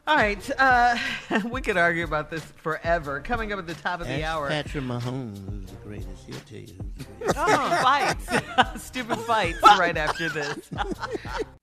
All 0.05 0.17
right, 0.17 0.51
uh, 0.59 0.97
we 1.49 1.61
could 1.61 1.77
argue 1.77 2.03
about 2.03 2.29
this 2.29 2.43
forever. 2.57 3.21
Coming 3.21 3.53
up 3.53 3.59
at 3.59 3.67
the 3.67 3.73
top 3.73 4.01
of 4.01 4.07
the 4.07 4.21
Ask 4.21 4.25
hour, 4.25 4.49
Patrick 4.49 4.83
Mahomes 4.83 5.49
who's 5.49 5.69
the 5.69 5.75
greatest. 5.77 6.09
He'll 6.27 6.35
tell 6.39 6.57
you 6.57 6.67
who's 6.67 7.05
the 7.05 7.13
greatest. 7.19 7.37
oh, 7.39 7.79
fights, 7.81 8.83
stupid 8.85 9.19
fights. 9.19 9.61
Right 9.63 9.95
after 9.95 10.27
this. 10.27 10.69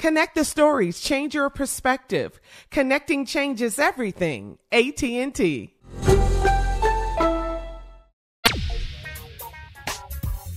Connect 0.00 0.34
the 0.34 0.46
stories, 0.46 0.98
change 0.98 1.34
your 1.34 1.50
perspective. 1.50 2.40
Connecting 2.70 3.26
changes 3.26 3.78
everything. 3.78 4.56
AT&T. 4.72 5.74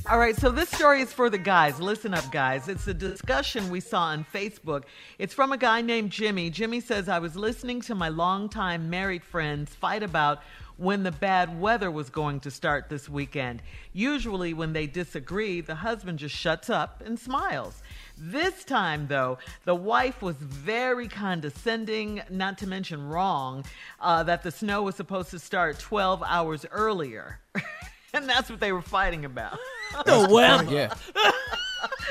All 0.10 0.18
right, 0.18 0.36
so 0.38 0.50
this 0.50 0.70
story 0.70 1.02
is 1.02 1.12
for 1.12 1.30
the 1.30 1.38
guys. 1.38 1.78
Listen 1.82 2.14
up, 2.14 2.32
guys. 2.32 2.70
It's 2.70 2.88
a 2.88 2.94
discussion 2.94 3.70
we 3.70 3.82
saw 3.82 4.04
on 4.04 4.26
Facebook. 4.34 4.84
It's 5.20 5.34
from 5.34 5.52
a 5.52 5.58
guy 5.58 5.82
named 5.82 6.12
Jimmy. 6.12 6.50
Jimmy 6.50 6.80
says, 6.80 7.10
I 7.10 7.20
was 7.20 7.36
listening 7.36 7.82
to 7.82 7.96
my 7.96 8.08
longtime 8.08 8.90
married 8.90 9.26
friends 9.26 9.76
fight 9.76 10.04
about 10.04 10.42
when 10.78 11.04
the 11.04 11.12
bad 11.12 11.60
weather 11.60 11.92
was 11.92 12.10
going 12.10 12.40
to 12.42 12.52
start 12.52 12.90
this 12.90 13.08
weekend. 13.08 13.62
Usually, 13.94 14.54
when 14.54 14.74
they 14.74 14.88
disagree, 14.88 15.62
the 15.62 15.76
husband 15.76 16.20
just 16.20 16.36
shuts 16.36 16.70
up 16.70 17.02
and 17.06 17.20
smiles. 17.20 17.82
This 18.26 18.64
time, 18.64 19.08
though, 19.08 19.38
the 19.66 19.76
wife 19.76 20.22
was 20.22 20.38
very 20.38 21.10
condescending, 21.10 22.22
not 22.30 22.58
to 22.60 22.68
mention 22.68 23.10
wrong, 23.10 23.66
uh, 24.00 24.24
that 24.24 24.44
the 24.44 24.52
snow 24.52 24.82
was 24.84 24.96
supposed 24.96 25.30
to 25.32 25.40
start 25.40 25.78
12 25.78 26.24
hours 26.26 26.66
earlier. 26.72 27.40
and 28.14 28.30
that's 28.30 28.50
what 28.50 28.62
they 28.62 28.72
were 28.72 28.82
fighting 28.82 29.26
about. 29.26 29.60
The 30.06 30.28
weather. 30.32 30.74
Yeah. 30.74 30.94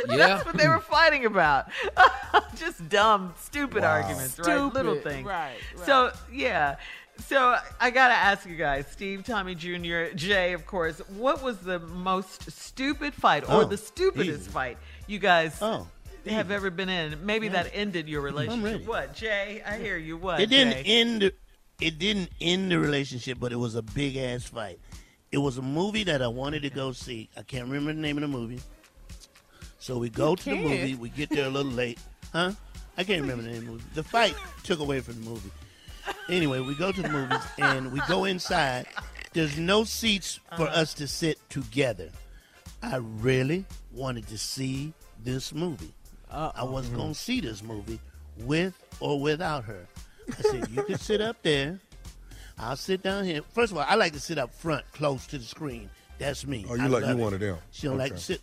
Yeah. 0.09 0.16
That's 0.16 0.44
what 0.44 0.56
they 0.59 0.68
were 0.68 0.80
fighting 0.80 1.24
about. 1.24 1.66
Just 2.56 2.89
dumb, 2.90 3.32
stupid 3.39 3.82
Wow. 3.82 3.93
arguments, 4.02 4.39
right? 4.39 4.72
Little 4.72 4.97
things. 5.01 5.26
Right, 5.26 5.55
right. 5.76 5.86
So, 5.86 6.12
yeah. 6.30 6.76
So 7.26 7.56
I 7.80 7.90
gotta 7.90 8.14
ask 8.14 8.47
you 8.47 8.56
guys, 8.56 8.86
Steve, 8.90 9.24
Tommy 9.24 9.55
Jr., 9.55 10.14
Jay, 10.14 10.52
of 10.52 10.66
course, 10.66 10.98
what 11.16 11.43
was 11.43 11.59
the 11.59 11.78
most 11.78 12.51
stupid 12.51 13.14
fight 13.14 13.44
or 13.48 13.62
Oh, 13.62 13.64
the 13.64 13.76
stupidest 13.78 14.43
easy. 14.43 14.51
fight 14.51 14.78
you 15.06 15.18
guys 15.18 15.56
Oh, 15.62 15.86
have 16.30 16.50
ever 16.50 16.70
been 16.70 16.88
in? 16.88 17.24
Maybe 17.24 17.46
Yeah. 17.46 17.64
that 17.64 17.70
ended 17.74 18.08
your 18.08 18.20
relationship. 18.20 18.86
What, 18.86 19.14
Jay? 19.14 19.62
I 19.66 19.78
hear 19.78 19.96
you. 19.96 20.16
What? 20.16 20.40
it 20.40 20.50
didn't 20.50 20.84
Jay? 20.84 21.00
end. 21.00 21.22
The, 21.22 21.34
it 21.80 21.98
didn't 21.98 22.30
end 22.40 22.70
the 22.70 22.78
relationship, 22.78 23.38
but 23.40 23.52
it 23.52 23.56
was 23.56 23.74
a 23.74 23.82
big 23.82 24.16
ass 24.16 24.44
fight. 24.44 24.78
It 25.32 25.38
was 25.38 25.58
a 25.58 25.62
movie 25.62 26.04
that 26.04 26.22
I 26.22 26.28
wanted 26.28 26.62
to 26.62 26.70
go 26.70 26.92
see. 26.92 27.28
I 27.36 27.42
can't 27.42 27.64
remember 27.64 27.92
the 27.92 28.00
name 28.00 28.18
of 28.18 28.22
the 28.22 28.28
movie. 28.28 28.60
So 29.78 29.98
we 29.98 30.10
go 30.10 30.36
to 30.36 30.44
the 30.44 30.50
can't. 30.52 30.68
movie. 30.68 30.94
We 30.94 31.08
get 31.08 31.30
there 31.30 31.46
a 31.46 31.50
little 31.50 31.72
late, 31.72 31.98
huh? 32.32 32.52
I 32.96 33.04
can't 33.04 33.22
remember 33.22 33.42
the 33.42 33.48
name 33.50 33.58
of 33.58 33.64
the 33.64 33.70
movie. 33.72 33.84
The 33.94 34.04
fight 34.04 34.36
took 34.62 34.78
away 34.78 35.00
from 35.00 35.14
the 35.22 35.30
movie. 35.30 35.50
Anyway, 36.28 36.60
we 36.60 36.74
go 36.74 36.92
to 36.92 37.02
the 37.02 37.08
movies 37.08 37.40
and 37.58 37.92
we 37.92 38.00
go 38.06 38.24
inside. 38.24 38.86
There's 39.32 39.58
no 39.58 39.84
seats 39.84 40.38
for 40.56 40.68
uh-huh. 40.68 40.80
us 40.80 40.94
to 40.94 41.08
sit 41.08 41.38
together. 41.48 42.10
I 42.82 42.96
really 42.96 43.64
wanted 43.92 44.28
to 44.28 44.38
see 44.38 44.92
this 45.22 45.52
movie. 45.54 45.94
I 46.32 46.64
wasn't 46.64 46.96
going 46.96 47.14
to 47.14 47.18
hmm. 47.18 47.24
see 47.24 47.40
this 47.40 47.62
movie 47.62 48.00
with 48.38 48.74
or 49.00 49.20
without 49.20 49.64
her. 49.64 49.86
I 50.28 50.42
said, 50.42 50.68
You 50.70 50.82
can 50.82 50.98
sit 50.98 51.20
up 51.20 51.36
there. 51.42 51.78
I'll 52.59 52.76
sit 52.76 53.02
down 53.02 53.24
here. 53.24 53.42
First 53.52 53.72
of 53.72 53.78
all, 53.78 53.84
I 53.88 53.96
like 53.96 54.12
to 54.12 54.20
sit 54.20 54.38
up 54.38 54.54
front, 54.54 54.84
close 54.92 55.26
to 55.28 55.38
the 55.38 55.44
screen. 55.44 55.90
That's 56.18 56.46
me. 56.46 56.64
Oh, 56.68 56.74
you 56.74 56.82
I 56.82 56.86
like- 56.86 57.04
you 57.04 57.10
it. 57.10 57.16
one 57.16 57.34
of 57.34 57.40
them. 57.40 57.59
She 57.70 57.86
don't 57.86 57.98
like 57.98 58.12
to 58.12 58.20
sit. 58.20 58.40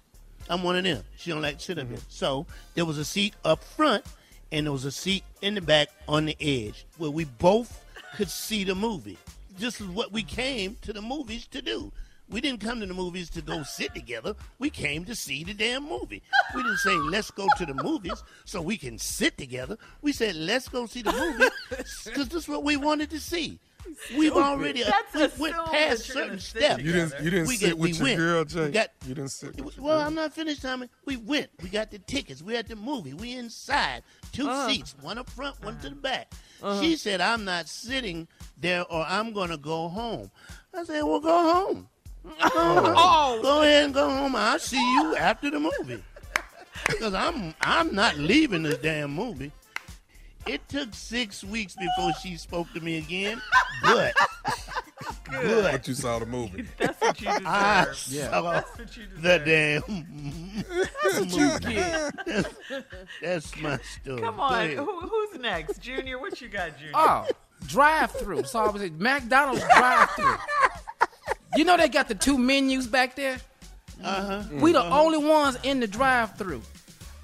I'm 0.50 0.64
one 0.64 0.76
of 0.76 0.84
them. 0.84 1.04
She 1.16 1.32
don't 1.32 1.42
like 1.42 1.60
to 1.60 1.64
sit 1.64 1.78
up 1.78 1.86
mm-hmm. 1.86 1.96
here. 1.96 2.04
So 2.10 2.46
there 2.74 2.86
was 2.86 2.98
a 2.98 3.06
seat 3.06 3.36
up 3.46 3.64
front, 3.64 4.04
and 4.52 4.66
there 4.66 4.74
was 4.74 4.86
a 4.86 4.92
seat 4.92 5.24
in 5.42 5.56
the 5.56 5.62
back 5.62 5.90
on 6.08 6.26
the 6.26 6.36
edge 6.40 6.86
where 6.98 7.12
we 7.12 7.26
both 7.26 7.84
could 8.16 8.30
see 8.30 8.64
the 8.64 8.76
movie. 8.76 9.18
This 9.58 9.80
is 9.80 9.88
what 9.88 10.12
we 10.12 10.24
came 10.24 10.78
to 10.82 10.94
the 10.94 11.02
movies 11.02 11.48
to 11.48 11.62
do. 11.62 11.92
We 12.30 12.42
didn't 12.42 12.62
come 12.62 12.80
to 12.80 12.86
the 12.86 12.94
movies 12.94 13.30
to 13.32 13.42
go 13.42 13.64
sit 13.64 13.94
together. 13.96 14.36
We 14.60 14.70
came 14.70 15.04
to 15.06 15.16
see 15.16 15.44
the 15.44 15.54
damn 15.54 15.84
movie. 15.88 16.22
We 16.54 16.62
didn't 16.62 16.78
say 16.78 16.96
let's 16.96 17.32
go 17.32 17.48
to 17.58 17.66
the 17.66 17.74
movies 17.74 18.24
so 18.46 18.62
we 18.62 18.78
can 18.78 18.98
sit 19.00 19.38
together. 19.38 19.78
We 20.02 20.12
said 20.12 20.36
let's 20.36 20.68
go 20.70 20.86
see 20.86 21.02
the 21.02 21.12
movie 21.12 21.50
because 22.06 22.30
this 22.30 22.44
is 22.44 22.48
what 22.48 22.64
we 22.64 22.78
wanted 22.78 23.10
to 23.12 23.20
see. 23.20 23.60
We've 24.16 24.32
Stupid. 24.32 24.44
already 24.44 24.84
uh, 24.84 24.92
we 25.16 25.28
went 25.40 25.56
past 25.72 26.04
certain 26.04 26.38
steps. 26.40 26.84
You 26.84 26.92
didn't 26.92 27.24
you 27.24 27.30
didn't 27.32 27.48
We 27.48 27.56
sit 27.58 27.66
get- 27.70 27.78
with 27.80 27.92
we 27.92 27.98
your 27.98 28.04
went. 28.44 28.54
girl, 28.54 28.66
We 28.66 28.72
got- 28.72 28.90
you 29.08 29.16
didn't 29.16 29.32
sit 29.32 29.60
with 29.66 29.78
your 29.78 29.86
Well. 29.86 30.00
I'm 30.00 30.14
not 30.14 30.32
finished, 30.34 30.62
Tommy. 30.62 30.90
We 31.06 31.18
went. 31.18 31.50
We 31.64 31.70
got 31.70 31.90
the 31.90 31.98
tickets. 31.98 32.44
We 32.44 32.56
at 32.56 32.68
the 32.68 32.76
movie. 32.76 33.14
We 33.16 33.34
inside. 33.34 34.04
2 34.34 34.48
Uh. 34.48 34.68
seats, 34.70 34.96
one 35.02 35.18
up 35.18 35.28
front, 35.32 35.64
one 35.64 35.80
to 35.80 35.90
the 35.90 35.96
back. 35.96 36.32
Uh-huh. 36.62 36.80
She 36.82 36.96
said, 36.98 37.20
"I'm 37.22 37.44
not 37.46 37.68
sitting 37.68 38.28
there, 38.58 38.86
or 38.92 39.04
I'm 39.08 39.34
gonna 39.34 39.58
go 39.58 39.88
home." 39.88 40.30
I 40.72 40.84
said, 40.84 41.02
"Well, 41.04 41.20
go 41.22 41.54
home. 41.54 41.90
Oh. 42.26 42.94
oh. 42.98 43.40
Go 43.42 43.62
ahead 43.62 43.86
and 43.86 43.94
go 43.94 44.10
home. 44.10 44.36
I'll 44.36 44.60
see 44.60 44.78
you 44.96 45.16
after 45.16 45.50
the 45.50 45.60
movie." 45.60 46.04
Because 46.88 47.14
I'm 47.14 47.54
I'm 47.62 47.94
not 47.94 48.18
leaving 48.18 48.64
this 48.64 48.78
damn 48.80 49.12
movie. 49.12 49.52
It 50.48 50.68
took 50.70 50.94
six 50.94 51.44
weeks 51.44 51.76
before 51.76 52.12
she 52.24 52.36
spoke 52.38 52.72
to 52.74 52.80
me 52.80 52.98
again, 52.98 53.40
but 53.84 54.14
good. 55.30 55.72
But 55.72 55.88
you 55.88 55.94
saw 55.94 56.18
the 56.20 56.26
movie. 56.26 56.66
That's 56.78 57.00
what 57.00 57.20
you 57.22 57.28
deserve. 57.28 57.46
I 57.46 57.86
Yeah. 58.08 58.30
saw 58.32 58.52
That's 58.52 58.78
what 58.80 58.98
you 58.98 59.04
the 59.22 59.40
deserve. 59.40 59.86
damn. 59.86 60.66
That's 61.04 61.20
what 61.20 61.32
you 61.32 61.48
movie. 61.48 61.74
get. 61.76 62.26
That's, 62.26 62.54
that's 63.22 63.58
my 63.62 63.78
story. 64.02 64.22
Come 64.22 64.40
on. 64.40 64.70
Who, 64.72 65.00
who's 65.02 65.40
next, 65.40 65.82
Junior? 65.82 66.20
What 66.20 66.42
you 66.42 66.48
got, 66.48 66.78
Junior? 66.78 66.94
Oh, 66.96 67.28
drive 67.68 68.12
through. 68.12 68.44
So 68.46 68.60
I 68.60 68.70
was 68.70 68.82
at 68.82 68.94
McDonald's 68.94 69.62
drive 69.76 70.10
through. 70.12 70.36
You 71.56 71.64
know 71.66 71.78
they 71.78 71.90
got 71.90 72.08
the 72.08 72.16
two 72.16 72.38
menus 72.38 72.88
back 72.88 73.16
there? 73.16 73.40
Uh-huh. 74.04 74.44
We 74.54 74.72
the 74.72 74.80
Uh-huh. 74.82 75.02
only 75.02 75.18
ones 75.18 75.58
in 75.64 75.80
the 75.80 75.88
drive 75.88 76.38
through. 76.38 76.62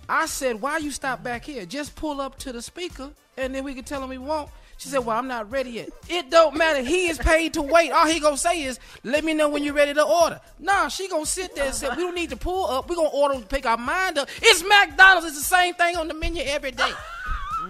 I 0.10 0.26
said, 0.26 0.62
why 0.62 0.78
you 0.78 0.92
stop 0.92 1.24
back 1.24 1.44
here? 1.46 1.66
Just 1.66 1.96
pull 1.96 2.22
up 2.22 2.38
to 2.40 2.52
the 2.52 2.62
speaker 2.62 3.10
and 3.38 3.54
then 3.56 3.64
we 3.64 3.74
can 3.74 3.84
tell 3.84 4.04
him 4.04 4.10
we 4.10 4.18
won't. 4.18 4.50
She 4.78 4.90
said, 4.90 5.06
well, 5.06 5.18
I'm 5.18 5.28
not 5.28 5.50
ready 5.50 5.70
yet. 5.72 5.90
It 6.10 6.30
don't 6.30 6.58
matter. 6.58 6.82
He 6.82 7.08
is 7.08 7.18
paid 7.18 7.54
to 7.54 7.62
wait. 7.62 7.92
All 7.92 8.06
he 8.08 8.20
gonna 8.20 8.36
say 8.38 8.64
is, 8.64 8.78
let 9.06 9.24
me 9.24 9.34
know 9.34 9.48
when 9.48 9.64
you're 9.64 9.74
ready 9.74 9.94
to 9.94 10.04
order. 10.04 10.42
Nah, 10.60 10.90
she 10.90 11.08
gonna 11.08 11.26
sit 11.26 11.56
there 11.56 11.68
and 11.68 11.74
say, 11.74 11.88
we 11.90 12.04
don't 12.04 12.14
need 12.14 12.32
to 12.32 12.36
pull 12.36 12.66
up. 12.70 12.90
we 12.90 12.96
gonna 12.96 13.08
order, 13.08 13.40
pick 13.40 13.66
our 13.66 13.78
mind 13.78 14.18
up. 14.18 14.28
It's 14.42 14.64
McDonald's. 14.68 15.28
It's 15.28 15.38
the 15.38 15.44
same 15.46 15.76
thing 15.76 15.96
on 15.96 16.10
the 16.10 16.14
menu 16.14 16.44
every 16.46 16.72
day. 16.72 16.92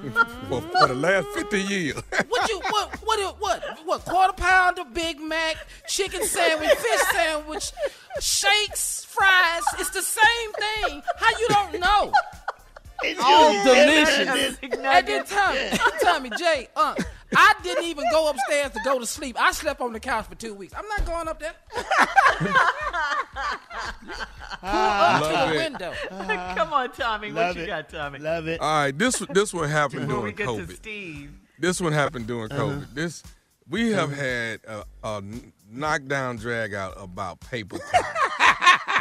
for, 0.49 0.61
for 0.61 0.87
the 0.87 0.95
last 0.95 1.27
50 1.29 1.61
years. 1.61 1.95
What 2.29 2.49
you 2.49 2.59
what 2.69 2.95
what 3.03 3.39
what 3.39 3.79
what 3.85 4.05
quarter 4.05 4.33
pounder, 4.33 4.83
Big 4.93 5.19
Mac, 5.19 5.57
chicken 5.87 6.23
sandwich, 6.23 6.69
fish 6.69 7.01
sandwich, 7.11 7.71
shakes, 8.19 9.05
fries. 9.05 9.63
It's 9.79 9.89
the 9.91 10.01
same 10.01 10.51
thing. 10.53 11.01
How 11.17 11.39
you 11.39 11.47
don't 11.49 11.79
know? 11.79 12.11
It's 13.03 13.19
All 13.23 13.51
just 13.51 13.65
delicious. 13.65 14.27
everything. 14.27 14.85
And 14.85 15.07
then 15.07 15.25
Tommy, 15.25 15.69
Tommy 16.01 16.29
J, 16.37 16.67
uh, 16.75 16.95
I 17.35 17.53
didn't 17.63 17.83
even 17.85 18.05
go 18.11 18.29
upstairs 18.29 18.71
to 18.71 18.79
go 18.83 18.99
to 18.99 19.05
sleep. 19.05 19.35
I 19.39 19.51
slept 19.51 19.81
on 19.81 19.93
the 19.93 19.99
couch 19.99 20.27
for 20.27 20.35
two 20.35 20.53
weeks. 20.53 20.73
I'm 20.77 20.87
not 20.87 21.05
going 21.05 21.27
up 21.27 21.39
there. 21.39 21.53
Pull 24.61 24.69
up 24.69 25.21
to 25.21 25.27
Love 25.33 25.49
the 25.49 25.55
it. 25.55 25.57
window. 25.71 25.93
Come 26.55 26.73
on, 26.73 26.91
Tommy. 26.91 27.31
What 27.31 27.55
you 27.55 27.63
it. 27.63 27.67
got, 27.67 27.89
Tommy? 27.89 28.19
Love 28.19 28.47
it. 28.47 28.59
All 28.61 28.67
right, 28.85 28.97
this 28.97 29.19
this 29.31 29.53
one 29.53 29.69
happened 29.69 30.07
Before 30.07 30.21
we 30.23 30.31
during 30.31 30.57
get 30.59 30.67
to 30.67 30.73
COVID. 30.73 30.75
Steve. 30.77 31.31
This 31.59 31.79
one 31.81 31.93
happened 31.93 32.27
during 32.27 32.51
Uh-huh. 32.51 32.63
COVID. 32.63 32.93
This 32.93 33.23
we 33.69 33.91
have 33.91 34.11
had 34.11 34.61
a, 34.67 34.83
a 35.03 35.23
knockdown 35.69 36.37
drag 36.37 36.73
out 36.73 36.93
about 36.97 37.39
paper 37.41 37.77
towel. 37.91 38.94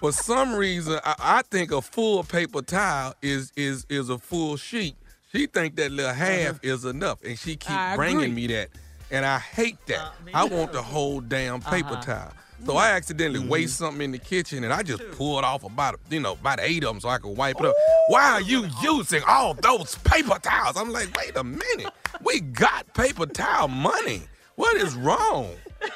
For 0.00 0.12
some 0.12 0.54
reason, 0.54 0.98
I, 1.04 1.14
I 1.18 1.42
think 1.42 1.72
a 1.72 1.80
full 1.80 2.24
paper 2.24 2.62
towel 2.62 3.14
is 3.22 3.52
is 3.56 3.86
is 3.88 4.10
a 4.10 4.18
full 4.18 4.56
sheet. 4.56 4.96
She 5.32 5.46
think 5.46 5.76
that 5.76 5.90
little 5.90 6.10
uh-huh. 6.10 6.24
half 6.24 6.60
is 6.64 6.84
enough, 6.84 7.22
and 7.24 7.38
she 7.38 7.56
keep 7.56 7.70
I 7.70 7.96
bringing 7.96 8.24
agree. 8.24 8.34
me 8.34 8.46
that, 8.48 8.68
and 9.10 9.26
I 9.26 9.38
hate 9.38 9.78
that. 9.86 10.00
Uh, 10.00 10.10
I 10.32 10.44
want 10.44 10.72
the 10.72 10.82
whole 10.82 11.20
damn 11.20 11.56
uh-huh. 11.56 11.70
paper 11.70 12.00
towel. 12.02 12.32
So 12.60 12.70
mm-hmm. 12.70 12.78
I 12.78 12.90
accidentally 12.92 13.40
mm-hmm. 13.40 13.48
waste 13.48 13.76
something 13.76 14.02
in 14.02 14.12
the 14.12 14.18
kitchen, 14.18 14.64
and 14.64 14.72
I 14.72 14.82
just 14.82 15.02
pulled 15.12 15.44
off 15.44 15.64
about 15.64 15.98
you 16.10 16.20
know 16.20 16.32
about 16.32 16.60
eight 16.60 16.84
of 16.84 16.90
them 16.90 17.00
so 17.00 17.08
I 17.08 17.18
could 17.18 17.36
wipe 17.36 17.58
it 17.58 17.66
up. 17.66 17.74
Why 18.08 18.32
are 18.32 18.40
you 18.40 18.68
using 18.82 19.22
all 19.26 19.54
those 19.54 19.96
paper 19.98 20.38
towels? 20.40 20.76
I'm 20.76 20.90
like, 20.90 21.14
wait 21.16 21.36
a 21.36 21.44
minute, 21.44 21.92
we 22.22 22.40
got 22.40 22.92
paper 22.94 23.26
towel 23.26 23.68
money. 23.68 24.22
What 24.56 24.76
is 24.76 24.94
wrong? 24.94 25.50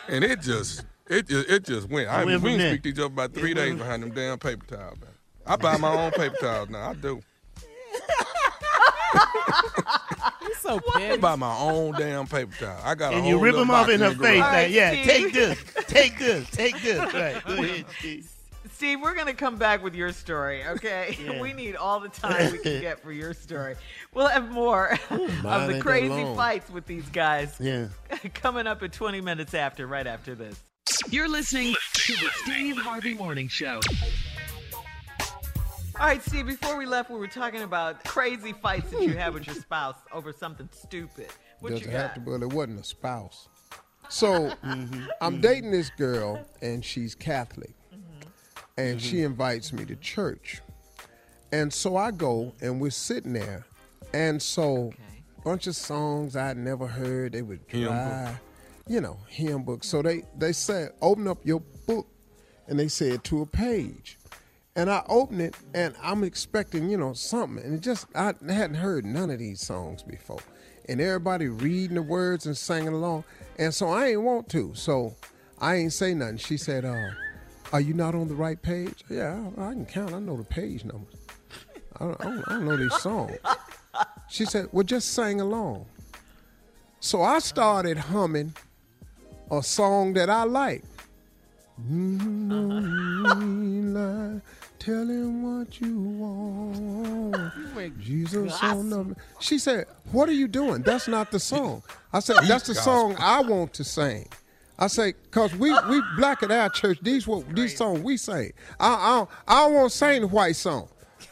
And 0.09 0.25
it 0.25 0.41
just 0.41 0.85
it 1.11 1.27
just 1.29 1.49
it 1.49 1.65
just 1.65 1.89
went. 1.89 2.09
I, 2.09 2.23
It 2.23 2.27
we 2.27 2.33
went 2.33 2.43
from 2.43 2.51
didn't 2.53 2.71
speak 2.73 2.83
to 2.85 2.89
each 2.91 2.97
other 2.99 3.07
about 3.07 3.35
three 3.35 3.53
It 3.53 3.55
days 3.55 3.69
went- 3.69 3.79
behind 3.81 4.03
them 4.03 4.11
damn 4.15 4.39
paper 4.39 4.67
towels. 4.77 4.99
Man. 5.01 5.11
I 5.47 5.57
buy 5.57 5.77
my 5.79 5.93
own 5.95 6.11
paper 6.13 6.37
towels 6.41 6.69
now. 6.69 6.91
I 6.91 6.95
do. 6.95 7.23
You're 10.43 10.55
so 10.61 10.81
I 10.95 11.17
buy 11.17 11.37
my 11.37 11.57
own 11.59 11.93
damn 11.95 12.27
paper 12.27 12.55
towel. 12.59 12.81
I 12.85 12.95
got 12.95 13.13
And 13.15 13.23
whole 13.23 13.31
you 13.31 13.39
rip 13.41 13.55
them 13.55 13.71
off 13.71 13.89
in 13.89 14.01
her 14.01 14.11
the 14.11 14.17
face. 14.17 14.41
garage. 14.41 14.53
Like, 14.65 14.71
yeah, 14.73 14.91
take 14.91 15.33
this, 15.33 15.59
take 15.87 16.19
this, 16.19 16.51
take 16.51 16.81
this. 16.83 16.99
Right, 17.15 17.43
go 17.45 17.53
ahead, 17.55 17.87
Steve. 17.99 18.31
Steve, 18.75 19.01
we're 19.01 19.15
going 19.15 19.27
to 19.27 19.33
come 19.35 19.57
back 19.57 19.83
with 19.83 19.95
your 19.95 20.13
story, 20.13 20.65
okay? 20.65 21.17
Yeah. 21.25 21.41
We 21.41 21.53
need 21.53 21.75
all 21.75 21.99
the 22.01 22.11
time 22.11 22.53
we 22.53 22.59
can 22.59 22.81
get 22.81 23.01
for 23.03 23.11
your 23.11 23.35
story. 23.35 23.75
We'll 24.15 24.29
have 24.29 24.51
more 24.51 24.93
of 25.11 25.67
the 25.69 25.79
crazy 25.83 26.23
fights 26.37 26.71
with 26.71 26.87
these 26.87 27.09
guys 27.09 27.57
Yeah. 27.59 27.89
coming 28.35 28.67
up 28.69 28.83
at 28.83 28.93
20 28.93 29.21
minutes 29.21 29.55
after, 29.55 29.87
right 29.87 30.07
after 30.07 30.35
this. 30.37 30.61
You're 31.11 31.29
listening 31.29 31.75
to 31.95 32.13
the 32.13 32.31
Steve 32.43 32.77
Harvey 32.77 33.15
Morning 33.15 33.49
Show. 33.49 33.81
All 35.99 36.07
right, 36.07 36.23
Steve, 36.23 36.47
before 36.47 36.77
we 36.77 36.87
left, 36.87 37.11
we 37.11 37.19
were 37.19 37.27
talking 37.27 37.63
about 37.63 38.05
crazy 38.05 38.53
fights 38.53 38.91
that 38.91 39.03
you 39.03 39.15
have 39.15 39.35
with 39.35 39.47
your 39.47 39.57
spouse 39.57 39.97
over 40.13 40.33
something 40.33 40.69
stupid. 40.73 41.29
What 41.61 41.71
Doesn't 41.71 41.87
you 41.87 41.93
have 41.97 42.15
to, 42.15 42.21
but 42.21 42.43
it 42.43 42.53
wasn't 42.53 42.81
a 42.81 42.85
spouse. 42.85 43.49
So 44.09 44.55
I'm 44.63 44.87
mm-hmm. 44.87 45.41
dating 45.41 45.73
this 45.73 45.91
girl, 45.91 46.45
and 46.63 46.85
she's 46.85 47.15
Catholic, 47.15 47.75
mm-hmm. 47.93 48.29
and 48.77 49.01
she 49.01 49.17
mm-hmm. 49.17 49.27
invites 49.27 49.73
me 49.73 49.85
to 49.87 49.97
church, 49.97 50.61
and 51.53 51.73
so 51.73 51.97
I 51.97 52.11
go, 52.13 52.53
and 52.61 52.81
we're 52.81 52.91
sitting 52.91 53.33
there, 53.33 53.67
and 54.15 54.41
so 54.41 54.93
bunch 55.45 55.67
of 55.67 55.77
songs 55.77 56.37
I'd 56.37 56.57
never 56.57 56.87
heard. 56.87 57.33
They 57.33 57.43
would 57.43 57.61
Hymn 57.67 57.85
dry, 57.85 58.39
you 58.89 59.01
know, 59.01 59.19
hymn. 59.29 59.67
So 59.83 60.03
they 60.03 60.23
they 60.37 60.53
said, 60.53 60.93
open 61.01 61.29
up 61.29 61.45
your 61.45 61.61
book, 61.87 62.07
and 62.67 62.79
they 62.79 62.89
said 62.89 63.25
to 63.25 63.43
a 63.43 63.47
page. 63.47 64.19
And 64.77 64.89
I 64.89 65.03
open 65.09 65.41
it, 65.41 65.57
and 65.75 65.95
I'm 66.01 66.23
expecting, 66.23 66.89
you 66.89 66.97
know, 66.97 67.13
something. 67.13 67.65
And 67.65 67.75
it 67.75 67.81
just, 67.81 68.07
I 68.15 68.27
hadn't 68.27 68.77
heard 68.77 69.05
none 69.05 69.29
of 69.29 69.41
these 69.41 69.61
songs 69.61 70.05
before. 70.05 70.39
And 70.89 71.01
everybody 71.01 71.49
reading 71.49 71.97
the 71.97 72.03
words 72.03 72.47
and 72.47 72.57
singing 72.57 72.95
along. 72.95 73.25
And 73.59 73.75
so 73.75 73.89
I 73.89 74.11
ain't 74.11 74.23
want 74.23 74.49
to. 74.51 74.73
So 74.75 75.17
I 75.59 75.77
ain't 75.77 75.93
say 75.93 76.15
nothing. 76.15 76.37
She 76.37 76.57
said, 76.57 76.85
uh, 76.85 77.11
Are 77.73 77.81
you 77.81 77.93
not 77.93 78.15
on 78.15 78.29
the 78.29 78.37
right 78.37 78.63
page? 78.63 79.03
Yeah, 79.11 79.51
I, 79.59 79.65
I 79.65 79.73
can 79.73 79.85
count. 79.85 80.15
I 80.15 80.21
know 80.21 80.37
the 80.37 80.45
page 80.45 80.85
numbers. 80.85 81.17
I 81.99 82.05
don't, 82.05 82.21
I 82.21 82.25
don't, 82.25 82.45
I 82.47 82.53
don't 82.53 82.65
know 82.67 82.77
these 82.77 82.95
songs. 82.95 83.37
She 84.29 84.45
said, 84.45 84.69
Well, 84.71 84.85
just 84.85 85.13
sing 85.13 85.41
along. 85.41 85.87
So 87.01 87.23
I 87.23 87.41
started 87.41 87.99
humming 87.99 88.55
a 89.51 89.63
song 89.63 90.13
that 90.15 90.31
I 90.31 90.45
like. 90.45 90.83
Mm, 91.91 93.19
Tell 94.79 95.07
him 95.07 95.43
what 95.43 95.81
you 95.81 95.99
want. 95.99 97.37
Jesus 98.01 98.63
on 98.63 98.91
the. 98.91 99.17
She 99.41 99.59
said, 99.59 99.87
"What 100.13 100.29
are 100.29 100.33
you 100.33 100.49
doing? 100.49 100.83
That's 100.83 101.09
not 101.09 101.31
the 101.31 101.41
song." 101.41 101.83
I 102.13 102.21
said, 102.21 102.37
"That's 102.47 102.67
the 102.67 102.75
song 102.75 103.17
I 103.19 103.41
want 103.41 103.75
to 103.75 103.85
sing." 103.85 104.29
I 104.79 104.87
say, 104.87 105.15
"Cause 105.31 105.55
we 105.55 105.73
we 105.91 106.01
black 106.17 106.43
at 106.43 106.51
our 106.51 106.71
church. 106.71 107.01
These 107.03 107.27
what 107.27 107.55
these 107.55 107.77
songs 107.77 108.01
we 108.01 108.17
sing. 108.17 108.53
I 108.79 108.95
I 108.95 109.19
don't, 109.19 109.31
I 109.49 109.65
don't 109.65 109.75
want 109.75 109.91
to 109.91 109.99
sing 109.99 110.21
the 110.23 110.29
white 110.29 110.57
song. 110.57 110.89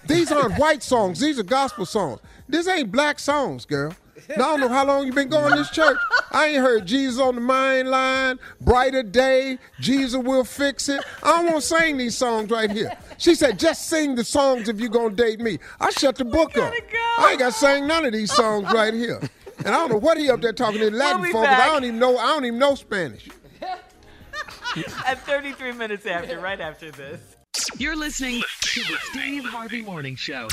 These 0.06 0.32
aren't 0.32 0.59
white 0.59 0.82
songs. 0.82 1.20
These 1.20 1.38
are 1.38 1.44
gospel 1.44 1.86
songs. 1.86 2.20
This 2.48 2.68
ain't 2.68 2.90
black 2.90 3.18
songs, 3.18 3.64
girl." 3.64 3.94
Now, 4.28 4.34
I 4.34 4.36
don't 4.56 4.60
know 4.60 4.68
how 4.68 4.86
long 4.86 5.06
you 5.06 5.12
been 5.12 5.28
going 5.28 5.52
to 5.52 5.59
this 5.59 5.70
church. 5.70 5.97
I 6.30 6.47
ain't 6.47 6.59
heard 6.59 6.86
Jesus 6.86 7.20
on 7.20 7.34
the 7.34 7.40
main 7.40 7.86
line, 7.86 8.38
brighter 8.60 9.02
day, 9.02 9.59
Jesus 9.80 10.22
will 10.22 10.44
fix 10.44 10.88
it. 10.88 11.02
I 11.22 11.36
don't 11.36 11.47
want 11.47 11.56
to 11.56 11.62
sing 11.62 11.97
these 11.97 12.16
songs 12.16 12.51
right 12.51 12.70
here. 12.70 12.97
She 13.18 13.34
said, 13.34 13.59
just 13.59 13.88
sing 13.88 14.14
the 14.14 14.24
songs 14.24 14.68
if 14.68 14.80
you're 14.80 14.88
going 14.88 15.16
to 15.16 15.22
date 15.22 15.40
me. 15.40 15.59
I 15.80 15.90
shut 15.90 16.16
the 16.16 16.24
book 16.24 16.56
up. 16.56 16.72
I 17.18 17.30
ain't 17.30 17.38
got 17.38 17.52
to 17.52 17.59
sing 17.59 17.86
none 17.86 18.05
of 18.05 18.12
these 18.12 18.32
songs 18.32 18.70
right 18.72 18.94
here. 18.94 19.20
And 19.59 19.68
I 19.68 19.72
don't 19.72 19.90
know 19.90 19.98
what 19.98 20.18
he 20.18 20.30
up 20.30 20.40
there 20.40 20.52
talking 20.52 20.82
in 20.82 20.93
Latin 20.94 21.22
We'll 21.22 21.32
for, 21.32 21.43
but 21.43 21.51
I 21.51 21.66
don't 21.66 21.84
even 21.84 21.98
know, 21.98 22.18
I 22.18 22.26
don't 22.26 22.44
even 22.44 22.59
know 22.59 22.74
Spanish. 22.74 23.28
at 25.06 25.18
33 25.20 25.72
minutes 25.72 26.06
after, 26.06 26.38
right 26.38 26.60
after 26.60 26.90
this. 26.90 27.20
You're 27.78 27.97
listening 27.97 28.43
to 28.60 28.80
the 28.80 28.97
Steve 29.10 29.44
Harvey 29.44 29.82
Morning 29.82 30.16
Show. 30.16 30.48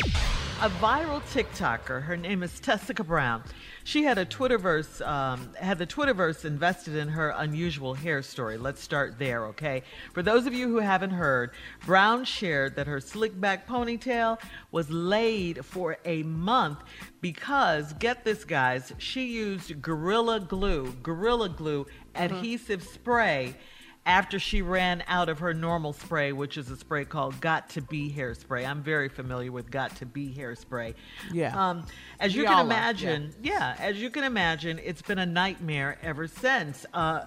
A 0.63 0.69
viral 0.69 1.21
TikToker, 1.33 2.03
her 2.03 2.15
name 2.15 2.41
is 2.41 2.57
Tessica 2.61 3.03
Brown. 3.03 3.43
She 3.83 4.03
had 4.03 4.17
a 4.17 4.25
Twitterverse, 4.25 5.05
um, 5.05 5.53
had 5.59 5.77
the 5.77 5.85
Twitterverse 5.85 6.45
invested 6.45 6.95
in 6.95 7.09
her 7.09 7.33
unusual 7.35 7.93
hair 7.93 8.21
story. 8.21 8.57
Let's 8.57 8.79
start 8.81 9.19
there, 9.19 9.45
okay? 9.47 9.83
For 10.13 10.23
those 10.23 10.45
of 10.45 10.53
you 10.53 10.69
who 10.69 10.77
haven't 10.77 11.09
heard, 11.09 11.51
Brown 11.85 12.23
shared 12.23 12.77
that 12.77 12.87
her 12.87 13.01
slick 13.01 13.37
back 13.37 13.67
ponytail 13.67 14.39
was 14.71 14.89
laid 14.89 15.65
for 15.65 15.97
a 16.05 16.23
month 16.23 16.79
because, 17.19 17.91
get 17.91 18.23
this, 18.23 18.45
guys, 18.45 18.93
she 18.99 19.25
used 19.25 19.81
Gorilla 19.81 20.39
Glue, 20.39 20.95
Gorilla 21.03 21.49
Glue 21.49 21.87
adhesive 22.15 22.83
spray 22.83 23.57
after 24.05 24.37
she 24.37 24.61
ran 24.61 25.03
out 25.07 25.29
of 25.29 25.39
her 25.39 25.53
normal 25.53 25.93
spray, 25.93 26.33
which 26.33 26.57
is 26.57 26.69
a 26.69 26.75
spray 26.77 27.05
called 27.05 27.39
Got 27.39 27.69
to 27.71 27.81
Be 27.81 28.11
hairspray. 28.11 28.67
I'm 28.67 28.81
very 28.83 29.07
familiar 29.09 29.51
with 29.51 29.71
Got 29.71 29.95
to 29.97 30.05
Be 30.05 30.33
hairspray. 30.33 30.93
Yeah. 31.31 31.57
Um, 31.69 31.85
as 32.19 32.35
you 32.35 32.41
We 32.41 32.47
can 32.47 32.65
imagine, 32.65 33.33
yeah. 33.41 33.75
as 33.79 34.01
you 34.01 34.09
can 34.09 34.23
imagine, 34.25 34.79
it's 34.83 35.01
been 35.01 35.19
a 35.19 35.25
nightmare 35.25 35.97
ever 36.01 36.27
since. 36.27 36.85
Uh, 36.93 37.25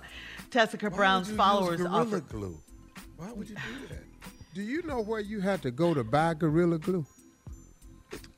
Tessica 0.50 0.90
Brown's 0.90 1.30
followers 1.30 1.78
Gorilla 1.80 2.00
offered. 2.02 2.28
glue. 2.28 2.58
Why 3.16 3.32
would 3.32 3.48
you 3.48 3.54
do 3.56 3.86
that? 3.88 4.02
Do 4.54 4.62
you 4.62 4.82
know 4.82 5.00
where 5.02 5.20
you 5.20 5.40
had 5.40 5.62
to 5.62 5.70
go 5.70 5.94
to 5.94 6.04
buy 6.04 6.34
Gorilla 6.34 6.78
Glue? 6.78 7.04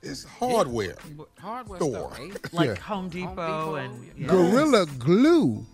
It's 0.02 0.24
hardware. 0.24 0.96
Hardware 1.40 1.78
store. 1.78 2.12
store, 2.14 2.26
eh? 2.26 2.36
Like 2.52 2.68
Yeah. 2.68 2.74
Home 2.76 3.08
Depot, 3.08 3.74
and 3.76 4.10
yeah. 4.16 4.26
Gorilla 4.28 4.86
Glue 4.98 5.66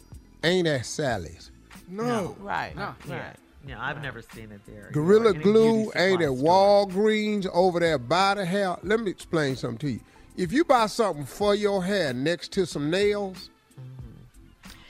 ain't 0.42 0.66
at 0.66 0.86
Sally's. 0.86 1.50
No. 1.96 2.36
Right. 2.40 2.74
No. 2.76 2.94
Yeah. 3.08 3.32
Yeah, 3.66 3.82
I've 3.82 4.02
never 4.02 4.20
seen 4.20 4.52
it 4.52 4.60
there. 4.66 4.90
Gorilla 4.92 5.30
Or 5.30 5.34
any 5.34 5.42
Glue 5.42 5.84
beauty 5.84 5.98
ain't 5.98 6.20
at. 6.22 6.28
Walgreens 6.28 7.46
over 7.52 7.80
there 7.80 7.96
by 7.98 8.34
the 8.34 8.44
hair. 8.44 8.76
Let 8.82 9.00
me 9.00 9.10
explain 9.10 9.56
something 9.56 9.78
to 9.78 9.90
you. 9.90 10.00
If 10.36 10.52
you 10.52 10.64
buy 10.64 10.86
something 10.86 11.24
for 11.24 11.54
your 11.54 11.82
hair 11.82 12.12
next 12.12 12.52
to 12.52 12.66
some 12.66 12.90
nails, 12.90 13.48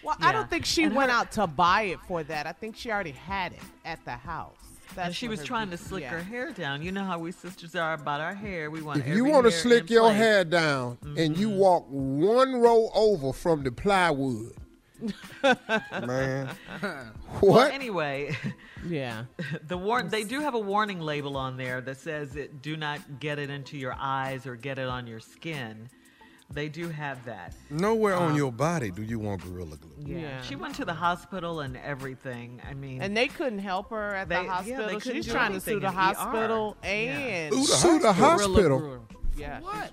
Well, 0.03 0.17
I 0.21 0.33
don't 0.33 0.51
think 0.51 0.65
she 0.67 0.83
And 0.85 0.95
went 0.97 1.11
her- 1.11 1.17
out 1.19 1.33
to 1.33 1.47
buy 1.47 1.83
it 1.83 2.01
for 2.09 2.23
that. 2.25 2.47
I 2.47 2.53
think 2.53 2.77
she 2.77 2.91
already 2.91 3.13
had 3.13 3.53
it 3.53 3.61
at 3.85 4.05
the 4.05 4.13
house. 4.13 4.57
That's 4.95 5.07
and 5.07 5.15
she 5.17 5.29
was 5.29 5.41
her 5.41 5.47
trying 5.47 5.71
to 5.71 5.77
slick 5.77 6.03
yeah. 6.03 6.11
her 6.11 6.23
hair 6.23 6.51
down. 6.53 6.83
You 6.83 6.93
know 6.93 7.05
how 7.05 7.19
we 7.19 7.33
sisters 7.33 7.75
are 7.75 7.95
about 7.95 8.21
our 8.21 8.35
hair. 8.35 8.71
We 8.71 8.83
want 8.83 9.01
if 9.01 9.07
every 9.07 9.17
you 9.17 9.25
want 9.25 9.45
to 9.47 9.51
slick 9.53 9.89
your 9.89 10.09
place. 10.11 10.17
hair 10.17 10.45
down 10.45 10.99
and 11.03 11.17
Mm-hmm. 11.17 11.41
you 11.41 11.51
walk 11.51 11.87
one 11.89 12.57
row 12.61 12.91
over 12.95 13.33
from 13.33 13.63
the 13.65 13.73
plywood, 13.73 14.53
man, 16.07 16.49
Well, 16.83 17.11
what? 17.41 17.73
anyway, 17.73 18.37
yeah, 18.89 19.25
the 19.67 19.77
warn 19.77 20.09
they 20.09 20.25
do 20.25 20.41
have 20.41 20.55
a 20.55 20.59
warning 20.59 21.01
label 21.01 21.37
on 21.37 21.57
there 21.57 21.81
that 21.83 21.99
says 21.99 22.37
it 22.37 22.63
do 22.63 22.77
not 22.77 23.21
get 23.21 23.39
it 23.39 23.51
into 23.51 23.77
your 23.77 23.95
eyes 23.99 24.47
or 24.47 24.57
get 24.57 24.79
it 24.79 24.89
on 24.89 25.07
your 25.07 25.21
skin. 25.21 25.89
They 26.51 26.69
do 26.69 26.89
have 26.91 27.25
that. 27.25 27.55
Nowhere 27.71 28.15
on 28.15 28.33
Um, 28.33 28.37
your 28.37 28.53
body 28.53 28.91
do 28.91 29.03
you 29.03 29.19
want 29.19 29.43
Gorilla 29.43 29.77
Glue. 29.79 29.91
Yeah. 29.99 30.19
Yeah. 30.19 30.43
She 30.43 30.57
went 30.57 30.75
to 30.77 30.85
the 30.85 30.93
hospital 30.93 31.61
and 31.61 31.77
everything. 31.79 32.61
I 32.69 32.75
mean, 32.75 33.01
And 33.01 33.17
they 33.17 33.29
couldn't 33.29 33.61
help 33.61 33.89
her 33.91 34.15
at 34.15 34.29
They- 34.29 34.37
the 34.37 34.43
yeah, 34.43 34.47
they 34.47 34.53
hospital. 34.53 35.01
couldn't 35.01 35.15
She's 35.17 35.27
do 35.27 35.33
trying 35.33 35.49
to 35.49 35.55
anything 35.55 35.75
sue 35.77 35.81
the 35.81 35.87
in 35.89 35.93
ER. 35.95 35.97
hospital 35.97 36.77
Yeah. 36.85 36.89
and 36.91 37.55
Sue 37.55 37.61
the 37.61 37.67
Sue 37.67 37.99
the 37.99 38.13
hospital? 38.13 38.55
hospital? 38.79 39.09
Yeah, 39.37 39.61
What? 39.63 39.91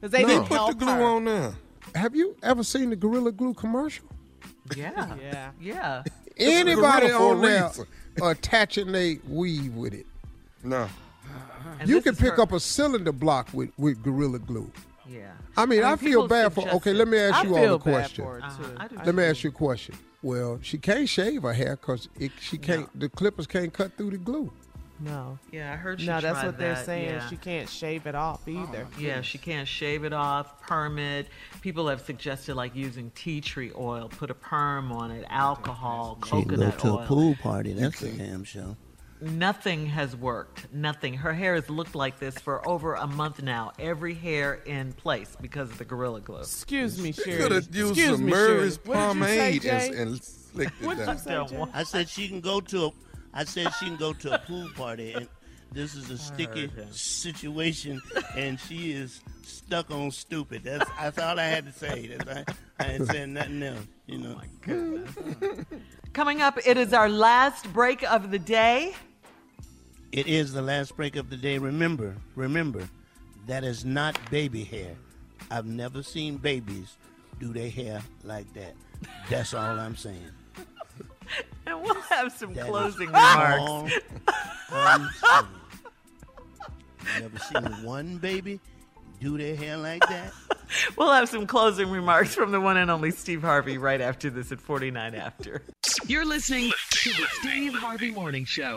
because 0.00 0.10
they 0.12 0.22
No. 0.22 0.28
didn't 0.28 0.44
Put 0.46 0.68
the 0.68 0.74
glue 0.84 0.92
her. 0.94 1.02
on 1.02 1.24
there. 1.24 1.52
Have 1.96 2.14
you 2.14 2.36
ever 2.44 2.62
seen 2.62 2.90
the 2.90 2.96
Gorilla 2.96 3.32
Glue 3.32 3.52
commercial? 3.54 4.06
yeah, 4.76 5.16
yeah, 5.20 5.50
yeah. 5.60 6.02
Anybody 6.36 7.08
gorilla 7.08 7.18
for 7.18 7.24
a 7.24 7.28
on 7.28 7.40
there 7.42 7.66
reason. 7.66 7.86
attaching 8.22 8.94
a 8.94 9.18
weave 9.28 9.74
with 9.74 9.94
it? 9.94 10.06
No. 10.62 10.88
And 11.80 11.88
you 11.88 12.00
can 12.00 12.16
pick 12.16 12.34
her- 12.34 12.42
up 12.42 12.52
a 12.52 12.60
cylinder 12.60 13.12
block 13.12 13.48
with, 13.52 13.70
with 13.78 14.02
Gorilla 14.02 14.38
Glue. 14.38 14.70
Yeah. 15.08 15.32
I 15.56 15.66
mean, 15.66 15.82
I, 15.84 15.96
feel 15.96 16.28
bad 16.28 16.52
for. 16.52 16.68
Okay, 16.68 16.92
let 16.92 17.08
me 17.08 17.18
ask 17.18 17.36
I 17.36 17.42
you 17.44 17.56
all 17.56 17.62
feel 17.62 17.74
a 17.74 17.78
bad 17.78 17.92
question. 17.92 18.24
for 18.24 18.34
her, 18.34 18.40
too. 18.40 18.64
Uh-huh. 18.76 18.98
I 18.98 19.04
Let 19.04 19.14
me 19.14 19.24
ask 19.24 19.42
you 19.42 19.50
a 19.50 19.52
question. 19.52 19.96
Well, 20.22 20.58
she 20.62 20.78
can't 20.78 21.08
shave 21.08 21.42
her 21.42 21.52
hair 21.52 21.76
because 21.76 22.08
she 22.40 22.58
can't. 22.58 22.88
The 22.98 23.08
clippers 23.08 23.46
can't 23.46 23.72
cut 23.72 23.96
through 23.96 24.10
the 24.10 24.18
glue. 24.18 24.52
No. 25.00 25.38
Yeah, 25.52 25.72
I 25.72 25.76
heard 25.76 26.00
she 26.00 26.06
No, 26.06 26.20
that's 26.20 26.38
tried 26.40 26.46
what 26.46 26.58
they're 26.58 26.76
saying. 26.84 27.10
yeah. 27.10 27.28
She 27.28 27.36
can't 27.36 27.68
shave 27.68 28.06
it 28.06 28.14
off 28.14 28.40
oh, 28.46 28.50
either. 28.50 28.86
Yeah, 28.98 29.22
she 29.22 29.38
can't 29.38 29.68
shave 29.68 30.04
it 30.04 30.12
off, 30.12 30.60
perm 30.62 30.98
it. 30.98 31.28
People 31.60 31.88
have 31.88 32.00
suggested 32.00 32.54
like 32.56 32.74
using 32.74 33.10
tea 33.14 33.40
tree 33.40 33.70
oil, 33.76 34.08
put 34.08 34.30
a 34.30 34.34
perm 34.34 34.90
on 34.90 35.10
it, 35.10 35.24
alcohol, 35.30 36.18
She 36.24 36.30
can 36.30 36.42
go 36.48 36.70
to 36.70 36.86
oil. 36.88 36.98
a 37.00 37.06
pool 37.06 37.36
party. 37.36 37.72
That's 37.74 38.02
a 38.02 38.10
damn 38.10 38.44
show. 38.44 38.76
Nothing 39.20 39.86
has 39.86 40.14
worked. 40.14 40.72
Nothing. 40.72 41.14
Her 41.14 41.32
hair 41.32 41.54
has 41.56 41.68
looked 41.68 41.96
like 41.96 42.20
this 42.20 42.38
for 42.38 42.66
over 42.68 42.94
a 42.94 43.06
month 43.06 43.42
now. 43.42 43.72
Every 43.76 44.14
hair 44.14 44.54
in 44.64 44.92
place 44.92 45.36
because 45.40 45.70
of 45.70 45.78
the 45.78 45.84
Gorilla 45.84 46.20
Glue. 46.20 46.38
Excuse 46.38 46.98
me, 47.00 47.08
You 47.08 47.12
Sherry. 47.24 47.38
could 47.42 47.50
have 47.52 47.74
used 47.74 47.90
Excuse 47.98 48.16
some 48.16 48.24
me, 48.26 48.30
Murray's 48.30 48.78
Shirley. 48.84 48.96
What 48.96 49.12
did 49.14 49.18
you 49.18 49.24
say, 49.24 49.58
pomade 49.58 49.64
and, 49.64 49.92
Jay? 49.92 49.98
and 50.02 50.22
slicked 50.22 50.72
it 50.80 50.86
What 50.86 50.96
did 50.98 51.06
down. 51.06 51.14
you 51.16 51.48
say, 51.48 51.56
Jay? 51.56 51.64
I 51.74 51.82
said 51.82 52.08
she 52.08 52.28
can 52.28 52.40
go 52.40 52.60
to 52.60 52.84
a. 52.86 52.90
I 53.34 53.44
said 53.44 53.72
she 53.74 53.86
can 53.86 53.96
go 53.96 54.12
to 54.12 54.34
a 54.34 54.38
pool 54.38 54.68
party, 54.76 55.12
and 55.12 55.28
this 55.72 55.94
is 55.94 56.10
a 56.10 56.18
sticky 56.18 56.70
situation, 56.90 58.00
and 58.36 58.58
she 58.58 58.92
is 58.92 59.20
stuck 59.42 59.90
on 59.90 60.10
stupid. 60.10 60.64
That's 60.64 60.88
that's 60.98 61.18
all 61.18 61.38
I 61.38 61.44
had 61.44 61.66
to 61.66 61.72
say. 61.72 62.16
That's, 62.16 62.50
I, 62.80 62.84
I 62.84 62.92
ain't 62.92 63.06
saying 63.10 63.32
nothing 63.34 63.62
else. 63.62 63.86
You 64.06 64.18
know. 64.18 64.40
Oh, 64.68 65.64
Coming 66.12 66.40
up, 66.40 66.58
it 66.66 66.76
is 66.78 66.92
our 66.92 67.08
last 67.08 67.70
break 67.72 68.02
of 68.10 68.30
the 68.30 68.38
day. 68.38 68.94
It 70.10 70.26
is 70.26 70.52
the 70.52 70.62
last 70.62 70.96
break 70.96 71.16
of 71.16 71.28
the 71.28 71.36
day. 71.36 71.58
Remember, 71.58 72.16
remember, 72.34 72.88
that 73.46 73.62
is 73.62 73.84
not 73.84 74.18
baby 74.30 74.64
hair. 74.64 74.96
I've 75.50 75.66
never 75.66 76.02
seen 76.02 76.38
babies 76.38 76.96
do 77.38 77.52
their 77.52 77.70
hair 77.70 78.02
like 78.24 78.52
that. 78.54 78.74
That's 79.28 79.54
all 79.54 79.78
I'm 79.78 79.96
saying. 79.96 80.30
And 81.66 81.82
we'll 81.82 82.00
have 82.02 82.32
some 82.32 82.54
That 82.54 82.62
is 82.62 82.66
closing 82.70 83.08
remarks. 83.08 83.92
You 87.14 87.20
never 87.22 87.38
seen 87.38 87.84
one 87.84 88.18
baby 88.18 88.60
do 89.20 89.38
their 89.38 89.56
hair 89.56 89.76
like 89.76 90.06
that? 90.08 90.32
We'll 90.98 91.10
have 91.10 91.30
some 91.30 91.46
closing 91.46 91.88
remarks 91.90 92.34
from 92.34 92.52
the 92.52 92.60
one 92.60 92.76
and 92.76 92.90
only 92.90 93.10
Steve 93.10 93.40
Harvey 93.40 93.78
right 93.78 94.02
after 94.02 94.28
this 94.28 94.52
at 94.52 94.60
49 94.60 95.14
after. 95.14 95.62
You're 96.06 96.26
listening 96.26 96.70
to 96.90 97.10
the 97.10 97.26
Steve 97.40 97.72
Harvey 97.72 98.10
Morning 98.10 98.44
Show. 98.44 98.76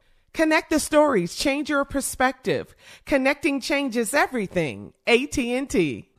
Connect 0.33 0.69
the 0.69 0.79
stories, 0.79 1.35
change 1.35 1.69
your 1.69 1.83
perspective. 1.85 2.73
Connecting 3.05 3.59
changes 3.59 4.13
everything. 4.13 4.93
AT&T. 5.05 6.09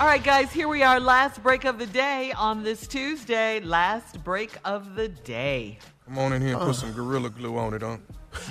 All 0.00 0.06
right, 0.06 0.22
guys, 0.22 0.52
here 0.52 0.68
we 0.68 0.82
are. 0.82 1.00
Last 1.00 1.42
break 1.42 1.64
of 1.64 1.78
the 1.78 1.86
day 1.86 2.32
on 2.32 2.62
this 2.62 2.86
Tuesday. 2.86 3.60
Last 3.60 4.22
break 4.24 4.52
of 4.64 4.94
the 4.94 5.08
day. 5.08 5.78
Come 6.06 6.18
on 6.18 6.32
in 6.32 6.40
here 6.40 6.52
and 6.56 6.60
put 6.60 6.76
some 6.76 6.92
gorilla 6.92 7.28
glue 7.30 7.58
on 7.58 7.74
it, 7.74 7.82
huh? 7.82 7.98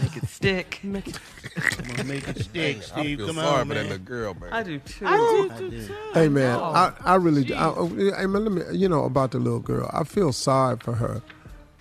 Make 0.04 0.18
it 0.18 0.28
stick. 0.28 0.80
Make 0.84 1.08
it, 1.08 1.20
Come 1.56 1.99
on, 1.99 2.08
make 2.08 2.28
it 2.28 2.44
stick, 2.44 2.78
I 2.78 2.82
Steve. 2.82 3.18
feel 3.20 3.28
Come 3.28 3.36
sorry 3.38 3.62
on, 3.62 3.68
for 3.70 3.74
that 3.76 3.82
man. 3.82 3.90
little 3.90 4.06
girl, 4.06 4.34
man. 4.34 4.52
I 4.52 4.62
do 4.64 4.80
too. 4.80 5.06
I 5.08 5.14
I 5.14 5.58
do 5.58 5.70
do. 5.70 5.88
too. 5.88 5.94
Hey 6.14 6.28
man, 6.28 6.58
No. 6.58 6.64
I, 6.66 6.94
I 7.06 7.16
really, 7.16 7.44
do. 7.45 7.54
I, 7.56 7.70
I, 7.70 8.24
I 8.24 8.26
mean, 8.28 8.44
let 8.44 8.52
me, 8.52 8.78
you 8.78 8.90
know, 8.90 9.06
about 9.06 9.32
the 9.32 9.40
little 9.40 9.60
girl. 9.60 9.90
I 9.94 10.04
feel 10.04 10.34
sorry 10.34 10.78
for 10.78 10.94
her, 10.95 11.22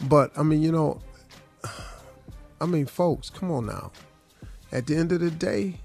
but 0.02 0.30
I 0.36 0.42
mean, 0.42 0.62
you 0.62 0.72
know, 0.72 1.00
I 2.60 2.66
mean, 2.66 2.86
folks, 2.86 3.30
come 3.30 3.50
on 3.50 3.66
now. 3.66 3.92
At 4.72 4.86
the 4.86 4.96
end 4.96 5.12
of 5.12 5.20
the 5.20 5.30
day, 5.30 5.78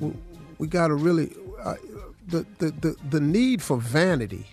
we, 0.00 0.12
we 0.58 0.66
got 0.66 0.88
to 0.88 0.94
really 0.94 1.34
uh, 1.62 1.74
the, 2.28 2.46
the 2.58 2.70
the 2.70 2.96
the 3.10 3.20
need 3.20 3.60
for 3.62 3.76
vanity 3.76 4.46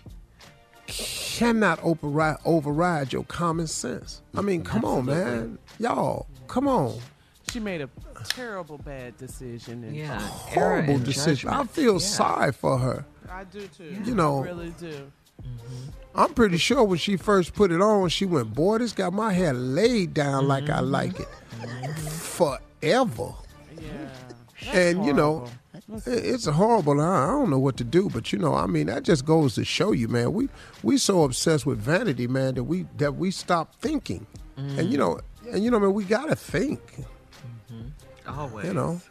cannot 0.87 1.81
override 1.83 2.37
override 2.45 3.13
your 3.13 3.23
common 3.25 3.67
sense. 3.67 4.21
I 4.35 4.41
mean, 4.41 4.63
come 4.63 4.83
on, 4.85 5.05
man, 5.05 5.57
y'all, 5.79 6.27
come 6.47 6.67
on. 6.67 6.97
She 7.51 7.59
made 7.59 7.81
a 7.81 7.89
terrible 8.29 8.77
bad 8.77 9.17
decision. 9.17 9.83
And 9.83 9.95
Yeah. 9.95 10.19
Horrible 10.19 10.99
decision. 10.99 11.49
I 11.49 11.65
feel 11.65 11.99
sorry 11.99 12.53
for 12.53 12.77
her. 12.77 13.05
I 13.29 13.43
do 13.43 13.67
too. 13.67 13.97
You 14.05 14.15
know, 14.15 14.43
I 14.43 14.47
really 14.47 14.73
do. 14.79 15.11
Mm-hmm. 15.41 16.19
I'm 16.19 16.33
pretty 16.33 16.57
sure 16.57 16.83
when 16.83 16.97
she 16.97 17.17
first 17.17 17.53
put 17.53 17.71
it 17.71 17.81
on, 17.81 18.09
she 18.09 18.25
went, 18.25 18.53
"Boy, 18.53 18.79
this 18.79 18.93
got 18.93 19.13
my 19.13 19.33
hair 19.33 19.53
laid 19.53 20.13
down 20.13 20.47
like 20.47 20.69
I 20.69 20.79
mm-hmm. 20.79 20.91
like 20.91 21.19
it 21.19 21.27
forever." 21.97 23.33
Yeah. 23.79 24.73
and 24.73 25.05
you 25.05 25.13
know, 25.13 25.47
it- 26.05 26.25
it's 26.25 26.45
horrible. 26.45 26.99
I 27.01 27.25
I 27.25 27.27
don't 27.27 27.49
know 27.49 27.59
what 27.59 27.77
to 27.77 27.83
do, 27.83 28.09
but 28.09 28.31
you 28.33 28.39
know, 28.39 28.53
I 28.53 28.65
mean, 28.67 28.87
that 28.87 29.03
just 29.03 29.25
goes 29.25 29.55
to 29.55 29.65
show 29.65 29.91
you, 29.91 30.07
man. 30.07 30.33
We 30.33 30.49
we 30.83 30.97
so 30.97 31.23
obsessed 31.23 31.65
with 31.65 31.79
vanity, 31.79 32.27
man, 32.27 32.55
that 32.55 32.63
we 32.63 32.87
that 32.97 33.15
we 33.15 33.31
stop 33.31 33.75
thinking. 33.75 34.27
And 34.57 34.91
you 34.91 34.97
mm-hmm. 34.97 34.97
know, 34.97 35.19
and 35.51 35.63
you 35.63 35.71
know, 35.71 35.79
man, 35.79 35.93
we 35.93 36.03
gotta 36.03 36.35
think. 36.35 37.05
Always. 38.27 38.65
You 38.65 38.73
know. 38.73 39.01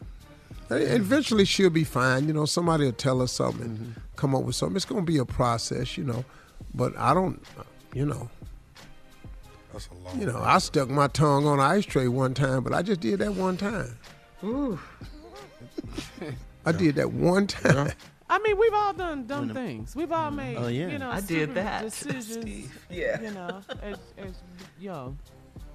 And 0.71 0.83
Eventually, 0.83 1.45
she'll 1.45 1.71
be 1.71 1.83
fine. 1.83 2.29
You 2.29 2.33
know, 2.33 2.45
somebody 2.45 2.85
will 2.85 2.93
tell 2.93 3.19
her 3.21 3.27
something, 3.27 3.63
and 3.63 3.95
come 4.21 4.35
up 4.35 4.43
with 4.45 4.55
something. 4.55 4.77
It's 4.77 4.85
gonna 4.85 5.03
be 5.03 5.19
a 5.19 5.25
process, 5.25 5.97
you 5.97 6.05
know. 6.05 6.25
But 6.75 6.97
I 6.97 7.15
don't, 7.15 7.43
you 7.95 8.05
know. 8.05 8.29
That's 9.73 9.89
a 9.89 9.95
long 9.95 10.21
You 10.21 10.27
know, 10.27 10.39
I 10.39 10.59
stuck 10.59 10.89
my 10.89 11.09
tongue 11.09 11.47
on 11.47 11.59
an 11.59 11.65
ice 11.65 11.87
tray 11.87 12.09
one 12.09 12.35
time, 12.35 12.63
but 12.63 12.73
I 12.73 12.83
just 12.83 13.01
did 13.01 13.21
that 13.21 13.35
one 13.35 13.57
time. 13.57 13.97
Ooh. 14.45 14.79
I 16.67 16.73
did 16.73 16.97
that 16.97 17.13
one 17.13 17.47
time. 17.47 17.93
I 18.29 18.39
mean, 18.41 18.59
we've 18.59 18.75
all 18.75 18.93
done 18.93 19.27
dumb 19.27 19.53
things. 19.55 19.97
We've 19.97 20.13
all 20.13 20.31
mm. 20.31 20.37
made, 20.37 20.57
Oh, 20.57 20.69
yeah. 20.69 20.89
you 20.89 20.99
know, 20.99 21.11
I 21.11 21.21
did 21.21 21.55
that. 21.55 21.83
decisions. 21.83 22.69
Yeah. 22.91 23.21
You 23.21 23.33
know, 23.33 23.61
as, 23.83 23.99
as 24.19 24.35
young. 24.79 25.19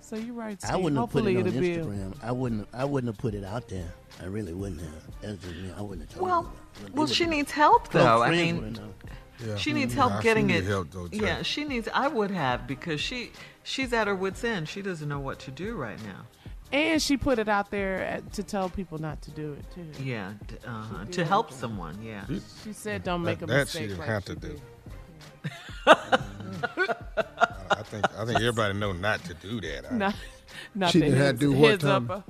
So 0.02 0.16
you're 0.16 0.36
right, 0.36 0.62
Steve. 0.62 0.72
I 0.72 0.78
wouldn't 0.78 1.00
have 1.02 1.10
put 1.10 1.26
it 1.26 1.36
on 1.36 1.48
it'll 1.48 1.60
be. 1.60 1.78
Instagram. 1.78 2.16
I 2.22 2.32
wouldn't. 2.32 2.68
I 2.74 2.86
wouldn't 2.86 3.12
have 3.12 3.18
put 3.20 3.34
it 3.34 3.44
out 3.44 3.68
there. 3.68 3.92
I 4.22 4.26
really 4.26 4.54
wouldn't 4.54 4.82
have. 4.82 5.08
That's 5.22 5.42
just 5.42 5.56
me. 5.56 5.72
I 5.76 5.82
wouldn't 5.82 6.08
have 6.08 6.18
told 6.18 6.30
Well, 6.30 6.44
her. 6.44 6.50
But 6.50 6.56
they 6.56 6.65
well, 6.94 7.08
she 7.08 7.26
needs 7.26 7.52
help 7.52 7.90
though. 7.92 8.22
I 8.24 8.32
mean. 8.32 8.78
Yeah. 9.46 9.58
she 9.58 9.74
needs 9.74 9.94
help 9.94 10.16
she 10.18 10.24
getting 10.24 10.50
it. 10.50 10.64
help, 10.64 10.92
though, 10.92 11.10
yeah, 11.12 11.42
she 11.42 11.66
needs. 11.66 11.90
I 11.94 12.08
would 12.08 12.32
have 12.32 12.68
because 12.68 13.02
she 13.02 13.32
she's 13.64 13.92
at 13.92 14.08
her 14.08 14.16
wits 14.16 14.46
end. 14.46 14.70
She 14.70 14.82
doesn't 14.82 15.10
know 15.10 15.20
what 15.20 15.40
to 15.40 15.52
do 15.52 15.76
right 15.76 16.02
now. 16.06 16.22
And 16.72 17.02
she 17.02 17.18
put 17.18 17.38
it 17.38 17.50
out 17.50 17.70
there 17.70 18.02
at, 18.02 18.32
to 18.34 18.44
tell 18.44 18.70
people 18.70 18.98
not 18.98 19.22
to 19.24 19.32
do 19.32 19.54
it 19.54 19.66
too. 19.74 20.04
Yeah, 20.04 20.32
uh, 20.66 21.04
to 21.06 21.12
did. 21.12 21.28
help 21.28 21.52
someone. 21.52 22.02
Yeah. 22.02 22.26
She 22.64 22.72
said, 22.72 23.04
"Don't 23.04 23.24
make 23.24 23.42
a 23.42 23.46
that, 23.46 23.68
that 23.68 23.68
she 23.70 23.80
didn't 23.80 23.98
like 24.00 24.08
have 24.08 24.24
she 24.24 24.36
to 24.36 24.40
do. 24.40 24.48
did. 24.48 24.62
I 25.86 27.84
think 27.84 28.06
I 28.18 28.26
think 28.26 28.40
everybody 28.40 28.74
know 28.74 28.92
not 28.94 29.24
to 29.26 29.34
do 29.36 29.62
that. 29.62 29.92
I- 29.92 29.96
Not, 29.98 30.16
not 30.76 30.92
She 30.92 31.00
didn't 31.02 31.18
have 31.18 31.36
to 31.36 31.40
do 31.40 31.52
what, 31.52 31.72
heads 31.72 31.86
up, 31.86 32.10
uh, 32.10 32.22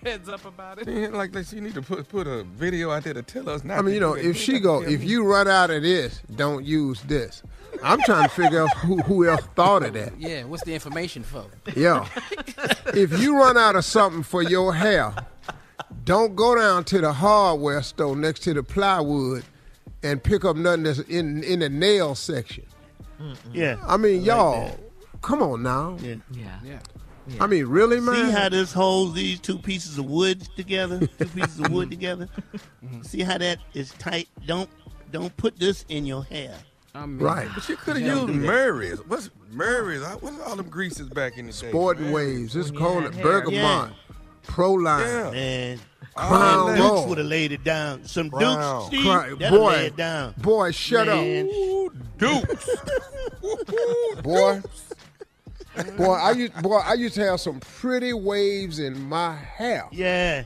heads 0.04 0.28
up 0.28 0.44
about 0.44 0.78
it. 0.78 0.86
She 0.86 0.92
ain't 0.92 1.14
like 1.14 1.32
that. 1.32 1.46
She 1.46 1.60
need 1.60 1.74
to 1.74 1.82
put 1.82 2.08
put 2.08 2.26
a 2.26 2.44
video 2.44 2.90
out 2.90 3.04
there 3.04 3.14
to 3.14 3.22
tell 3.22 3.48
us 3.48 3.64
not. 3.64 3.78
I 3.78 3.82
mean, 3.82 3.94
you 3.94 4.00
know, 4.00 4.14
if 4.14 4.36
she 4.36 4.58
go, 4.58 4.82
if 4.82 5.04
you 5.04 5.24
run 5.24 5.48
out 5.48 5.70
of 5.70 5.82
this, 5.82 6.20
don't 6.36 6.64
use 6.64 7.00
this. 7.02 7.42
I'm 7.82 8.00
trying 8.02 8.28
to 8.28 8.34
figure 8.34 8.62
out 8.62 8.76
who, 8.78 8.98
who 8.98 9.28
else 9.28 9.46
thought 9.54 9.84
of 9.84 9.92
that. 9.94 10.18
Yeah, 10.18 10.44
what's 10.44 10.64
the 10.64 10.74
information 10.74 11.22
for? 11.22 11.46
Yeah. 11.76 12.06
if 12.94 13.18
you 13.20 13.36
run 13.36 13.56
out 13.56 13.76
of 13.76 13.84
something 13.84 14.22
for 14.22 14.42
your 14.42 14.74
hair, 14.74 15.14
don't 16.04 16.34
go 16.34 16.56
down 16.56 16.84
to 16.84 17.00
the 17.00 17.12
hardware 17.12 17.82
store 17.82 18.16
next 18.16 18.40
to 18.40 18.54
the 18.54 18.62
plywood 18.62 19.44
and 20.02 20.22
pick 20.22 20.44
up 20.44 20.56
nothing 20.56 20.82
that's 20.82 21.00
in 21.00 21.42
in 21.44 21.60
the 21.60 21.68
nail 21.68 22.14
section. 22.14 22.64
Yeah. 23.52 23.76
I 23.86 23.96
mean, 23.96 24.18
like 24.18 24.26
y'all, 24.26 24.64
that. 24.66 24.80
come 25.22 25.42
on 25.42 25.62
now. 25.62 25.96
Yeah. 26.00 26.16
Yeah. 26.32 26.58
Yeah. 26.64 26.78
I 27.38 27.46
mean, 27.46 27.66
really, 27.66 28.00
man? 28.00 28.26
See 28.26 28.30
how 28.32 28.48
this 28.48 28.72
holds 28.72 29.14
these 29.14 29.38
two 29.40 29.58
pieces 29.58 29.98
of 29.98 30.06
wood 30.06 30.40
together? 30.56 30.98
Two 31.18 31.26
pieces 31.26 31.60
of 31.60 31.70
wood 31.70 31.90
together. 31.90 32.28
Mm-hmm. 32.84 33.02
See 33.02 33.20
how 33.22 33.38
that 33.38 33.58
is 33.74 33.92
tight? 33.92 34.28
Don't 34.46 34.68
don't 35.12 35.36
put 35.36 35.58
this 35.58 35.84
in 35.88 36.06
your 36.06 36.24
hair. 36.24 36.54
I 36.94 37.06
mean, 37.06 37.18
Right. 37.18 37.48
But 37.54 37.68
you 37.68 37.76
could 37.76 37.96
have 37.96 38.04
used 38.06 38.26
do 38.26 38.32
that. 38.32 38.46
Murray's. 38.46 38.98
What's 39.06 39.30
Murray's? 39.52 40.02
What's 40.20 40.40
all 40.40 40.56
them 40.56 40.68
greases 40.68 41.08
back 41.08 41.36
in 41.38 41.46
the 41.46 41.52
day? 41.52 41.68
Sporting 41.68 42.10
waves. 42.10 42.52
This 42.54 42.70
When 42.72 42.80
called 42.80 43.02
had 43.04 43.12
it 43.12 43.14
hair. 43.16 43.24
Bergamot, 43.24 43.92
Proline. 44.46 45.00
Yeah. 45.06 45.30
Man, 45.30 45.80
Crown 46.14 46.66
them 46.66 46.78
Royal. 46.80 46.96
Dukes 46.96 47.08
would 47.08 47.18
have 47.18 47.26
laid 47.28 47.52
it 47.52 47.62
down. 47.62 48.04
Some 48.04 48.30
Crown. 48.30 48.80
Dukes, 48.80 48.86
Steve, 48.88 49.04
Cry- 49.06 49.34
that'll 49.38 49.58
boy. 49.58 49.68
lay 49.72 49.86
it 49.86 49.96
down. 49.96 50.34
Boy, 50.38 50.70
shut 50.72 51.06
Man. 51.06 51.48
Dukes. 52.18 52.68
up, 53.44 54.22
boy. 54.22 54.60
Boy, 55.96 56.12
I 56.14 56.30
used 56.32 56.62
boy, 56.62 56.78
I 56.78 56.94
used 56.94 57.14
to 57.16 57.24
have 57.24 57.40
some 57.40 57.60
pretty 57.60 58.12
waves 58.12 58.78
in 58.78 59.00
my 59.08 59.36
hair. 59.36 59.86
Yeah. 59.90 60.44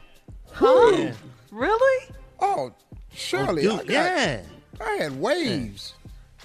Huh? 0.52 0.92
Yeah. 0.96 1.12
Really? 1.50 2.08
Oh, 2.40 2.72
Shirley, 3.12 3.62
Duke, 3.62 3.72
I, 3.72 3.76
got, 3.76 3.88
yeah. 3.90 4.42
I 4.80 4.90
had 4.96 5.20
waves. 5.20 5.94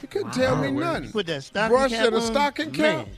You 0.02 0.08
couldn't 0.08 0.32
tell 0.34 0.56
me 0.56 0.70
You 0.70 0.80
nothing. 0.80 1.12
put 1.12 1.26
that 1.28 1.44
stocking 1.44 1.76
Brush 1.76 1.92
cap 1.92 2.08
and 2.08 2.16
a 2.16 2.22
stocking 2.22 2.72
cap. 2.72 3.08
man. 3.08 3.16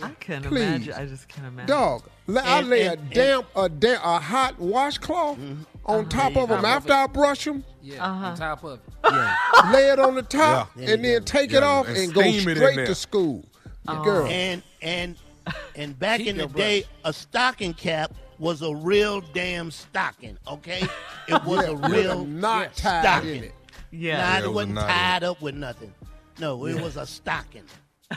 I 0.00 0.10
can't 0.20 0.44
Please. 0.44 0.62
imagine. 0.62 0.94
I 0.94 1.06
just 1.06 1.28
can't 1.28 1.46
imagine. 1.48 1.66
Dog, 1.66 2.08
la- 2.28 2.42
I 2.44 2.60
lay 2.60 2.86
and- 2.86 3.10
a 3.10 3.14
damp, 3.14 3.46
a 3.56 3.68
damn, 3.68 4.00
a 4.02 4.18
hot 4.18 4.58
washcloth 4.58 5.38
mm-hmm. 5.38 5.62
on 5.84 6.00
uh-huh. 6.00 6.08
top 6.08 6.36
of 6.36 6.48
them 6.48 6.64
after 6.64 6.92
it. 6.92 6.96
I 6.96 7.06
brush 7.08 7.44
them. 7.44 7.64
Yeah, 7.82 8.04
on 8.04 8.24
uh-huh. 8.24 8.36
top 8.36 8.64
of 8.64 8.78
it. 9.04 9.72
lay 9.72 9.90
it 9.90 9.98
on 9.98 10.14
the 10.14 10.22
top, 10.22 10.70
Yeah. 10.76 10.90
and 10.90 11.04
then 11.04 11.24
take 11.24 11.50
Yeah, 11.50 11.58
it 11.58 11.62
off 11.64 11.88
and 11.88 11.96
and, 11.96 12.14
go 12.14 12.20
steam 12.20 12.48
it 12.48 12.52
in 12.52 12.56
straight 12.56 12.76
there. 12.76 12.86
to 12.86 12.94
school. 12.94 13.44
Oh. 13.88 14.04
Girl, 14.04 14.26
And 14.26 14.62
and 14.82 15.16
and 15.76 15.98
back 15.98 16.20
in 16.20 16.36
the 16.36 16.42
your 16.44 16.48
day, 16.48 16.84
a 17.04 17.12
stocking 17.12 17.74
cap 17.74 18.12
was 18.38 18.62
a 18.62 18.74
real 18.74 19.20
damn 19.32 19.70
stocking. 19.70 20.36
Okay, 20.46 20.82
it 21.28 21.44
was 21.44 21.64
Yeah, 21.66 21.70
a 21.72 21.74
real 21.90 22.20
a 22.22 22.26
knot 22.26 22.74
tied 22.76 23.00
stocking. 23.02 23.36
in 23.36 23.44
it. 23.44 23.52
Yeah. 23.90 24.16
Nah, 24.18 24.22
Yeah, 24.22 24.38
it 24.38 24.44
it 24.44 24.46
was 24.48 24.54
wasn't 24.54 24.72
a 24.72 24.74
knot 24.74 24.88
in 24.90 24.94
tied 24.96 25.24
up 25.24 25.42
with 25.42 25.54
nothing. 25.54 25.94
No, 26.38 26.66
it 26.66 26.80
was 26.80 26.96
a 26.96 27.06
stocking. 27.06 27.64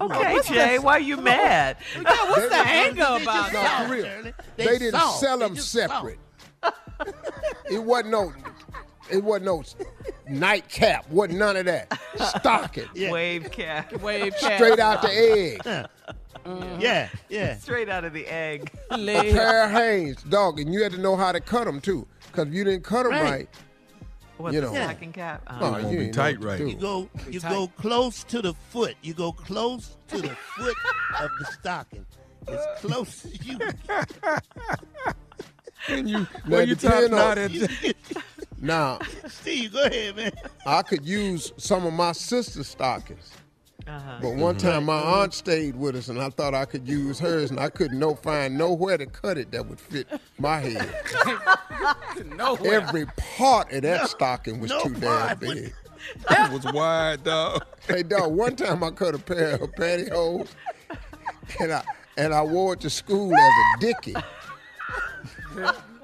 Okay, 0.00 0.32
what's 0.34 0.48
Jay, 0.48 0.76
the- 0.76 0.82
why 0.82 0.92
are 0.94 1.00
you 1.00 1.16
mad? 1.16 1.76
what's 2.02 2.48
the 2.48 2.54
anger 2.56 2.94
They 2.94 3.00
just 3.00 3.22
about 3.22 3.52
No, 3.52 3.62
soft, 3.62 3.86
for 3.86 3.92
real. 3.94 4.04
They, 4.56 4.64
They 4.66 4.78
didn't 4.78 5.00
soft. 5.00 5.20
sell 5.20 5.38
them 5.38 5.56
separate. 5.56 6.18
it 7.70 7.82
wasn't 7.82 8.10
no, 8.10 8.32
it 9.10 9.22
wasn't 9.24 9.46
no 9.46 9.62
nightcap. 10.28 11.08
Wasn't 11.10 11.38
none 11.38 11.56
of 11.56 11.66
that. 11.66 11.98
Stocking. 12.38 12.86
Yeah. 12.94 13.10
Wave 13.12 13.50
cap. 13.50 13.92
Wave 14.00 14.34
cap. 14.40 14.54
Straight 14.60 14.78
out 14.78 15.02
the 15.02 15.08
egg. 15.10 15.88
Yeah, 16.80 17.08
yeah. 17.28 17.56
Straight 17.58 17.88
out 17.88 18.04
of 18.04 18.12
the 18.12 18.26
egg. 18.26 18.70
A 18.90 18.96
pair 19.06 19.64
of 19.64 19.70
Hanes, 19.70 20.22
dog, 20.24 20.58
and 20.60 20.72
you 20.72 20.82
had 20.82 20.92
to 20.92 20.98
know 20.98 21.16
how 21.16 21.32
to 21.32 21.40
cut 21.40 21.64
them 21.66 21.80
too. 21.80 22.06
Because 22.26 22.48
if 22.48 22.54
you 22.54 22.64
didn't 22.64 22.84
cut 22.84 23.02
them 23.04 23.12
Right. 23.12 23.22
right, 23.30 23.48
What, 24.38 24.52
You 24.52 24.60
the 24.60 24.66
know. 24.68 24.72
stocking 24.74 25.12
cap? 25.12 25.42
oh, 25.48 25.66
Uh, 25.66 25.70
won't 25.72 25.90
you 25.92 25.98
be 25.98 26.10
tight 26.10 26.38
what 26.38 26.48
right. 26.48 26.60
You 26.60 26.74
go, 26.76 27.08
you 27.28 27.40
tight. 27.40 27.50
go 27.50 27.66
close 27.76 28.22
to 28.24 28.40
the 28.40 28.54
foot. 28.70 28.94
You 29.02 29.12
go 29.14 29.32
close 29.32 29.96
to 30.08 30.22
the 30.22 30.28
foot 30.56 30.76
of 31.20 31.30
the 31.40 31.44
stocking. 31.60 32.06
As 32.46 32.64
close 32.80 33.24
as 33.26 33.46
you. 33.46 33.58
And 35.88 36.08
you, 36.10 36.18
Now, 36.18 36.26
well, 36.48 36.68
you 36.68 36.74
depend 36.74 37.10
top 37.10 37.20
on- 37.20 37.36
knot 37.36 37.38
at 37.38 37.50
Now, 38.60 38.98
Steve, 39.28 39.72
go 39.72 39.82
ahead, 39.84 40.16
man. 40.16 40.32
I 40.66 40.82
could 40.82 41.04
use 41.04 41.52
some 41.56 41.86
of 41.86 41.92
my 41.92 42.12
sister's 42.12 42.66
stockings. 42.68 43.30
uh-huh. 43.86 44.18
But 44.20 44.34
one 44.34 44.56
time 44.56 44.84
my 44.84 44.98
aunt 45.00 45.32
stayed 45.32 45.76
with 45.76 45.94
us 45.96 46.08
and 46.08 46.20
I 46.20 46.30
thought 46.30 46.54
I 46.54 46.64
could 46.64 46.88
use 46.88 47.18
hers 47.18 47.50
and 47.50 47.60
I 47.60 47.68
couldn't 47.70 47.98
no 47.98 48.14
find 48.14 48.58
nowhere 48.58 48.98
to 48.98 49.06
cut 49.06 49.38
it 49.38 49.52
that 49.52 49.66
would 49.66 49.80
fit 49.80 50.08
my 50.38 50.58
head. 50.58 50.92
Nowhere. 52.36 52.74
Every 52.74 53.06
part 53.16 53.72
of 53.72 53.82
that 53.82 54.08
stocking 54.08 54.60
was 54.60 54.70
no 54.70 54.82
too 54.82 54.94
damn 54.94 55.26
part 55.28 55.40
big. 55.40 55.72
It 56.30 56.52
was 56.52 56.64
wide, 56.72 57.24
dog. 57.24 57.64
Hey 57.86 58.02
dog, 58.02 58.32
one 58.32 58.56
time 58.56 58.82
I 58.82 58.90
cut 58.90 59.14
a 59.14 59.18
pair 59.18 59.54
of 59.54 59.72
pantyhose 59.72 60.48
and 61.60 61.72
I 61.72 61.82
and 62.16 62.34
I 62.34 62.42
wore 62.42 62.74
it 62.74 62.80
to 62.80 62.90
school 62.90 63.32
as 63.34 63.52
a 63.76 63.80
dickie. 63.80 64.14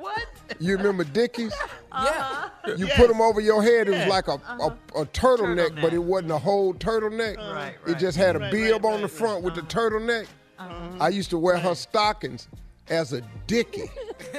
What? 0.48 0.60
You 0.62 0.76
remember 0.76 1.04
dickies? 1.04 1.52
Uh-huh. 1.92 2.48
Yeah. 2.66 2.76
You 2.76 2.86
Yes. 2.86 2.96
put 2.96 3.08
them 3.08 3.20
over 3.20 3.40
your 3.40 3.62
head. 3.62 3.88
It 3.88 3.92
was 3.92 4.00
Yeah. 4.00 4.08
like 4.08 4.28
a, 4.28 4.32
a, 4.32 4.34
uh-huh. 4.34 4.70
a 4.96 5.06
turtleneck, 5.06 5.80
but 5.80 5.92
it 5.92 5.98
wasn't 5.98 6.32
a 6.32 6.38
whole 6.38 6.74
turtleneck. 6.74 7.36
Right, 7.36 7.52
right, 7.52 7.74
It 7.86 7.98
just 7.98 8.16
had 8.16 8.36
a 8.36 8.38
Right, 8.40 8.52
bib 8.52 8.84
right, 8.84 8.92
on 8.94 9.00
the 9.00 9.06
right, 9.06 9.10
front 9.10 9.42
with 9.44 9.54
the 9.54 9.62
turtleneck. 9.62 10.26
I 10.58 11.08
used 11.08 11.30
to 11.30 11.38
wear 11.38 11.58
her 11.58 11.74
stockings 11.74 12.48
as 12.88 13.12
a 13.12 13.20
dickie. 13.46 13.90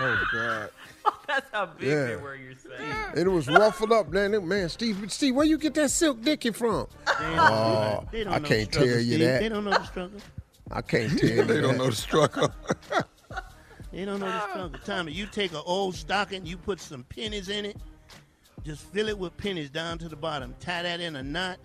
oh 0.00 0.24
God! 0.32 0.70
That's 1.28 1.50
how 1.52 1.66
big 1.66 1.88
Yeah. 1.88 2.04
they 2.06 2.16
were, 2.16 2.34
you're 2.36 2.54
saying. 2.56 2.92
And 3.10 3.18
it 3.18 3.28
was 3.30 3.48
ruffled 3.48 3.92
up, 3.92 4.10
man. 4.10 4.46
Man, 4.46 4.68
Steve, 4.68 5.10
Steve, 5.12 5.34
where 5.34 5.46
you 5.46 5.58
get 5.58 5.74
that 5.74 5.90
silk 5.90 6.20
dickie 6.22 6.50
from? 6.52 6.86
Oh, 7.06 8.04
They 8.12 8.24
don't 8.24 8.32
I 8.34 8.38
know 8.38 8.48
can't 8.48 8.68
the 8.70 8.72
struggle, 8.72 8.88
tell 8.94 9.00
you 9.02 9.14
Steve. 9.14 9.18
that. 9.20 9.40
They 9.40 9.48
don't 9.48 9.64
know 9.64 9.70
the 9.70 9.84
struggle. 9.84 10.20
I 10.70 10.82
can't 10.82 11.18
tell 11.18 11.28
you 11.28 11.44
They 11.44 11.60
don't 11.60 11.76
know 11.78 11.86
the 11.90 11.96
struggle. 11.96 12.48
They 13.92 14.04
don't 14.04 14.20
know 14.20 14.26
the 14.26 14.32
Ah. 14.32 14.48
struggle. 14.50 14.78
Tommy, 14.84 15.12
you 15.12 15.26
take 15.26 15.52
an 15.52 15.60
old 15.66 15.94
stocking, 15.94 16.46
you 16.46 16.56
put 16.56 16.80
some 16.80 17.04
pennies 17.04 17.48
in 17.48 17.64
it, 17.66 17.76
just 18.64 18.82
fill 18.92 19.08
it 19.08 19.18
with 19.18 19.36
pennies 19.36 19.70
down 19.70 19.98
to 19.98 20.08
the 20.08 20.16
bottom, 20.16 20.54
tie 20.60 20.82
that 20.82 21.00
in 21.00 21.16
a 21.16 21.22
knot, 21.22 21.58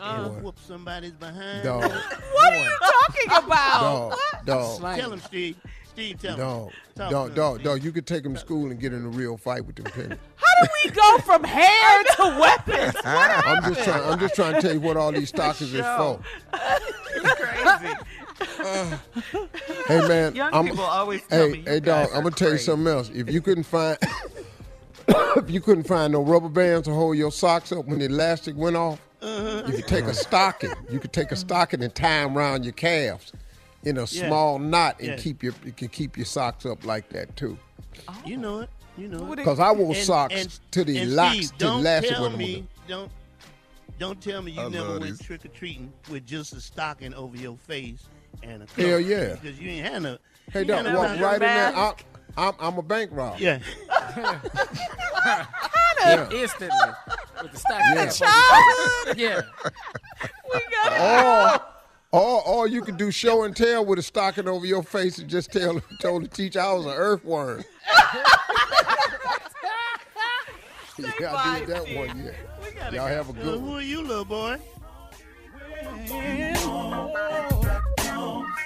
and 0.00 0.42
whoop 0.42 0.56
somebody's 0.66 1.12
behind. 1.12 1.64
Dog, 1.64 1.82
What 2.32 2.52
are 2.52 2.56
you 2.56 2.70
talking 2.80 3.44
about? 3.46 4.10
dog, 4.10 4.46
dog, 4.46 4.78
Slang. 4.78 5.00
Tell 5.00 5.12
him, 5.12 5.20
Steve. 5.20 5.56
Steve, 5.84 6.20
tell 6.20 6.32
him. 6.34 6.38
dog, 6.40 6.72
Talk 6.94 7.10
dog, 7.10 7.34
dog, 7.34 7.56
him, 7.58 7.64
dog. 7.64 7.84
You 7.84 7.90
could 7.92 8.06
take 8.06 8.24
him 8.24 8.34
to 8.34 8.40
school 8.40 8.70
and 8.70 8.78
get 8.78 8.92
in 8.92 9.04
a 9.04 9.08
real 9.08 9.36
fight 9.38 9.64
with 9.64 9.76
them 9.76 9.86
pennies. 9.86 10.18
How 10.36 10.62
do 10.62 10.68
we 10.84 10.90
go 10.90 11.18
from 11.18 11.42
hair 11.44 12.02
to 12.16 12.38
weapons? 12.38 12.94
What 12.96 13.06
I'm 13.46 13.74
just 13.74 13.84
trying. 13.84 14.02
I'm 14.04 14.18
just 14.18 14.34
trying 14.34 14.54
to 14.56 14.60
tell 14.62 14.72
you 14.74 14.80
what 14.80 14.96
all 14.98 15.10
these 15.12 15.28
stockings 15.30 15.74
are 15.74 15.98
for. 15.98 16.20
It's 17.14 17.40
crazy. 17.40 17.94
Hey 19.86 20.06
man, 20.08 20.34
Young 20.34 20.52
I'm, 20.52 20.66
people 20.66 20.82
always 20.84 21.22
tell 21.26 21.46
hey, 21.46 21.52
me, 21.52 21.62
hey 21.66 21.80
dog, 21.80 22.08
I'm 22.12 22.22
gonna 22.24 22.34
tell 22.34 22.50
you 22.52 22.58
something 22.58 22.86
else. 22.92 23.08
If 23.14 23.30
you 23.30 23.40
couldn't 23.40 23.64
find, 23.64 23.96
if 25.08 25.48
you 25.50 25.60
couldn't 25.60 25.84
find 25.84 26.12
no 26.12 26.22
rubber 26.22 26.48
bands 26.48 26.88
to 26.88 26.94
hold 26.94 27.16
your 27.16 27.30
socks 27.30 27.70
up 27.72 27.84
when 27.86 28.00
the 28.00 28.06
elastic 28.06 28.56
went 28.56 28.76
off, 28.76 29.00
Uh-huh. 29.22 29.62
you 29.66 29.74
could 29.74 29.86
take 29.86 30.04
a 30.04 30.14
stocking. 30.14 30.72
You 30.90 30.98
could 30.98 31.12
take 31.12 31.30
a 31.32 31.36
stocking 31.36 31.82
and 31.82 31.94
tie 31.94 32.22
them 32.24 32.36
around 32.36 32.64
your 32.64 32.72
calves 32.72 33.32
in 33.84 33.98
a 33.98 34.06
small 34.06 34.58
knot 34.58 34.96
and 34.98 35.10
Yeah. 35.10 35.16
keep 35.16 35.42
your 35.42 35.54
you 35.64 35.72
can 35.72 35.88
keep 35.88 36.16
your 36.16 36.26
socks 36.26 36.66
up 36.66 36.84
like 36.84 37.08
that 37.10 37.36
too. 37.36 37.56
You 38.24 38.36
know 38.38 38.60
it. 38.60 38.70
You 38.98 39.08
know 39.08 39.32
it. 39.32 39.36
Because 39.36 39.60
I 39.60 39.70
wore 39.72 39.94
And- 39.94 40.04
socks 40.04 40.34
and- 40.34 40.60
to 40.72 40.84
the 40.84 40.98
and 40.98 41.14
locks 41.14 41.36
Steve, 41.36 41.50
to 41.52 41.58
the 41.58 41.64
don't 41.64 41.80
elastic 41.80 42.10
tell 42.10 42.22
wasn't 42.22 42.38
me, 42.38 42.66
don't, 42.88 43.10
don't 43.98 44.20
tell 44.20 44.42
me 44.42 44.52
you 44.52 44.60
I 44.62 44.68
never 44.68 44.98
went 44.98 45.20
trick 45.20 45.44
or 45.44 45.48
treating 45.48 45.92
with 46.10 46.26
just 46.26 46.52
a 46.54 46.60
stocking 46.60 47.14
over 47.14 47.36
your 47.36 47.56
face 47.56 48.08
and 48.42 48.62
a 48.62 48.66
Hell 48.80 49.00
yeah. 49.00 49.36
because 49.40 49.58
you 49.60 49.70
ain't 49.70 49.86
had 49.86 50.02
no. 50.02 50.18
Hey 50.52 50.60
you 50.60 50.66
dog, 50.66 50.86
ain't 50.86 50.96
walk 50.96 51.20
right 51.20 51.34
in 51.34 51.40
there. 51.40 51.74
I'm. 51.76 51.94
I'm, 52.38 52.52
I'm 52.60 52.76
a 52.78 52.82
bank 52.82 53.10
robber. 53.14 53.36
Yeah. 53.38 53.60
Yeah. 55.98 56.28
Instantly. 56.30 56.76
With 57.42 57.52
the 57.52 57.58
stock 57.58 57.80
Yeah. 57.80 58.10
cap 58.10 58.52
on 58.52 58.62
your 58.78 59.14
face. 59.14 59.16
Yeah. 59.16 59.40
Or, 62.12 62.20
or, 62.20 62.46
or 62.46 62.68
you 62.68 62.82
could 62.82 62.96
do 62.96 63.10
show 63.10 63.42
and 63.44 63.56
tell 63.56 63.84
with 63.84 63.98
a 63.98 64.02
stocking 64.02 64.46
over 64.46 64.64
your 64.66 64.82
face 64.84 65.18
and 65.18 65.28
just 65.28 65.50
tell 65.52 65.80
told 66.00 66.22
the 66.24 66.28
teacher 66.28 66.60
I 66.60 66.72
was 66.74 66.86
an 66.86 66.92
earthworm. 66.92 67.64
yeah, 70.98 71.34
I 71.34 71.58
did 71.60 71.68
that 71.68 71.82
one. 71.96 72.24
Yeah. 72.24 72.90
Y'all 72.92 73.06
have 73.08 73.30
a 73.30 73.32
good 73.32 73.58
who 73.60 73.74
are 73.74 73.82
you, 73.82 74.02
little 74.02 74.24
boy? 74.24 74.58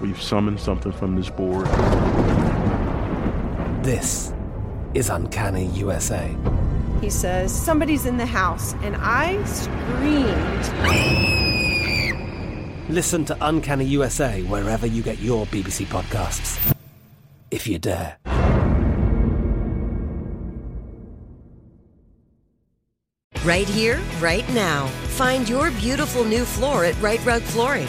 we've 0.00 0.20
summoned 0.20 0.60
something 0.60 0.92
from 0.92 1.16
this 1.16 1.30
board. 1.30 1.66
This 3.84 4.32
is 4.94 5.08
Uncanny 5.08 5.66
USA. 5.68 6.34
He 7.00 7.10
says, 7.10 7.52
Somebody's 7.52 8.06
in 8.06 8.16
the 8.16 8.26
house. 8.26 8.74
And 8.82 8.96
I 8.98 9.42
screamed. 9.44 10.68
Listen 12.88 13.24
to 13.26 13.36
Uncanny 13.40 13.84
USA 13.84 14.42
wherever 14.42 14.86
you 14.86 15.02
get 15.02 15.18
your 15.18 15.46
BBC 15.46 15.86
podcasts, 15.86 16.74
if 17.50 17.66
you 17.66 17.78
dare. 17.78 18.16
Right 23.44 23.68
here, 23.68 24.00
right 24.20 24.48
now. 24.52 24.86
Find 25.16 25.48
your 25.48 25.70
beautiful 25.72 26.24
new 26.24 26.44
floor 26.44 26.84
at 26.84 27.00
Rite 27.00 27.24
Rug 27.24 27.42
Flooring. 27.42 27.88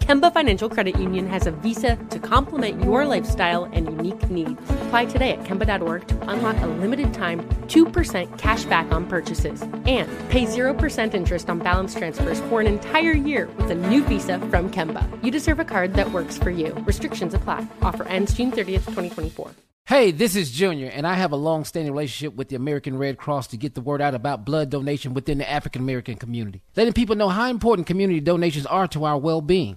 Kemba 0.00 0.32
Financial 0.32 0.68
Credit 0.68 0.98
Union 0.98 1.26
has 1.28 1.46
a 1.46 1.50
visa 1.50 1.96
to 2.10 2.18
complement 2.18 2.82
your 2.84 3.04
lifestyle 3.04 3.64
and 3.64 3.86
unique 3.86 4.30
needs. 4.30 4.60
Apply 4.86 5.06
today 5.06 5.32
at 5.32 5.42
Kemba.org 5.44 6.06
to 6.08 6.30
unlock 6.30 6.56
a 6.62 6.66
limited 6.66 7.12
time 7.12 7.40
2% 7.66 8.38
cash 8.38 8.64
back 8.64 8.92
on 8.92 9.06
purchases 9.06 9.62
and 9.62 10.08
pay 10.28 10.44
0% 10.44 11.14
interest 11.14 11.50
on 11.50 11.58
balance 11.58 11.94
transfers 11.94 12.40
for 12.42 12.60
an 12.60 12.66
entire 12.66 13.12
year 13.12 13.48
with 13.56 13.70
a 13.70 13.74
new 13.74 14.04
visa 14.04 14.38
from 14.38 14.70
Kemba. 14.70 15.02
You 15.24 15.30
deserve 15.30 15.58
a 15.60 15.64
card 15.64 15.94
that 15.94 16.12
works 16.12 16.38
for 16.38 16.50
you. 16.50 16.72
Restrictions 16.86 17.34
apply. 17.34 17.66
Offer 17.82 18.04
ends 18.04 18.34
June 18.34 18.52
30th, 18.52 18.84
2024. 18.84 19.50
Hey, 19.86 20.10
this 20.10 20.34
is 20.34 20.50
Junior, 20.50 20.88
and 20.88 21.06
I 21.06 21.14
have 21.14 21.30
a 21.30 21.36
long 21.36 21.64
standing 21.64 21.92
relationship 21.92 22.34
with 22.34 22.48
the 22.48 22.56
American 22.56 22.98
Red 22.98 23.18
Cross 23.18 23.46
to 23.48 23.56
get 23.56 23.76
the 23.76 23.80
word 23.80 24.02
out 24.02 24.16
about 24.16 24.44
blood 24.44 24.68
donation 24.68 25.14
within 25.14 25.38
the 25.38 25.48
African 25.48 25.80
American 25.80 26.16
community, 26.16 26.64
letting 26.74 26.92
people 26.92 27.14
know 27.14 27.28
how 27.28 27.48
important 27.48 27.86
community 27.86 28.18
donations 28.18 28.66
are 28.66 28.88
to 28.88 29.04
our 29.04 29.16
well 29.16 29.40
being. 29.40 29.76